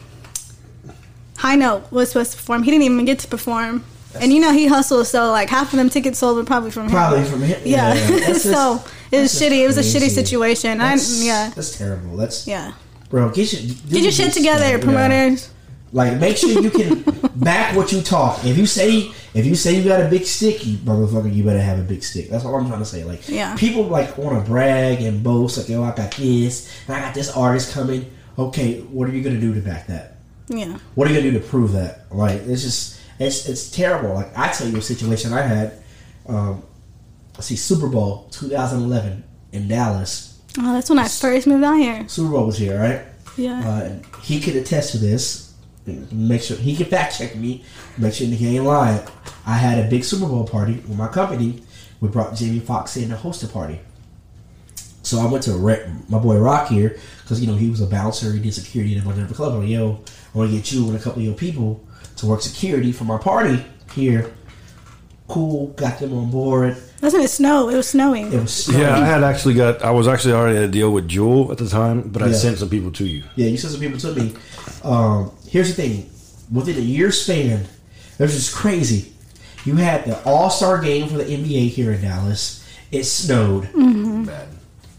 High 1.39 1.57
Note 1.57 1.91
was 1.93 2.09
supposed 2.11 2.31
to 2.33 2.37
perform. 2.39 2.63
He 2.63 2.71
didn't 2.71 2.85
even 2.85 3.05
get 3.05 3.19
to 3.21 3.29
perform. 3.29 3.85
And 4.19 4.33
you 4.33 4.41
know 4.41 4.51
he 4.51 4.67
hustles, 4.67 5.11
so 5.11 5.31
like 5.31 5.51
half 5.51 5.75
of 5.75 5.77
them 5.79 5.91
tickets 5.91 6.19
sold 6.19 6.39
were 6.39 6.45
probably 6.45 6.71
from 6.71 6.85
him. 6.85 6.91
Probably 6.91 7.23
from 7.25 7.43
him. 7.43 7.61
Yeah. 7.67 7.93
that's 7.95 8.27
just- 8.27 8.45
so 8.45 8.83
it 9.13 9.21
was 9.21 9.31
that's 9.31 9.39
just 9.39 9.43
shitty. 9.43 9.63
It 9.63 9.67
was 9.67 9.77
a 9.77 9.83
shitty 9.83 9.99
crazy. 10.01 10.15
situation. 10.15 10.81
I, 10.81 10.97
yeah. 11.19 11.51
that's 11.55 11.77
terrible. 11.77 12.17
That's 12.17 12.47
Yeah. 12.47 12.73
bro. 13.11 13.29
Get 13.29 13.53
your 13.53 13.75
Get 13.91 14.03
your 14.03 14.13
shit 14.13 14.33
together, 14.33 14.79
promoters. 14.79 15.51
Like, 15.97 16.21
make 16.21 16.37
sure 16.37 16.51
you 16.51 16.71
can 16.71 17.03
back 17.37 17.75
what 17.75 17.91
you 17.91 18.03
talk. 18.03 18.45
If 18.45 18.59
you 18.59 18.67
say 18.67 19.11
if 19.33 19.47
you 19.47 19.55
say 19.55 19.77
you 19.77 19.85
got 19.85 20.03
a 20.03 20.11
big 20.11 20.27
stick, 20.27 20.67
you 20.67 20.77
motherfucker, 20.79 21.35
you 21.35 21.43
better 21.43 21.59
have 21.61 21.79
a 21.79 21.83
big 21.83 22.03
stick. 22.03 22.29
That's 22.29 22.45
all 22.45 22.55
I'm 22.55 22.67
trying 22.67 22.81
to 22.81 22.85
say. 22.85 23.03
Like, 23.05 23.27
Yeah. 23.27 23.57
people 23.57 23.85
like 23.85 24.19
want 24.19 24.39
to 24.45 24.51
brag 24.51 25.01
and 25.01 25.23
boast, 25.23 25.57
like, 25.57 25.71
yo, 25.71 25.83
I 25.83 25.95
got 25.97 26.11
this, 26.13 26.71
and 26.87 26.97
I 26.97 27.01
got 27.01 27.15
this 27.15 27.31
artist 27.31 27.73
coming. 27.73 28.11
Okay, 28.39 28.81
what 28.93 29.09
are 29.09 29.13
you 29.13 29.23
gonna 29.23 29.41
do 29.41 29.55
to 29.55 29.61
back 29.63 29.87
that? 29.87 30.19
Yeah. 30.49 30.77
What 30.97 31.09
are 31.09 31.13
you 31.13 31.19
gonna 31.19 31.33
do 31.33 31.39
to 31.41 31.47
prove 31.47 31.73
that? 31.73 32.05
Like, 32.13 32.43
it's 32.47 32.63
just 32.63 32.99
it's 33.19 33.49
it's 33.49 33.71
terrible. 33.71 34.13
Like, 34.15 34.37
I 34.37 34.49
tell 34.49 34.69
you 34.69 34.77
a 34.77 34.83
situation 34.83 35.33
I 35.33 35.41
had. 35.41 35.73
Um, 36.29 36.63
let's 37.37 37.47
see, 37.47 37.57
Super 37.57 37.89
Bowl 37.89 38.29
2011 38.33 39.25
in 39.53 39.67
Dallas. 39.67 40.35
Oh, 40.59 40.75
that's 40.75 40.91
when 40.91 40.99
I 40.99 41.09
first 41.09 41.47
moved 41.47 41.65
out 41.65 41.79
here. 41.79 42.05
Super 42.07 42.33
Bowl 42.33 42.45
was 42.45 42.59
here, 42.59 42.79
right? 42.79 43.01
Yeah. 43.39 43.67
Uh, 43.67 44.21
he 44.21 44.41
could 44.41 44.57
attest 44.57 44.93
to 44.93 44.99
this. 44.99 45.46
Make 45.87 46.43
sure 46.43 46.57
he 46.57 46.75
can 46.77 46.87
fact 46.87 47.17
check 47.19 47.37
me. 47.37 47.65
Make 47.97 48.15
sure 48.15 48.27
he 48.27 48.57
ain't 48.57 48.65
lying. 48.65 49.01
I 49.47 49.55
had 49.55 49.85
a 49.85 49.89
big 49.89 50.03
Super 50.05 50.27
Bowl 50.27 50.45
party 50.47 50.75
with 50.75 50.97
my 50.97 51.07
company. 51.09 51.63
We 52.01 52.09
brought 52.09 52.35
Jamie 52.35 52.59
Foxx 52.61 52.97
in 52.97 53.11
to 53.11 53.17
host 53.17 53.41
the 53.43 53.49
party. 53.49 53.81
So 55.03 55.21
I 55.21 55.27
went 55.31 55.45
to 55.45 55.53
Re- 55.53 55.87
my 56.09 56.19
boy 56.19 56.39
Rock 56.39 56.69
here 56.69 56.99
because 57.23 57.41
you 57.41 57.47
know 57.47 57.55
he 57.55 57.71
was 57.71 57.81
a 57.81 57.87
bouncer. 57.87 58.33
He 58.33 58.41
did 58.41 58.53
security 58.55 58.97
at 58.97 59.03
a 59.05 59.07
bunch 59.07 59.19
of 59.31 59.37
club. 59.37 59.53
I'm 59.53 59.61
like, 59.61 59.69
yo, 59.69 60.01
I 60.35 60.39
want 60.39 60.51
to 60.51 60.57
get 60.57 60.73
you 60.73 60.89
and 60.89 60.97
a 60.97 60.99
couple 60.99 61.21
of 61.21 61.27
your 61.27 61.35
people 61.37 61.85
to 62.17 62.27
work 62.27 62.43
security 62.43 62.91
for 62.91 63.05
my 63.05 63.17
party 63.19 63.65
here. 63.95 64.33
Cool, 65.29 65.69
got 65.69 65.99
them 65.99 66.13
on 66.17 66.31
board. 66.31 66.77
That's 67.01 67.13
when 67.15 67.23
it 67.23 67.29
snowed. 67.29 67.73
It 67.73 67.77
was 67.77 67.89
snowing. 67.89 68.33
It 68.33 68.41
was 68.41 68.65
snowing. 68.65 68.83
yeah, 68.83 68.97
I 68.97 69.05
had 69.05 69.23
actually 69.25 69.55
got. 69.55 69.83
I 69.83 69.91
was 69.91 70.07
actually 70.09 70.35
already 70.35 70.57
at 70.57 70.65
a 70.65 70.69
deal 70.69 70.93
with 70.93 71.09
Jewel 71.09 71.51
at 71.53 71.59
the 71.59 71.69
time, 71.69 72.03
but 72.03 72.23
I 72.23 72.27
Yeah. 72.29 72.33
sent 72.35 72.59
some 72.59 72.69
people 72.69 72.91
to 72.93 73.05
you. 73.07 73.23
Yeah, 73.37 73.47
you 73.49 73.57
sent 73.59 73.73
some 73.73 73.81
people 73.81 73.99
to 73.99 74.13
me. 74.15 74.35
Um, 74.85 75.33
here's 75.49 75.75
the 75.75 75.83
thing: 75.83 76.11
within 76.53 76.77
a 76.77 76.81
year 76.81 77.11
span, 77.13 77.67
it 78.19 78.23
was 78.23 78.35
just 78.35 78.55
crazy. 78.55 79.13
You 79.65 79.75
had 79.77 80.05
the 80.05 80.23
All 80.25 80.51
Star 80.51 80.81
game 80.81 81.09
for 81.09 81.17
the 81.19 81.25
NBA 81.25 81.69
here 81.71 81.93
in 81.93 82.03
Dallas. 82.03 82.63
It 82.93 83.05
snowed. 83.05 83.65
Mm-hmm. 83.65 84.29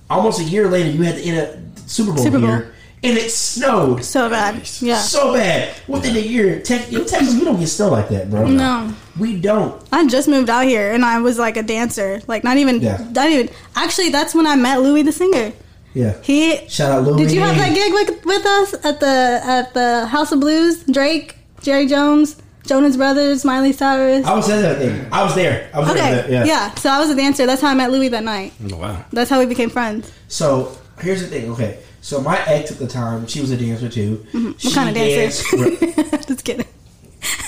Almost 0.10 0.40
a 0.42 0.44
year 0.44 0.68
later, 0.70 0.90
you 0.90 1.02
had 1.04 1.16
the 1.16 1.24
N- 1.24 1.74
Super 1.86 2.14
Bowl 2.14 2.24
Super 2.24 2.40
Bowl. 2.40 2.48
here, 2.48 2.74
and 3.04 3.18
it 3.18 3.32
snowed 3.32 4.04
So 4.04 4.30
bad. 4.30 4.56
Yeah. 4.82 4.98
so 4.98 5.34
bad. 5.34 5.74
Within 5.88 6.16
a 6.16 6.20
year, 6.20 6.60
Tex- 6.62 6.90
in 6.92 7.06
Texas, 7.06 7.34
we 7.36 7.44
don't 7.46 7.60
get 7.60 7.68
snow 7.68 7.90
like 7.90 8.10
that, 8.10 8.30
bro. 8.30 8.48
No. 8.48 8.94
we 9.20 9.40
don't. 9.40 9.82
I 9.92 10.06
just 10.08 10.28
moved 10.28 10.50
out 10.50 10.66
here 10.66 10.92
and 10.94 11.04
I 11.06 11.20
was 11.20 11.38
like 11.40 11.58
a 11.58 11.64
dancer. 11.64 12.22
Like 12.28 12.44
not 12.44 12.58
even 12.58 12.82
Yeah. 12.82 13.06
not 13.14 13.30
even 13.30 13.50
actually 13.76 14.10
that's 14.10 14.34
when 14.36 14.48
I 14.48 14.56
met 14.56 14.82
Louis 14.82 15.04
the 15.04 15.12
singer. 15.12 15.52
Yeah. 15.98 16.14
He 16.22 16.68
Shout 16.70 16.92
out 16.92 17.04
Louis. 17.04 17.24
Did 17.26 17.32
you 17.34 17.42
have 17.42 17.58
that 17.58 17.74
gig 17.74 17.92
with, 17.94 18.26
with 18.26 18.46
us 18.46 18.74
at 18.86 19.00
the 19.00 19.42
at 19.44 19.74
the 19.74 20.06
House 20.06 20.32
of 20.32 20.40
Blues? 20.40 20.84
Drake, 20.84 21.36
Jerry 21.62 21.88
Jones, 21.88 22.36
Jonas 22.66 22.96
Brothers, 22.98 23.44
Miley 23.44 23.74
Cyrus. 23.74 24.26
I 24.26 24.36
was 24.36 24.50
at 24.50 24.62
that 24.62 24.78
thing. 24.78 25.08
I 25.12 25.24
was 25.24 25.34
there. 25.36 25.70
I 25.74 25.80
was 25.80 25.94
there. 25.94 25.98
Okay, 26.14 26.22
for 26.24 26.28
that, 26.30 26.46
yeah. 26.48 26.74
So 26.76 26.90
I 26.90 27.00
was 27.00 27.10
a 27.10 27.16
dancer. 27.16 27.46
That's 27.48 27.62
how 27.62 27.70
I 27.70 27.74
met 27.74 27.92
Louis 27.92 28.10
that 28.10 28.24
night. 28.24 28.54
Oh, 28.72 28.78
wow. 28.78 29.06
That's 29.12 29.30
how 29.30 29.40
we 29.40 29.46
became 29.48 29.70
friends. 29.70 30.12
So 30.28 30.78
here's 31.00 31.22
the 31.22 31.28
thing. 31.28 31.50
Okay, 31.54 31.80
so 32.02 32.22
my 32.22 32.38
ex 32.46 32.72
at 32.72 32.78
the 32.78 32.88
time, 32.88 33.26
she 33.26 33.42
was 33.42 33.50
a 33.52 33.58
dancer 33.58 33.90
too. 33.90 34.26
Mm-hmm. 34.34 34.52
What 34.68 34.74
kind 34.76 34.90
of 34.90 34.96
dancer? 34.96 35.58
danced- 35.58 36.28
Just 36.28 36.44
kidding. 36.46 36.66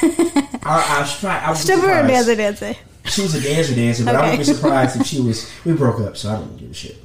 I, 0.01 0.95
I 0.97 1.01
was 1.01 1.19
trying. 1.19 1.43
I 1.43 1.49
was 1.51 1.59
Stripper 1.61 1.85
or 1.85 2.07
dancer, 2.07 2.35
dancer. 2.35 2.75
She 3.09 3.21
was 3.21 3.35
a 3.35 3.41
dancer, 3.41 3.75
dancer, 3.75 4.05
but 4.05 4.15
I 4.15 4.21
wouldn't 4.21 4.39
be 4.39 4.43
surprised 4.43 4.99
if 4.99 5.07
she 5.07 5.21
was. 5.21 5.51
We 5.65 5.73
broke 5.73 5.99
up, 6.01 6.15
so 6.17 6.29
I 6.29 6.35
don't 6.35 6.57
give 6.57 6.71
a 6.71 6.73
shit. 6.73 6.97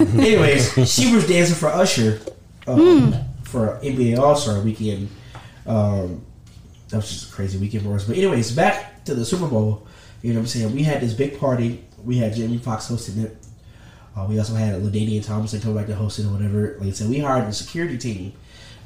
Anyways, 0.00 0.92
she 0.92 1.14
was 1.14 1.26
dancing 1.26 1.56
for 1.56 1.68
Usher 1.68 2.20
um, 2.66 3.14
for 3.44 3.78
NBA 3.82 4.18
All 4.18 4.36
Star 4.36 4.60
weekend. 4.60 5.08
Um, 5.66 6.24
that 6.88 6.96
was 6.96 7.08
just 7.08 7.30
a 7.30 7.34
crazy 7.34 7.58
weekend 7.58 7.84
for 7.84 7.94
us. 7.94 8.04
But 8.04 8.16
anyways, 8.16 8.52
back 8.52 9.04
to 9.04 9.14
the 9.14 9.24
Super 9.24 9.46
Bowl. 9.46 9.86
You 10.22 10.32
know 10.32 10.40
what 10.40 10.42
I'm 10.42 10.46
saying? 10.48 10.74
We 10.74 10.82
had 10.82 11.00
this 11.00 11.14
big 11.14 11.38
party. 11.38 11.84
We 12.04 12.18
had 12.18 12.34
Jamie 12.34 12.58
Foxx 12.58 12.88
hosting 12.88 13.22
it. 13.22 13.36
Uh, 14.16 14.26
we 14.28 14.38
also 14.38 14.54
had 14.54 14.74
LaDainian 14.82 15.24
Thompson 15.24 15.60
come 15.60 15.74
back 15.74 15.86
to 15.86 15.94
host 15.94 16.18
it 16.18 16.26
or 16.26 16.32
whatever. 16.32 16.76
Like 16.78 16.88
I 16.88 16.90
said, 16.90 17.08
we 17.08 17.20
hired 17.20 17.48
a 17.48 17.52
security 17.52 17.96
team, 17.96 18.32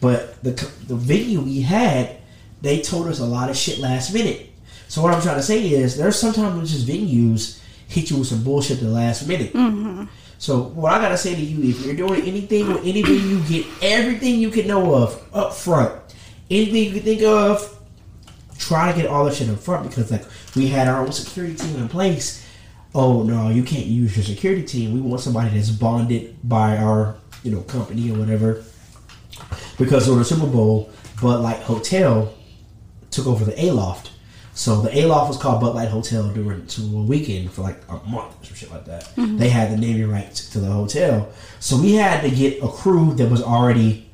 but 0.01 0.43
the 0.45 0.51
the 0.87 0.95
venue 0.95 1.41
we 1.41 1.63
had, 1.63 2.19
they 2.61 2.83
told 2.83 3.09
us 3.09 3.21
a 3.21 3.25
lot 3.25 3.49
of 3.49 3.57
shit 3.57 3.79
last 3.79 4.13
minute. 4.13 4.51
So 4.89 5.03
what 5.03 5.13
I'm 5.13 5.23
trying 5.23 5.37
to 5.37 5.43
say 5.43 5.67
is, 5.67 5.97
there's 5.97 6.17
sometimes 6.17 6.57
when 6.57 6.67
just 6.67 6.87
venues 6.87 7.61
hit 7.89 8.11
you 8.11 8.19
with 8.19 8.29
some 8.29 8.43
bullshit 8.43 8.79
at 8.79 8.85
the 8.85 8.91
last 8.91 9.27
minute. 9.27 9.53
Mm-hmm. 9.53 10.05
So 10.39 10.63
what 10.63 10.93
I 10.93 10.99
gotta 10.99 11.17
say 11.17 11.35
to 11.35 11.41
you, 11.41 11.71
if 11.71 11.85
you're 11.85 11.95
doing 11.95 12.23
anything 12.23 12.69
with 12.69 12.85
any 12.85 13.03
venue, 13.03 13.41
get 13.45 13.67
everything 13.83 14.39
you 14.39 14.51
can 14.51 14.67
know 14.67 14.95
of 14.95 15.23
up 15.33 15.55
front. 15.55 16.01
Anything 16.51 16.85
you 16.85 16.91
can 16.93 17.03
think 17.03 17.23
of, 17.23 17.79
try 18.59 18.93
to 18.93 19.01
get 19.01 19.09
all 19.09 19.25
that 19.25 19.35
shit 19.35 19.49
up 19.49 19.59
front 19.59 19.89
because 19.89 20.11
like 20.11 20.25
we 20.55 20.69
had 20.69 20.89
our 20.89 21.01
own 21.01 21.13
security 21.13 21.55
team 21.55 21.77
in 21.77 21.89
place. 21.89 22.47
Oh 22.95 23.23
no, 23.23 23.49
you 23.49 23.63
can't 23.63 23.87
use 23.87 24.17
your 24.17 24.25
security 24.25 24.63
team. 24.63 24.93
We 24.93 25.01
want 25.01 25.21
somebody 25.21 25.51
that's 25.51 25.71
bonded 25.71 26.37
by 26.45 26.77
our 26.77 27.17
you 27.43 27.51
know 27.51 27.63
company 27.63 28.11
or 28.11 28.19
whatever. 28.19 28.65
Because 29.79 30.05
during 30.07 30.21
the 30.21 30.25
Super 30.25 30.47
Bowl, 30.47 30.91
Bud 31.21 31.41
Light 31.41 31.61
Hotel 31.61 32.33
took 33.11 33.27
over 33.27 33.45
the 33.45 33.59
Aloft. 33.69 34.11
So 34.57 34.81
the 34.83 35.05
Aloft 35.05 35.29
was 35.31 35.37
called 35.37 35.61
Bud 35.61 35.75
Light 35.75 35.89
Hotel 35.89 36.29
during 36.31 36.69
Super 36.69 36.93
Bowl 36.93 37.05
weekend 37.05 37.53
for 37.53 37.63
like 37.63 37.79
a 37.89 37.95
month 38.09 38.41
or 38.41 38.45
some 38.45 38.55
shit 38.55 38.71
like 38.71 38.85
that. 38.85 39.11
They 39.17 39.49
had 39.49 39.73
the 39.73 39.77
naming 39.77 40.09
rights 40.09 40.49
to 40.51 40.61
the 40.61 40.69
hotel, 40.71 41.29
so 41.59 41.77
we 41.77 41.95
had 41.95 42.21
to 42.23 42.31
get 42.31 42.63
a 42.63 42.69
crew 42.69 43.15
that 43.15 43.29
was 43.29 43.43
already 43.43 44.09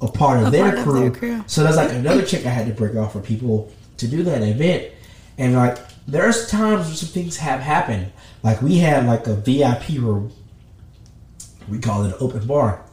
a 0.00 0.08
part 0.08 0.40
of, 0.40 0.48
A 0.48 0.50
their, 0.50 0.64
part 0.72 0.78
of 0.78 0.84
crew. 0.84 1.00
their 1.00 1.10
crew. 1.10 1.44
So 1.46 1.62
there's 1.62 1.76
like 1.76 1.92
another 1.92 2.24
check 2.24 2.46
I 2.46 2.50
had 2.50 2.66
to 2.66 2.72
break 2.72 2.94
off 2.96 3.12
for 3.12 3.20
people 3.20 3.70
to 3.98 4.08
do 4.08 4.22
that 4.22 4.40
event, 4.42 4.90
and 5.36 5.54
like 5.54 5.78
there's 6.06 6.48
times 6.48 6.86
where 6.86 6.94
some 6.96 7.10
things 7.10 7.36
have 7.36 7.60
happened. 7.60 8.10
Like 8.42 8.62
we 8.62 8.78
had 8.78 9.06
like 9.06 9.26
a 9.26 9.34
VIP 9.36 9.98
room. 9.98 10.32
We 11.68 11.78
call 11.78 12.04
it 12.04 12.08
an 12.08 12.14
open 12.20 12.46
bar. 12.46 12.84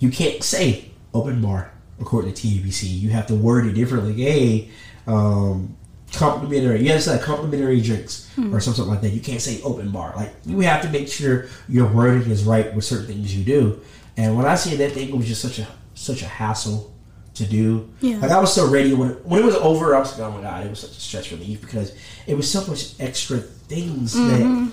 You 0.00 0.10
can't 0.10 0.42
say 0.42 0.90
open 1.14 1.40
bar 1.40 1.70
according 2.00 2.34
to 2.34 2.46
TABC. 2.46 2.84
You 3.00 3.10
have 3.10 3.26
to 3.28 3.34
word 3.36 3.66
it 3.66 3.72
differently. 3.74 4.12
Hey, 4.14 4.70
um, 5.06 5.76
complimentary. 6.16 6.86
You 6.86 6.98
say 6.98 7.18
complimentary 7.18 7.80
drinks 7.80 8.28
hmm. 8.34 8.54
or 8.54 8.60
something 8.60 8.86
like 8.86 9.00
that. 9.02 9.10
You 9.10 9.20
can't 9.20 9.40
say 9.40 9.60
open 9.62 9.90
bar. 9.90 10.12
Like 10.16 10.34
you 10.44 10.60
have 10.60 10.82
to 10.82 10.88
make 10.90 11.08
sure 11.08 11.46
your 11.68 11.86
wording 11.86 12.30
is 12.30 12.44
right 12.44 12.74
with 12.74 12.84
certain 12.84 13.06
things 13.06 13.36
you 13.36 13.44
do. 13.44 13.80
And 14.16 14.36
when 14.36 14.46
I 14.46 14.54
see 14.54 14.76
that 14.76 14.92
thing, 14.92 15.08
it 15.10 15.14
was 15.14 15.26
just 15.26 15.42
such 15.42 15.58
a 15.58 15.68
such 15.94 16.22
a 16.22 16.26
hassle 16.26 16.92
to 17.34 17.46
do. 17.46 17.88
Yeah. 18.00 18.18
Like 18.18 18.30
I 18.30 18.40
was 18.40 18.52
so 18.52 18.68
ready 18.68 18.94
when 18.94 19.10
it, 19.10 19.26
when 19.26 19.40
it 19.40 19.44
was 19.44 19.56
over. 19.56 19.94
I 19.94 20.00
was 20.00 20.18
like, 20.18 20.28
oh 20.28 20.34
my 20.34 20.42
god, 20.42 20.66
it 20.66 20.70
was 20.70 20.80
such 20.80 20.90
a 20.90 21.00
stress 21.00 21.30
relief 21.32 21.60
because 21.60 21.94
it 22.26 22.34
was 22.34 22.50
so 22.50 22.66
much 22.66 22.98
extra 23.00 23.38
things 23.38 24.14
that 24.14 24.40
mm-hmm. 24.40 24.68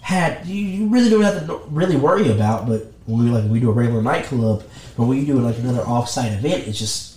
had 0.00 0.46
you, 0.46 0.56
you 0.56 0.88
really 0.88 1.10
don't 1.10 1.22
have 1.22 1.46
to 1.46 1.60
really 1.68 1.96
worry 1.96 2.30
about. 2.30 2.66
But 2.66 2.92
when 3.06 3.24
we 3.24 3.30
like 3.30 3.50
we 3.50 3.60
do 3.60 3.70
a 3.70 3.72
regular 3.72 4.02
nightclub, 4.02 4.64
but 4.96 5.04
when 5.04 5.18
you 5.18 5.26
do 5.26 5.38
like 5.38 5.58
another 5.58 5.82
off-site 5.82 6.32
event, 6.32 6.66
it's 6.66 6.78
just 6.78 7.13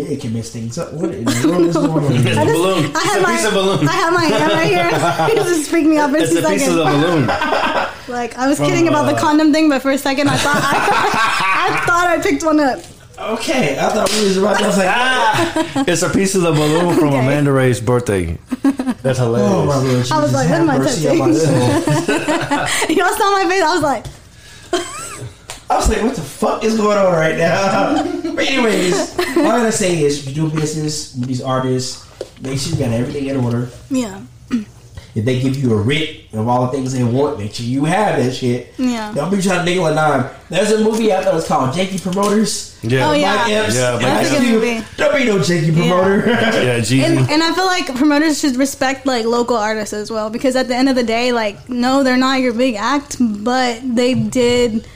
it, 0.00 0.12
it 0.12 0.20
can 0.20 0.32
mix 0.32 0.50
things 0.50 0.78
up. 0.78 0.92
What 0.92 1.14
in 1.14 1.24
the 1.24 1.48
world 1.48 1.66
is 1.66 1.74
going 1.74 1.90
on? 2.04 2.12
It's 2.26 2.36
a 2.36 2.44
balloon. 2.44 2.84
I 2.84 2.88
It's 2.88 3.04
had 3.04 3.18
a 3.18 3.22
my, 3.22 3.36
piece 3.36 3.44
of 3.46 3.52
balloon. 3.54 3.88
I 3.88 3.92
have 3.92 4.12
my 4.12 4.24
hand 4.24 4.52
right 4.52 4.66
here. 4.68 4.88
it 5.42 5.48
just 5.48 5.70
freaked 5.70 5.88
me 5.88 5.98
out 5.98 6.10
for 6.10 6.16
It's 6.18 6.32
two 6.32 6.38
a 6.38 6.48
piece 6.48 6.66
of 6.68 6.74
seconds. 6.74 6.76
the 6.76 6.84
balloon. 6.84 7.26
Like 8.08 8.36
I 8.38 8.48
was 8.48 8.58
kidding 8.58 8.88
about 8.88 9.12
the 9.12 9.18
condom 9.20 9.52
thing, 9.52 9.68
but 9.68 9.82
for 9.82 9.90
a 9.90 9.98
second 9.98 10.28
I 10.28 10.36
thought 10.36 10.56
I, 10.62 11.80
I 11.82 11.86
thought 11.86 12.06
I 12.06 12.20
picked 12.22 12.42
one 12.44 12.60
up. 12.60 12.80
Okay, 13.18 13.76
I 13.78 13.88
thought 13.88 14.08
we 14.12 14.24
was 14.24 14.36
about. 14.36 14.58
to 14.58 14.64
I 14.64 14.66
was 14.68 14.78
like, 14.78 14.86
Ah, 14.88 15.84
it's 15.88 16.02
a 16.02 16.08
piece 16.10 16.36
of 16.36 16.42
the 16.42 16.52
balloon 16.52 16.94
from 16.96 17.08
Okay. 17.08 17.18
Amanda 17.18 17.50
Ray's 17.52 17.80
birthday. 17.80 18.38
That's 19.02 19.18
hilarious. 19.18 19.50
oh 19.52 19.66
my 19.66 19.76
lord, 19.76 20.12
I 20.12 20.22
was 20.22 20.32
like, 20.32 20.46
have 20.46 20.66
what 20.66 20.74
am 20.76 20.80
I 20.82 20.84
mercy 20.84 21.08
on 21.08 21.18
my 21.18 21.32
soul. 21.32 22.96
Y'all 22.96 23.12
saw 23.18 23.32
my 23.32 23.46
face. 23.48 23.62
I 23.62 23.74
was 23.74 23.82
like, 23.82 24.06
I 25.70 25.76
was 25.76 25.88
like, 25.88 26.02
what 26.02 26.14
the 26.16 26.22
fuck 26.22 26.64
is 26.64 26.76
going 26.76 26.96
on 26.98 27.12
right 27.12 27.36
now? 27.36 28.02
but 28.34 28.46
anyways, 28.46 29.18
all 29.18 29.26
I 29.46 29.58
gotta 29.58 29.72
say 29.72 30.02
is, 30.02 30.26
if 30.26 30.36
you 30.36 30.48
do 30.48 30.54
business 30.56 31.14
with 31.14 31.28
these 31.28 31.42
artists, 31.42 32.06
make 32.40 32.58
sure 32.58 32.72
you 32.72 32.78
got 32.78 32.92
everything 32.92 33.26
in 33.26 33.36
order. 33.36 33.68
yeah, 33.90 34.22
If 35.14 35.24
they 35.24 35.40
give 35.40 35.56
you 35.56 35.74
a 35.74 35.76
writ 35.76 36.32
of 36.32 36.46
all 36.48 36.66
the 36.66 36.72
things 36.72 36.92
they 36.94 37.04
want, 37.04 37.38
make 37.38 37.52
sure 37.54 37.66
you 37.66 37.84
have 37.84 38.16
that 38.22 38.32
shit. 38.34 38.72
Yeah. 38.78 39.12
Don't 39.14 39.30
be 39.30 39.42
trying 39.42 39.58
to 39.58 39.64
nickel 39.64 39.86
a 39.88 39.94
dime. 39.94 40.30
There's 40.48 40.70
a 40.72 40.82
movie 40.82 41.12
out 41.12 41.24
there 41.24 41.32
that's 41.34 41.46
called 41.48 41.74
Janky 41.74 42.00
Promoters. 42.00 42.78
Yeah. 42.82 43.08
Oh, 43.08 43.12
yeah. 43.12 43.34
Mike 43.34 43.50
Epps. 43.52 43.74
Yeah, 43.76 43.92
Mike 43.92 44.00
That's 44.02 44.32
Epps. 44.32 44.44
you. 44.46 44.52
movie. 44.52 44.86
Don't 44.96 45.16
be 45.18 45.24
no 45.24 45.36
janky 45.38 45.74
promoter. 45.74 46.26
Yeah, 46.28 46.78
Jeezy. 46.80 47.02
and, 47.02 47.18
and 47.30 47.42
I 47.42 47.52
feel 47.52 47.66
like 47.66 47.94
promoters 47.96 48.38
should 48.40 48.56
respect 48.56 49.04
like 49.04 49.24
local 49.26 49.56
artists 49.56 49.92
as 49.92 50.10
well 50.10 50.30
because 50.30 50.54
at 50.56 50.68
the 50.68 50.76
end 50.76 50.88
of 50.88 50.94
the 50.96 51.02
day, 51.02 51.32
like 51.32 51.68
no, 51.68 52.02
they're 52.04 52.16
not 52.16 52.40
your 52.40 52.54
big 52.54 52.76
act, 52.76 53.16
but 53.20 53.80
they 53.84 54.14
did 54.14 54.86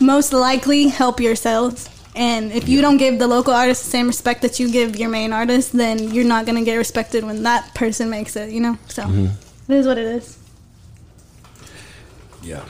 most 0.00 0.32
likely 0.32 0.88
help 0.88 1.20
yourselves. 1.20 1.88
And 2.16 2.50
if 2.52 2.68
you 2.68 2.80
don't 2.80 2.96
give 2.96 3.18
the 3.18 3.28
local 3.28 3.52
artist 3.54 3.84
the 3.84 3.90
same 3.90 4.08
respect 4.08 4.42
that 4.42 4.58
you 4.58 4.70
give 4.70 4.96
your 4.96 5.08
main 5.08 5.32
artist, 5.32 5.72
then 5.72 6.12
you're 6.12 6.24
not 6.24 6.44
gonna 6.46 6.64
get 6.64 6.76
respected 6.76 7.22
when 7.24 7.42
that 7.44 7.72
person 7.74 8.10
makes 8.10 8.34
it. 8.36 8.50
You 8.50 8.60
know, 8.60 8.78
so 8.88 9.02
it 9.68 9.74
is 9.74 9.86
what 9.86 9.98
it 9.98 10.06
is. 10.06 10.36
Yeah. 12.42 12.64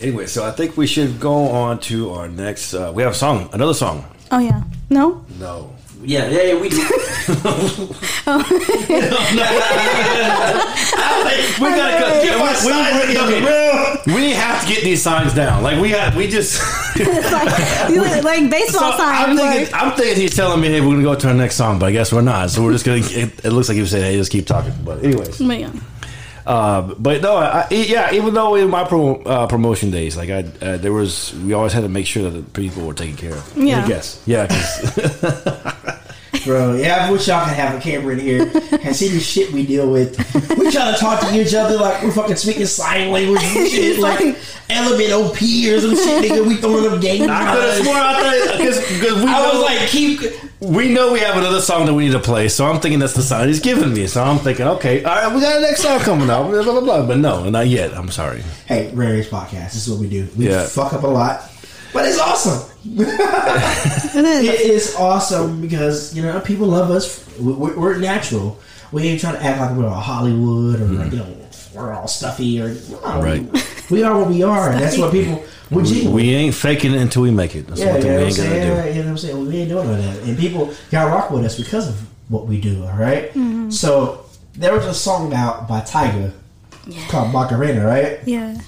Anyway, 0.00 0.26
so 0.26 0.44
I 0.44 0.50
think 0.50 0.76
we 0.76 0.86
should 0.86 1.20
go 1.20 1.34
on 1.48 1.78
to 1.80 2.10
our 2.10 2.28
next. 2.28 2.74
Uh, 2.74 2.90
we 2.94 3.02
have 3.02 3.12
a 3.12 3.14
song, 3.16 3.48
another 3.52 3.74
song. 3.74 4.04
Oh 4.30 4.38
yeah, 4.38 4.62
no, 4.90 5.24
No. 5.38 5.73
Yeah, 6.04 6.28
yeah, 6.28 6.42
yeah, 6.42 6.60
we 6.60 6.68
do. 6.68 6.76
Oh. 8.26 8.44
We 11.60 11.68
gotta 11.70 12.00
go. 12.00 12.22
Get 12.22 12.38
my 12.38 12.52
signs 12.52 13.10
in 13.10 13.16
okay. 13.16 13.40
the 13.40 14.14
We 14.14 14.30
have 14.32 14.62
to 14.62 14.72
get 14.72 14.82
these 14.84 15.02
signs 15.02 15.34
down. 15.34 15.62
Like 15.62 15.80
we 15.80 15.90
had, 15.90 16.14
we 16.14 16.26
just. 16.26 16.60
it's 16.96 17.32
like 17.32 17.90
you 17.90 18.00
look 18.00 18.24
like 18.24 18.50
baseball 18.50 18.92
So 18.92 18.98
signs. 18.98 19.30
I'm 19.30 19.36
thinking, 19.36 19.72
like- 19.72 19.82
I'm 19.82 19.96
thinking 19.96 20.20
he's 20.22 20.34
telling 20.34 20.60
me, 20.60 20.68
hey, 20.68 20.80
we're 20.80 20.92
gonna 20.92 21.02
go 21.02 21.14
to 21.14 21.28
our 21.28 21.34
next 21.34 21.56
song, 21.56 21.78
but 21.78 21.86
I 21.86 21.92
guess 21.92 22.12
we're 22.12 22.22
not. 22.22 22.50
So 22.50 22.62
we're 22.62 22.72
just 22.72 22.84
gonna. 22.84 22.98
It, 23.02 23.44
it 23.44 23.50
looks 23.50 23.68
like 23.68 23.76
he 23.76 23.80
was 23.82 23.90
saying, 23.90 24.04
hey, 24.04 24.16
just 24.16 24.32
keep 24.32 24.46
talking. 24.46 24.72
But 24.84 25.02
anyways, 25.04 25.38
but 25.38 25.58
yeah. 25.60 25.70
Uh, 26.46 26.82
but 26.98 27.22
no, 27.22 27.36
I, 27.36 27.66
yeah. 27.70 28.12
Even 28.12 28.34
though 28.34 28.54
in 28.54 28.68
my 28.70 28.84
pro, 28.84 29.16
uh, 29.22 29.46
promotion 29.46 29.90
days, 29.90 30.16
like 30.16 30.30
I, 30.30 30.44
uh, 30.64 30.76
there 30.78 30.92
was, 30.92 31.34
we 31.44 31.52
always 31.52 31.72
had 31.72 31.82
to 31.82 31.88
make 31.88 32.06
sure 32.06 32.28
that 32.30 32.36
the 32.38 32.42
people 32.60 32.86
were 32.86 32.94
taken 32.94 33.16
care 33.16 33.34
of. 33.34 33.56
Yeah. 33.56 33.84
I 33.84 33.88
guess. 33.88 34.22
Yeah. 34.26 34.46
'cause- 34.46 35.90
Bro, 36.44 36.74
yeah, 36.74 37.06
I 37.06 37.10
wish 37.10 37.26
y'all 37.28 37.42
could 37.46 37.54
have 37.54 37.78
a 37.78 37.80
camera 37.80 38.12
in 38.12 38.18
here 38.20 38.42
and 38.82 38.94
see 38.94 39.08
the 39.08 39.20
shit 39.20 39.50
we 39.52 39.64
deal 39.64 39.90
with. 39.90 40.18
We 40.58 40.70
try 40.70 40.90
to 40.92 40.96
talk 40.98 41.20
to 41.20 41.40
each 41.40 41.54
other 41.54 41.76
like 41.78 42.02
we're 42.02 42.10
fucking 42.10 42.36
speaking 42.36 42.66
sign 42.66 43.10
language 43.12 43.40
and 43.42 43.68
shit, 43.70 43.98
like 43.98 44.36
element 44.68 45.12
OP 45.12 45.36
or 45.40 45.80
some 45.80 45.94
shit, 45.96 46.22
nigga. 46.30 46.46
We 46.46 46.56
throwing 46.56 46.92
up 46.92 47.00
game. 47.00 47.30
I 47.30 47.54
could 47.54 47.64
have 47.64 47.82
sworn 47.84 47.96
I 47.96 48.20
thought 48.46 48.58
because 48.58 49.22
we 49.22 49.26
I 49.30 49.52
was 49.54 49.62
like, 49.62 49.88
keep. 49.88 50.20
We 50.64 50.92
know 50.94 51.12
we 51.12 51.20
have 51.20 51.36
another 51.36 51.60
song 51.60 51.84
that 51.86 51.94
we 51.94 52.06
need 52.06 52.12
to 52.12 52.18
play, 52.20 52.48
so 52.48 52.64
I'm 52.66 52.80
thinking 52.80 52.98
that's 52.98 53.12
the 53.12 53.22
sign 53.22 53.48
he's 53.48 53.60
giving 53.60 53.92
me. 53.92 54.06
So 54.06 54.22
I'm 54.22 54.38
thinking, 54.38 54.66
okay, 54.66 55.04
all 55.04 55.14
right, 55.14 55.34
we 55.34 55.40
got 55.42 55.58
a 55.58 55.60
next 55.60 55.82
song 55.82 56.00
coming 56.00 56.30
up, 56.30 56.48
blah 56.48 56.62
blah 56.62 56.80
blah. 56.80 57.06
But 57.06 57.18
no, 57.18 57.48
not 57.50 57.66
yet. 57.68 57.92
I'm 57.94 58.10
sorry. 58.10 58.42
Hey, 58.66 58.90
Ray 58.94 59.12
Ray's 59.12 59.28
Podcast. 59.28 59.72
This 59.74 59.86
is 59.86 59.90
what 59.90 60.00
we 60.00 60.08
do. 60.08 60.26
We 60.36 60.48
Yeah. 60.48 60.64
fuck 60.66 60.92
up 60.94 61.02
a 61.02 61.06
lot, 61.06 61.42
but 61.92 62.06
it's 62.06 62.18
awesome. 62.18 62.70
It 64.16 64.24
is. 64.24 64.44
It 64.48 64.60
is 64.70 64.94
awesome 64.96 65.60
because 65.60 66.14
you 66.16 66.22
know 66.22 66.40
people 66.40 66.68
love 66.68 66.90
us. 66.90 67.26
We- 67.38 67.52
We're, 67.52 67.78
we're 67.78 67.98
natural. 67.98 68.58
We 68.92 69.02
ain't 69.08 69.20
trying 69.20 69.34
to 69.34 69.42
act 69.42 69.60
like 69.60 69.72
we're 69.76 69.88
all 69.88 70.00
Hollywood 70.00 70.80
or 70.80 70.84
like 70.86 71.12
you 71.12 71.18
know 71.18 71.26
we're 71.74 71.92
all 71.92 72.06
stuffy 72.08 72.60
or 72.62 72.68
no, 72.68 73.20
Right. 73.20 73.42
We 73.90 74.02
are 74.02 74.18
what 74.18 74.28
we 74.28 74.42
are, 74.42 74.70
and 74.70 74.80
that's 74.82 74.98
what 74.98 75.12
people. 75.12 75.44
We're 75.70 75.82
We, 75.82 76.06
we 76.08 76.34
ain't 76.34 76.54
faking 76.54 76.92
it 76.92 77.00
until 77.00 77.22
we 77.22 77.30
make 77.30 77.54
it. 77.56 77.66
That's 77.66 77.80
Yeah, 77.80 77.92
one 77.92 78.02
you 78.02 78.08
know 78.08 78.08
we 78.08 78.14
what 78.14 78.20
I'm 78.20 78.26
ain't 78.26 78.34
saying? 78.36 78.76
gonna 78.76 78.88
You 78.90 78.94
know 78.96 79.00
what 79.04 79.10
I'm 79.10 79.18
saying? 79.18 79.46
We 79.48 79.56
ain't 79.56 79.68
doing 79.70 79.88
all 79.88 79.94
that. 79.96 80.22
And 80.22 80.38
people 80.38 80.74
got 80.90 81.08
rock 81.08 81.30
with 81.30 81.44
us 81.44 81.56
because 81.58 81.88
of 81.88 82.00
what 82.28 82.46
we 82.46 82.60
do, 82.60 82.84
all 82.84 82.96
right? 82.96 83.30
Mm-hmm. 83.30 83.70
So, 83.70 84.26
there 84.54 84.72
was 84.74 84.84
a 84.86 84.94
song 84.94 85.32
out 85.34 85.66
by 85.66 85.80
Tyga 85.80 86.32
called 87.08 87.32
Macarena, 87.32 87.84
right? 87.86 88.20
Yeah. 88.26 88.58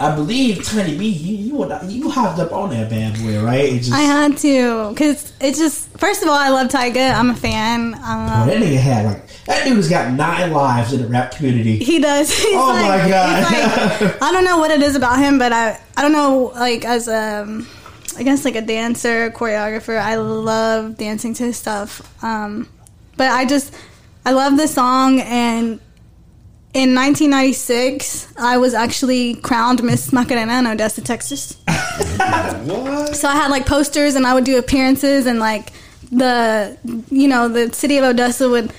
I 0.00 0.14
believe 0.16 0.64
Tiny 0.64 0.98
B, 0.98 1.06
you 1.06 1.36
you, 1.54 1.78
you 1.86 2.10
hopped 2.10 2.40
up 2.40 2.50
on 2.50 2.70
that 2.70 2.90
bad 2.90 3.14
boy, 3.20 3.40
right? 3.44 3.66
It 3.66 3.78
just, 3.80 3.92
I 3.92 4.00
had 4.00 4.36
to 4.38 4.88
because 4.90 5.32
it's 5.40 5.58
just 5.58 5.90
first 5.98 6.22
of 6.22 6.28
all 6.28 6.34
I 6.34 6.48
love 6.48 6.68
Tyga. 6.68 7.14
I'm 7.14 7.30
a 7.30 7.36
fan. 7.36 7.94
oh, 7.96 7.98
Um, 8.02 8.48
that 8.48 8.60
nigga 8.60 8.78
had 8.78 9.04
like 9.06 9.28
that 9.46 9.64
dude 9.64 9.76
has 9.76 9.88
got 9.88 10.12
nine 10.12 10.52
lives 10.52 10.92
in 10.92 11.02
the 11.02 11.08
rap 11.08 11.32
community. 11.34 11.78
he 11.78 11.98
does. 12.00 12.32
He's 12.36 12.54
Oh 12.54 12.66
like, 12.68 13.02
my 13.02 13.08
God. 13.08 13.52
he's 13.52 14.00
like- 14.02 14.22
I 14.22 14.32
don't 14.32 14.44
know 14.44 14.58
what 14.58 14.70
it 14.70 14.80
is 14.82 14.94
about 14.96 15.18
him, 15.18 15.38
but 15.38 15.52
I 15.52 15.78
I 15.96 16.02
don't 16.02 16.12
know 16.12 16.52
like 16.54 16.84
as 16.84 17.08
a 17.08 17.62
I 18.16 18.22
guess 18.22 18.44
like 18.44 18.56
a 18.56 18.60
dancer, 18.62 19.30
choreographer. 19.30 19.98
I 19.98 20.16
love 20.16 20.96
dancing 20.98 21.32
to 21.34 21.44
his 21.44 21.56
stuff. 21.56 22.22
Um, 22.22 22.68
but 23.16 23.30
I 23.30 23.44
just 23.46 23.74
I 24.24 24.32
love 24.32 24.56
this 24.56 24.74
song 24.74 25.20
and. 25.20 25.80
In 26.74 26.94
1996, 26.94 28.32
I 28.38 28.56
was 28.56 28.72
actually 28.72 29.34
crowned 29.34 29.82
Miss 29.82 30.10
Macarena 30.10 30.54
in 30.60 30.66
Odessa, 30.66 31.02
Texas. 31.02 31.58
What? 32.64 33.14
So 33.14 33.28
I 33.28 33.34
had 33.34 33.50
like 33.50 33.66
posters 33.66 34.14
and 34.14 34.26
I 34.26 34.32
would 34.32 34.44
do 34.44 34.56
appearances 34.58 35.26
and 35.26 35.38
like 35.38 35.70
the 36.10 36.78
you 37.10 37.28
know 37.28 37.48
the 37.48 37.72
city 37.74 37.98
of 37.98 38.04
Odessa 38.04 38.48
would 38.48 38.72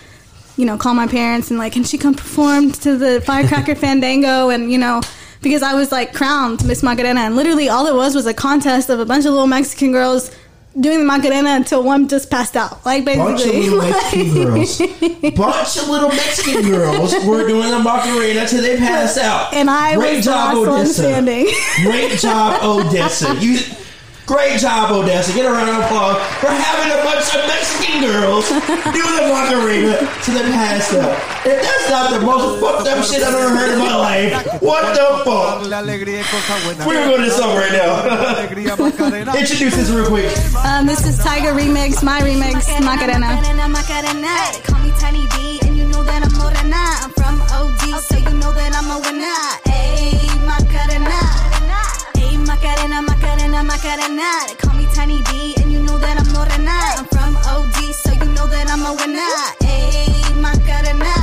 you 0.58 0.66
know 0.66 0.78
call 0.78 0.94
my 0.94 1.08
parents 1.08 1.50
and 1.50 1.58
like 1.60 1.74
can 1.74 1.84
she 1.84 1.98
come 1.98 2.14
perform 2.14 2.72
to 2.72 2.98
the 2.98 3.22
Firecracker 3.22 3.76
Fandango 3.84 4.50
and 4.50 4.72
you 4.72 4.78
know 4.78 5.02
because 5.42 5.62
I 5.64 5.74
was 5.74 5.92
like 5.92 6.14
crowned 6.14 6.66
Miss 6.66 6.84
Macarena 6.84 7.22
and 7.22 7.36
literally 7.36 7.70
all 7.70 7.88
it 7.88 7.96
was 7.96 8.16
was 8.16 8.26
a 8.26 8.34
contest 8.34 8.90
of 8.90 9.00
a 9.00 9.06
bunch 9.06 9.26
of 9.26 9.32
little 9.32 9.48
Mexican 9.48 9.92
girls 9.92 10.32
doing 10.80 10.98
the 11.00 11.06
Macarena 11.06 11.52
until 11.52 11.84
one 11.84 12.08
just 12.08 12.32
passed 12.32 12.56
out 12.56 12.84
like 12.86 13.06
basically, 13.06 13.34
Bunch 13.34 13.46
of 13.46 13.54
little 13.54 13.82
Mexican 13.92 14.34
girls. 14.34 15.36
Bunch 15.36 15.78
of 15.78 15.90
little 15.90 16.10
Mexican 16.10 16.62
girls 16.64 17.14
were 17.26 17.48
doing 17.48 17.70
the 17.70 17.80
Macarena 17.80 18.42
until 18.42 18.62
they 18.62 18.78
passed 18.78 19.18
out. 19.20 19.54
and 19.54 19.70
I 19.70 19.96
Great 19.96 20.16
was 20.18 20.26
job, 20.26 20.56
the 20.56 20.60
last 20.62 20.68
one 20.70 20.80
Odessa. 20.82 20.94
standing. 20.94 21.48
Great 21.84 22.20
job, 22.20 22.60
Odessa. 22.64 23.36
You, 23.36 23.60
great 24.26 24.60
job, 24.60 24.92
Odessa. 24.92 25.34
Get 25.34 25.46
a 25.46 25.52
round 25.52 25.70
of 25.70 25.78
applause 25.84 26.18
for 26.40 26.48
having 26.50 26.92
a 26.92 27.00
bunch 27.04 27.28
of 27.36 27.42
Mexican 27.48 28.02
girls 28.02 28.48
do 28.96 29.04
the 29.04 29.24
Macarena 29.28 29.98
till 30.24 30.36
they 30.36 30.44
passed 30.52 30.94
out. 30.96 31.14
If 31.46 31.62
that's 31.62 31.90
not 31.90 32.12
the 32.20 32.26
most 32.26 32.60
fucked 32.62 32.88
up 32.88 33.04
shit 33.06 33.22
I've 33.24 33.34
ever 33.34 33.50
heard 33.56 33.74
in 33.74 33.80
my 33.80 33.96
life, 33.96 34.62
what 34.62 34.96
the 34.96 35.24
fuck? 35.26 35.62
We're 36.88 36.94
gonna 36.94 37.12
go 37.12 37.22
this 37.22 37.36
song 37.38 37.56
right 37.56 37.72
now. 37.72 39.34
Introduce 39.36 39.76
this 39.76 39.90
real 39.90 40.08
quick. 40.08 40.32
um, 40.66 40.86
this 40.86 41.06
is 41.06 41.20
Tyga 41.20 41.52
remix, 41.54 42.04
my 42.04 42.22
remix, 42.22 42.68
Macarena. 42.84 43.20
Macarena, 43.36 43.68
Macarena. 43.70 44.34
They 44.54 44.62
call 44.64 44.80
me 44.84 44.92
Tiny 45.00 45.26
B, 45.36 45.60
and 45.64 45.76
you 45.78 45.86
know 45.88 46.04
that 46.04 46.24
I'm 46.24 46.34
Morena. 46.38 46.78
I'm 47.04 47.12
from 47.12 47.42
OD, 47.52 48.00
so 48.02 48.18
you 48.18 48.38
know 48.40 48.52
that 48.54 48.74
I'm 48.76 48.90
a 48.92 49.00
winner. 49.04 49.40
Ayy, 49.68 50.46
Macarena. 50.46 51.23
Macarena, 52.74 53.04
Macarena, 53.04 53.64
Macarena. 53.64 54.30
They 54.48 54.56
call 54.56 54.74
me 54.74 54.88
Tiny 54.96 55.22
B, 55.30 55.54
and 55.62 55.72
you 55.72 55.80
know 55.80 56.00
that 56.00 56.18
I'm 56.18 56.26
Morena. 56.34 56.74
I'm 56.98 57.06
from 57.06 57.38
OD, 57.46 57.94
so 57.94 58.12
you 58.14 58.26
know 58.34 58.48
that 58.50 58.66
I'm 58.66 58.82
a 58.82 58.98
winner. 58.98 59.30
Ayy, 59.62 60.42
Macarena. 60.42 61.14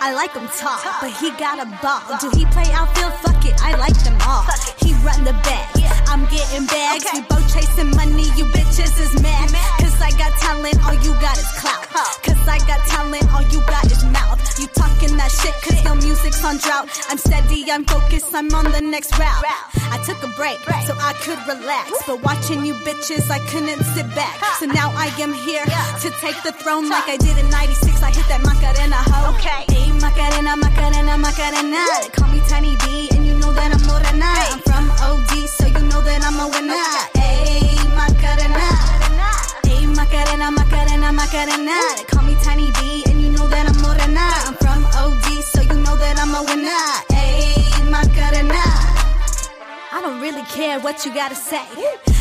I 0.00 0.14
like 0.16 0.32
him 0.32 0.48
tall, 0.56 0.80
but 1.02 1.12
he 1.20 1.30
got 1.36 1.60
a 1.60 1.68
ball. 1.84 2.00
Do 2.16 2.32
he 2.32 2.46
play 2.46 2.64
outfield? 2.72 3.12
Fuck 3.20 3.44
it, 3.44 3.60
I 3.60 3.76
like 3.76 3.98
them 4.04 4.16
all. 4.24 4.48
He 4.80 4.94
run 5.04 5.22
the 5.24 5.36
bag, 5.44 5.68
I'm 6.08 6.24
getting 6.32 6.64
bags. 6.64 7.04
We 7.12 7.20
both 7.28 7.44
chasing 7.52 7.92
money, 7.92 8.32
you 8.32 8.48
bitches 8.48 8.96
is 8.96 9.20
mad. 9.20 9.52
Cause 9.76 10.00
I 10.00 10.16
got 10.16 10.32
talent, 10.40 10.80
all 10.86 10.96
you 11.04 11.12
got 11.20 11.36
is 11.36 11.50
clout. 11.60 11.87
Cause 12.22 12.38
I 12.46 12.58
got 12.66 12.80
talent, 12.86 13.26
all 13.34 13.42
you 13.50 13.60
got 13.66 13.84
is 13.90 14.04
mouth. 14.04 14.38
You 14.58 14.66
talking 14.68 15.16
that 15.16 15.30
shit 15.30 15.54
cause 15.62 15.82
your 15.82 15.96
music's 15.96 16.42
on 16.44 16.58
drought. 16.58 16.88
I'm 17.08 17.18
steady, 17.18 17.70
I'm 17.70 17.84
focused, 17.84 18.34
I'm 18.34 18.52
on 18.54 18.70
the 18.70 18.80
next 18.80 19.18
route. 19.18 19.44
I 19.90 19.98
took 20.06 20.22
a 20.22 20.30
break 20.38 20.58
so 20.86 20.94
I 20.98 21.12
could 21.24 21.40
relax. 21.50 21.90
But 22.06 22.22
watching 22.22 22.64
you 22.64 22.74
bitches, 22.86 23.30
I 23.30 23.38
couldn't 23.50 23.82
sit 23.94 24.06
back. 24.14 24.38
So 24.60 24.66
now 24.66 24.90
I 24.94 25.06
am 25.18 25.32
here 25.32 25.64
to 25.64 26.08
take 26.22 26.38
the 26.42 26.52
throne 26.52 26.88
like 26.88 27.08
I 27.08 27.16
did 27.16 27.36
in 27.36 27.50
96. 27.50 28.02
I 28.02 28.10
hit 28.10 28.26
that 28.28 28.42
Macarena 28.46 28.96
hoe. 28.96 29.34
Okay. 29.34 29.66
Hey, 29.72 29.90
Macarena, 29.98 30.56
Macarena, 30.56 31.18
Macarena. 31.18 31.82
They 32.02 32.08
call 32.14 32.30
me 32.30 32.40
Tiny 32.48 32.76
B, 32.84 33.08
and 33.12 33.26
you 33.26 33.34
know 33.38 33.52
that 33.52 33.74
I'm 33.74 33.82
morena. 33.86 34.26
I'm 34.26 34.60
from 34.62 34.86
OD, 35.02 35.48
so 35.48 35.66
you 35.66 35.82
know 35.90 36.00
that 36.02 36.22
I'm 36.22 36.38
a 36.38 36.46
winner. 36.46 36.78
Hey, 37.18 37.74
Macarena. 37.94 38.97
Macarena, 40.08 40.50
Macarena, 40.50 41.12
Macarena. 41.12 41.76
They 41.96 42.04
call 42.08 42.24
me 42.24 42.34
Tiny 42.40 42.72
B, 42.80 43.04
and 43.12 43.20
you 43.20 43.28
know 43.28 43.46
that 43.48 43.68
I'm 43.68 43.76
morena. 43.84 44.24
I'm 44.48 44.56
from 44.56 44.80
OD, 44.96 45.44
so 45.44 45.60
you 45.60 45.76
know 45.84 45.96
that 46.00 46.16
I'm 46.16 46.32
a 46.32 46.40
winner. 46.48 46.88
Hey, 47.12 47.60
Macarena. 47.92 48.56
I 49.92 50.00
don't 50.00 50.18
really 50.24 50.40
care 50.48 50.80
what 50.80 51.04
you 51.04 51.12
gotta 51.12 51.34
say. 51.34 51.60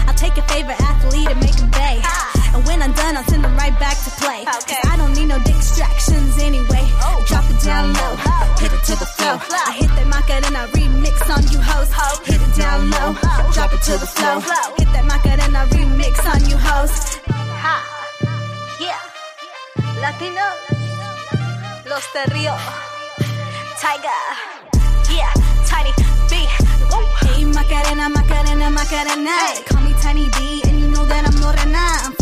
I'll 0.03 0.19
take 0.19 0.35
your 0.35 0.43
favorite 0.51 0.75
athlete 0.83 1.31
and 1.31 1.39
make 1.39 1.55
him 1.55 1.71
bay. 1.71 2.03
And 2.51 2.59
when 2.67 2.83
I'm 2.83 2.91
done, 2.91 3.15
I'll 3.15 3.23
send 3.23 3.45
them 3.45 3.55
right 3.55 3.75
back 3.79 3.95
to 4.03 4.11
play. 4.19 4.43
Cause 4.43 4.83
I 4.83 4.97
don't 4.99 5.15
need 5.15 5.31
no 5.31 5.39
distractions 5.47 6.43
anyway. 6.43 6.83
Oh. 7.07 7.23
Drop 7.23 7.47
it 7.47 7.63
down 7.63 7.95
low, 7.95 8.19
hit 8.59 8.75
it 8.75 8.83
to 8.83 8.99
the 8.99 9.07
flow. 9.15 9.39
I 9.39 9.79
hit 9.79 9.87
that 9.95 10.07
Macarena 10.11 10.67
remix 10.75 11.23
on 11.31 11.39
you 11.55 11.63
hoes. 11.63 11.87
Hit 12.27 12.35
it 12.35 12.53
down 12.59 12.91
low, 12.91 13.15
drop 13.55 13.71
it 13.71 13.79
to 13.87 13.95
the 13.95 14.07
flow. 14.11 14.43
Hit 14.75 14.91
that 14.91 15.07
Macarena 15.07 15.63
remix 15.71 16.19
on 16.27 16.43
you 16.51 16.57
hoes. 16.59 17.46
Ha. 17.67 17.83
Yeah. 18.79 18.95
Latino. 19.99 20.41
Los 21.85 22.05
de 22.13 22.23
Rio. 22.33 22.55
Tiger. 23.81 24.23
Yeah. 25.09 25.33
Tiny 25.67 25.91
B. 26.29 26.47
Hey, 27.25 27.43
Macarena, 27.43 28.07
Macarena, 28.07 28.69
Macarena. 28.69 29.35
They 29.53 29.63
call 29.67 29.81
me 29.81 29.93
Tiny 30.01 30.29
B, 30.37 30.61
and 30.63 30.79
you 30.79 30.87
know 30.87 31.05
that 31.07 31.27
I'm 31.27 31.35
morena. 31.41 31.83
I'm 32.05 32.16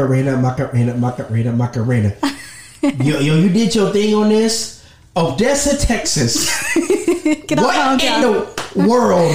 Macarena, 0.00 0.36
Macarena, 0.36 0.94
Macarena, 0.94 1.52
Macarena. 1.52 2.12
yo, 2.82 3.18
yo, 3.18 3.34
you 3.36 3.48
did 3.48 3.74
your 3.74 3.90
thing 3.94 4.14
on 4.14 4.28
this. 4.28 4.84
Oh, 5.16 5.32
Odessa, 5.32 5.74
Texas. 5.78 6.52
Get 7.46 7.58
off 7.58 7.64
what 7.64 8.04
in 8.04 8.20
the 8.20 8.86
world 8.86 9.32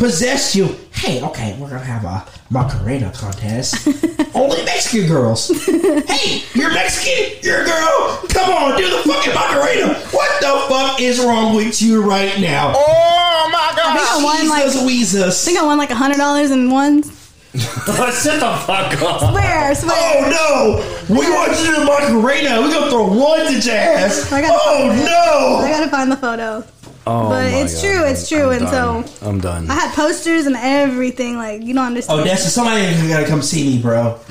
possessed 0.00 0.56
you? 0.56 0.74
Hey, 0.92 1.22
okay, 1.22 1.56
we're 1.60 1.68
gonna 1.70 1.84
have 1.84 2.04
a 2.04 2.26
Macarena 2.52 3.12
contest. 3.14 3.86
Only 4.34 4.64
Mexican 4.64 5.06
girls. 5.06 5.46
hey, 5.66 6.42
you're 6.54 6.72
Mexican. 6.72 7.38
You're 7.44 7.62
a 7.62 7.64
girl. 7.66 8.20
Come 8.30 8.50
on, 8.50 8.76
do 8.78 8.90
the 8.90 9.08
fucking 9.08 9.32
Macarena. 9.32 9.94
What 10.10 10.40
the 10.40 10.66
fuck 10.68 11.00
is 11.00 11.20
wrong 11.20 11.54
with 11.54 11.80
you 11.80 12.02
right 12.02 12.40
now? 12.40 12.72
Oh 12.76 13.48
my 13.52 13.58
I 13.60 13.94
think 13.94 14.08
I 14.08 14.14
God. 14.16 14.24
won 14.24 14.48
like 14.48 14.64
Jesus, 14.64 14.76
I 14.82 14.86
Weezus. 15.28 15.44
think 15.44 15.58
I 15.58 15.62
won 15.64 15.78
like 15.78 15.90
a 15.90 15.94
hundred 15.94 16.16
dollars 16.16 16.50
in 16.50 16.68
ones. 16.68 17.19
Shut 17.52 17.86
the 17.86 18.62
fuck 18.66 19.02
up. 19.02 19.30
Swear, 19.32 19.74
swear. 19.74 19.96
Oh 19.96 20.78
no! 21.08 21.14
We 21.14 21.28
want 21.30 21.50
you 21.52 21.56
to 21.58 21.64
do 21.64 21.78
the 21.80 21.84
Macarena. 21.84 22.60
We're 22.60 22.70
gonna 22.70 22.90
throw 22.90 23.06
ones 23.12 23.56
at 23.56 23.64
your 23.64 23.74
ass. 23.74 24.30
I 24.32 24.40
gotta- 24.40 24.52
Oh 24.54 24.90
I 24.90 24.96
no! 24.96 25.68
gotta 25.68 25.90
find 25.90 26.12
the 26.12 26.16
photo. 26.16 26.64
Oh 27.06 27.28
But 27.30 27.42
my 27.42 27.46
it's 27.46 27.74
God. 27.74 27.80
true, 27.82 28.04
it's 28.04 28.28
true, 28.28 28.46
I'm 28.50 28.58
and 28.58 28.60
done. 28.66 29.06
so- 29.06 29.26
I'm 29.28 29.40
done. 29.40 29.68
I 29.70 29.74
had 29.74 29.94
posters 29.94 30.46
and 30.46 30.54
everything. 30.56 31.36
Like 31.38 31.62
you 31.62 31.74
don't 31.74 31.86
understand. 31.86 32.20
Oh, 32.20 32.24
that's 32.24 32.44
somebody 32.52 32.82
gotta 33.08 33.26
come 33.26 33.42
see 33.42 33.64
me, 33.76 33.82
bro. 33.82 34.20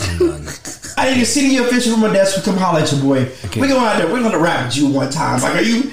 I 0.97 1.11
need 1.13 1.19
to 1.19 1.25
see 1.25 1.53
you 1.53 1.65
official 1.65 1.91
from 1.93 2.01
my 2.01 2.13
desk. 2.13 2.43
Come 2.45 2.55
holler 2.57 2.81
at 2.81 2.91
your 2.91 3.01
boy. 3.01 3.29
We 3.59 3.67
go 3.67 3.79
out 3.79 3.97
there. 3.97 4.07
We're 4.11 4.21
gonna 4.23 4.39
rap 4.39 4.67
with 4.67 4.77
you 4.77 4.87
one 4.87 5.09
time. 5.09 5.41
Like, 5.41 5.55
are 5.55 5.61
you? 5.61 5.91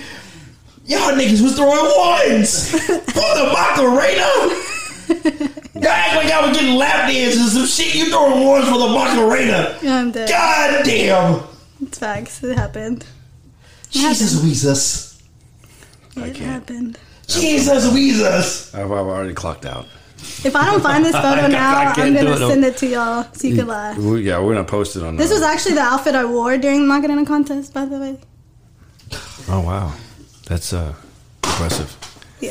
Y'all 0.84 1.10
niggas 1.12 1.42
was 1.42 1.56
throwing 1.56 1.74
ones 1.98 2.70
for 2.86 2.86
the 2.86 3.50
Macarena. 3.52 4.62
Y'all 5.08 5.86
act 5.88 6.16
like 6.16 6.28
y'all 6.28 6.48
was 6.48 6.56
getting 6.56 6.76
lap 6.76 7.08
dances 7.10 7.40
and 7.42 7.50
some 7.50 7.66
shit. 7.66 7.94
You 7.94 8.10
throwing 8.10 8.44
ones 8.46 8.66
for 8.68 8.78
the 8.78 8.88
Macarena. 8.88 9.78
I'm 9.82 10.10
dead. 10.10 10.28
God 10.28 10.84
damn. 10.84 11.42
It's 11.82 11.98
facts. 11.98 12.42
It 12.42 12.56
happened. 12.56 13.04
Jesus 13.90 14.34
Weezus. 14.40 15.22
It 16.16 16.36
happened. 16.38 16.98
Jesus 17.28 17.86
Weezus. 17.88 18.74
I've, 18.74 18.90
I've 18.90 19.06
already 19.06 19.34
clocked 19.34 19.66
out. 19.66 19.86
If 20.44 20.56
I 20.56 20.64
don't 20.64 20.80
find 20.82 21.04
this 21.04 21.12
photo 21.24 21.42
I 21.42 21.46
now, 21.48 21.92
can't 21.94 21.98
I'm 21.98 22.12
do 22.14 22.18
gonna 22.20 22.36
it, 22.36 22.40
no. 22.40 22.48
send 22.48 22.64
it 22.64 22.76
to 22.78 22.86
y'all 22.86 23.26
so 23.32 23.46
you 23.46 23.54
can 23.56 23.66
laugh. 23.66 23.98
We- 23.98 24.22
yeah, 24.22 24.40
we're 24.40 24.54
gonna 24.54 24.64
post 24.66 24.96
it 24.96 25.02
on. 25.02 25.16
This 25.16 25.30
uh, 25.30 25.34
was 25.34 25.42
actually 25.42 25.74
the 25.74 25.82
outfit 25.82 26.14
I 26.14 26.24
wore 26.24 26.56
during 26.56 26.80
the 26.82 26.86
Macarena 26.86 27.24
contest, 27.26 27.74
by 27.74 27.84
the 27.84 27.98
way. 27.98 28.18
Oh 29.48 29.60
wow, 29.60 29.92
that's 30.46 30.72
uh 30.72 30.94
impressive. 31.44 31.94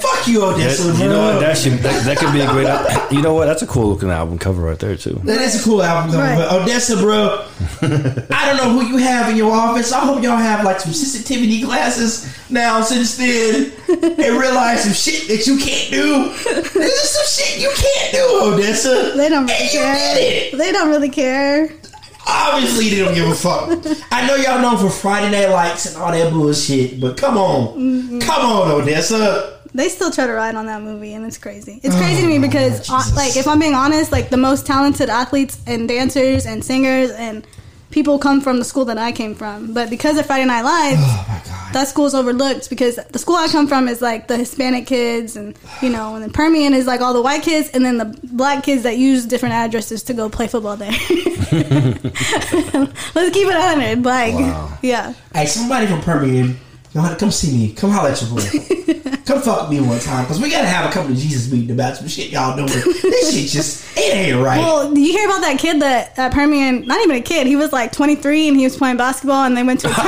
Fuck 0.01 0.27
you, 0.27 0.39
That, 0.41 0.55
Odessa. 0.55 0.83
you 1.03 1.09
know 1.09 1.33
what? 1.33 1.39
That 1.41 1.55
should 1.55 1.73
that, 1.73 2.03
that 2.05 2.17
could 2.17 2.33
be 2.33 2.41
a 2.41 2.47
great. 2.49 2.65
al- 2.65 3.13
You 3.13 3.21
know 3.21 3.35
what? 3.35 3.45
That's 3.45 3.61
a 3.61 3.67
cool 3.67 3.89
looking 3.89 4.09
album 4.09 4.39
cover 4.39 4.63
right 4.63 4.79
there 4.79 4.95
too. 4.95 5.21
That 5.25 5.39
is 5.41 5.61
a 5.61 5.63
cool 5.63 5.83
album 5.83 6.11
cover, 6.11 6.23
Right. 6.23 6.37
but 6.37 6.51
Odessa, 6.63 6.97
bro. 6.97 7.45
I 7.83 8.45
don't 8.47 8.57
know 8.57 8.71
who 8.79 8.81
you 8.87 8.97
have 8.97 9.29
in 9.29 9.35
your 9.37 9.51
office. 9.53 9.91
I 9.93 9.99
hope 9.99 10.23
y'all 10.23 10.37
have 10.37 10.65
like 10.65 10.79
some 10.79 10.91
sensitivity 10.91 11.61
glasses 11.61 12.27
now 12.49 12.81
since 12.81 13.15
then, 13.17 13.71
and 13.87 14.37
realize 14.39 14.83
some 14.85 14.93
shit 14.93 15.27
that 15.27 15.45
you 15.45 15.57
can't 15.57 15.91
do. 15.91 16.29
This 16.79 17.03
is 17.03 17.09
some 17.11 17.45
shit 17.45 17.61
you 17.61 17.71
can't 17.75 18.11
do, 18.13 18.39
Odessa. 18.41 19.13
They 19.15 19.29
don't 19.29 19.45
really 19.45 19.53
and 19.65 19.71
you 19.73 19.79
care. 19.79 20.15
did 20.15 20.53
it. 20.53 20.57
They 20.57 20.71
don't 20.71 20.89
really 20.89 21.09
care. 21.09 21.69
Obviously, 22.27 22.89
they 22.89 23.03
don't 23.05 23.13
give 23.13 23.29
a 23.29 23.35
fuck. 23.35 23.69
I 24.11 24.25
know 24.25 24.35
y'all 24.35 24.59
known 24.59 24.79
for 24.79 24.89
Friday 24.89 25.29
Night 25.29 25.53
Lights 25.53 25.85
and 25.85 25.97
all 25.97 26.11
that 26.11 26.33
bullshit, 26.33 26.99
but 26.99 27.17
come 27.17 27.37
on, 27.37 27.77
Mm-hmm. 27.77 28.19
come 28.19 28.43
on, 28.45 28.71
Odessa. 28.71 29.54
They 29.75 29.89
still 29.89 30.09
try 30.09 30.25
to 30.25 30.31
ride 30.31 30.55
on 30.55 30.67
that 30.67 30.81
movie, 30.81 31.13
and 31.13 31.25
it's 31.25 31.37
crazy. 31.37 31.81
It's 31.83 31.95
crazy 31.97 32.21
to 32.21 32.27
me 32.27 32.39
because, 32.39 32.89
uh, 32.89 33.03
like, 33.13 33.35
if 33.35 33.45
I'm 33.45 33.59
being 33.59 33.75
honest, 33.75 34.09
like 34.09 34.29
the 34.29 34.37
most 34.37 34.65
talented 34.65 35.09
athletes 35.09 35.59
and 35.67 35.85
dancers 35.85 36.45
and 36.45 36.63
singers 36.63 37.11
and 37.11 37.45
people 37.91 38.17
come 38.17 38.39
from 38.39 38.57
the 38.57 38.63
school 38.63 38.85
that 38.85 38.97
I 38.97 39.11
came 39.11 39.35
from. 39.35 39.73
But 39.73 39.89
because 39.89 40.17
of 40.17 40.25
Friday 40.25 40.45
Night 40.45 40.61
Lights, 40.61 41.01
Oh 41.01 41.69
that 41.73 41.89
school's 41.89 42.15
overlooked 42.15 42.69
because 42.69 42.95
the 42.95 43.19
school 43.19 43.35
I 43.35 43.49
come 43.49 43.67
from 43.67 43.89
is 43.89 44.01
like 44.01 44.29
the 44.29 44.37
Hispanic 44.37 44.87
kids, 44.87 45.35
and 45.35 45.57
you 45.81 45.89
know, 45.89 46.15
and 46.15 46.23
then 46.23 46.31
Permian 46.31 46.73
is 46.73 46.87
like 46.87 47.01
all 47.01 47.13
the 47.13 47.21
white 47.21 47.43
kids, 47.43 47.69
and 47.71 47.83
then 47.83 47.97
the 47.97 48.17
black 48.23 48.63
kids 48.63 48.83
that 48.83 48.97
use 48.97 49.25
different 49.25 49.55
addresses 49.55 50.03
to 50.03 50.13
go 50.13 50.29
play 50.29 50.47
football 50.47 50.77
there. 50.77 50.91
Let's 51.51 53.33
keep 53.33 53.47
it 53.47 53.53
hundred, 53.55 54.05
like, 54.05 54.35
Wow. 54.35 54.77
yeah. 54.81 55.13
Hey, 55.33 55.47
somebody 55.47 55.87
from 55.87 55.99
Permian, 56.01 56.47
you 56.93 57.01
know, 57.01 57.13
come 57.19 57.31
see 57.31 57.51
me. 57.51 57.73
Come 57.73 57.91
holler 57.91 58.11
at 58.11 58.21
your 58.21 58.29
boy. 58.31 59.11
come 59.25 59.41
fuck 59.41 59.69
me 59.69 59.81
one 59.81 59.99
time, 59.99 60.25
cause 60.27 60.39
we 60.39 60.49
gotta 60.49 60.67
have 60.67 60.89
a 60.89 60.93
couple 60.93 61.11
of 61.11 61.17
Jesus 61.17 61.51
meeting 61.51 61.71
about 61.71 61.97
some 61.97 62.07
shit 62.07 62.29
y'all 62.31 62.55
doing. 62.55 62.67
this 62.67 63.33
shit 63.33 63.49
just 63.49 63.83
it 63.97 64.13
ain't 64.13 64.43
right. 64.43 64.59
Well, 64.59 64.93
do 64.93 64.99
you 65.01 65.11
hear 65.13 65.25
about 65.27 65.39
that 65.41 65.57
kid 65.57 65.81
that 65.81 66.17
at 66.19 66.33
Permian? 66.33 66.85
Not 66.85 67.01
even 67.03 67.15
a 67.15 67.21
kid. 67.21 67.47
He 67.47 67.55
was 67.55 67.71
like 67.71 67.91
23 67.93 68.49
and 68.49 68.57
he 68.57 68.63
was 68.65 68.75
playing 68.77 68.97
basketball, 68.97 69.45
and 69.45 69.55
they 69.55 69.63
went 69.63 69.79
to 69.81 69.87
a 69.87 69.91
tur- 69.93 70.01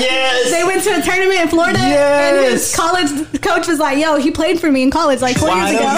yes. 0.00 0.50
they 0.50 0.64
went 0.64 0.82
to 0.84 0.98
a 0.98 1.02
tournament 1.02 1.40
in 1.40 1.48
Florida, 1.48 1.78
and 1.78 2.38
his 2.46 2.62
Yes. 2.62 2.74
college 2.76 3.10
coach 3.42 3.66
was 3.68 3.78
like, 3.78 3.98
"Yo, 3.98 4.16
he 4.16 4.30
played 4.30 4.58
for 4.60 4.70
me 4.72 4.82
in 4.82 4.90
college 4.90 5.20
like 5.20 5.36
four 5.38 5.50
years 5.50 5.70
ago." 5.70 5.80
You 5.82 5.88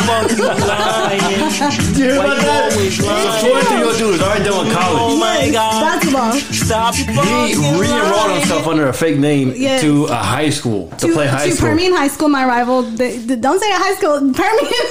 hear 2.04 2.14
about 2.16 2.36
that? 2.42 2.72
So 2.72 3.48
23 3.48 3.76
year 3.76 3.86
old 3.86 3.96
dude 3.98 4.14
is 4.14 4.20
already 4.22 4.44
done 4.44 4.66
with 4.66 4.74
college. 4.76 5.52
Yes, 5.52 5.54
basketball. 5.54 6.32
Stop 6.32 6.94
your 6.98 7.46
He 7.46 7.54
fucking 7.54 7.78
re-enrolled 7.80 8.38
himself 8.38 8.66
under 8.66 8.88
a 8.88 8.92
fake 8.92 9.18
name 9.18 9.52
Yes. 9.56 9.80
to 9.82 10.06
a 10.06 10.14
high 10.16 10.50
school 10.50 10.88
to, 10.90 10.96
To, 11.06 11.12
play 11.12 11.26
high 11.26 11.46
to 11.46 11.52
school. 11.52 11.68
Permian 11.70 11.93
High 11.96 12.08
School, 12.08 12.28
my 12.28 12.44
rival. 12.44 12.82
The, 12.82 13.16
the- 13.18 13.36
don't 13.36 13.58
say 13.60 13.70
high 13.70 13.94
school. 13.94 14.18
Permian 14.20 14.34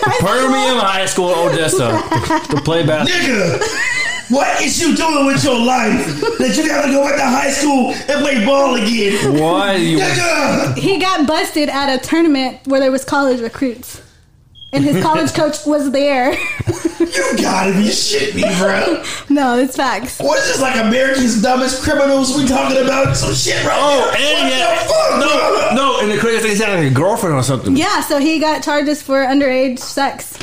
High 0.04 0.18
School. 0.18 0.28
Permian 0.28 0.78
High 0.78 1.06
School, 1.06 1.30
Odessa, 1.30 1.88
to, 2.50 2.56
to 2.56 2.62
play 2.64 2.86
basketball. 2.86 3.60
Nigga, 3.60 4.30
what 4.30 4.62
is 4.62 4.82
you 4.82 4.96
doing 4.96 5.26
with 5.28 5.44
your 5.44 5.60
life 5.60 6.06
that 6.40 6.54
you 6.58 6.68
gotta 6.68 6.92
go 6.92 7.04
back 7.04 7.18
to 7.18 7.26
high 7.26 7.52
school 7.52 7.92
and 7.94 8.22
play 8.24 8.44
ball 8.46 8.76
again? 8.76 9.40
Why? 9.40 9.76
You, 9.76 10.00
Nigga, 10.00 10.78
He 10.78 10.98
got 11.00 11.28
busted 11.28 11.70
at 11.70 11.94
a 11.94 12.00
tournament 12.04 12.60
where 12.66 12.80
there 12.80 12.92
was 12.92 13.04
college 13.06 13.42
recruits, 13.42 14.02
and 14.74 14.84
his 14.84 15.02
college 15.08 15.34
coach 15.34 15.66
was 15.66 15.92
there. 15.92 16.34
you 16.34 17.38
gotta 17.42 17.72
be 17.74 17.88
shitting 17.90 18.36
me, 18.36 18.42
bro. 18.60 19.04
no, 19.34 19.58
it's 19.60 19.76
facts. 19.78 20.20
What 20.20 20.40
is 20.40 20.48
this 20.48 20.62
like 20.62 20.76
America's 20.84 21.42
dumbest 21.42 21.84
criminals 21.84 22.36
we 22.38 22.48
talking 22.48 22.78
about? 22.84 23.16
Some 23.16 23.34
shit 23.34 23.64
right 23.66 23.78
oh, 23.80 24.12
now. 24.12 24.18
and 24.18 24.50
what 24.50 24.58
yeah, 24.58 24.80
fuck, 24.84 25.20
no, 25.20 25.28
bro? 25.70 25.76
no, 25.76 26.00
and 26.02 26.12
the 26.12 26.18
crazy 26.18 26.42
thing 26.42 26.52
is, 26.52 26.58
he 26.60 26.64
had 26.66 26.80
like 26.80 26.92
a 26.92 26.94
girlfriend 26.94 27.36
or 27.36 27.44
something. 27.44 27.76
Yeah, 27.78 28.02
so 28.02 28.20
he 28.20 28.40
got 28.40 28.64
charges 28.64 29.02
for 29.02 29.24
underage 29.24 29.80
sex. 29.80 30.38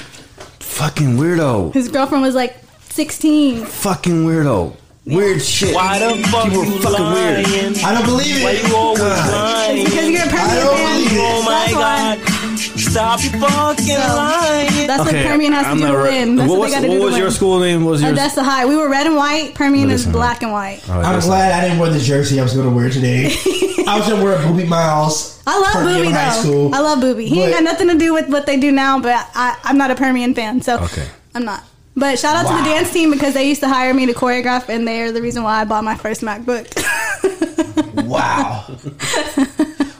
Fucking 0.60 1.16
weirdo. 1.16 1.74
His 1.74 1.88
girlfriend 1.88 2.22
was 2.22 2.34
like 2.34 2.56
16. 2.90 3.64
Fucking 3.66 4.24
weirdo. 4.24 4.74
weird 5.06 5.42
shit. 5.42 5.74
Why 5.74 5.98
the 5.98 6.22
fuck 6.28 6.44
People 6.44 6.64
you 6.64 6.76
are 6.78 6.82
fucking 6.82 7.04
weird. 7.12 7.46
lying? 7.46 7.76
I 7.84 7.92
don't 7.94 8.04
believe 8.06 8.36
it. 8.38 8.44
Why 8.44 8.52
you 8.68 8.76
always 8.76 9.00
God. 9.00 9.32
lying? 9.32 9.84
Because 9.84 10.08
you're 10.08 10.22
a 10.22 10.24
I 10.24 10.28
Permian 10.28 10.64
don't 10.64 10.76
fan. 10.76 10.94
believe 10.96 11.12
it. 11.12 11.18
Oh 11.20 11.42
my 11.44 11.50
That's 11.52 11.74
why. 11.74 12.29
God. 12.68 12.78
Stop 12.80 13.22
your 13.22 13.32
fucking 13.40 13.94
lying. 13.98 14.86
That's 14.86 15.04
what 15.04 15.14
Permian 15.14 15.52
has 15.52 15.66
to 15.66 15.74
do 15.74 15.86
to 15.86 15.92
not- 15.92 16.02
win. 16.02 16.36
That's 16.36 16.48
what 16.50 16.58
what, 16.58 16.64
was, 16.66 16.70
they 16.72 16.76
got 16.76 16.82
to 16.82 16.88
what 16.88 16.94
do 16.94 16.98
to 17.00 17.04
was 17.04 17.12
win. 17.14 17.22
your 17.22 17.30
school 17.30 17.60
name? 17.60 17.84
Was 17.84 18.02
yours? 18.02 18.12
Odessa 18.12 18.42
High. 18.42 18.66
We 18.66 18.76
were 18.76 18.88
red 18.90 19.06
and 19.06 19.16
white. 19.16 19.54
Permian 19.54 19.90
is 19.90 20.04
High. 20.04 20.12
black 20.12 20.42
and 20.42 20.52
white. 20.52 20.80
Oh, 20.88 21.00
I'm 21.00 21.20
glad 21.20 21.52
I 21.52 21.62
didn't 21.66 21.78
wear 21.78 21.90
the 21.90 21.98
jersey 21.98 22.38
I 22.38 22.42
was 22.42 22.52
going 22.54 22.68
to 22.68 22.74
wear 22.74 22.90
today. 22.90 23.26
I 23.86 23.96
was 23.98 24.06
going 24.08 24.18
to 24.20 24.24
wear 24.24 24.34
a 24.36 24.38
Boobie 24.38 24.68
Miles. 24.68 25.42
I 25.46 25.58
love 25.58 25.72
Permian 25.72 26.06
Boobie 26.06 26.12
High 26.12 26.34
though. 26.36 26.42
School. 26.42 26.74
I 26.74 26.80
love 26.80 26.98
Boobie. 26.98 27.26
He 27.26 27.42
ain't 27.42 27.52
got 27.52 27.64
nothing 27.64 27.88
to 27.88 27.98
do 27.98 28.12
with 28.14 28.28
what 28.28 28.46
they 28.46 28.58
do 28.58 28.70
now, 28.72 29.00
but 29.00 29.28
I, 29.34 29.58
I'm 29.64 29.78
not 29.78 29.90
a 29.90 29.94
Permian 29.94 30.34
fan, 30.34 30.60
so 30.60 30.78
Okay. 30.84 31.06
I'm 31.34 31.44
not. 31.44 31.64
But 31.96 32.18
shout 32.18 32.36
out 32.36 32.46
to 32.48 32.56
the 32.62 32.70
dance 32.70 32.92
team 32.92 33.10
because 33.10 33.34
they 33.34 33.48
used 33.48 33.60
to 33.62 33.68
hire 33.68 33.92
me 33.92 34.06
to 34.06 34.12
choreograph, 34.12 34.68
and 34.68 34.86
they're 34.86 35.10
the 35.12 35.20
reason 35.20 35.42
why 35.42 35.60
I 35.60 35.64
bought 35.64 35.82
my 35.84 35.96
first 35.96 36.20
MacBook. 36.22 36.66
Wow. 38.10 38.66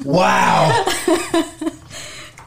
wow. 0.05 0.85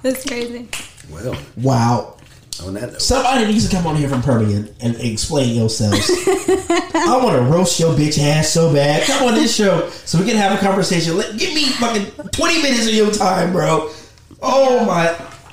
That's 0.04 0.24
crazy. 0.26 0.68
Well, 1.12 1.36
Wow. 1.58 2.18
on 2.64 2.76
that 2.76 2.92
note. 2.94 3.02
Somebody 3.02 3.46
needs 3.46 3.68
to 3.68 3.76
come 3.76 3.88
on 3.88 3.96
here 3.96 4.08
from 4.08 4.22
Permian 4.22 4.74
and 4.80 4.96
explain 4.98 5.56
yourselves. 5.56 6.08
I 6.96 7.20
want 7.24 7.36
to 7.38 7.44
roast 7.52 7.80
your 7.80 7.94
bitch 7.94 8.20
ass 8.20 8.50
so 8.50 8.72
bad. 8.72 9.04
Come 9.08 9.28
on 9.30 9.34
this 9.36 9.56
show 9.56 9.90
so 9.90 10.20
we 10.20 10.26
can 10.26 10.36
have 10.38 10.52
a 10.58 10.62
conversation. 10.64 11.18
Let, 11.18 11.38
give 11.38 11.54
me 11.54 11.66
fucking 11.66 12.06
20 12.32 12.62
minutes 12.62 12.88
of 12.88 12.94
your 12.94 13.12
time, 13.12 13.52
bro. 13.52 13.90
Oh 14.42 14.86
my. 14.86 15.08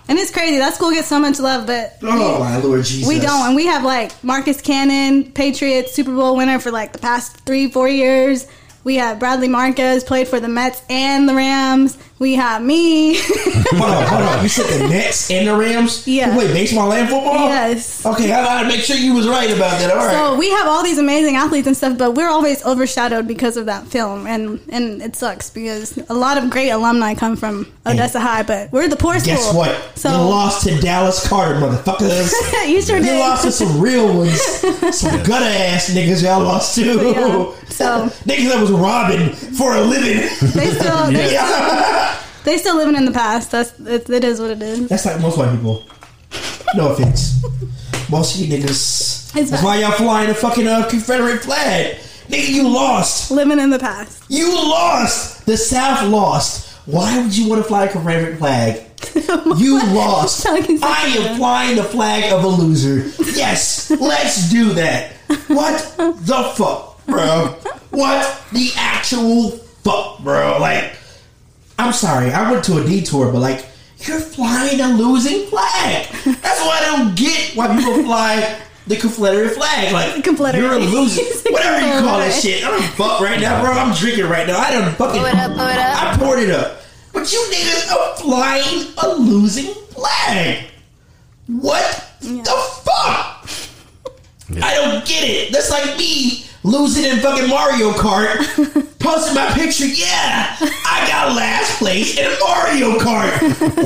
And 0.08 0.18
it's 0.18 0.30
crazy. 0.32 0.58
That 0.58 0.74
school 0.74 0.90
gets 0.90 1.06
so 1.08 1.20
much 1.20 1.38
love, 1.38 1.66
but 1.66 1.96
Oh 2.02 2.40
my 2.40 2.56
Lord 2.58 2.84
Jesus. 2.84 3.08
we 3.08 3.20
don't. 3.20 3.46
And 3.46 3.56
we 3.56 3.66
have 3.66 3.84
like 3.84 4.12
Marcus 4.24 4.60
Cannon, 4.60 5.30
Patriots 5.32 5.92
Super 5.94 6.14
Bowl 6.14 6.36
winner 6.36 6.58
for 6.58 6.70
like 6.72 6.92
the 6.92 6.98
past 6.98 7.36
three, 7.46 7.70
four 7.70 7.88
years. 7.88 8.46
We 8.82 8.96
have 8.96 9.18
Bradley 9.18 9.46
Marquez 9.48 10.02
played 10.04 10.26
for 10.26 10.40
the 10.40 10.48
Mets 10.48 10.82
and 10.90 11.28
the 11.28 11.34
Rams. 11.34 11.96
We 12.20 12.34
have 12.34 12.62
me. 12.62 13.18
Hold 13.72 13.82
on, 13.82 14.06
hold 14.06 14.22
on. 14.22 14.42
You 14.42 14.48
said 14.50 14.66
the 14.66 14.88
Nets 14.88 15.30
and 15.30 15.46
the 15.48 15.56
Rams? 15.56 16.06
Yeah. 16.06 16.26
You 16.28 16.32
play 16.34 16.52
baseball 16.52 16.92
and 16.92 17.08
football? 17.08 17.48
Yes. 17.48 18.04
Okay, 18.04 18.30
I 18.32 18.42
gotta 18.44 18.68
make 18.68 18.80
sure 18.80 18.96
you 18.96 19.14
was 19.14 19.26
right 19.28 19.48
about 19.48 19.78
that. 19.78 19.90
All 19.92 19.96
right. 20.04 20.12
So 20.12 20.36
we 20.36 20.50
have 20.50 20.66
all 20.66 20.82
these 20.82 20.98
amazing 20.98 21.36
athletes 21.36 21.66
and 21.68 21.74
stuff, 21.76 21.96
but 21.96 22.12
we're 22.12 22.28
always 22.28 22.62
overshadowed 22.66 23.26
because 23.28 23.56
of 23.56 23.66
that 23.66 23.86
film, 23.86 24.26
and 24.26 24.60
and 24.70 25.00
it 25.00 25.14
sucks 25.16 25.48
because 25.50 25.96
a 26.10 26.14
lot 26.14 26.36
of 26.36 26.50
great 26.50 26.68
alumni 26.70 27.14
come 27.14 27.36
from 27.36 27.72
Odessa 27.86 28.18
High, 28.20 28.42
but 28.42 28.70
we're 28.72 28.88
the 28.88 28.96
poor 28.96 29.18
school. 29.20 29.36
Guess 29.36 29.54
what? 29.54 29.92
So 29.96 30.10
you 30.10 30.16
lost 30.16 30.66
to 30.66 30.78
Dallas 30.80 31.26
Carter, 31.26 31.54
motherfuckers. 31.60 32.32
you 32.68 32.82
sure 32.82 32.98
You 32.98 33.04
did. 33.04 33.18
lost 33.20 33.44
to 33.44 33.52
some 33.52 33.80
real 33.80 34.14
ones, 34.14 34.40
some 34.94 35.22
gutter 35.22 35.46
ass 35.46 35.88
niggas. 35.94 36.22
Y'all 36.24 36.42
lost 36.42 36.74
to 36.74 36.84
Yeah. 36.84 37.54
So- 37.68 38.08
niggas 38.26 38.48
that 38.52 38.60
was 38.60 38.72
robbing 38.72 39.30
for 39.32 39.74
a 39.76 39.80
living. 39.80 40.18
They 40.54 40.70
still 40.70 41.06
they, 41.12 41.32
Yeah. 41.32 42.09
They 42.44 42.58
still 42.58 42.76
living 42.76 42.96
in 42.96 43.04
the 43.04 43.12
past. 43.12 43.50
That's 43.50 43.78
it, 43.80 44.08
it 44.10 44.24
is 44.24 44.40
what 44.40 44.50
it 44.50 44.62
is. 44.62 44.88
That's 44.88 45.06
like 45.06 45.20
most 45.20 45.38
white 45.38 45.50
people. 45.52 45.84
No 46.76 46.92
offense, 46.92 47.42
most 48.10 48.34
of 48.36 48.40
you 48.42 48.56
niggas. 48.58 49.36
It's 49.36 49.50
That's 49.50 49.62
why 49.62 49.78
y'all 49.80 49.92
flying 49.92 50.28
the 50.28 50.34
fucking 50.34 50.66
uh, 50.66 50.88
Confederate 50.88 51.42
flag, 51.42 51.96
nigga. 52.28 52.48
You 52.48 52.68
lost. 52.68 53.30
Living 53.30 53.58
in 53.58 53.70
the 53.70 53.78
past. 53.78 54.24
You 54.28 54.52
lost. 54.54 55.46
The 55.46 55.56
South 55.56 56.08
lost. 56.08 56.68
Why 56.86 57.20
would 57.22 57.36
you 57.36 57.48
want 57.48 57.62
to 57.62 57.68
fly 57.68 57.84
a 57.84 57.88
Confederate 57.92 58.38
flag? 58.38 58.86
You 59.56 59.78
lost. 59.94 60.46
I 60.48 60.56
am 60.58 61.36
flying 61.36 61.76
the 61.76 61.84
flag 61.84 62.32
of 62.32 62.42
a 62.44 62.48
loser. 62.48 63.08
Yes, 63.36 63.90
let's 63.90 64.50
do 64.50 64.72
that. 64.74 65.12
What 65.46 65.78
the 65.96 66.52
fuck, 66.56 67.04
bro? 67.06 67.56
What 67.90 68.42
the 68.52 68.70
actual 68.76 69.50
fuck, 69.84 70.18
bro? 70.20 70.58
Like, 70.60 70.92
I'm 71.80 71.94
sorry, 71.94 72.30
I 72.30 72.50
went 72.50 72.62
to 72.64 72.76
a 72.76 72.84
detour, 72.84 73.32
but 73.32 73.40
like, 73.40 73.64
you're 74.00 74.20
flying 74.20 74.80
a 74.80 74.88
losing 74.88 75.46
flag. 75.46 76.06
That's 76.24 76.60
why 76.60 76.78
I 76.78 76.96
don't 76.96 77.16
get 77.16 77.56
why 77.56 77.74
people 77.74 78.02
fly 78.04 78.60
the 78.86 78.96
Confederate 78.96 79.54
flag. 79.54 79.92
Like, 79.92 80.22
Confederate. 80.22 80.60
you're 80.60 80.74
a 80.74 80.78
loser. 80.78 81.22
Whatever 81.50 81.86
you 81.86 82.00
call 82.02 82.18
that 82.18 82.32
shit. 82.34 82.64
I 82.64 82.70
don't 82.70 82.82
fuck 82.82 83.20
right 83.20 83.40
now, 83.40 83.62
bro. 83.62 83.72
I'm 83.72 83.94
drinking 83.94 84.26
right 84.26 84.46
now. 84.46 84.58
I 84.58 84.72
don't 84.72 84.94
fucking. 84.94 85.20
Pour 85.20 85.28
it 85.28 85.34
up, 85.36 85.56
pour 85.56 85.70
it 85.70 85.78
up. 85.78 86.02
I 86.02 86.16
poured 86.18 86.38
it 86.40 86.50
up. 86.50 86.80
But 87.14 87.32
you 87.32 87.38
niggas 87.50 87.90
are 87.92 88.16
flying 88.16 88.92
a 89.02 89.14
losing 89.16 89.72
flag. 89.74 90.66
What 91.46 92.10
the 92.20 92.44
fuck? 92.84 93.48
I 94.62 94.74
don't 94.74 95.06
get 95.06 95.24
it. 95.24 95.52
That's 95.52 95.70
like 95.70 95.96
me 95.96 96.44
losing 96.62 97.04
in 97.04 97.18
fucking 97.20 97.48
Mario 97.48 97.92
Kart, 97.92 98.38
posting 98.98 99.34
my 99.34 99.50
picture. 99.52 99.86
Yeah, 99.86 100.56
I 100.60 101.04
got 101.08 101.34
last 101.36 101.78
place 101.78 102.18
in 102.18 102.30
Mario 102.40 102.98
Kart. 102.98 103.40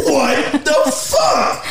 What 0.05 0.65
the 0.65 0.91
fuck? 0.93 1.65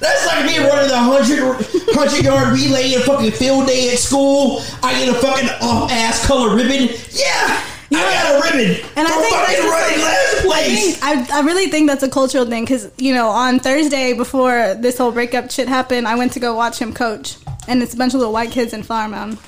That's 0.00 0.26
like 0.26 0.44
me 0.46 0.58
running 0.58 0.88
the 0.88 0.98
100, 0.98 1.94
100 1.94 2.24
yard 2.24 2.48
relay 2.52 2.92
in 2.92 3.00
a 3.00 3.04
fucking 3.04 3.30
field 3.32 3.68
day 3.68 3.92
at 3.92 3.98
school. 3.98 4.60
I 4.82 4.92
get 4.98 5.08
a 5.08 5.14
fucking 5.18 5.48
off 5.62 5.92
ass 5.92 6.26
color 6.26 6.56
ribbon. 6.56 6.88
Yeah, 7.12 7.62
I 7.92 7.92
got 7.92 8.34
a 8.34 8.56
ribbon 8.58 8.84
And 8.96 9.06
I 9.06 9.10
think 9.10 9.34
fucking 9.34 9.70
running 9.70 10.00
last 10.00 10.38
I, 10.38 10.42
place. 10.44 10.98
think, 10.98 11.30
I, 11.30 11.38
I 11.38 11.40
really 11.42 11.68
think 11.68 11.88
that's 11.88 12.02
a 12.02 12.10
cultural 12.10 12.46
thing 12.46 12.64
because 12.64 12.90
you 12.98 13.14
know 13.14 13.28
on 13.28 13.60
Thursday 13.60 14.12
before 14.12 14.74
this 14.74 14.98
whole 14.98 15.12
breakup 15.12 15.50
shit 15.52 15.68
happened, 15.68 16.08
I 16.08 16.16
went 16.16 16.32
to 16.32 16.40
go 16.40 16.56
watch 16.56 16.80
him 16.80 16.92
coach, 16.92 17.36
and 17.68 17.80
it's 17.80 17.94
a 17.94 17.96
bunch 17.96 18.14
of 18.14 18.18
little 18.18 18.32
white 18.32 18.50
kids 18.50 18.72
in 18.72 18.82
Flower 18.82 19.08
Mound. 19.08 19.34
Um, 19.34 19.38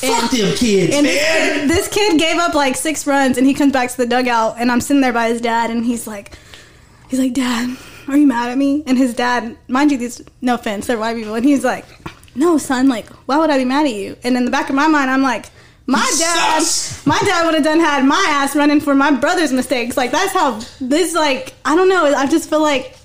Fuck 0.00 0.30
them 0.30 0.56
kids, 0.56 0.94
And 0.96 1.06
this 1.06 1.22
man. 1.22 1.60
kid, 1.60 1.70
this 1.70 1.88
kid 1.88 2.18
gave 2.18 2.36
up 2.38 2.54
like 2.54 2.76
six 2.76 3.06
runs, 3.06 3.38
and 3.38 3.46
he 3.46 3.54
comes 3.54 3.72
back 3.72 3.90
to 3.90 3.96
the 3.96 4.06
dugout, 4.06 4.56
and 4.58 4.70
I'm 4.72 4.80
sitting 4.80 5.00
there 5.00 5.12
by 5.12 5.28
his 5.28 5.40
dad, 5.40 5.70
and 5.70 5.84
he's 5.84 6.06
like, 6.06 6.36
he's 7.08 7.18
like, 7.18 7.34
Dad, 7.34 7.76
are 8.08 8.16
you 8.16 8.26
mad 8.26 8.50
at 8.50 8.58
me? 8.58 8.82
And 8.86 8.96
his 8.96 9.14
dad, 9.14 9.56
mind 9.68 9.92
you, 9.92 9.98
these 9.98 10.22
no 10.40 10.54
offense, 10.54 10.86
they're 10.86 10.98
white 10.98 11.16
people, 11.16 11.34
and 11.34 11.44
he's 11.44 11.64
like, 11.64 11.84
No, 12.34 12.56
son, 12.58 12.88
like, 12.88 13.08
why 13.26 13.36
would 13.38 13.50
I 13.50 13.58
be 13.58 13.64
mad 13.64 13.86
at 13.86 13.92
you? 13.92 14.16
And 14.24 14.36
in 14.36 14.44
the 14.44 14.50
back 14.50 14.68
of 14.70 14.74
my 14.74 14.86
mind, 14.88 15.10
I'm 15.10 15.22
like. 15.22 15.46
My 15.86 15.98
dad, 16.20 16.62
sucks. 16.62 17.04
my 17.04 17.18
dad 17.24 17.46
would 17.46 17.54
have 17.54 17.64
done 17.64 17.80
had 17.80 18.04
my 18.04 18.24
ass 18.28 18.54
running 18.54 18.78
for 18.80 18.94
my 18.94 19.10
brother's 19.10 19.52
mistakes. 19.52 19.96
Like 19.96 20.12
that's 20.12 20.32
how 20.32 20.60
this. 20.80 21.14
Like 21.16 21.52
I 21.64 21.74
don't 21.74 21.88
know. 21.88 22.14
I 22.14 22.28
just 22.28 22.48
feel 22.48 22.60
like 22.62 22.96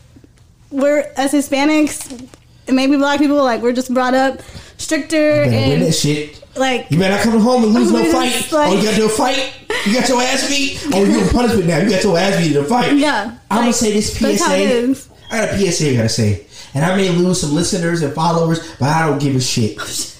we're 0.69 0.99
as 1.17 1.31
Hispanics, 1.33 2.11
and 2.67 2.75
maybe 2.75 2.95
black 2.97 3.17
people, 3.17 3.37
like 3.37 3.63
we're 3.63 3.73
just 3.73 3.91
brought 3.91 4.13
up 4.13 4.39
stricter 4.77 5.43
and 5.43 5.81
that 5.81 5.93
shit. 5.93 6.43
like 6.55 6.87
You 6.91 6.97
better 6.99 7.15
not 7.15 7.23
come 7.23 7.39
home 7.39 7.63
and 7.63 7.73
lose 7.73 7.91
no 7.91 8.03
fight. 8.11 8.51
like- 8.51 8.69
oh, 8.71 8.75
you 8.77 8.83
got 8.83 8.91
to 8.91 8.95
do 8.97 9.05
a 9.05 9.09
fight? 9.09 9.53
You 9.85 9.93
got 9.93 10.07
your 10.09 10.21
ass 10.21 10.47
beat? 10.49 10.81
Oh, 10.93 11.03
you're 11.03 11.23
in 11.23 11.29
punishment 11.29 11.67
now. 11.67 11.77
You 11.79 11.89
got 11.89 12.03
your 12.03 12.17
ass 12.17 12.37
beat 12.41 12.55
in 12.55 12.63
a 12.63 12.65
fight. 12.67 12.93
Yeah, 12.93 13.37
I'm 13.51 13.59
gonna 13.61 13.73
say 13.73 13.91
this 13.93 14.19
that's 14.19 14.41
how 14.43 14.53
it 14.55 14.95
PSA. 14.95 15.11
I 15.31 15.45
got 15.45 15.53
a 15.53 15.71
PSA 15.71 15.89
I 15.91 15.95
got 15.95 16.01
to 16.03 16.09
say. 16.09 16.45
And 16.73 16.83
I 16.83 16.95
may 16.95 17.09
lose 17.09 17.41
some 17.41 17.53
listeners 17.53 18.01
and 18.01 18.13
followers, 18.13 18.59
but 18.79 18.89
I 18.89 19.05
don't 19.07 19.19
give 19.21 19.35
a 19.35 19.39
shit. 19.41 19.77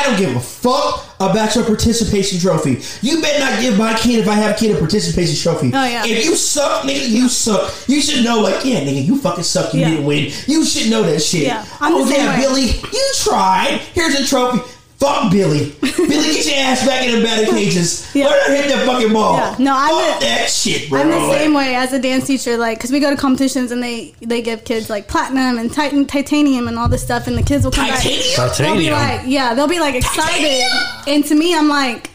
I 0.00 0.04
don't 0.04 0.18
give 0.18 0.34
a 0.34 0.40
fuck 0.40 1.04
about 1.20 1.54
your 1.54 1.64
participation 1.64 2.38
trophy. 2.40 2.80
You 3.06 3.20
better 3.20 3.38
not 3.38 3.60
give 3.60 3.76
my 3.76 3.92
kid, 3.98 4.20
if 4.20 4.28
I 4.28 4.34
have 4.34 4.56
a 4.56 4.58
kid, 4.58 4.74
a 4.74 4.78
participation 4.78 5.36
trophy. 5.36 5.70
Oh, 5.74 5.84
yeah. 5.84 6.06
If 6.06 6.24
you 6.24 6.36
suck, 6.36 6.84
nigga, 6.84 7.06
you 7.06 7.28
suck. 7.28 7.70
You 7.86 8.00
should 8.00 8.24
know, 8.24 8.40
like, 8.40 8.64
yeah, 8.64 8.80
nigga, 8.80 9.04
you 9.04 9.18
fucking 9.18 9.44
suck. 9.44 9.74
You 9.74 9.80
Yeah. 9.80 9.90
didn't 9.90 10.06
win. 10.06 10.32
You 10.46 10.64
should 10.64 10.90
know 10.90 11.02
that 11.02 11.20
shit. 11.20 11.42
Yeah, 11.42 11.66
I'm 11.80 11.92
oh, 11.94 12.08
yeah, 12.08 12.30
way. 12.30 12.40
Billy, 12.40 12.66
you 12.92 13.12
tried. 13.16 13.80
Here's 13.92 14.14
a 14.14 14.26
trophy. 14.26 14.62
Fuck 15.00 15.32
Billy. 15.32 15.74
Billy, 15.80 16.06
get 16.08 16.46
your 16.46 16.56
ass 16.56 16.86
back 16.86 17.06
in 17.06 17.18
the 17.18 17.24
batting 17.24 17.50
cages. 17.54 18.06
Yeah. 18.14 18.26
Learn 18.26 18.40
how 18.40 18.46
to 18.48 18.54
hit 18.56 18.68
that 18.68 18.86
fucking 18.86 19.12
ball. 19.12 19.34
Yeah. 19.36 19.56
No, 19.58 19.72
I'm 19.74 19.88
Fuck 20.12 20.20
the- 20.20 20.26
that 20.26 20.50
shit, 20.50 20.90
bro. 20.90 21.00
I'm 21.00 21.08
the 21.08 21.32
same 21.32 21.54
way 21.54 21.74
as 21.74 21.92
a 21.94 21.98
dance 21.98 22.26
teacher, 22.26 22.56
like, 22.58 22.76
because 22.78 22.90
we 22.92 23.00
go 23.00 23.08
to 23.10 23.16
competitions 23.16 23.70
and 23.72 23.82
they 23.82 24.14
they 24.20 24.42
give 24.42 24.64
kids 24.64 24.90
like 24.90 25.08
platinum 25.08 25.58
and 25.58 25.72
titan, 25.72 26.06
titanium 26.06 26.68
and 26.68 26.78
all 26.78 26.88
this 26.88 27.02
stuff, 27.02 27.26
and 27.28 27.36
the 27.38 27.42
kids 27.42 27.64
will 27.64 27.70
come 27.72 27.88
Titanium? 27.88 28.20
back. 28.36 28.56
They'll 28.56 28.74
be 28.76 28.88
Titanium. 28.88 28.92
like, 28.92 29.20
yeah, 29.26 29.54
they'll 29.54 29.68
be 29.68 29.80
like 29.80 29.94
excited, 29.94 30.32
Titanium? 30.32 30.70
and 31.06 31.24
to 31.26 31.34
me, 31.34 31.54
I'm 31.56 31.68
like, 31.68 32.10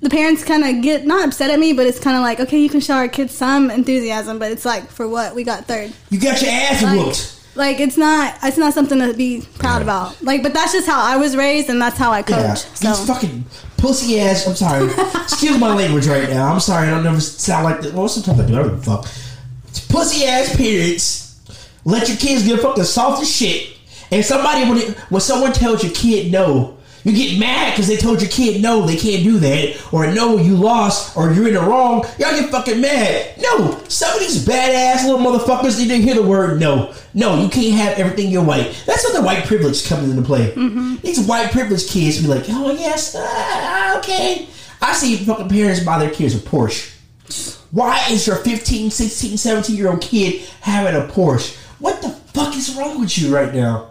the 0.00 0.10
parents 0.10 0.44
kind 0.44 0.62
of 0.64 0.82
get 0.82 1.06
not 1.06 1.26
upset 1.26 1.50
at 1.50 1.58
me, 1.58 1.72
but 1.72 1.86
it's 1.86 1.98
kind 1.98 2.16
of 2.16 2.22
like, 2.22 2.38
okay, 2.40 2.58
you 2.60 2.68
can 2.68 2.80
show 2.80 2.94
our 2.94 3.08
kids 3.08 3.34
some 3.34 3.70
enthusiasm, 3.70 4.38
but 4.38 4.52
it's 4.52 4.64
like, 4.64 4.88
for 4.88 5.08
what? 5.08 5.34
We 5.34 5.42
got 5.42 5.64
third. 5.66 5.92
You 6.10 6.20
got 6.20 6.40
your 6.40 6.50
ass 6.52 6.82
Like, 6.82 6.98
whooped. 6.98 7.39
Like 7.60 7.78
it's 7.78 7.96
not 7.96 8.34
it's 8.42 8.56
not 8.56 8.74
something 8.74 8.98
to 8.98 9.14
be 9.14 9.44
proud 9.58 9.82
about. 9.82 10.20
Like, 10.22 10.42
but 10.42 10.52
that's 10.52 10.72
just 10.72 10.88
how 10.88 11.00
I 11.00 11.16
was 11.16 11.36
raised, 11.36 11.68
and 11.70 11.80
that's 11.80 11.96
how 11.98 12.10
I 12.10 12.22
coach. 12.22 12.36
Yeah, 12.38 12.54
So 12.54 12.88
these 12.88 13.06
fucking 13.06 13.44
pussy 13.76 14.18
ass. 14.18 14.46
I'm 14.48 14.56
sorry. 14.56 14.90
Excuse 15.22 15.58
my 15.58 15.72
language 15.74 16.08
right 16.08 16.28
now. 16.28 16.52
I'm 16.52 16.60
sorry. 16.60 16.88
I 16.88 16.90
don't 16.90 17.04
never 17.04 17.20
sound 17.20 17.64
like 17.64 17.82
that. 17.82 17.94
Well, 17.94 18.08
sometimes 18.08 18.40
I 18.40 18.46
do. 18.46 18.58
I 18.58 18.62
don't 18.64 18.82
fuck. 18.82 19.04
Pussy 19.88 20.26
ass 20.26 20.56
parents 20.56 21.30
let 21.84 22.08
your 22.08 22.16
kids 22.16 22.46
get 22.46 22.60
fucking 22.60 22.84
soft 22.84 23.22
as 23.22 23.30
shit. 23.30 23.76
And 24.10 24.24
somebody 24.24 24.68
when 24.68 24.78
it, 24.78 24.98
when 25.10 25.20
someone 25.20 25.52
tells 25.52 25.84
your 25.84 25.92
kid 25.92 26.32
no, 26.32 26.78
You 27.04 27.12
get 27.12 27.38
mad 27.38 27.72
because 27.72 27.88
they 27.88 27.96
told 27.96 28.20
your 28.20 28.30
kid 28.30 28.60
no, 28.60 28.84
they 28.84 28.96
can't 28.96 29.24
do 29.24 29.38
that, 29.38 29.92
or 29.92 30.06
no, 30.12 30.36
you 30.36 30.54
lost, 30.56 31.16
or 31.16 31.32
you're 31.32 31.48
in 31.48 31.54
the 31.54 31.60
wrong. 31.60 32.04
Y'all 32.18 32.32
get 32.38 32.50
fucking 32.50 32.80
mad. 32.80 33.34
No, 33.40 33.82
some 33.88 34.12
of 34.14 34.20
these 34.20 34.44
badass 34.44 35.06
little 35.06 35.18
motherfuckers 35.18 35.78
they 35.78 35.86
didn't 35.86 36.04
hear 36.04 36.14
the 36.14 36.22
word 36.22 36.60
no. 36.60 36.94
No, 37.14 37.42
you 37.42 37.48
can't 37.48 37.74
have 37.74 37.98
everything 37.98 38.30
your 38.30 38.44
white. 38.44 38.82
That's 38.86 39.02
what 39.04 39.14
the 39.14 39.22
white 39.22 39.44
privilege 39.46 39.86
comes 39.88 40.10
into 40.10 40.22
play. 40.22 40.52
These 41.02 41.20
white 41.26 41.50
privilege 41.52 41.88
kids 41.88 42.20
be 42.20 42.28
like, 42.28 42.44
oh 42.48 42.72
yes, 42.72 43.14
uh, 43.14 43.94
okay. 43.98 44.46
I 44.82 44.92
see 44.92 45.16
fucking 45.16 45.48
parents 45.48 45.82
buy 45.82 45.98
their 45.98 46.10
kids 46.10 46.34
a 46.34 46.38
Porsche. 46.38 46.96
Why 47.70 48.04
is 48.10 48.26
your 48.26 48.36
15, 48.36 48.90
16, 48.90 49.36
17 49.36 49.76
year 49.76 49.90
old 49.90 50.00
kid 50.00 50.42
having 50.60 51.00
a 51.00 51.06
Porsche? 51.06 51.56
What 51.78 52.02
the 52.02 52.10
fuck 52.10 52.54
is 52.56 52.74
wrong 52.76 53.00
with 53.00 53.16
you 53.18 53.34
right 53.34 53.54
now? 53.54 53.90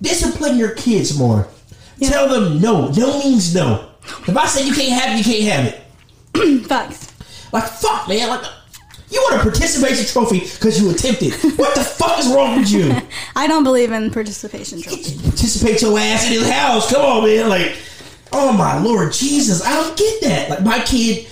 Discipline 0.00 0.58
your 0.58 0.74
kids 0.74 1.16
more. 1.16 1.48
Tell 2.02 2.28
them 2.28 2.60
no. 2.60 2.88
No 2.90 3.18
means 3.18 3.54
no. 3.54 3.90
If 4.02 4.36
I 4.36 4.46
say 4.46 4.66
you 4.66 4.74
can't 4.74 5.00
have 5.00 5.18
it, 5.18 5.26
you 5.26 5.32
can't 5.32 5.52
have 5.52 5.66
it. 6.34 6.66
Facts. 6.66 7.12
Like 7.52 7.64
fuck, 7.64 8.08
man. 8.08 8.28
Like 8.28 8.44
you 9.08 9.20
want 9.22 9.40
a 9.40 9.42
participation 9.42 10.04
trophy 10.06 10.40
because 10.40 10.80
you 10.80 10.90
attempted. 10.90 11.32
What 11.58 11.74
the 11.74 11.82
fuck 11.82 12.18
is 12.18 12.28
wrong 12.28 12.58
with 12.58 12.70
you? 12.70 12.94
I 13.36 13.46
don't 13.46 13.64
believe 13.64 13.92
in 13.92 14.10
participation 14.10 14.82
trophies. 14.82 15.22
Participate 15.22 15.80
your 15.82 15.98
ass 15.98 16.26
in 16.26 16.32
his 16.32 16.50
house. 16.50 16.92
Come 16.92 17.02
on, 17.02 17.24
man. 17.24 17.48
Like, 17.48 17.76
oh 18.32 18.52
my 18.52 18.78
lord, 18.78 19.12
Jesus, 19.12 19.64
I 19.64 19.72
don't 19.74 19.96
get 19.96 20.22
that. 20.22 20.50
Like 20.50 20.62
my 20.62 20.80
kid, 20.80 21.28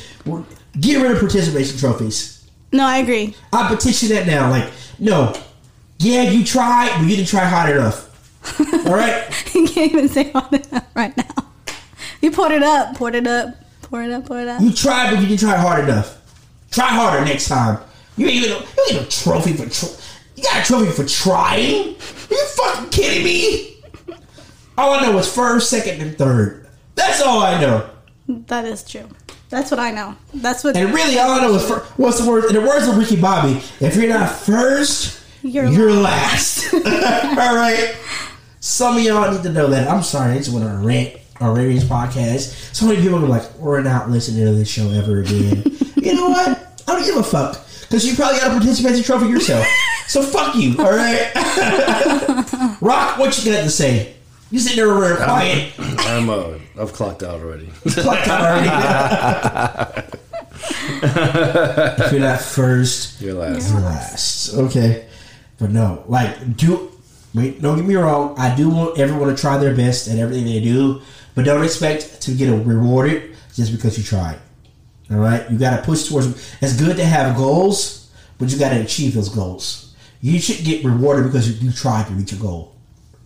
get 0.80 1.02
rid 1.02 1.12
of 1.12 1.18
participation 1.18 1.76
trophies. 1.78 2.48
No, 2.72 2.84
I 2.84 2.98
agree. 2.98 3.34
I 3.52 3.68
petition 3.68 4.08
that 4.10 4.26
now. 4.26 4.50
Like, 4.50 4.70
no, 4.98 5.34
yeah, 5.98 6.22
you 6.22 6.44
tried, 6.44 6.90
but 6.98 7.08
you 7.08 7.16
didn't 7.16 7.28
try 7.28 7.44
hard 7.44 7.76
enough. 7.76 8.13
All 8.86 8.94
right. 8.94 9.24
you 9.54 9.66
can't 9.66 9.92
even 9.92 10.08
say 10.08 10.30
hard 10.30 10.52
enough 10.52 10.86
right 10.94 11.16
now. 11.16 11.46
You 12.20 12.30
poured 12.30 12.52
it 12.52 12.62
up, 12.62 12.96
poured 12.96 13.14
it 13.14 13.26
up, 13.26 13.54
pour 13.82 14.02
it 14.02 14.10
up, 14.10 14.26
pour 14.26 14.40
it 14.40 14.48
up. 14.48 14.60
You 14.60 14.72
tried, 14.72 15.10
but 15.10 15.20
you 15.20 15.26
didn't 15.28 15.40
try 15.40 15.56
hard 15.56 15.84
enough. 15.84 16.20
Try 16.70 16.86
harder 16.88 17.24
next 17.24 17.48
time. 17.48 17.80
You 18.16 18.26
ain't 18.26 18.46
even 18.46 18.62
you 18.62 18.84
ain't 18.98 19.06
a 19.06 19.08
trophy 19.22 19.52
for 19.54 19.68
tr- 19.68 20.00
you 20.36 20.42
got 20.42 20.62
a 20.62 20.66
trophy 20.66 20.90
for 20.90 21.08
trying. 21.08 21.94
Are 21.94 22.34
you 22.34 22.46
fucking 22.46 22.90
kidding 22.90 23.24
me? 23.24 23.76
All 24.76 24.92
I 24.94 25.02
know 25.02 25.16
is 25.18 25.32
first, 25.32 25.70
second, 25.70 26.00
and 26.00 26.16
third. 26.18 26.66
That's 26.94 27.20
all 27.22 27.40
I 27.40 27.60
know. 27.60 27.88
That 28.28 28.64
is 28.64 28.82
true. 28.82 29.08
That's 29.50 29.70
what 29.70 29.78
I 29.78 29.90
know. 29.92 30.16
That's 30.32 30.64
what 30.64 30.76
And 30.76 30.92
really, 30.92 31.18
all 31.18 31.30
I 31.30 31.40
know 31.40 31.54
is 31.54 31.66
fir- 31.68 31.84
what's 31.96 32.20
the 32.20 32.28
word? 32.28 32.46
In 32.46 32.54
the 32.54 32.60
words 32.60 32.88
of 32.88 32.96
Ricky 32.96 33.16
Bobby, 33.20 33.60
if 33.80 33.94
you're 33.94 34.08
not 34.08 34.30
first, 34.30 35.22
You're 35.42 35.66
you're, 35.66 35.92
last. 35.92 36.72
all 36.74 36.80
right. 36.80 37.94
Some 38.64 38.96
of 38.96 39.02
y'all 39.02 39.30
need 39.30 39.42
to 39.42 39.52
know 39.52 39.66
that. 39.66 39.88
I'm 39.90 40.02
sorry, 40.02 40.32
I 40.32 40.38
just 40.38 40.50
went 40.50 40.64
on 40.64 40.82
a 40.82 40.86
rant 40.86 41.16
on 41.38 41.54
Ray 41.54 41.66
Ray's 41.66 41.84
podcast. 41.84 42.74
So 42.74 42.86
many 42.86 43.02
people 43.02 43.22
are 43.22 43.28
like, 43.28 43.52
we're 43.58 43.82
not 43.82 44.08
listening 44.08 44.46
to 44.46 44.52
this 44.52 44.70
show 44.70 44.88
ever 44.88 45.20
again. 45.20 45.62
you 45.96 46.14
know 46.14 46.30
what? 46.30 46.48
I 46.88 46.92
don't 46.94 47.04
give 47.04 47.16
a 47.18 47.22
fuck. 47.22 47.62
Because 47.82 48.06
you 48.06 48.16
probably 48.16 48.38
got 48.40 48.52
a 48.52 48.54
participation 48.54 49.02
trophy 49.04 49.26
yourself. 49.26 49.66
so 50.06 50.22
fuck 50.22 50.54
you, 50.54 50.78
all 50.78 50.90
right? 50.96 51.30
Rock, 52.80 53.18
what 53.18 53.36
you 53.44 53.52
got 53.52 53.64
to 53.64 53.70
say? 53.70 54.14
You 54.50 54.58
sitting 54.58 54.78
there 54.78 54.90
over 54.90 55.08
there 55.08 55.16
quiet. 55.16 55.74
I'm 55.78 56.30
uh, 56.30 56.58
I've 56.80 56.94
clocked 56.94 57.22
out 57.22 57.42
already. 57.42 57.68
Clocked 57.86 58.28
out 58.28 58.40
already. 58.40 60.08
if 61.02 62.12
you're 62.12 62.20
not 62.22 62.40
first, 62.40 63.20
You're 63.20 63.34
last. 63.34 63.70
you're 63.70 63.80
last. 63.82 64.54
Okay. 64.54 65.06
But 65.58 65.70
no, 65.70 66.02
like, 66.08 66.56
do 66.56 66.93
wait. 67.34 67.60
Don't 67.60 67.76
get 67.76 67.86
me 67.86 67.96
wrong. 67.96 68.34
I 68.38 68.54
do 68.54 68.70
want 68.70 68.98
everyone 68.98 69.28
to 69.28 69.40
try 69.40 69.58
their 69.58 69.74
best 69.74 70.08
at 70.08 70.18
everything 70.18 70.44
they 70.46 70.60
do, 70.60 71.02
but 71.34 71.44
don't 71.44 71.64
expect 71.64 72.22
to 72.22 72.34
get 72.34 72.48
rewarded 72.50 73.36
just 73.54 73.72
because 73.72 73.98
you 73.98 74.04
tried. 74.04 74.38
All 75.10 75.18
right, 75.18 75.48
you 75.50 75.58
got 75.58 75.76
to 75.76 75.82
push 75.82 76.08
towards. 76.08 76.26
It's 76.62 76.78
good 76.78 76.96
to 76.96 77.04
have 77.04 77.36
goals, 77.36 78.10
but 78.38 78.50
you 78.50 78.58
got 78.58 78.70
to 78.70 78.80
achieve 78.80 79.14
those 79.14 79.28
goals. 79.28 79.94
You 80.20 80.40
should 80.40 80.64
get 80.64 80.84
rewarded 80.84 81.26
because 81.26 81.50
you, 81.50 81.68
you 81.68 81.72
tried 81.72 82.06
to 82.06 82.14
reach 82.14 82.32
a 82.32 82.36
goal. 82.36 82.74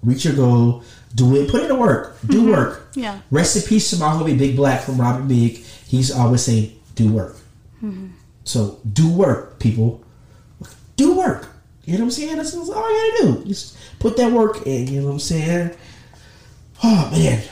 Reach 0.02 0.24
your 0.24 0.34
goal. 0.34 0.82
Do 1.14 1.36
it. 1.36 1.50
Put 1.50 1.62
in 1.62 1.68
the 1.68 1.74
work. 1.74 2.18
Do 2.26 2.38
mm-hmm. 2.38 2.50
work. 2.50 2.88
Yeah. 2.94 3.20
Rest 3.30 3.56
in 3.56 3.62
peace 3.62 3.90
to 3.90 3.96
my 3.96 4.06
homie 4.06 4.36
Big 4.36 4.56
Black 4.56 4.82
from 4.82 5.00
Rob 5.00 5.28
& 5.28 5.28
Big. 5.28 5.58
He's 5.86 6.10
always 6.10 6.42
saying, 6.42 6.78
"Do 6.94 7.12
work." 7.12 7.36
Mm-hmm. 7.82 8.08
So 8.44 8.80
do 8.92 9.10
work, 9.10 9.58
people. 9.58 10.02
Do 10.96 11.16
work. 11.16 11.48
You 11.88 11.94
know 11.94 12.00
what 12.00 12.04
I'm 12.04 12.10
saying? 12.10 12.36
That's, 12.36 12.52
that's 12.52 12.68
all 12.68 12.90
you 12.90 13.12
gotta 13.22 13.32
do. 13.32 13.48
Just 13.48 13.78
put 13.98 14.18
that 14.18 14.30
work 14.30 14.66
in. 14.66 14.88
You 14.88 15.00
know 15.00 15.06
what 15.06 15.12
I'm 15.14 15.18
saying? 15.20 15.70
Oh 16.84 17.08
man. 17.10 17.42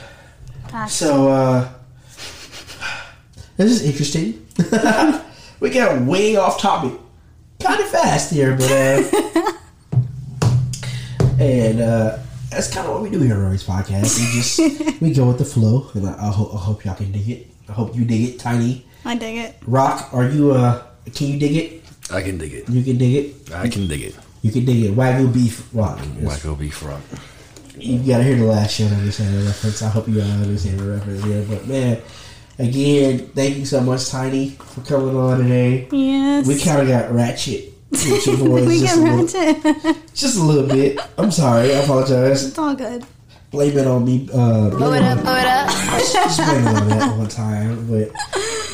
Facts. 0.69 0.93
So 0.93 1.27
uh 1.27 1.69
this 3.57 3.71
is 3.71 3.83
interesting. 3.83 4.45
we 5.59 5.71
got 5.71 5.99
way 6.03 6.35
off 6.35 6.61
topic, 6.61 6.93
kind 7.59 7.79
of 7.79 7.87
fast 7.89 8.31
here, 8.31 8.55
but 8.55 8.71
uh, 8.71 9.51
and 11.39 11.81
uh, 11.81 12.19
that's 12.51 12.71
kind 12.71 12.85
of 12.85 12.93
what 12.93 13.01
we 13.01 13.09
do 13.09 13.19
here 13.19 13.33
on 13.33 13.41
Ray 13.41 13.49
Ray's 13.49 13.65
podcast. 13.65 14.19
We 14.19 14.39
just 14.39 15.01
we 15.01 15.15
go 15.15 15.25
with 15.25 15.39
the 15.39 15.45
flow, 15.45 15.89
and 15.95 16.07
I, 16.07 16.27
I, 16.27 16.31
ho- 16.31 16.51
I 16.53 16.59
hope 16.59 16.85
y'all 16.85 16.93
can 16.93 17.11
dig 17.11 17.27
it. 17.27 17.47
I 17.67 17.71
hope 17.71 17.95
you 17.95 18.05
dig 18.05 18.29
it, 18.29 18.39
Tiny. 18.39 18.85
I 19.03 19.15
dig 19.15 19.37
it. 19.37 19.55
Rock, 19.65 20.13
are 20.13 20.29
you 20.29 20.51
uh 20.51 20.83
can 21.15 21.25
you 21.25 21.39
dig 21.39 21.55
it? 21.55 21.83
I 22.11 22.21
can 22.21 22.37
dig 22.37 22.53
it. 22.53 22.69
You 22.69 22.83
can 22.83 22.99
dig 22.99 23.15
it. 23.15 23.51
I 23.51 23.67
can 23.67 23.87
dig 23.87 24.01
it. 24.01 24.15
You 24.41 24.51
can 24.51 24.65
dig 24.65 24.83
it. 24.83 24.95
Wagyu 24.95 25.33
beef 25.33 25.67
rock. 25.73 25.97
Wacko 25.99 26.57
beef 26.57 26.83
rock. 26.83 27.01
You 27.77 27.99
gotta 27.99 28.23
hear 28.23 28.35
the 28.37 28.45
last 28.45 28.73
show 28.75 28.87
to 28.87 28.95
understand 28.95 29.35
the 29.35 29.45
reference. 29.45 29.81
I 29.81 29.89
hope 29.89 30.07
you 30.07 30.21
all 30.21 30.27
understand 30.27 30.79
the 30.79 30.89
reference 30.91 31.23
here. 31.23 31.45
But 31.47 31.67
man, 31.67 32.01
again, 32.59 33.19
thank 33.35 33.57
you 33.57 33.65
so 33.65 33.81
much, 33.81 34.09
Tiny, 34.09 34.49
for 34.49 34.81
coming 34.81 35.15
on 35.15 35.39
today. 35.39 35.87
Yes. 35.91 36.47
We 36.47 36.59
kind 36.59 36.81
of 36.81 36.87
got 36.87 37.11
ratchet 37.11 37.73
with 37.91 38.25
your 38.27 38.37
boys. 38.47 38.67
we 38.67 38.79
just, 38.79 38.95
get 38.95 38.97
a 38.97 39.15
little, 39.15 39.83
ratchet. 39.83 40.13
just 40.15 40.37
a 40.39 40.41
little 40.43 40.67
bit. 40.67 40.99
I'm 41.17 41.31
sorry. 41.31 41.73
I 41.75 41.79
apologize. 41.79 42.45
it's 42.45 42.57
all 42.57 42.73
good. 42.75 43.05
Blame 43.51 43.77
it 43.77 43.87
on 43.87 44.03
me. 44.05 44.27
Uh, 44.33 44.69
Blow 44.71 44.91
it 44.93 45.03
up, 45.03 45.21
blow 45.21 45.35
it 45.35 45.45
up. 45.45 45.69
just 45.69 46.37
blame 46.37 46.67
it 46.67 46.75
on 46.81 46.87
that 46.89 47.17
one 47.17 47.27
time. 47.29 47.87
But 47.89 48.11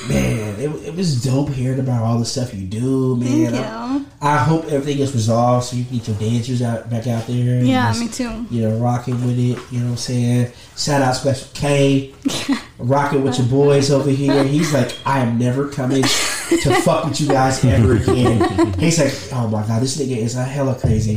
man, 0.08 0.60
it, 0.60 0.70
it 0.88 0.96
was 0.96 1.24
dope 1.24 1.50
hearing 1.50 1.80
about 1.80 2.04
all 2.04 2.20
the 2.20 2.26
stuff 2.26 2.54
you 2.54 2.66
do, 2.66 3.16
man. 3.16 3.52
Thank 3.52 3.66
I, 3.66 3.96
you. 3.96 4.06
I 4.22 4.38
hope 4.38 4.66
everything 4.66 4.98
gets 4.98 5.14
resolved 5.14 5.66
so 5.66 5.76
you 5.76 5.86
can 5.86 5.98
get 5.98 6.08
your 6.08 6.18
dancers 6.18 6.62
out 6.62 6.90
back 6.90 7.08
out 7.08 7.28
there. 7.28 7.64
Yeah, 7.64 7.90
just, 7.90 8.00
me 8.00 8.08
too. 8.08 8.46
You 8.50 8.70
know, 8.70 8.78
rocking 8.78 9.16
with 9.26 9.38
it. 9.38 9.60
You 9.72 9.80
know 9.80 9.86
what 9.86 9.92
I'm 9.92 9.98
saying? 9.98 10.52
Shout 10.78 11.02
out 11.02 11.16
Special 11.16 11.50
K. 11.54 12.14
rocking 12.78 13.24
with 13.24 13.38
your 13.38 13.48
boys 13.48 13.92
over 13.92 14.10
here. 14.10 14.44
He's 14.44 14.74
like, 14.74 14.96
I 15.06 15.20
am 15.20 15.38
never 15.38 15.70
coming 15.70 16.04
to 16.04 16.76
fuck 16.84 17.06
with 17.06 17.20
you 17.20 17.28
guys 17.28 17.64
ever 17.66 17.96
again. 17.96 18.74
He's 18.80 19.00
like, 19.00 19.14
oh 19.34 19.48
my 19.48 19.66
god, 19.66 19.82
this 19.82 19.98
nigga 19.98 20.18
is 20.18 20.36
a 20.36 20.44
hella 20.44 20.80
crazy. 20.80 21.16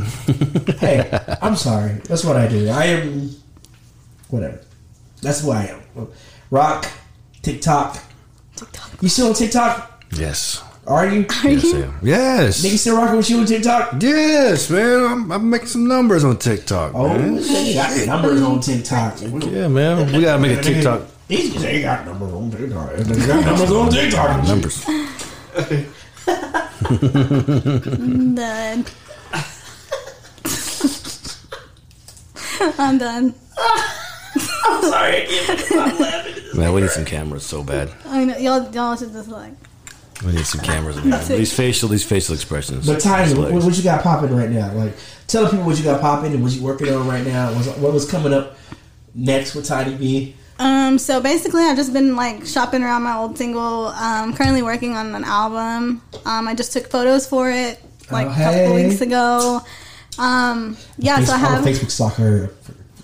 hey, 0.79 1.09
I'm 1.41 1.55
sorry. 1.55 1.93
That's 2.05 2.23
what 2.23 2.35
I 2.35 2.47
do. 2.47 2.69
I 2.69 2.85
am 2.85 3.31
whatever. 4.29 4.61
That's 5.21 5.41
who 5.41 5.51
I 5.51 5.63
am. 5.65 6.07
Rock, 6.51 6.89
TikTok. 7.41 8.03
You 9.01 9.09
still 9.09 9.27
on 9.27 9.33
TikTok? 9.33 10.03
Yes. 10.11 10.63
Are 10.87 11.05
you? 11.07 11.25
Are 11.43 11.49
Yes, 11.49 11.65
I 11.65 11.77
you? 11.77 11.83
am. 11.83 11.99
Yes. 12.01 12.65
Nigga 12.65 12.77
still 12.77 12.95
rocking 12.97 13.17
with 13.17 13.29
you 13.29 13.39
on 13.39 13.45
TikTok? 13.45 14.01
Yes, 14.01 14.69
man. 14.69 15.03
I'm, 15.03 15.31
I'm 15.31 15.49
making 15.49 15.67
some 15.67 15.87
numbers 15.87 16.23
on 16.23 16.37
TikTok. 16.37 16.93
Oh, 16.95 17.09
man. 17.09 17.35
they 17.35 17.73
got 17.73 18.07
numbers 18.07 18.41
on 18.41 18.61
TikTok. 18.61 19.19
Yeah, 19.21 19.67
man. 19.67 20.11
We 20.13 20.21
gotta 20.21 20.41
make 20.41 20.57
a 20.57 20.61
TikTok. 20.61 21.01
These 21.27 21.53
guys 21.55 21.63
ain't 21.65 21.83
got 21.83 22.05
numbers 22.05 22.33
on 22.33 22.51
TikTok. 22.51 22.93
They 22.95 23.27
got 23.27 23.45
numbers 23.45 23.71
on 23.71 23.89
TikTok. 23.91 24.43
Numbers. 24.47 24.85
I'm 27.99 28.35
done. 28.35 28.85
I'm 32.79 32.97
done. 32.97 33.35
I'm 33.59 34.81
sorry. 34.83 35.23
I 35.27 35.63
can't 35.67 35.99
laughing. 35.99 36.36
Man, 36.53 36.73
we 36.73 36.81
need 36.81 36.89
some 36.89 37.05
cameras 37.05 37.45
so 37.45 37.63
bad. 37.63 37.91
I 38.05 38.25
mean, 38.25 38.41
y'all, 38.41 38.69
y'all 38.71 38.95
should 38.95 39.11
just 39.11 39.29
like. 39.29 39.53
We 40.25 40.31
need 40.31 40.45
some 40.45 40.61
cameras. 40.61 41.03
Man. 41.03 41.27
These 41.27 41.53
facial, 41.53 41.89
these 41.89 42.03
facial 42.03 42.33
expressions. 42.33 42.87
But 42.87 42.99
Tiny, 42.99 43.33
what, 43.39 43.51
what 43.51 43.77
you 43.77 43.83
got 43.83 44.01
popping 44.01 44.35
right 44.35 44.49
now? 44.49 44.73
Like, 44.73 44.93
tell 45.27 45.47
people 45.49 45.65
what 45.65 45.77
you 45.77 45.83
got 45.83 46.01
popping 46.01 46.33
and 46.33 46.41
what 46.41 46.51
you 46.53 46.63
working 46.63 46.89
on 46.89 47.07
right 47.07 47.25
now. 47.25 47.53
What's, 47.53 47.67
what 47.77 47.93
was 47.93 48.09
coming 48.09 48.33
up 48.33 48.57
next 49.13 49.53
with 49.53 49.67
Tiny 49.67 49.95
B? 49.95 50.35
Um, 50.59 50.97
so 50.97 51.21
basically, 51.21 51.61
I've 51.61 51.77
just 51.77 51.93
been 51.93 52.15
like 52.15 52.45
shopping 52.47 52.81
around 52.81 53.03
my 53.03 53.15
old 53.15 53.37
single. 53.37 53.87
Um, 53.87 54.33
currently 54.33 54.63
working 54.63 54.95
on 54.95 55.13
an 55.13 55.23
album. 55.23 56.01
Um, 56.25 56.47
I 56.47 56.55
just 56.55 56.73
took 56.73 56.89
photos 56.89 57.27
for 57.27 57.51
it 57.51 57.79
like 58.09 58.27
Oh, 58.27 58.31
a 58.31 58.35
couple 58.35 58.75
weeks 58.75 59.01
ago. 59.01 59.61
Um, 60.17 60.77
yeah, 60.97 61.23
so 61.23 61.33
I 61.33 61.35
I'm 61.35 61.43
a 61.43 61.47
have 61.47 61.63
Facebook 61.63 61.91
stalker. 61.91 62.49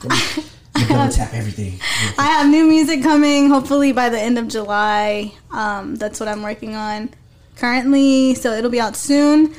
I'm 0.76 1.12
tap 1.12 1.34
everything. 1.34 1.80
I 2.18 2.28
have 2.28 2.50
new 2.50 2.66
music 2.66 3.04
coming. 3.04 3.50
Hopefully 3.50 3.92
by 3.92 4.10
the 4.10 4.20
end 4.20 4.38
of 4.38 4.48
July. 4.48 5.34
Um, 5.52 5.96
that's 5.96 6.20
what 6.20 6.30
I'm 6.30 6.42
working 6.42 6.76
on 6.76 7.10
currently. 7.58 8.36
So 8.36 8.54
it'll 8.54 8.72
be 8.72 8.82
out 8.82 8.96
soon. 8.96 9.54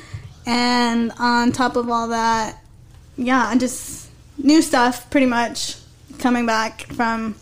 And 0.46 1.12
on 1.18 1.52
top 1.52 1.76
of 1.76 1.88
all 1.88 2.08
that, 2.08 2.62
yeah, 3.16 3.46
I 3.48 3.56
just 3.56 4.10
new 4.36 4.60
stuff 4.60 5.08
pretty 5.10 5.26
much 5.26 5.76
coming 6.18 6.46
back 6.46 6.82
from 6.92 7.36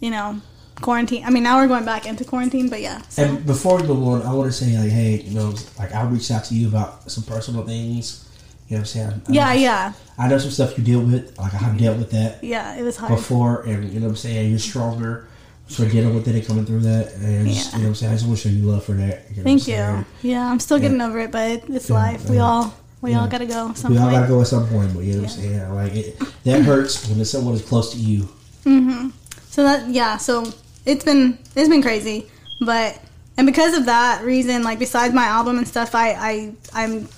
you 0.00 0.10
know, 0.10 0.40
quarantine. 0.80 1.24
I 1.24 1.30
mean, 1.30 1.42
now 1.42 1.58
we're 1.58 1.68
going 1.68 1.84
back 1.84 2.06
into 2.06 2.24
quarantine, 2.24 2.68
but 2.68 2.80
yeah. 2.80 3.02
So. 3.02 3.22
And 3.22 3.46
before 3.46 3.76
we 3.80 3.86
move 3.86 4.02
on, 4.08 4.22
I 4.22 4.32
want 4.32 4.50
to 4.50 4.52
say 4.52 4.76
like, 4.76 4.90
hey, 4.90 5.20
you 5.20 5.34
know, 5.34 5.54
like 5.78 5.94
I 5.94 6.02
reached 6.04 6.30
out 6.30 6.44
to 6.46 6.54
you 6.54 6.68
about 6.68 7.10
some 7.10 7.24
personal 7.24 7.64
things. 7.64 8.26
You 8.70 8.76
know 8.76 8.80
what 8.82 8.82
I'm 8.82 8.86
saying? 8.86 9.22
I 9.28 9.32
Yeah, 9.32 9.46
know, 9.46 9.52
yeah, 9.60 9.92
I 10.16 10.28
know 10.28 10.38
some 10.38 10.50
stuff 10.52 10.78
you 10.78 10.84
deal 10.84 11.00
with. 11.00 11.36
Like 11.38 11.52
I've 11.54 11.76
dealt 11.76 11.98
with 11.98 12.12
that 12.12 12.42
yeah. 12.44 12.76
It 12.76 12.82
was 12.82 12.96
hard. 12.96 13.16
before, 13.16 13.62
and 13.62 13.92
you 13.92 13.98
know 13.98 14.06
what 14.06 14.10
I'm 14.12 14.16
saying. 14.16 14.48
You're 14.50 14.58
stronger 14.60 15.26
for 15.66 15.88
dealing 15.88 16.14
with 16.14 16.26
it 16.28 16.34
and 16.36 16.46
coming 16.46 16.64
through 16.64 16.80
that. 16.80 17.12
And 17.14 17.48
just, 17.48 17.72
you 17.72 17.78
know 17.78 17.84
what 17.84 17.88
I'm 17.90 17.94
saying. 17.96 18.12
I 18.12 18.14
just 18.16 18.26
want 18.26 18.38
to 18.38 18.48
show 18.48 18.54
you 18.54 18.62
love 18.64 18.84
for 18.84 18.92
that. 18.92 19.24
You 19.30 19.38
know 19.38 19.42
Thank 19.42 19.62
saying? 19.62 20.04
you. 20.22 20.30
Yeah, 20.30 20.48
I'm 20.50 20.60
still 20.60 20.78
getting 20.78 21.00
over 21.00 21.18
it, 21.18 21.30
but 21.32 21.68
it's 21.68 21.90
Yeah, 21.90 21.96
life. 21.96 22.30
We 22.30 22.38
all 22.38 22.72
we 23.02 23.14
all 23.14 23.26
gotta 23.26 23.46
go. 23.46 23.72
Some 23.74 23.90
We 23.92 23.98
all 23.98 24.04
point. 24.04 24.16
gotta 24.20 24.28
go 24.28 24.40
at 24.40 24.46
some 24.46 24.68
point, 24.68 24.94
but 24.94 25.02
you 25.02 25.14
know 25.14 25.22
what 25.22 25.30
I'm 25.32 25.36
saying. 25.42 25.74
Like 25.74 25.94
it, 25.96 26.20
that 26.44 26.62
hurts 26.62 27.08
when 27.08 27.20
it's 27.20 27.30
someone 27.30 27.54
is 27.54 27.62
close 27.62 27.92
to 27.92 27.98
you. 27.98 28.28
Mm-hmm. 28.64 29.08
So 29.50 29.64
that 29.64 29.88
yeah, 29.88 30.16
so 30.16 30.52
it's 30.86 31.04
been 31.04 31.38
it's 31.56 31.68
been 31.68 31.82
crazy, 31.82 32.28
but 32.60 33.00
and 33.36 33.46
because 33.46 33.76
of 33.76 33.86
that 33.86 34.22
reason, 34.22 34.62
like 34.62 34.78
besides 34.78 35.12
my 35.14 35.24
album 35.24 35.58
and 35.58 35.66
stuff, 35.66 35.94
I 35.94 36.10
I 36.12 36.52
I'm 36.72 37.08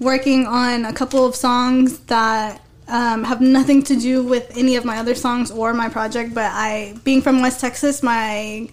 working 0.00 0.46
on 0.46 0.84
a 0.84 0.92
couple 0.92 1.24
of 1.24 1.36
songs 1.36 2.00
that 2.00 2.60
um, 2.88 3.22
have 3.22 3.40
nothing 3.40 3.82
to 3.84 3.94
do 3.94 4.24
with 4.24 4.56
any 4.56 4.74
of 4.74 4.84
my 4.84 4.98
other 4.98 5.14
songs 5.14 5.50
or 5.52 5.72
my 5.72 5.88
project. 5.88 6.34
But 6.34 6.50
I, 6.52 6.96
being 7.04 7.22
from 7.22 7.40
West 7.40 7.60
Texas, 7.60 8.02
my 8.02 8.68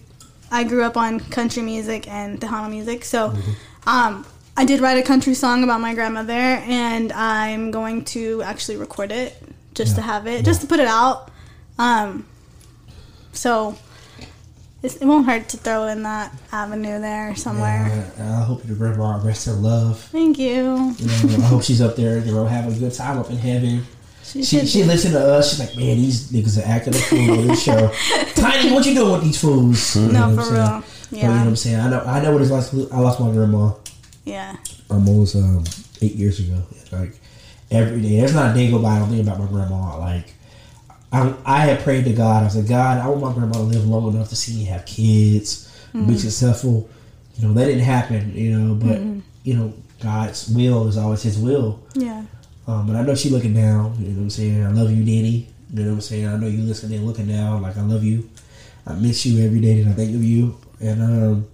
I 0.50 0.64
grew 0.64 0.82
up 0.82 0.96
on 0.96 1.20
country 1.20 1.62
music 1.62 2.08
and 2.08 2.40
Tejano 2.40 2.70
music, 2.70 3.04
so. 3.04 3.34
Um, 3.86 4.26
I 4.58 4.64
did 4.64 4.80
write 4.80 4.98
a 4.98 5.06
country 5.06 5.34
song 5.34 5.62
about 5.62 5.80
my 5.80 5.94
grandmother, 5.94 6.32
and 6.32 7.12
I'm 7.12 7.70
going 7.70 8.04
to 8.06 8.42
actually 8.42 8.76
record 8.76 9.12
it 9.12 9.40
just 9.72 9.94
to 9.94 10.02
have 10.02 10.26
it, 10.26 10.44
just 10.44 10.62
to 10.62 10.66
put 10.66 10.80
it 10.80 10.88
out. 10.88 11.30
Um, 11.78 12.26
so 13.32 13.78
it 14.82 15.00
won't 15.02 15.26
hurt 15.26 15.48
to 15.50 15.56
throw 15.56 15.86
in 15.88 16.02
that 16.04 16.32
avenue 16.52 17.00
there 17.00 17.34
somewhere. 17.36 17.86
And 18.18 18.28
I 18.28 18.42
hope 18.42 18.66
your 18.66 18.76
grandma 18.76 19.20
rests 19.24 19.46
her 19.46 19.52
love. 19.52 19.98
Thank 20.00 20.38
you. 20.38 20.94
You 20.98 21.06
know, 21.38 21.44
I 21.44 21.48
hope 21.48 21.62
she's 21.64 21.80
up 21.80 21.96
there, 21.96 22.18
you 22.18 22.32
know, 22.32 22.46
having 22.46 22.74
a 22.74 22.78
good 22.78 22.94
time 22.94 23.18
up 23.18 23.30
in 23.30 23.36
heaven. 23.36 23.82
She, 24.22 24.42
She, 24.42 24.58
should 24.58 24.68
she 24.68 24.84
listened 24.84 25.14
to 25.14 25.20
us. 25.20 25.50
She's 25.50 25.60
like, 25.60 25.76
man, 25.76 25.96
these 25.96 26.30
niggas 26.30 26.62
are 26.62 26.66
acting 26.68 26.94
a 26.94 26.98
fool 26.98 27.30
on 27.40 27.46
this 27.46 27.62
show. 27.62 27.90
Tiny, 28.34 28.72
what 28.72 28.84
you 28.86 28.94
doing 28.94 29.12
with 29.12 29.22
these 29.22 29.40
fools? 29.40 29.96
You 29.96 30.02
know 30.02 30.12
no, 30.12 30.20
what 30.20 30.28
I'm 30.28 30.36
for 30.36 30.42
saying? 30.44 30.54
real. 30.54 30.82
But 31.10 31.16
you 31.16 31.22
know 31.22 31.28
what 31.30 31.34
Yeah, 31.34 31.44
I'm 31.48 31.56
saying? 31.56 31.80
I 31.80 31.90
know, 31.90 32.00
I 32.00 32.22
know 32.22 32.32
what 32.32 32.42
it's 32.42 32.50
like. 32.50 32.92
I 32.92 33.00
lost 33.00 33.20
my 33.20 33.30
grandma 33.32 33.72
yeah, 34.24 34.56
almost 34.90 35.34
um, 35.36 35.64
eight 36.02 36.14
years 36.16 36.38
ago. 36.40 36.62
Like 36.92 37.18
every 37.70 38.02
day, 38.02 38.20
there's 38.20 38.34
not 38.34 38.50
a 38.50 38.54
day 38.54 38.70
go 38.70 38.78
by 38.78 38.96
I 38.96 38.98
don't 38.98 39.08
think 39.08 39.22
about 39.26 39.38
my 39.40 39.46
grandma. 39.46 39.98
Like 39.98 40.34
I, 41.12 41.34
I 41.44 41.60
had 41.60 41.80
prayed 41.80 42.04
to 42.04 42.12
God. 42.12 42.44
I 42.44 42.48
said, 42.48 42.68
God, 42.68 42.98
I 42.98 43.08
want 43.08 43.20
my 43.22 43.32
grandma 43.32 43.54
to 43.54 43.60
live 43.62 43.86
long 43.86 44.12
enough 44.14 44.28
to 44.28 44.36
see 44.36 44.56
me 44.58 44.64
have 44.64 44.84
kids, 44.84 45.64
be 45.94 46.18
successful. 46.18 46.88
You 47.36 47.48
know 47.48 47.54
that 47.54 47.66
didn't 47.66 47.84
happen. 47.84 48.34
You 48.34 48.58
know, 48.58 48.74
but 48.74 49.00
you 49.44 49.54
know 49.54 49.72
God's 50.02 50.48
will 50.48 50.86
is 50.88 50.98
always 50.98 51.22
His 51.22 51.38
will. 51.38 51.80
yeah. 51.94 52.24
Um, 52.66 52.86
but 52.86 52.96
I 52.96 53.02
know 53.02 53.14
she 53.14 53.30
looking 53.30 53.54
down. 53.54 53.96
You 53.98 54.08
know 54.08 54.16
what 54.16 54.22
I'm 54.24 54.30
saying? 54.30 54.62
I 54.62 54.70
love 54.70 54.90
you, 54.90 55.02
Danny. 55.02 55.48
You 55.72 55.82
know 55.84 55.88
what 55.88 55.94
I'm 55.94 56.00
saying? 56.02 56.26
I 56.26 56.36
know 56.36 56.46
you 56.48 56.62
listening, 56.62 56.98
and 56.98 57.06
looking 57.06 57.26
down. 57.28 57.62
Like 57.62 57.78
I 57.78 57.82
love 57.82 58.04
you. 58.04 58.28
I 58.86 58.92
miss 58.94 59.24
you 59.24 59.42
every 59.46 59.60
day 59.60 59.80
that 59.82 59.90
I 59.90 59.94
think 59.94 60.14
of 60.14 60.22
you. 60.22 60.58
And 60.80 61.02
um, 61.02 61.46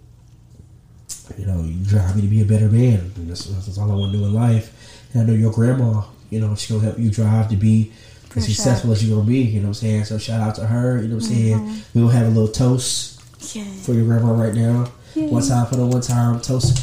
you 1.38 1.46
know, 1.46 1.62
you 1.62 1.84
drive 1.84 2.16
me 2.16 2.22
to 2.22 2.28
be 2.28 2.42
a 2.42 2.44
better 2.44 2.68
man. 2.68 3.12
And 3.16 3.30
that's, 3.30 3.44
that's 3.46 3.78
all 3.78 3.90
I 3.90 3.94
want 3.94 4.12
to 4.12 4.18
do 4.18 4.24
in 4.24 4.34
life. 4.34 5.06
And 5.12 5.22
I 5.22 5.24
know 5.26 5.32
your 5.32 5.52
grandma. 5.52 6.02
You 6.30 6.40
know, 6.40 6.54
she's 6.56 6.70
gonna 6.72 6.82
help 6.84 6.98
you 6.98 7.10
drive 7.10 7.48
to 7.50 7.56
be 7.56 7.92
For 8.34 8.40
as 8.40 8.46
successful 8.46 8.92
as 8.92 9.06
you're 9.06 9.16
gonna 9.16 9.28
be. 9.28 9.38
You 9.40 9.60
know 9.60 9.68
what 9.68 9.68
I'm 9.68 9.74
saying? 9.74 10.04
So 10.04 10.18
shout 10.18 10.40
out 10.40 10.54
to 10.56 10.66
her. 10.66 11.00
You 11.00 11.08
know 11.08 11.14
what 11.16 11.24
I'm 11.24 11.30
saying? 11.30 11.58
Mm-hmm. 11.58 11.98
We 11.98 12.02
will 12.02 12.10
have 12.10 12.26
a 12.26 12.30
little 12.30 12.48
toast 12.48 13.20
Yeah. 13.54 13.64
for 13.82 13.92
your 13.94 14.04
grandma 14.04 14.32
right 14.32 14.54
now. 14.54 14.90
One 15.14 15.46
time 15.46 15.66
for 15.66 15.76
the 15.76 15.86
one 15.86 16.00
time. 16.00 16.40
Toast 16.40 16.76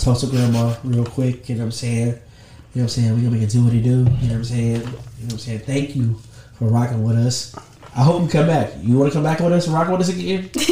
toast 0.00 0.22
to 0.22 0.26
grandma 0.26 0.74
real 0.82 1.04
quick, 1.04 1.48
you 1.48 1.54
know 1.54 1.60
what 1.60 1.66
I'm 1.66 1.72
saying? 1.72 2.06
You 2.08 2.12
know 2.12 2.18
what 2.74 2.82
I'm 2.82 2.88
saying? 2.88 3.10
We're 3.14 3.16
gonna 3.18 3.30
make 3.30 3.42
it 3.42 3.50
do 3.50 3.62
what 3.64 3.72
it 3.72 3.82
do, 3.82 3.90
you 3.90 3.94
know 3.96 4.02
what 4.10 4.32
I'm 4.32 4.44
saying? 4.44 4.74
You 4.74 4.80
know 4.82 4.90
what 5.26 5.32
I'm 5.34 5.38
saying? 5.38 5.58
Thank 5.60 5.94
you 5.96 6.16
for 6.58 6.64
rocking 6.68 7.04
with 7.04 7.16
us. 7.16 7.54
I 7.94 8.02
hope 8.02 8.22
you 8.22 8.28
come 8.28 8.48
back. 8.48 8.72
You 8.82 8.98
wanna 8.98 9.12
come 9.12 9.22
back 9.22 9.38
with 9.38 9.52
us 9.52 9.66
and 9.66 9.74
rock 9.74 9.88
with 9.88 10.00
us 10.00 10.08
again? 10.08 10.50
yeah. 10.54 10.64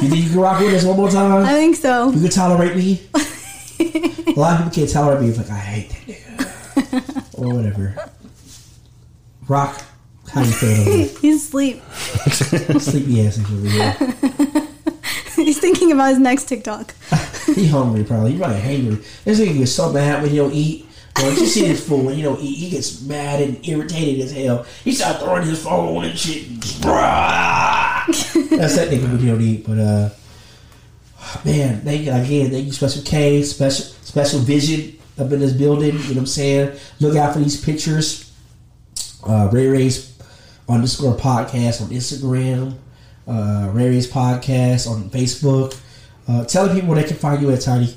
You 0.00 0.08
think 0.08 0.24
you 0.24 0.30
can 0.30 0.38
rock 0.40 0.60
with 0.60 0.72
us 0.74 0.84
one 0.84 0.96
more 0.96 1.10
time? 1.10 1.44
I 1.44 1.52
think 1.52 1.76
so. 1.76 2.10
You 2.10 2.20
can 2.22 2.30
tolerate 2.30 2.74
me? 2.74 3.02
a 3.14 4.32
lot 4.40 4.52
of 4.54 4.58
people 4.58 4.72
can't 4.72 4.90
tolerate 4.90 5.20
me. 5.20 5.28
It's 5.28 5.38
like 5.38 5.50
I 5.50 5.58
hate 5.58 5.90
that 5.90 6.06
nigga. 6.06 7.38
or 7.38 7.54
whatever. 7.54 8.10
Rock, 9.48 9.82
how 10.32 10.42
you 10.42 10.52
feeling? 10.52 11.08
He's 11.20 11.44
asleep. 11.46 11.82
Sleepy 12.80 13.26
ass 13.26 13.38
over 13.38 13.68
here. 13.68 13.92
He's 15.36 15.58
thinking 15.58 15.90
about 15.92 16.10
his 16.10 16.18
next 16.18 16.44
TikTok. 16.44 16.94
He 17.52 17.66
hungry 17.66 18.04
probably. 18.04 18.32
He 18.32 18.38
probably 18.38 18.60
hungry. 18.60 19.04
This 19.24 19.38
nigga 19.38 19.58
gets 19.58 19.72
so 19.72 19.92
mad 19.92 20.22
when 20.22 20.30
he 20.30 20.36
don't 20.36 20.54
eat. 20.54 20.86
When 21.16 21.36
you 21.36 21.44
see 21.44 21.66
this 21.66 21.86
fool 21.86 22.04
when 22.04 22.14
he 22.14 22.22
don't 22.22 22.40
eat, 22.40 22.54
he 22.54 22.70
gets 22.70 23.02
mad 23.02 23.42
and 23.42 23.68
irritated 23.68 24.24
as 24.24 24.32
hell. 24.32 24.64
He 24.84 24.92
start 24.92 25.18
throwing 25.20 25.46
his 25.46 25.62
phone 25.62 26.04
and 26.04 26.18
shit. 26.18 26.48
That's 26.80 26.86
that 28.76 28.88
nigga 28.88 29.02
when 29.02 29.18
he 29.18 29.26
don't 29.26 29.42
eat. 29.42 29.66
But 29.66 29.78
uh, 29.78 30.10
man, 31.44 31.82
thank 31.82 32.04
you 32.06 32.12
again. 32.12 32.50
Thank 32.50 32.66
you, 32.66 32.72
Special 32.72 33.02
K, 33.02 33.42
Special 33.42 33.84
Special 34.02 34.40
Vision 34.40 34.96
up 35.18 35.30
in 35.30 35.40
this 35.40 35.52
building. 35.52 35.92
You 35.92 35.98
know 35.98 36.08
what 36.08 36.16
I'm 36.18 36.26
saying? 36.26 36.78
Look 37.00 37.16
out 37.16 37.34
for 37.34 37.40
these 37.40 37.62
pictures. 37.62 38.31
Uh, 39.24 39.48
Ray 39.52 39.68
Ray's 39.68 40.18
underscore 40.68 41.14
podcast 41.16 41.82
on 41.82 41.88
Instagram. 41.88 42.74
Uh, 43.26 43.70
Ray 43.72 43.90
Ray's 43.90 44.10
podcast 44.10 44.88
on 44.90 45.10
Facebook. 45.10 45.78
Uh, 46.28 46.44
tell 46.44 46.68
the 46.68 46.74
people 46.74 46.90
where 46.90 47.00
they 47.00 47.08
can 47.08 47.16
find 47.16 47.42
you 47.42 47.50
at 47.50 47.60
Tiny. 47.60 47.94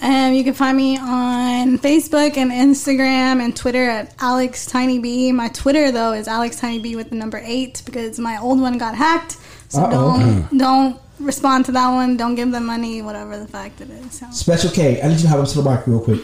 Um, 0.00 0.32
you 0.32 0.44
can 0.44 0.54
find 0.54 0.76
me 0.76 0.96
on 0.96 1.78
Facebook 1.78 2.36
and 2.36 2.52
Instagram 2.52 3.42
and 3.42 3.56
Twitter 3.56 3.90
at 3.90 4.14
Alex 4.20 4.64
Tiny 4.66 5.00
B. 5.00 5.32
My 5.32 5.48
Twitter 5.48 5.90
though 5.90 6.12
is 6.12 6.28
Alex 6.28 6.60
Tiny 6.60 6.78
B 6.78 6.94
with 6.94 7.10
the 7.10 7.16
number 7.16 7.40
eight 7.44 7.82
because 7.84 8.18
my 8.18 8.38
old 8.40 8.60
one 8.60 8.78
got 8.78 8.94
hacked. 8.94 9.38
So 9.68 9.82
Uh-oh. 9.82 9.90
don't 9.90 10.58
don't 10.58 11.00
respond 11.18 11.64
to 11.66 11.72
that 11.72 11.88
one. 11.90 12.16
Don't 12.16 12.36
give 12.36 12.52
them 12.52 12.66
money, 12.66 13.02
whatever 13.02 13.38
the 13.38 13.48
fact 13.48 13.80
it 13.80 13.90
is. 13.90 14.20
So. 14.20 14.30
Special 14.30 14.70
K, 14.70 15.02
I 15.02 15.08
need 15.08 15.16
you 15.16 15.22
to 15.22 15.28
hop 15.28 15.40
up 15.40 15.48
to 15.48 15.60
the 15.60 15.68
mic 15.68 15.86
real 15.86 16.00
quick. 16.00 16.20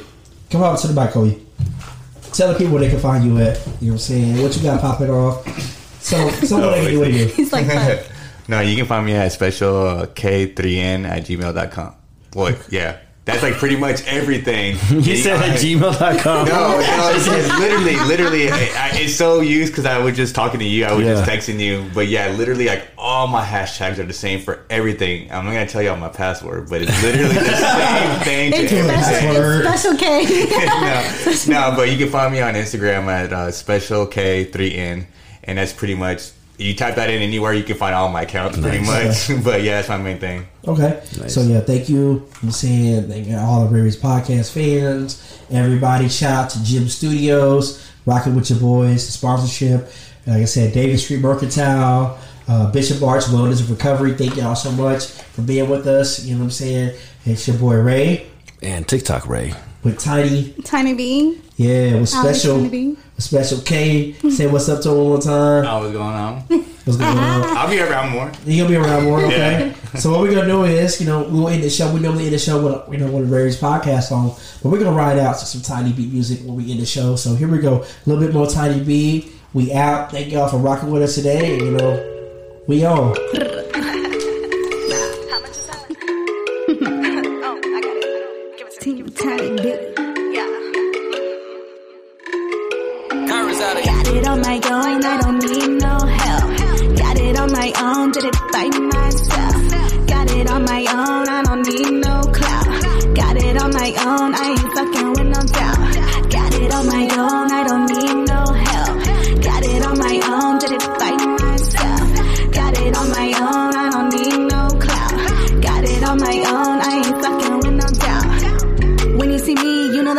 Come 0.51 0.63
up 0.63 0.79
to 0.81 0.87
the 0.87 0.99
mic, 0.99 1.11
Cody. 1.11 1.45
Tell 2.35 2.53
the 2.53 2.59
people 2.59 2.75
where 2.75 2.83
they 2.83 2.91
can 2.91 2.99
find 2.99 3.25
you 3.25 3.39
at. 3.39 3.57
You 3.57 3.63
know 3.63 3.73
what 3.81 3.91
I'm 3.93 3.99
saying? 3.99 4.43
What 4.43 4.57
you 4.57 4.63
got 4.65 4.81
popping 4.81 5.09
off. 5.09 5.47
So, 6.03 6.29
so 6.31 6.59
what 6.59 6.75
they 6.75 6.83
can 6.83 6.91
do 6.91 7.01
with 7.01 7.15
you. 7.15 7.27
He's 7.37 7.53
like, 7.53 7.67
no, 8.49 8.61
you 8.61 8.77
can 8.77 8.87
find 8.87 9.07
me 9.07 9.13
at 9.13 9.31
special 9.31 9.87
uh, 9.87 10.07
K3N 10.07 11.07
at 11.07 11.25
gmail.com. 11.25 11.95
Boy, 12.33 12.57
yeah. 12.71 12.99
That's 13.25 13.43
like 13.43 13.55
pretty 13.55 13.77
much 13.77 14.07
everything. 14.07 14.77
You 15.05 15.17
said 15.17 15.41
at 15.41 15.59
gmail.com. 15.59 16.47
No, 16.47 16.53
no, 16.53 17.13
it's, 17.15 17.27
it's 17.27 17.59
literally, 17.59 17.97
literally, 18.07 18.51
I, 18.51 18.57
I, 18.57 18.91
it's 18.95 19.15
so 19.15 19.41
used 19.41 19.73
because 19.73 19.87
I 19.87 19.99
was 19.99 20.17
just 20.17 20.35
talking 20.35 20.61
to 20.61 20.67
you. 20.67 20.85
I 20.85 20.93
was 20.93 21.07
just 21.07 21.29
texting 21.29 21.59
you. 21.59 21.91
But 21.95 22.09
yeah, 22.09 22.29
literally, 22.29 22.67
like 22.67 22.87
all 22.99 23.27
my 23.27 23.45
hashtags 23.45 23.99
are 23.99 24.05
the 24.05 24.13
same 24.13 24.41
for 24.41 24.65
everything. 24.71 25.31
I'm 25.33 25.45
not 25.47 25.53
gonna 25.53 25.67
tell 25.67 25.83
y'all 25.83 25.97
my 25.97 26.09
password, 26.11 26.69
but 26.69 26.83
it's 26.83 27.03
literally 27.03 27.35
the 27.35 27.45
same 28.25 28.53
thing 28.53 28.53
to 28.53 28.59
it's 28.59 28.73
everything. 28.73 29.03
special, 29.03 29.71
it's 29.71 29.83
special 29.83 29.99
K. 29.99 31.51
no, 31.53 31.71
no, 31.71 31.77
but 31.77 31.91
you 31.91 31.99
can 31.99 32.09
find 32.11 32.33
me 32.33 32.41
on 32.41 32.55
Instagram 32.55 33.07
at 33.07 33.33
uh, 33.33 33.51
special 33.51 34.07
K3N, 34.07 35.07
and 35.45 35.59
that's 35.59 35.73
pretty 35.73 35.95
much. 35.95 36.31
You 36.57 36.75
type 36.75 36.95
that 36.95 37.11
in 37.11 37.21
anywhere, 37.21 37.53
you 37.53 37.65
can 37.65 37.77
find 37.77 37.95
all 37.95 38.09
my 38.09 38.23
accounts 38.23 38.59
pretty 38.59 38.79
Nice. 38.81 39.29
much. 39.29 39.45
but 39.45 39.63
yeah, 39.63 39.77
that's 39.77 39.89
my 39.89 39.97
main 39.99 40.19
thing. 40.19 40.47
Okay. 40.67 41.03
Nice. 41.19 41.35
So, 41.35 41.43
yeah, 41.43 41.61
thank 41.61 41.89
you. 41.89 42.29
I'm 42.43 42.51
saying 42.53 43.09
thank 43.09 43.27
you 43.27 43.37
all 43.37 43.67
the 43.67 43.75
Ray 43.75 43.81
Ray's 43.83 43.97
podcast 43.97 44.53
fans, 44.53 45.41
everybody. 45.51 46.09
Shout 46.09 46.45
out 46.45 46.51
to 46.51 46.63
JEM 46.65 46.89
Studios, 46.89 47.85
rocking 48.07 48.37
with 48.37 48.51
your 48.51 48.61
boys, 48.61 49.05
the 49.07 49.13
sponsorship. 49.13 49.91
Like 50.27 50.43
I 50.43 50.45
said, 50.45 50.73
Davis 50.73 51.05
Street 51.05 51.21
Mercantile, 51.21 52.19
uh, 52.49 52.71
Bishop 52.71 53.03
Arts 53.03 53.29
Wellness 53.29 53.61
and 53.61 53.69
Recovery. 53.71 54.13
Thank 54.15 54.37
y'all 54.37 54.55
so 54.55 54.71
much 54.73 55.07
for 55.07 55.43
being 55.43 55.69
with 55.69 55.87
us. 55.87 56.25
You 56.25 56.35
know 56.35 56.41
what 56.41 56.45
I'm 56.45 56.51
saying? 56.53 56.97
It's 57.27 57.49
your 57.49 57.57
boy 57.59 57.77
Ray 57.77 58.27
And 58.63 58.87
TikTok 58.87 59.27
Ray. 59.29 59.55
With 59.85 59.99
Tiny. 59.99 60.53
Tiny 60.65 60.95
B. 60.95 61.41
Yeah, 61.57 62.01
with 62.01 62.13
Alex 62.15 62.41
special 62.41 62.57
Tiny 62.57 62.69
B. 62.69 62.89
with 62.89 63.25
special 63.25 63.61
K. 63.61 64.15
Say 64.31 64.47
what's 64.47 64.69
up 64.69 64.83
to 64.83 64.91
him 64.91 64.97
one 64.97 65.07
more 65.07 65.21
time. 65.21 65.65
Oh, 65.67 65.81
what's 65.81 65.93
going 65.93 66.03
on? 66.03 66.41
What's 66.85 66.99
going 66.99 67.17
on? 67.17 67.57
I'll 67.57 67.71
be 67.71 67.81
around 67.81 68.11
more. 68.11 68.33
You 68.45 68.63
gonna 68.63 68.69
be 68.69 68.77
around 68.77 69.05
more, 69.05 69.21
okay? 69.25 69.73
so 69.99 70.11
what 70.11 70.21
we're 70.21 70.35
gonna 70.35 70.49
do 70.49 70.65
is, 70.65 71.01
you 71.01 71.07
know, 71.07 71.23
we'll 71.23 71.49
end 71.49 71.63
the 71.63 71.71
show. 71.71 71.93
We 71.93 72.01
normally 72.01 72.25
end 72.25 72.35
the 72.35 72.39
show 72.39 72.63
with 72.63 72.93
you 72.93 72.99
know 72.99 73.11
one 73.11 73.23
of 73.23 73.29
the 73.29 73.35
various 73.35 73.61
podcasts 73.61 74.11
on, 74.11 74.31
but 74.63 74.71
we're 74.71 74.79
gonna 74.79 74.97
ride 74.97 75.19
out 75.19 75.39
to 75.39 75.47
some 75.47 75.63
Tiny 75.63 75.93
B 75.93 76.07
music 76.07 76.41
when 76.41 76.57
we 76.57 76.71
end 76.71 76.81
the 76.81 76.87
show. 76.87 77.17
So 77.17 77.35
here 77.37 77.49
we 77.49 77.59
go, 77.59 77.83
a 77.83 77.87
little 78.05 78.25
bit 78.25 78.35
more 78.35 78.47
Tiny 78.47 78.83
B. 78.83 79.33
We 79.53 79.73
out. 79.73 80.11
Thank 80.11 80.33
y'all 80.33 80.49
for 80.49 80.59
rocking 80.59 80.91
with 80.91 81.03
us 81.03 81.15
today. 81.15 81.57
You 81.57 81.71
know, 81.71 82.63
we 82.67 82.85
on. 82.85 83.15
Got 89.25 89.41
it 94.09 94.27
on 94.27 94.41
my 94.43 94.61
own, 94.71 95.03
I 95.03 95.19
don't 95.23 95.39
need 95.39 95.81
no 95.81 95.99
help. 95.99 96.59
Got 96.99 97.19
it 97.19 97.39
on 97.39 97.51
my 97.51 97.65
my 97.65 97.73
own, 97.81 98.11
did 98.13 98.25
it 98.25 98.37
by 98.53 98.69
myself. 98.69 100.07
Got 100.07 100.31
it 100.31 100.51
on 100.51 100.65
my 100.65 100.81
own, 100.81 101.29
I 101.29 101.43
don't 101.45 101.63
need 101.67 101.93
no 102.05 102.21
clout. 102.37 102.67
Got 103.15 103.37
it 103.37 103.57
on 103.63 103.71
my 103.73 103.91
own, 104.05 104.35
I 104.35 104.51
ain't 104.51 104.73
fucking 104.75 105.11
with 105.15 105.29
no 105.37 105.43
doubt. 105.59 106.31
Got 106.31 106.55
it 106.55 106.75
on 106.75 106.87
my 106.87 107.05
own, 107.17 107.51
I 107.51 107.65
don't 107.67 107.84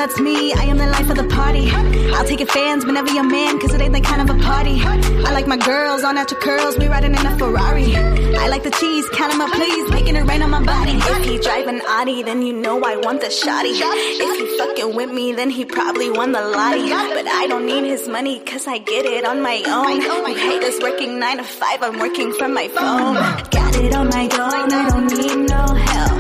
that's 0.06 0.20
me. 0.20 0.54
I 0.54 0.66
am 0.66 0.78
the 0.78 0.86
life 0.86 1.10
of 1.10 1.18
the 1.18 1.28
party. 1.36 1.72
I'll 2.14 2.26
take 2.26 2.40
your 2.40 2.48
fans 2.48 2.86
whenever 2.86 3.12
you're 3.12 3.24
man, 3.24 3.60
cause 3.60 3.74
it 3.74 3.82
ain't 3.82 3.94
that 3.94 4.04
kind 4.04 4.22
of 4.22 4.30
a 4.30 4.40
party. 4.40 4.80
I 4.80 5.32
like 5.34 5.48
my 5.48 5.58
girls, 5.58 6.04
all 6.04 6.14
natural 6.14 6.40
curls, 6.42 6.78
we 6.78 6.88
riding 6.88 7.16
in 7.16 7.26
a 7.26 7.36
Ferrari. 7.40 7.96
I 7.96 8.48
like 8.48 8.62
the 8.62 8.70
cheese, 8.70 9.06
count 9.14 9.34
'em 9.34 9.42
up 9.42 9.50
please, 9.52 9.90
making 9.90 10.16
it 10.16 10.24
rain 10.30 10.44
on 10.44 10.52
my 10.52 10.64
body. 10.64 10.96
If 10.96 11.26
he 11.26 11.40
driving 11.40 11.82
Audi, 11.88 12.22
then 12.22 12.44
you 12.44 12.54
know 12.54 12.84
I 12.84 12.98
want 12.98 13.22
the 13.22 13.32
shotty. 13.42 13.74
If 13.74 14.34
he 14.40 14.46
fucking 14.60 14.96
with 14.96 15.10
me, 15.10 15.32
then 15.34 15.50
he 15.50 15.66
probably 15.66 16.12
won 16.12 16.34
the 16.34 16.42
lottie. 16.56 16.90
But 17.18 17.28
I 17.28 17.48
don't 17.48 17.66
need 17.66 17.86
his 17.86 18.08
money, 18.08 18.40
cause 18.40 18.68
I 18.68 18.78
get 18.78 19.06
it 19.06 19.26
on 19.26 19.42
my 19.42 19.58
own. 19.66 20.02
You 20.02 20.36
haters 20.36 20.80
working 20.82 21.18
9 21.18 21.38
to 21.38 21.44
5, 21.44 21.82
I'm 21.82 21.98
working 21.98 22.32
from 22.34 22.54
my 22.54 22.68
phone. 22.68 23.16
Got 23.60 23.76
it 23.78 23.96
on 23.96 24.10
my 24.10 24.26
own, 24.44 24.72
I 24.72 24.90
don't 24.90 25.08
need 25.18 25.50
no 25.50 25.64
help. 25.90 26.15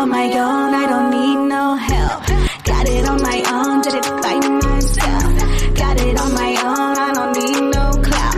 On 0.00 0.08
my 0.08 0.24
own, 0.24 0.72
I 0.72 0.86
don't 0.86 1.10
need 1.10 1.48
no 1.48 1.74
help. 1.74 2.26
Got 2.64 2.88
it 2.88 3.06
on 3.06 3.20
my 3.20 3.38
own, 3.52 3.82
did 3.82 3.94
it 4.00 4.08
by 4.24 4.34
myself. 4.64 5.28
Got 5.76 6.00
it 6.00 6.16
on 6.18 6.32
my 6.32 6.52
own, 6.70 6.94
I 7.06 7.10
don't 7.18 7.32
need 7.38 7.60
no 7.76 7.84
clout. 8.06 8.36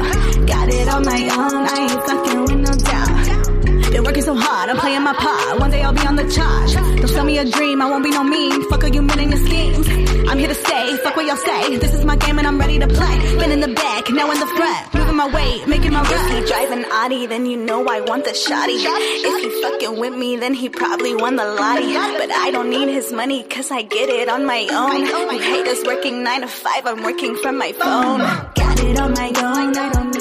Got 0.53 0.69
it 0.71 0.89
on 0.89 1.05
my 1.05 1.23
own, 1.43 1.63
I 1.75 1.79
ain't 1.87 2.03
fucking 2.09 2.41
with 2.47 2.61
no 2.69 2.73
doubt. 2.91 3.93
Been 3.93 4.03
working 4.03 4.25
so 4.25 4.35
hard, 4.35 4.71
I'm 4.71 4.77
playing 4.77 5.05
my 5.05 5.13
part. 5.13 5.61
One 5.61 5.71
day 5.71 5.83
I'll 5.83 5.93
be 5.93 6.05
on 6.05 6.17
the 6.17 6.29
chart. 6.35 6.73
Don't 6.99 7.09
sell 7.09 7.25
me 7.25 7.39
a 7.39 7.45
dream, 7.45 7.81
I 7.81 7.87
won't 7.89 8.03
be 8.03 8.11
no 8.11 8.25
mean. 8.25 8.69
Fuck 8.69 8.83
all 8.83 8.91
you 8.91 9.03
men 9.03 9.21
and 9.21 9.31
your 9.31 9.47
schemes. 9.47 10.02
I'm 10.29 10.39
here 10.39 10.49
to 10.49 10.55
stay, 10.55 10.97
fuck 10.99 11.17
what 11.17 11.27
y'all 11.27 11.37
say. 11.37 11.77
This 11.77 11.95
is 11.95 12.05
my 12.05 12.17
game 12.17 12.39
and 12.39 12.47
I'm 12.47 12.59
ready 12.59 12.79
to 12.79 12.87
play. 12.87 13.37
Been 13.39 13.53
in 13.53 13.61
the 13.61 13.75
back, 13.75 14.11
now 14.11 14.31
in 14.31 14.39
the 14.39 14.47
front. 14.47 14.95
Moving 14.95 15.17
my 15.17 15.29
weight, 15.35 15.67
making 15.67 15.93
my 15.93 16.03
run. 16.03 16.33
If 16.33 16.45
he 16.45 16.47
driving 16.53 16.85
Audi, 16.91 17.27
then 17.27 17.47
you 17.47 17.57
know 17.57 17.87
I 17.87 18.01
want 18.01 18.25
the 18.25 18.31
shotty. 18.31 18.79
If 18.79 19.43
he 19.43 19.63
fucking 19.63 19.99
with 19.99 20.15
me, 20.15 20.37
then 20.37 20.55
he 20.55 20.69
probably 20.69 21.15
won 21.15 21.37
the 21.37 21.45
lottie. 21.45 21.95
But 21.95 22.31
I 22.31 22.51
don't 22.51 22.71
need 22.71 22.89
his 22.89 23.13
money, 23.13 23.43
cause 23.45 23.71
I 23.71 23.83
get 23.83 24.09
it 24.09 24.29
on 24.29 24.47
my 24.47 24.67
own. 24.71 25.07
You 25.07 25.39
haters 25.39 25.83
working 25.85 26.23
9 26.23 26.41
to 26.43 26.49
5, 26.49 26.87
I'm 26.87 27.03
working 27.03 27.37
from 27.37 27.59
my 27.59 27.73
phone. 27.73 28.21
Got 28.55 28.81
it 28.85 28.99
on 29.01 29.13
my 29.13 29.29
own, 29.29 29.77
I 29.77 29.91
don't 29.93 30.12